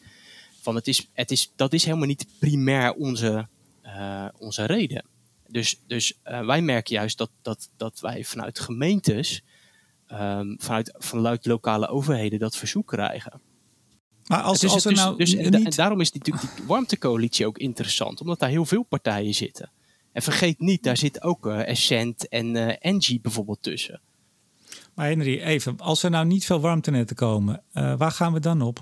van 0.60 0.74
het 0.74 0.88
is, 0.88 1.10
het 1.12 1.30
is, 1.30 1.52
dat 1.56 1.72
is 1.72 1.84
helemaal 1.84 2.06
niet 2.06 2.26
primair 2.38 2.92
onze 2.92 3.48
uh, 3.96 4.28
onze 4.38 4.64
reden. 4.64 5.04
Dus, 5.46 5.80
dus 5.86 6.18
uh, 6.24 6.46
wij 6.46 6.62
merken 6.62 6.94
juist 6.94 7.18
dat, 7.18 7.30
dat, 7.42 7.70
dat 7.76 8.00
wij 8.00 8.24
vanuit 8.24 8.58
gemeentes, 8.60 9.42
um, 10.12 10.56
vanuit, 10.58 10.94
vanuit 10.98 11.46
lokale 11.46 11.88
overheden 11.88 12.38
dat 12.38 12.56
verzoek 12.56 12.86
krijgen. 12.86 13.40
Maar 14.26 14.42
als, 14.42 14.60
Dus, 14.60 14.72
als 14.72 14.84
er 14.84 14.90
dus- 14.90 15.00
nou 15.00 15.16
dus, 15.16 15.34
en, 15.34 15.50
niet... 15.50 15.64
en 15.64 15.70
daarom 15.70 16.00
is 16.00 16.12
natuurlijk 16.12 16.56
die 16.56 16.66
warmtecoalitie 16.66 17.46
ook 17.46 17.58
interessant, 17.58 18.20
omdat 18.20 18.38
daar 18.38 18.48
heel 18.48 18.66
veel 18.66 18.82
partijen 18.82 19.34
zitten. 19.34 19.70
En 20.12 20.22
vergeet 20.22 20.58
niet, 20.60 20.82
daar 20.82 20.96
zit 20.96 21.22
ook 21.22 21.46
eh 21.46 21.68
Essent 21.68 22.28
en 22.28 22.56
eh 22.56 22.76
Engie 22.92 23.20
bijvoorbeeld 23.20 23.62
tussen. 23.62 24.00
Maar 24.94 25.06
Henry, 25.06 25.40
even, 25.40 25.78
als 25.78 26.02
er 26.02 26.10
nou 26.10 26.26
niet 26.26 26.44
veel 26.44 26.60
warmtenetten 26.60 27.16
komen, 27.16 27.62
eh, 27.72 27.96
waar 27.96 28.10
gaan 28.10 28.32
we 28.32 28.40
dan 28.40 28.62
op? 28.62 28.80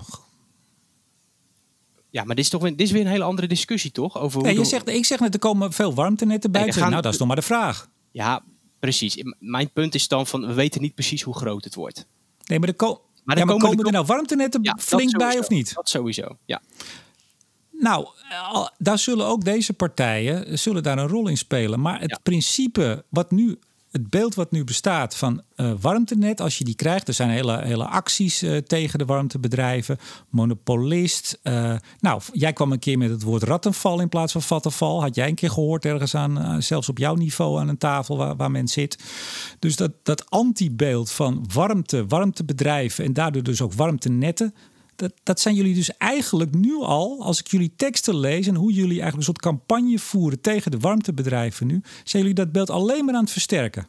Ja, 2.11 2.23
maar 2.23 2.35
dit 2.35 2.43
is 2.43 2.49
toch 2.51 2.61
weer, 2.61 2.71
dit 2.75 2.87
is 2.87 2.91
weer 2.91 3.01
een 3.01 3.07
hele 3.07 3.23
andere 3.23 3.47
discussie, 3.47 3.91
toch? 3.91 4.17
Over 4.17 4.37
hoe 4.37 4.47
Nee, 4.47 4.55
je 4.57 4.61
de- 4.63 4.67
zegt, 4.67 4.87
ik 4.89 5.05
zeg 5.05 5.19
net, 5.19 5.33
er 5.33 5.39
komen 5.39 5.71
veel 5.73 5.93
warmtenetten 5.93 6.51
zeg, 6.53 6.73
gaan- 6.83 6.89
nou, 6.89 7.01
dat 7.01 7.13
is 7.13 7.19
nog 7.19 7.27
maar 7.27 7.37
de 7.37 7.41
vraag. 7.41 7.89
Ja, 8.11 8.43
precies. 8.79 9.23
Mijn 9.39 9.71
punt 9.71 9.95
is 9.95 10.07
dan 10.07 10.27
van, 10.27 10.47
we 10.47 10.53
weten 10.53 10.81
niet 10.81 10.93
precies 10.93 11.21
hoe 11.21 11.35
groot 11.35 11.63
het 11.63 11.75
wordt. 11.75 12.05
Nee, 12.45 12.59
maar 12.59 12.67
er, 12.67 12.75
ko- 12.75 13.01
Maar 13.23 13.37
ja, 13.37 13.45
maar 13.45 13.53
komen 13.53 13.69
komen 13.69 13.85
er 13.85 13.91
nou 13.91 14.05
warmtenetten 14.05 14.59
Ja, 14.63 14.77
flink 14.79 15.17
bij 15.17 15.39
of 15.39 15.49
niet? 15.49 15.73
Dat 15.73 15.89
sowieso, 15.89 16.37
ja. 16.45 16.61
Nou, 17.71 18.07
daar 18.77 18.99
zullen 18.99 19.25
ook 19.25 19.43
deze 19.43 19.73
partijen 19.73 20.45
eh, 20.45 20.57
zullen 20.57 20.83
daar 20.83 20.97
een 20.97 21.07
rol 21.07 21.27
in 21.27 21.37
spelen. 21.37 21.79
Maar 21.81 21.99
het 21.99 22.09
Ja. 22.09 22.19
principe 22.23 23.05
wat 23.09 23.31
nu, 23.31 23.59
het 23.91 24.09
beeld 24.09 24.35
wat 24.35 24.51
nu 24.51 24.63
bestaat 24.63 25.15
van 25.15 25.41
eh, 25.55 25.71
warmtenet, 25.81 26.41
als 26.41 26.57
je 26.57 26.63
die 26.63 26.75
krijgt, 26.75 27.07
er 27.07 27.13
zijn 27.13 27.29
hele, 27.29 27.61
hele 27.61 27.85
acties 27.85 28.41
eh, 28.41 28.57
tegen 28.57 28.99
de 28.99 29.05
warmtebedrijven, 29.05 29.97
monopolist. 30.29 31.39
eh, 31.43 31.75
nou, 31.99 32.21
jij 32.33 32.53
kwam 32.53 32.71
een 32.71 32.79
keer 32.79 32.97
met 32.97 33.09
het 33.09 33.23
woord 33.23 33.43
rattenval 33.43 33.99
in 33.99 34.09
plaats 34.09 34.31
van 34.31 34.41
vattenval. 34.41 35.01
Had 35.01 35.15
jij 35.15 35.27
een 35.27 35.35
keer 35.35 35.51
gehoord 35.51 35.85
ergens 35.85 36.15
aan, 36.15 36.63
zelfs 36.63 36.89
op 36.89 36.97
jouw 36.97 37.15
niveau 37.15 37.59
aan 37.59 37.67
een 37.67 37.77
tafel 37.77 38.17
waar, 38.17 38.35
waar 38.35 38.51
men 38.51 38.67
zit. 38.67 38.97
Dus 39.59 39.75
dat, 39.75 39.91
dat 40.03 40.29
antibeeld 40.29 41.11
van 41.11 41.45
warmte, 41.53 42.05
warmtebedrijven 42.05 43.05
en 43.05 43.13
daardoor 43.13 43.43
dus 43.43 43.61
ook 43.61 43.73
warmtenetten. 43.73 44.53
Dat, 44.95 45.13
dat 45.23 45.39
zijn 45.39 45.55
jullie 45.55 45.73
dus 45.73 45.97
eigenlijk 45.97 46.55
nu 46.55 46.75
al, 46.75 47.23
als 47.23 47.39
ik 47.39 47.47
jullie 47.47 47.73
teksten 47.75 48.15
lees 48.19 48.47
en 48.47 48.55
hoe 48.55 48.71
jullie 48.71 49.01
eigenlijk 49.01 49.17
een 49.17 49.23
soort 49.23 49.41
campagne 49.41 49.99
voeren 49.99 50.41
tegen 50.41 50.71
de 50.71 50.77
warmtebedrijven 50.79 51.67
nu, 51.67 51.81
zijn 52.03 52.21
jullie 52.21 52.37
dat 52.37 52.51
beeld 52.51 52.69
alleen 52.69 53.05
maar 53.05 53.15
aan 53.15 53.21
het 53.23 53.31
versterken. 53.31 53.87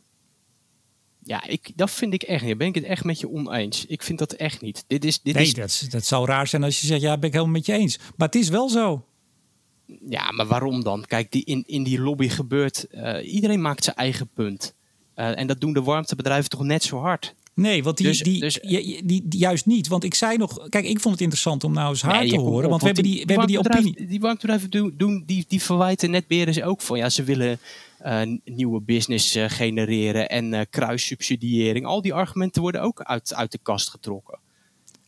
Ja, 1.25 1.47
ik, 1.47 1.73
dat 1.77 1.91
vind 1.91 2.15
ik 2.15 2.23
echt 2.23 2.45
niet. 2.45 2.59
Ben 2.59 2.67
ik 2.67 2.75
het 2.75 2.85
echt 2.85 3.05
met 3.05 3.21
je 3.21 3.31
oneens. 3.31 3.87
Ik 3.87 4.03
vind 4.03 4.19
dat 4.19 4.33
echt 4.33 4.61
niet. 4.61 4.85
Dit 4.87 5.05
is, 5.05 5.23
dit 5.23 5.35
Nee, 5.35 5.45
is, 5.45 5.53
dat, 5.55 5.87
dat 5.91 6.05
zou 6.05 6.27
raar 6.27 6.47
zijn 6.47 6.63
als 6.65 6.81
je 6.81 6.87
zegt, 6.87 7.01
ja, 7.01 7.19
ben 7.19 7.29
ik 7.29 7.33
helemaal 7.35 7.55
met 7.55 7.67
je 7.67 7.73
eens. 7.73 7.99
Maar 8.17 8.27
het 8.27 8.37
is 8.37 8.49
wel 8.49 8.69
zo. 8.69 9.05
Ja, 10.09 10.31
maar 10.33 10.47
waarom 10.47 10.83
dan? 10.83 11.05
Kijk, 11.07 11.33
die, 11.33 11.45
in, 11.45 11.65
in 11.67 11.83
die 11.83 12.01
lobby 12.01 12.29
gebeurt... 12.29 12.87
eh, 12.87 13.35
iedereen 13.35 13.61
maakt 13.61 13.85
zijn 13.85 13.97
eigen 13.97 14.29
punt. 14.29 14.75
Eh, 15.15 15.39
en 15.39 15.47
dat 15.47 15.61
doen 15.61 15.73
de 15.73 15.83
warmtebedrijven 15.83 16.51
toch 16.51 16.63
net 16.63 16.83
zo 16.83 16.99
hard. 16.99 17.35
Nee, 17.55 17.83
want 17.83 17.97
die, 17.97 18.07
Dus- 18.07 18.21
die, 18.21 18.41
dus- 18.41 18.59
die, 18.61 19.03
die- 19.05 19.25
juist 19.29 19.67
niet. 19.67 19.89
Want 19.89 20.05
ik 20.05 20.15
zei 20.15 20.37
nog, 20.37 20.69
kijk, 20.69 20.85
ik 20.85 21.01
vond 21.01 21.15
het 21.15 21.23
interessant 21.23 21.65
om 21.65 21.73
nou 21.73 21.89
eens 21.89 22.03
haar 22.03 22.21
Nee, 22.21 22.29
te 22.29 22.37
horen. 22.37 22.65
op, 22.65 22.71
Want 22.71 22.81
we 22.81 22.87
hebben 22.87 23.05
die, 23.05 23.21
we 23.27 23.29
hebben 23.33 23.47
die 23.47 23.59
opinie. 23.59 24.07
Die 24.07 24.21
warmtebedrijven 24.21 24.71
doen, 24.71 24.95
doen 24.97 25.23
die, 25.27 25.45
die 25.49 25.63
verwijten 25.63 26.11
netberen 26.11 26.55
ze 26.55 26.65
ook 26.65 26.81
van. 26.81 26.99
Ja, 26.99 27.09
ze 27.09 27.23
willen 27.25 27.59
eh, 27.99 28.21
nieuwe 28.45 28.81
business 28.81 29.35
eh, 29.35 29.45
genereren 29.49 30.29
en 30.29 30.55
eh 30.55 30.61
kruissubsidiëring. 30.71 31.87
Al 31.87 32.03
die 32.03 32.15
argumenten 32.15 32.63
worden 32.63 32.83
ook 32.83 33.03
uit, 33.03 33.35
uit 33.35 33.53
de 33.53 33.59
kast 33.63 33.89
getrokken. 33.91 34.39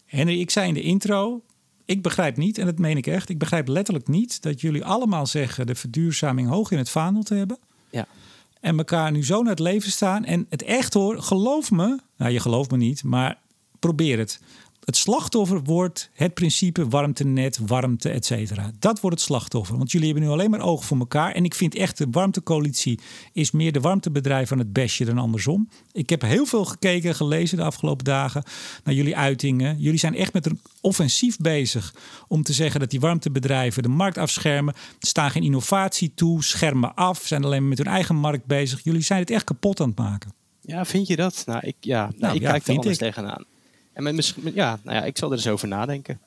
Henry, 0.04 0.40
ik 0.40 0.50
zei 0.50 0.68
in 0.68 0.74
de 0.74 0.82
intro, 0.82 1.42
ik 1.84 2.02
begrijp 2.02 2.36
niet, 2.36 2.58
en 2.58 2.66
dat 2.66 2.78
meen 2.78 2.96
ik 2.96 3.06
echt, 3.06 3.28
ik 3.28 3.38
begrijp 3.38 3.68
letterlijk 3.68 4.08
niet 4.08 4.42
dat 4.42 4.60
jullie 4.60 4.84
allemaal 4.84 5.26
zeggen 5.26 5.66
de 5.66 5.74
verduurzaming 5.74 6.48
hoog 6.48 6.70
in 6.70 6.78
het 6.78 6.90
vaandel 6.90 7.22
te 7.22 7.34
hebben. 7.34 7.58
Ja. 7.90 8.06
En 8.64 8.78
elkaar 8.78 9.12
nu 9.12 9.24
zo 9.24 9.40
naar 9.40 9.50
het 9.50 9.58
leven 9.58 9.90
staan. 9.90 10.24
En 10.24 10.46
het 10.48 10.62
echt 10.62 10.94
hoor, 10.94 11.22
geloof 11.22 11.70
me, 11.70 11.98
nou 12.16 12.32
je 12.32 12.40
gelooft 12.40 12.70
me 12.70 12.76
niet, 12.76 13.04
maar 13.04 13.38
probeer 13.78 14.18
het. 14.18 14.40
Het 14.84 14.96
slachtoffer 14.96 15.62
wordt 15.62 16.10
het 16.12 16.34
principe 16.34 16.88
warmtenet, 16.88 17.58
warmte, 17.66 18.10
et 18.10 18.24
cetera. 18.26 18.70
Dat 18.78 19.00
wordt 19.00 19.16
het 19.16 19.26
slachtoffer. 19.26 19.76
Want 19.76 19.92
jullie 19.92 20.06
hebben 20.06 20.26
nu 20.26 20.32
alleen 20.32 20.50
maar 20.50 20.60
oog 20.60 20.84
voor 20.84 20.98
elkaar. 20.98 21.32
En 21.32 21.44
ik 21.44 21.54
vind 21.54 21.74
echt 21.74 21.98
de 21.98 22.06
warmtecoalitie 22.10 23.00
is 23.32 23.50
meer 23.50 23.72
de 23.72 23.80
warmtebedrijf 23.80 24.52
aan 24.52 24.58
het 24.58 24.72
bestje 24.72 25.04
dan 25.04 25.18
andersom. 25.18 25.68
Ik 25.92 26.10
heb 26.10 26.22
heel 26.22 26.46
veel 26.46 26.64
gekeken 26.64 27.08
en 27.08 27.14
gelezen 27.14 27.56
de 27.56 27.64
afgelopen 27.64 28.04
dagen 28.04 28.42
naar 28.84 28.94
jullie 28.94 29.16
uitingen. 29.16 29.78
Jullie 29.78 29.98
zijn 29.98 30.14
echt 30.14 30.32
met 30.32 30.46
een 30.46 30.60
offensief 30.80 31.36
bezig 31.36 31.94
om 32.28 32.42
te 32.42 32.52
zeggen 32.52 32.80
dat 32.80 32.90
die 32.90 33.00
warmtebedrijven 33.00 33.82
de 33.82 33.88
markt 33.88 34.18
afschermen. 34.18 34.74
Staan 34.98 35.30
geen 35.30 35.42
innovatie 35.42 36.12
toe, 36.14 36.42
schermen 36.44 36.94
af, 36.94 37.22
zijn 37.26 37.44
alleen 37.44 37.60
maar 37.60 37.68
met 37.68 37.78
hun 37.78 37.86
eigen 37.86 38.16
markt 38.16 38.46
bezig. 38.46 38.80
Jullie 38.84 39.02
zijn 39.02 39.20
het 39.20 39.30
echt 39.30 39.44
kapot 39.44 39.80
aan 39.80 39.88
het 39.88 39.98
maken. 39.98 40.32
Ja, 40.60 40.84
vind 40.84 41.06
je 41.06 41.16
dat? 41.16 41.42
Nou, 41.46 41.60
ik, 41.66 41.76
ja, 41.80 42.02
nou, 42.02 42.14
Nou, 42.18 42.34
ik 42.34 42.42
ja, 42.42 42.50
kijk 42.50 42.66
er 42.66 42.74
anders 42.74 42.98
ik. 42.98 43.00
tegenaan. 43.00 43.44
En 43.94 44.02
met, 44.02 44.34
ja, 44.54 44.78
nou 44.82 44.96
ja, 44.96 45.04
ik 45.04 45.18
zal 45.18 45.30
er 45.30 45.36
eens 45.36 45.46
over 45.46 45.68
nadenken. 45.68 46.20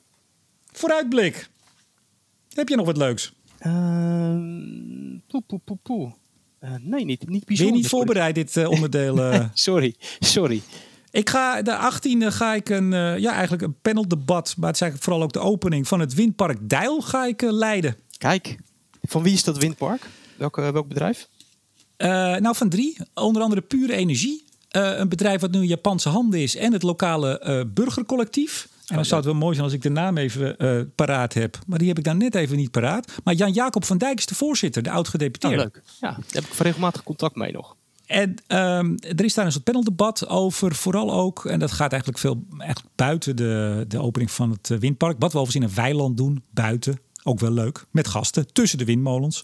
Vooruitblik. 0.72 1.48
Heb 2.52 2.68
je 2.68 2.76
nog 2.76 2.86
wat 2.86 2.96
leuks? 2.96 3.32
Ehm 3.58 4.98
poe, 5.28 5.42
poe, 5.46 5.60
poe, 5.64 5.78
poe. 5.82 6.12
Eh, 6.58 6.70
nee, 6.80 7.04
niet, 7.04 7.06
niet 7.06 7.28
Ben 7.28 7.38
je 7.38 7.44
bijzonder. 7.46 7.76
niet 7.76 7.88
voorbereid 7.88 8.34
dit 8.34 8.56
eh, 8.56 8.70
onderdeel? 8.70 9.18
eh? 9.22 9.44
Sorry, 9.54 9.94
sorry. 10.18 10.62
Ik 11.10 11.28
ga 11.28 11.62
de 11.62 11.90
18e 11.92 12.26
ga 12.26 12.54
ik 12.54 12.68
een 12.68 12.90
ja 13.20 13.32
eigenlijk 13.32 13.62
een 13.62 13.80
paneldebat, 13.82 14.54
maar 14.56 14.66
het 14.66 14.74
is 14.74 14.82
eigenlijk 14.82 15.02
vooral 15.02 15.22
ook 15.22 15.32
de 15.32 15.38
opening 15.38 15.88
van 15.88 16.00
het 16.00 16.14
windpark 16.14 16.68
Deil 16.68 17.00
ga 17.00 17.26
ik 17.26 17.40
leiden. 17.40 17.96
Kijk, 18.18 18.56
van 19.02 19.22
wie 19.22 19.32
is 19.32 19.44
dat 19.44 19.58
windpark? 19.58 20.06
Welk, 20.36 20.56
welk 20.56 20.88
bedrijf? 20.88 21.28
Nou 21.96 22.56
van 22.56 22.68
drie, 22.68 22.96
onder 23.14 23.42
andere 23.42 23.60
Pure 23.60 23.92
Energie, 23.94 24.44
Eh, 24.68 24.98
een 24.98 25.08
bedrijf 25.08 25.40
wat 25.40 25.50
nu 25.50 25.60
in 25.60 25.66
Japanse 25.66 26.08
handen 26.08 26.40
is 26.40 26.56
en 26.56 26.72
het 26.72 26.82
lokale 26.82 27.38
eh, 27.38 27.60
burgercollectief. 27.66 28.68
En 28.86 28.94
dan 28.94 29.04
zou 29.04 29.20
het 29.20 29.30
wel 29.30 29.40
mooi 29.40 29.52
zijn 29.52 29.66
als 29.66 29.74
ik 29.74 29.82
de 29.82 29.90
naam 29.90 30.16
even 30.16 30.58
eh, 30.58 30.80
paraat 30.94 31.34
heb. 31.34 31.58
Maar 31.66 31.78
die 31.78 31.88
heb 31.88 31.98
ik 31.98 32.04
dan 32.04 32.16
net 32.16 32.34
even 32.34 32.56
niet 32.56 32.70
paraat. 32.70 33.12
Maar 33.24 33.34
Jan-Jacob 33.34 33.84
van 33.84 33.98
Dijk 33.98 34.18
is 34.18 34.26
de 34.26 34.34
voorzitter, 34.34 34.82
de 34.82 34.90
oud-gedeputeerde. 34.90 35.56
leuk. 35.56 35.82
Ja, 36.00 36.10
daar 36.10 36.24
heb 36.28 36.44
ik 36.44 36.52
regelmatig 36.58 37.02
contact 37.02 37.36
mee 37.36 37.52
nog. 37.52 37.76
En 38.06 38.34
ehm, 38.46 38.96
er 39.00 39.24
is 39.24 39.34
daar 39.34 39.44
een 39.44 39.52
soort 39.52 39.64
paneldebat 39.64 40.28
over, 40.28 40.74
vooral 40.74 41.12
ook, 41.12 41.44
en 41.44 41.58
dat 41.58 41.72
gaat 41.72 41.90
eigenlijk 41.90 42.20
veel 42.20 42.44
eigenlijk 42.58 42.94
buiten 42.94 43.36
de, 43.36 43.84
de 43.88 43.98
opening 44.00 44.30
van 44.30 44.50
het 44.50 44.78
windpark. 44.78 45.16
Wat 45.18 45.32
we 45.32 45.38
overigens 45.38 45.64
in 45.64 45.70
een 45.70 45.82
weiland 45.82 46.16
doen, 46.16 46.42
buiten, 46.50 47.00
ook 47.22 47.40
wel 47.40 47.52
leuk, 47.52 47.84
met 47.90 48.08
gasten, 48.08 48.52
tussen 48.52 48.78
de 48.78 48.84
windmolens. 48.84 49.40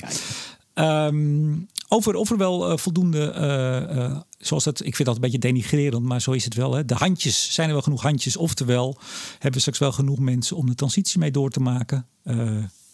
Ehm, 0.74 1.54
over 1.88 2.14
of 2.14 2.30
er 2.30 2.36
wel 2.36 2.70
eh, 2.70 2.76
voldoende, 2.76 3.30
eh, 3.30 4.04
eh, 4.04 4.20
zoals 4.38 4.64
dat, 4.64 4.84
ik 4.84 4.94
vind 4.94 5.08
dat 5.08 5.14
een 5.16 5.22
beetje 5.22 5.38
denigrerend, 5.38 6.04
maar 6.04 6.20
zo 6.20 6.30
is 6.30 6.44
het 6.44 6.54
wel. 6.54 6.74
Hè? 6.74 6.84
De 6.84 6.94
handjes, 6.94 7.54
zijn 7.54 7.66
er 7.66 7.74
wel 7.74 7.82
genoeg 7.82 8.02
handjes? 8.02 8.36
Oftewel, 8.36 8.98
hebben 9.32 9.52
we 9.52 9.58
straks 9.58 9.78
wel 9.78 9.92
genoeg 9.92 10.18
mensen 10.18 10.56
om 10.56 10.66
de 10.66 10.74
transitie 10.74 11.18
mee 11.18 11.30
door 11.30 11.50
te 11.50 11.60
maken? 11.60 12.06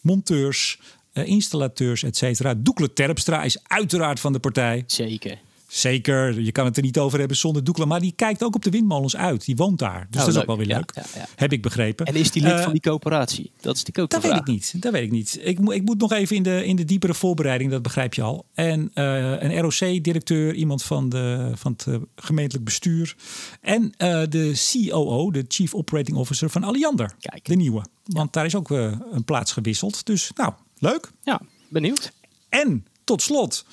Monteurs, 0.00 0.80
installateurs, 1.12 2.02
et 2.02 2.16
cetera. 2.16 2.54
Doekle 2.54 2.92
Terpstra 2.92 3.42
is 3.42 3.58
uiteraard 3.62 4.20
van 4.20 4.32
de 4.32 4.38
partij. 4.38 4.84
Zeker. 4.86 5.38
Zeker, 5.72 6.40
je 6.40 6.52
kan 6.52 6.64
het 6.64 6.76
er 6.76 6.82
niet 6.82 6.98
over 6.98 7.18
hebben 7.18 7.36
zonder 7.36 7.64
Doekle. 7.64 7.86
Maar 7.86 8.00
die 8.00 8.12
kijkt 8.16 8.44
ook 8.44 8.54
op 8.54 8.62
de 8.62 8.70
windmolens 8.70 9.16
uit. 9.16 9.44
Die 9.44 9.56
woont 9.56 9.78
daar. 9.78 10.06
Dus 10.10 10.20
Oh, 10.20 10.26
dat 10.26 10.26
is 10.28 10.32
leuk. 10.32 10.40
ook 10.42 10.46
wel 10.48 10.56
weer 10.56 10.68
Ja, 10.68 10.76
leuk. 10.76 10.90
ja, 10.94 11.02
ja. 11.14 11.26
Heb 11.36 11.52
ik 11.52 11.62
begrepen. 11.62 12.06
En 12.06 12.14
is 12.14 12.30
die 12.30 12.42
lid 12.42 12.52
Eh, 12.52 12.62
van 12.62 12.72
die 12.72 12.80
coöperatie? 12.80 13.52
Dat 13.60 13.76
is 13.76 13.84
die 13.84 14.02
ook 14.02 14.10
dat 14.10 14.22
weet 14.22 14.36
ik 14.36 14.46
niet. 14.46 14.82
Dat 14.82 14.92
weet 14.92 15.02
ik 15.02 15.10
niet. 15.10 15.38
Ik, 15.42 15.58
moet- 15.58 15.74
ik 15.74 15.82
moet 15.84 15.98
nog 15.98 16.12
even 16.12 16.36
in 16.36 16.42
de, 16.42 16.64
in 16.66 16.76
de 16.76 16.84
diepere 16.84 17.14
voorbereiding, 17.14 17.70
dat 17.70 17.82
begrijp 17.82 18.14
je 18.14 18.22
al. 18.22 18.44
En 18.54 18.90
eh, 18.94 19.42
een 19.42 19.58
ROC-directeur, 19.60 20.54
iemand 20.54 20.82
van, 20.82 21.08
de, 21.08 21.50
van 21.54 21.72
het 21.72 21.86
eh, 21.86 21.94
gemeentelijk 22.16 22.64
bestuur. 22.64 23.16
En 23.60 23.92
de 24.28 24.52
COO, 24.72 25.30
de 25.30 25.44
Chief 25.48 25.74
Operating 25.74 26.16
Officer 26.16 26.50
van 26.50 26.64
Alliander. 26.64 27.12
Kijk. 27.20 27.44
De 27.44 27.56
nieuwe. 27.56 27.84
Want 28.04 28.32
daar 28.32 28.44
is 28.44 28.54
ook 28.54 28.70
een 28.70 29.24
plaats 29.24 29.52
gewisseld. 29.52 30.06
Dus 30.06 30.30
nou, 30.34 30.52
leuk. 30.78 31.10
Ja, 31.22 31.40
benieuwd. 31.68 32.12
En 32.48 32.86
tot 33.04 33.22
slot 33.22 33.64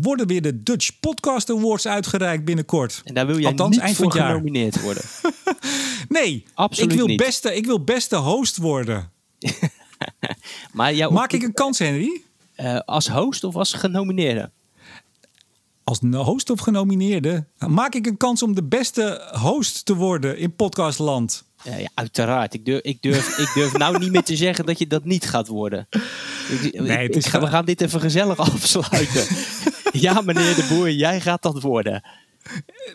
worden 0.00 0.26
weer 0.26 0.42
de 0.42 0.62
Dutch 0.62 0.90
Podcast 1.00 1.50
Awards 1.50 1.86
uitgereikt 1.86 2.44
binnenkort. 2.44 3.00
En 3.04 3.14
daar 3.14 3.26
wil 3.26 3.38
jij 3.38 3.50
Althans, 3.50 3.70
niet 3.74 3.84
eind 3.84 3.96
voor 3.96 4.12
genomineerd 4.12 4.80
worden. 4.80 5.02
Nee, 6.08 6.44
Absoluut 6.54 6.90
ik 6.90 6.96
wil, 6.98 7.06
niet. 7.06 7.16
Beste, 7.16 7.54
ik 7.54 7.66
wil 7.66 7.84
beste 7.84 8.16
host 8.16 8.56
worden. 8.56 9.10
Maar 10.72 10.94
jouw 10.94 11.10
Maak 11.10 11.32
ik 11.32 11.42
een 11.42 11.52
kans, 11.52 11.78
Henry? 11.78 12.20
eh, 12.54 12.78
als 12.84 13.08
host 13.08 13.44
of 13.44 13.54
als 13.56 13.72
genomineerde? 13.72 14.50
Als 15.84 15.98
host 16.12 16.50
of 16.50 16.60
genomineerde 16.60 17.46
maak 17.58 17.94
ik 17.94 18.06
een 18.06 18.16
kans 18.16 18.42
om 18.42 18.54
de 18.54 18.62
beste 18.64 19.30
host 19.40 19.84
te 19.84 19.94
worden 19.94 20.38
in 20.38 20.54
podcastland. 20.56 21.44
Ja, 21.62 21.76
ja, 21.76 21.88
uiteraard. 21.94 22.54
Ik 22.54 22.64
durf, 22.64 22.80
ik, 22.82 23.02
durf, 23.02 23.38
ik 23.38 23.50
durf 23.54 23.76
nou 23.78 23.98
niet 23.98 24.10
meer 24.12 24.22
te 24.22 24.36
zeggen 24.36 24.66
dat 24.66 24.78
je 24.78 24.86
dat 24.86 25.04
niet 25.04 25.24
gaat 25.28 25.48
worden. 25.48 25.86
Ik, 26.62 26.72
Nee, 26.80 27.08
ik- 27.08 27.14
we 27.14 27.22
ga- 27.22 27.46
gaan 27.46 27.64
dit 27.64 27.80
even 27.80 28.00
gezellig 28.00 28.38
afsluiten. 28.38 29.26
Ja, 30.00 30.20
meneer 30.20 30.54
de 30.54 30.66
Boer, 30.68 30.90
jij 30.90 31.20
gaat 31.20 31.42
dat 31.42 31.60
worden. 31.62 32.02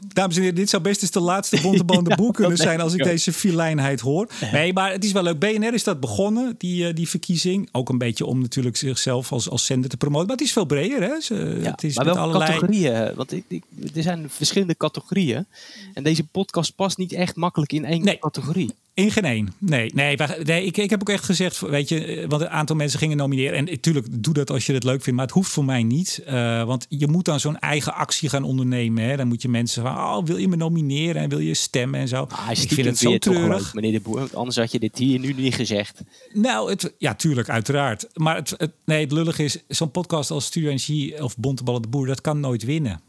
Dames 0.08 0.36
en 0.36 0.42
heren, 0.42 0.56
dit 0.56 0.70
zou 0.70 0.82
best 0.84 1.02
eens 1.02 1.12
de 1.12 1.20
laatste 1.20 1.62
Bontebal 1.62 2.04
de 2.04 2.10
Ja, 2.10 2.16
boel 2.16 2.32
kunnen 2.32 2.58
zijn 2.58 2.82
als 2.82 2.94
ik 2.94 3.04
deze 3.04 3.34
filijnheid 3.34 4.00
hoor. 4.00 4.28
Nee, 4.52 4.74
maar 4.74 4.92
het 4.92 5.04
is 5.04 5.12
wel 5.12 5.24
leuk. 5.24 5.40
BNR 5.40 5.74
is 5.74 5.84
dat 5.84 6.00
begonnen, 6.00 6.56
die, 6.58 6.88
eh, 6.88 6.96
die 6.96 7.10
verkiezing. 7.10 7.70
Ook 7.72 7.90
een 7.90 7.98
beetje 7.98 8.26
om 8.26 8.42
natuurlijk 8.42 8.78
zichzelf 8.78 9.32
als, 9.32 9.50
als 9.50 9.66
zender 9.66 9.90
te 9.90 9.98
promoten. 9.98 10.28
Maar 10.28 10.36
het 10.36 10.46
is 10.46 10.52
veel 10.54 10.66
breder. 10.66 11.02
Hè? 11.02 11.22
Ze- 11.22 11.58
Ja, 11.62 11.72
het 11.72 11.84
is 11.84 11.96
maar 11.96 12.06
met 12.06 12.16
allerlei... 12.18 12.52
categorieën? 12.52 13.16
Want 13.16 13.32
ik, 13.32 13.44
ik, 13.48 13.64
er 13.96 14.04
zijn 14.04 14.30
verschillende 14.30 14.78
categorieën. 14.78 15.46
En 15.94 16.04
deze 16.04 16.24
podcast 16.24 16.76
past 16.76 16.98
niet 16.98 17.14
echt 17.14 17.36
makkelijk 17.36 17.72
in 17.74 17.86
één 17.86 18.04
Nee. 18.04 18.20
categorie. 18.20 18.72
In 19.00 19.12
geen 19.12 19.26
één. 19.26 19.54
Nee, 19.58 19.92
nee, 19.94 20.18
nee 20.44 20.66
ik, 20.66 20.78
ik 20.78 20.90
heb 20.90 21.02
ook 21.02 21.10
echt 21.10 21.24
gezegd, 21.24 21.60
weet 21.60 21.90
je, 21.90 22.06
eh, 22.06 22.28
want 22.28 22.42
een 22.42 22.50
aantal 22.50 22.76
mensen 22.76 23.00
gingen 23.00 23.18
nomineren. 23.18 23.58
En 23.58 23.66
natuurlijk, 23.66 24.24
doe 24.24 24.34
dat 24.34 24.50
als 24.50 24.66
je 24.66 24.74
het 24.74 24.84
leuk 24.84 25.02
vindt, 25.02 25.18
maar 25.18 25.26
het 25.26 25.36
hoeft 25.36 25.52
voor 25.52 25.66
mij 25.66 25.84
niet. 25.84 26.22
Uh, 26.28 26.64
want 26.64 26.86
je 26.90 27.08
moet 27.08 27.26
dan 27.26 27.40
zo'n 27.40 27.60
eigen 27.60 27.94
actie 27.94 28.30
gaan 28.30 28.44
ondernemen. 28.44 29.04
Hè. 29.04 29.18
Dan 29.18 29.28
moet 29.28 29.42
je 29.42 29.50
mensen 29.50 29.84
van, 29.84 29.92
oh, 29.92 30.26
wil 30.26 30.38
je 30.38 30.48
me 30.48 30.56
nomineren 30.56 31.22
en 31.22 31.30
wil 31.30 31.40
je 31.40 31.54
stemmen 31.54 32.00
en 32.00 32.08
zo. 32.08 32.28
Ah, 32.30 32.50
ik 32.52 32.72
vind 32.72 32.88
het 32.88 32.98
zo 32.98 33.18
treurig. 33.18 33.64
Leuk, 33.64 33.74
meneer 33.74 33.92
de 33.92 34.00
Boer, 34.00 34.30
anders 34.34 34.58
had 34.58 34.72
je 34.72 34.80
dit 34.80 34.98
hier 34.98 35.20
nu 35.20 35.34
niet 35.34 35.56
gezegd. 35.56 36.02
Nou, 36.34 36.70
het, 36.70 36.94
ja, 36.98 37.16
tuurlijk, 37.16 37.50
uiteraard. 37.50 38.08
Maar 38.14 38.36
het, 38.36 38.54
het 38.58 38.72
nee, 38.86 39.02
het 39.02 39.12
lullig 39.12 39.40
is, 39.40 39.58
zo'n 39.68 39.92
podcast 39.92 40.32
als 40.32 40.46
Studio 40.46 40.70
Energie 40.70 41.24
of 41.24 41.38
Bonteballen 41.38 41.82
de 41.82 41.88
Boer, 41.88 42.08
dat 42.08 42.22
kan 42.22 42.40
nooit 42.40 42.64
winnen. 42.64 43.02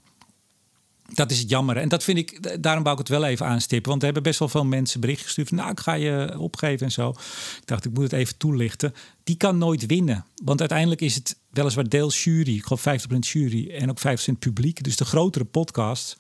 Dat 1.15 1.31
is 1.31 1.39
het 1.39 1.49
jammer. 1.51 1.77
En 1.77 1.89
dat 1.89 2.05
vind 2.05 2.19
ik, 2.19 2.63
daarom 2.63 2.83
wou 2.83 2.95
ik 3.01 3.09
het 3.09 3.19
wel 3.19 3.25
even 3.25 3.47
aanstippen. 3.47 3.89
Want 3.89 4.01
er 4.01 4.07
hebben 4.07 4.23
best 4.23 4.39
wel 4.39 4.49
veel 4.49 4.65
mensen 4.65 5.01
bericht 5.01 5.23
gestuurd. 5.23 5.51
nou, 5.51 5.71
ik 5.71 5.81
ga 5.81 5.93
je 5.93 6.35
opgeven 6.39 6.87
en 6.87 6.93
zo. 6.93 7.09
Ik 7.09 7.63
dacht, 7.65 7.85
ik 7.85 7.93
moet 7.93 8.03
het 8.03 8.13
even 8.13 8.37
toelichten. 8.37 8.95
Die 9.25 9.37
kan 9.37 9.59
nooit 9.59 9.87
winnen. 9.87 10.25
Want 10.45 10.61
uiteindelijk 10.61 11.01
is 11.01 11.15
het 11.15 11.37
weliswaar 11.51 11.89
deels 11.89 12.25
jury. 12.25 12.57
Ik 12.57 12.65
geloof 12.65 13.05
50% 13.07 13.19
jury 13.19 13.71
en 13.71 13.91
ook 13.91 13.99
50% 13.99 14.03
publiek. 14.39 14.83
Dus 14.83 14.97
de 14.97 15.05
grotere 15.05 15.45
podcast. 15.45 16.17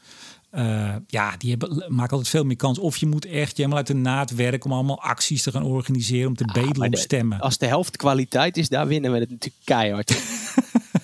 Uh, 0.54 0.94
ja, 1.06 1.34
die 1.38 1.50
hebben, 1.50 1.84
maken 1.88 2.10
altijd 2.10 2.28
veel 2.28 2.44
meer 2.44 2.56
kans. 2.56 2.78
Of 2.78 2.96
je 2.96 3.06
moet 3.06 3.24
echt 3.24 3.56
helemaal 3.56 3.78
uit 3.78 3.86
de 3.86 3.94
naad 3.94 4.30
werken 4.30 4.70
om 4.70 4.76
allemaal 4.76 5.02
acties 5.02 5.42
te 5.42 5.50
gaan 5.50 5.64
organiseren. 5.64 6.28
Om 6.28 6.34
te 6.34 6.44
ah, 6.44 6.54
bedelen 6.54 6.86
om 6.86 6.94
stemmen. 6.94 7.40
Als 7.40 7.58
de 7.58 7.66
helft 7.66 7.96
kwaliteit 7.96 8.56
is, 8.56 8.68
daar 8.68 8.86
winnen 8.86 9.12
we 9.12 9.18
het 9.18 9.30
natuurlijk 9.30 9.64
keihard. 9.64 10.22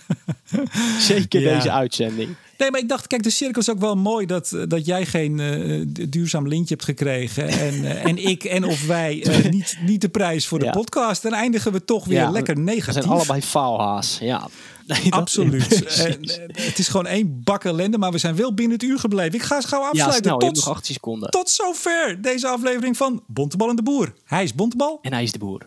Zeker 1.09 1.41
deze 1.41 1.71
uitzending. 1.71 2.37
Nee, 2.59 2.71
maar 2.71 2.81
ik 2.81 2.89
dacht, 2.89 3.07
kijk, 3.07 3.23
de 3.23 3.31
cirkel 3.31 3.61
is 3.61 3.71
ook 3.71 3.79
wel 3.79 3.97
mooi 3.97 4.27
dat, 4.27 4.53
eh, 4.53 4.63
dat 4.69 4.87
jij 4.87 5.07
geen 5.07 5.39
uh, 5.39 5.87
duurzaam 6.09 6.49
lintje 6.49 6.75
hebt 6.75 6.87
gekregen. 6.87 7.49
En, 7.67 7.75
uh, 7.75 8.05
en 8.05 8.27
ik 8.27 8.45
en 8.45 8.65
of 8.65 8.87
wij 8.87 9.27
uh, 9.27 9.51
niet, 9.51 9.79
niet 9.81 10.01
de 10.01 10.09
prijs 10.09 10.47
voor 10.47 10.59
de 10.59 10.71
podcast. 10.71 11.23
Dan 11.23 11.33
eindigen 11.33 11.73
we 11.73 11.85
toch 11.85 12.05
weer 12.05 12.29
lekker 12.29 12.59
negatief. 12.59 12.87
We 12.87 12.93
zijn 12.93 13.15
allebei 13.15 13.43
faalhaas, 13.43 14.19
ja. 14.21 14.49
Nee, 14.87 15.13
Absoluut. 15.13 15.85
en, 15.97 16.21
het 16.53 16.79
is 16.79 16.89
gewoon 16.89 17.07
één 17.07 17.41
bak 17.45 17.65
ellende, 17.65 17.99
maar 17.99 18.13
we 18.13 18.19
zijn 18.19 18.37
wel 18.37 18.55
binnen 18.55 18.79
het 18.79 18.87
uur 18.87 18.99
gebleven. 18.99 19.35
Ik 19.35 19.43
ga 19.43 19.57
eens 19.57 19.65
gauw 19.65 19.83
afsluiten. 19.83 20.31
Ja, 20.33 20.39
snel, 20.39 20.53
tot, 20.53 20.55
nog 20.55 20.69
18 20.69 20.95
seconden. 20.95 21.31
Tot 21.31 21.51
zover 21.51 22.19
deze 22.21 22.49
aflevering 22.49 22.97
van 22.97 23.23
Bontebal 23.27 23.69
en 23.69 23.77
de 23.77 23.83
Boer. 23.83 24.15
Hij 24.25 24.43
is 24.43 24.55
Bontebal. 24.55 24.99
En 25.03 25.13
hij 25.13 25.23
is 25.23 25.33
de 25.33 25.39
Boer. 25.39 25.67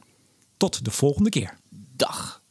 Tot 0.58 0.86
de 0.86 0.92
volgende 0.92 1.30
keer. 1.30 1.58
Dag. 1.96 2.42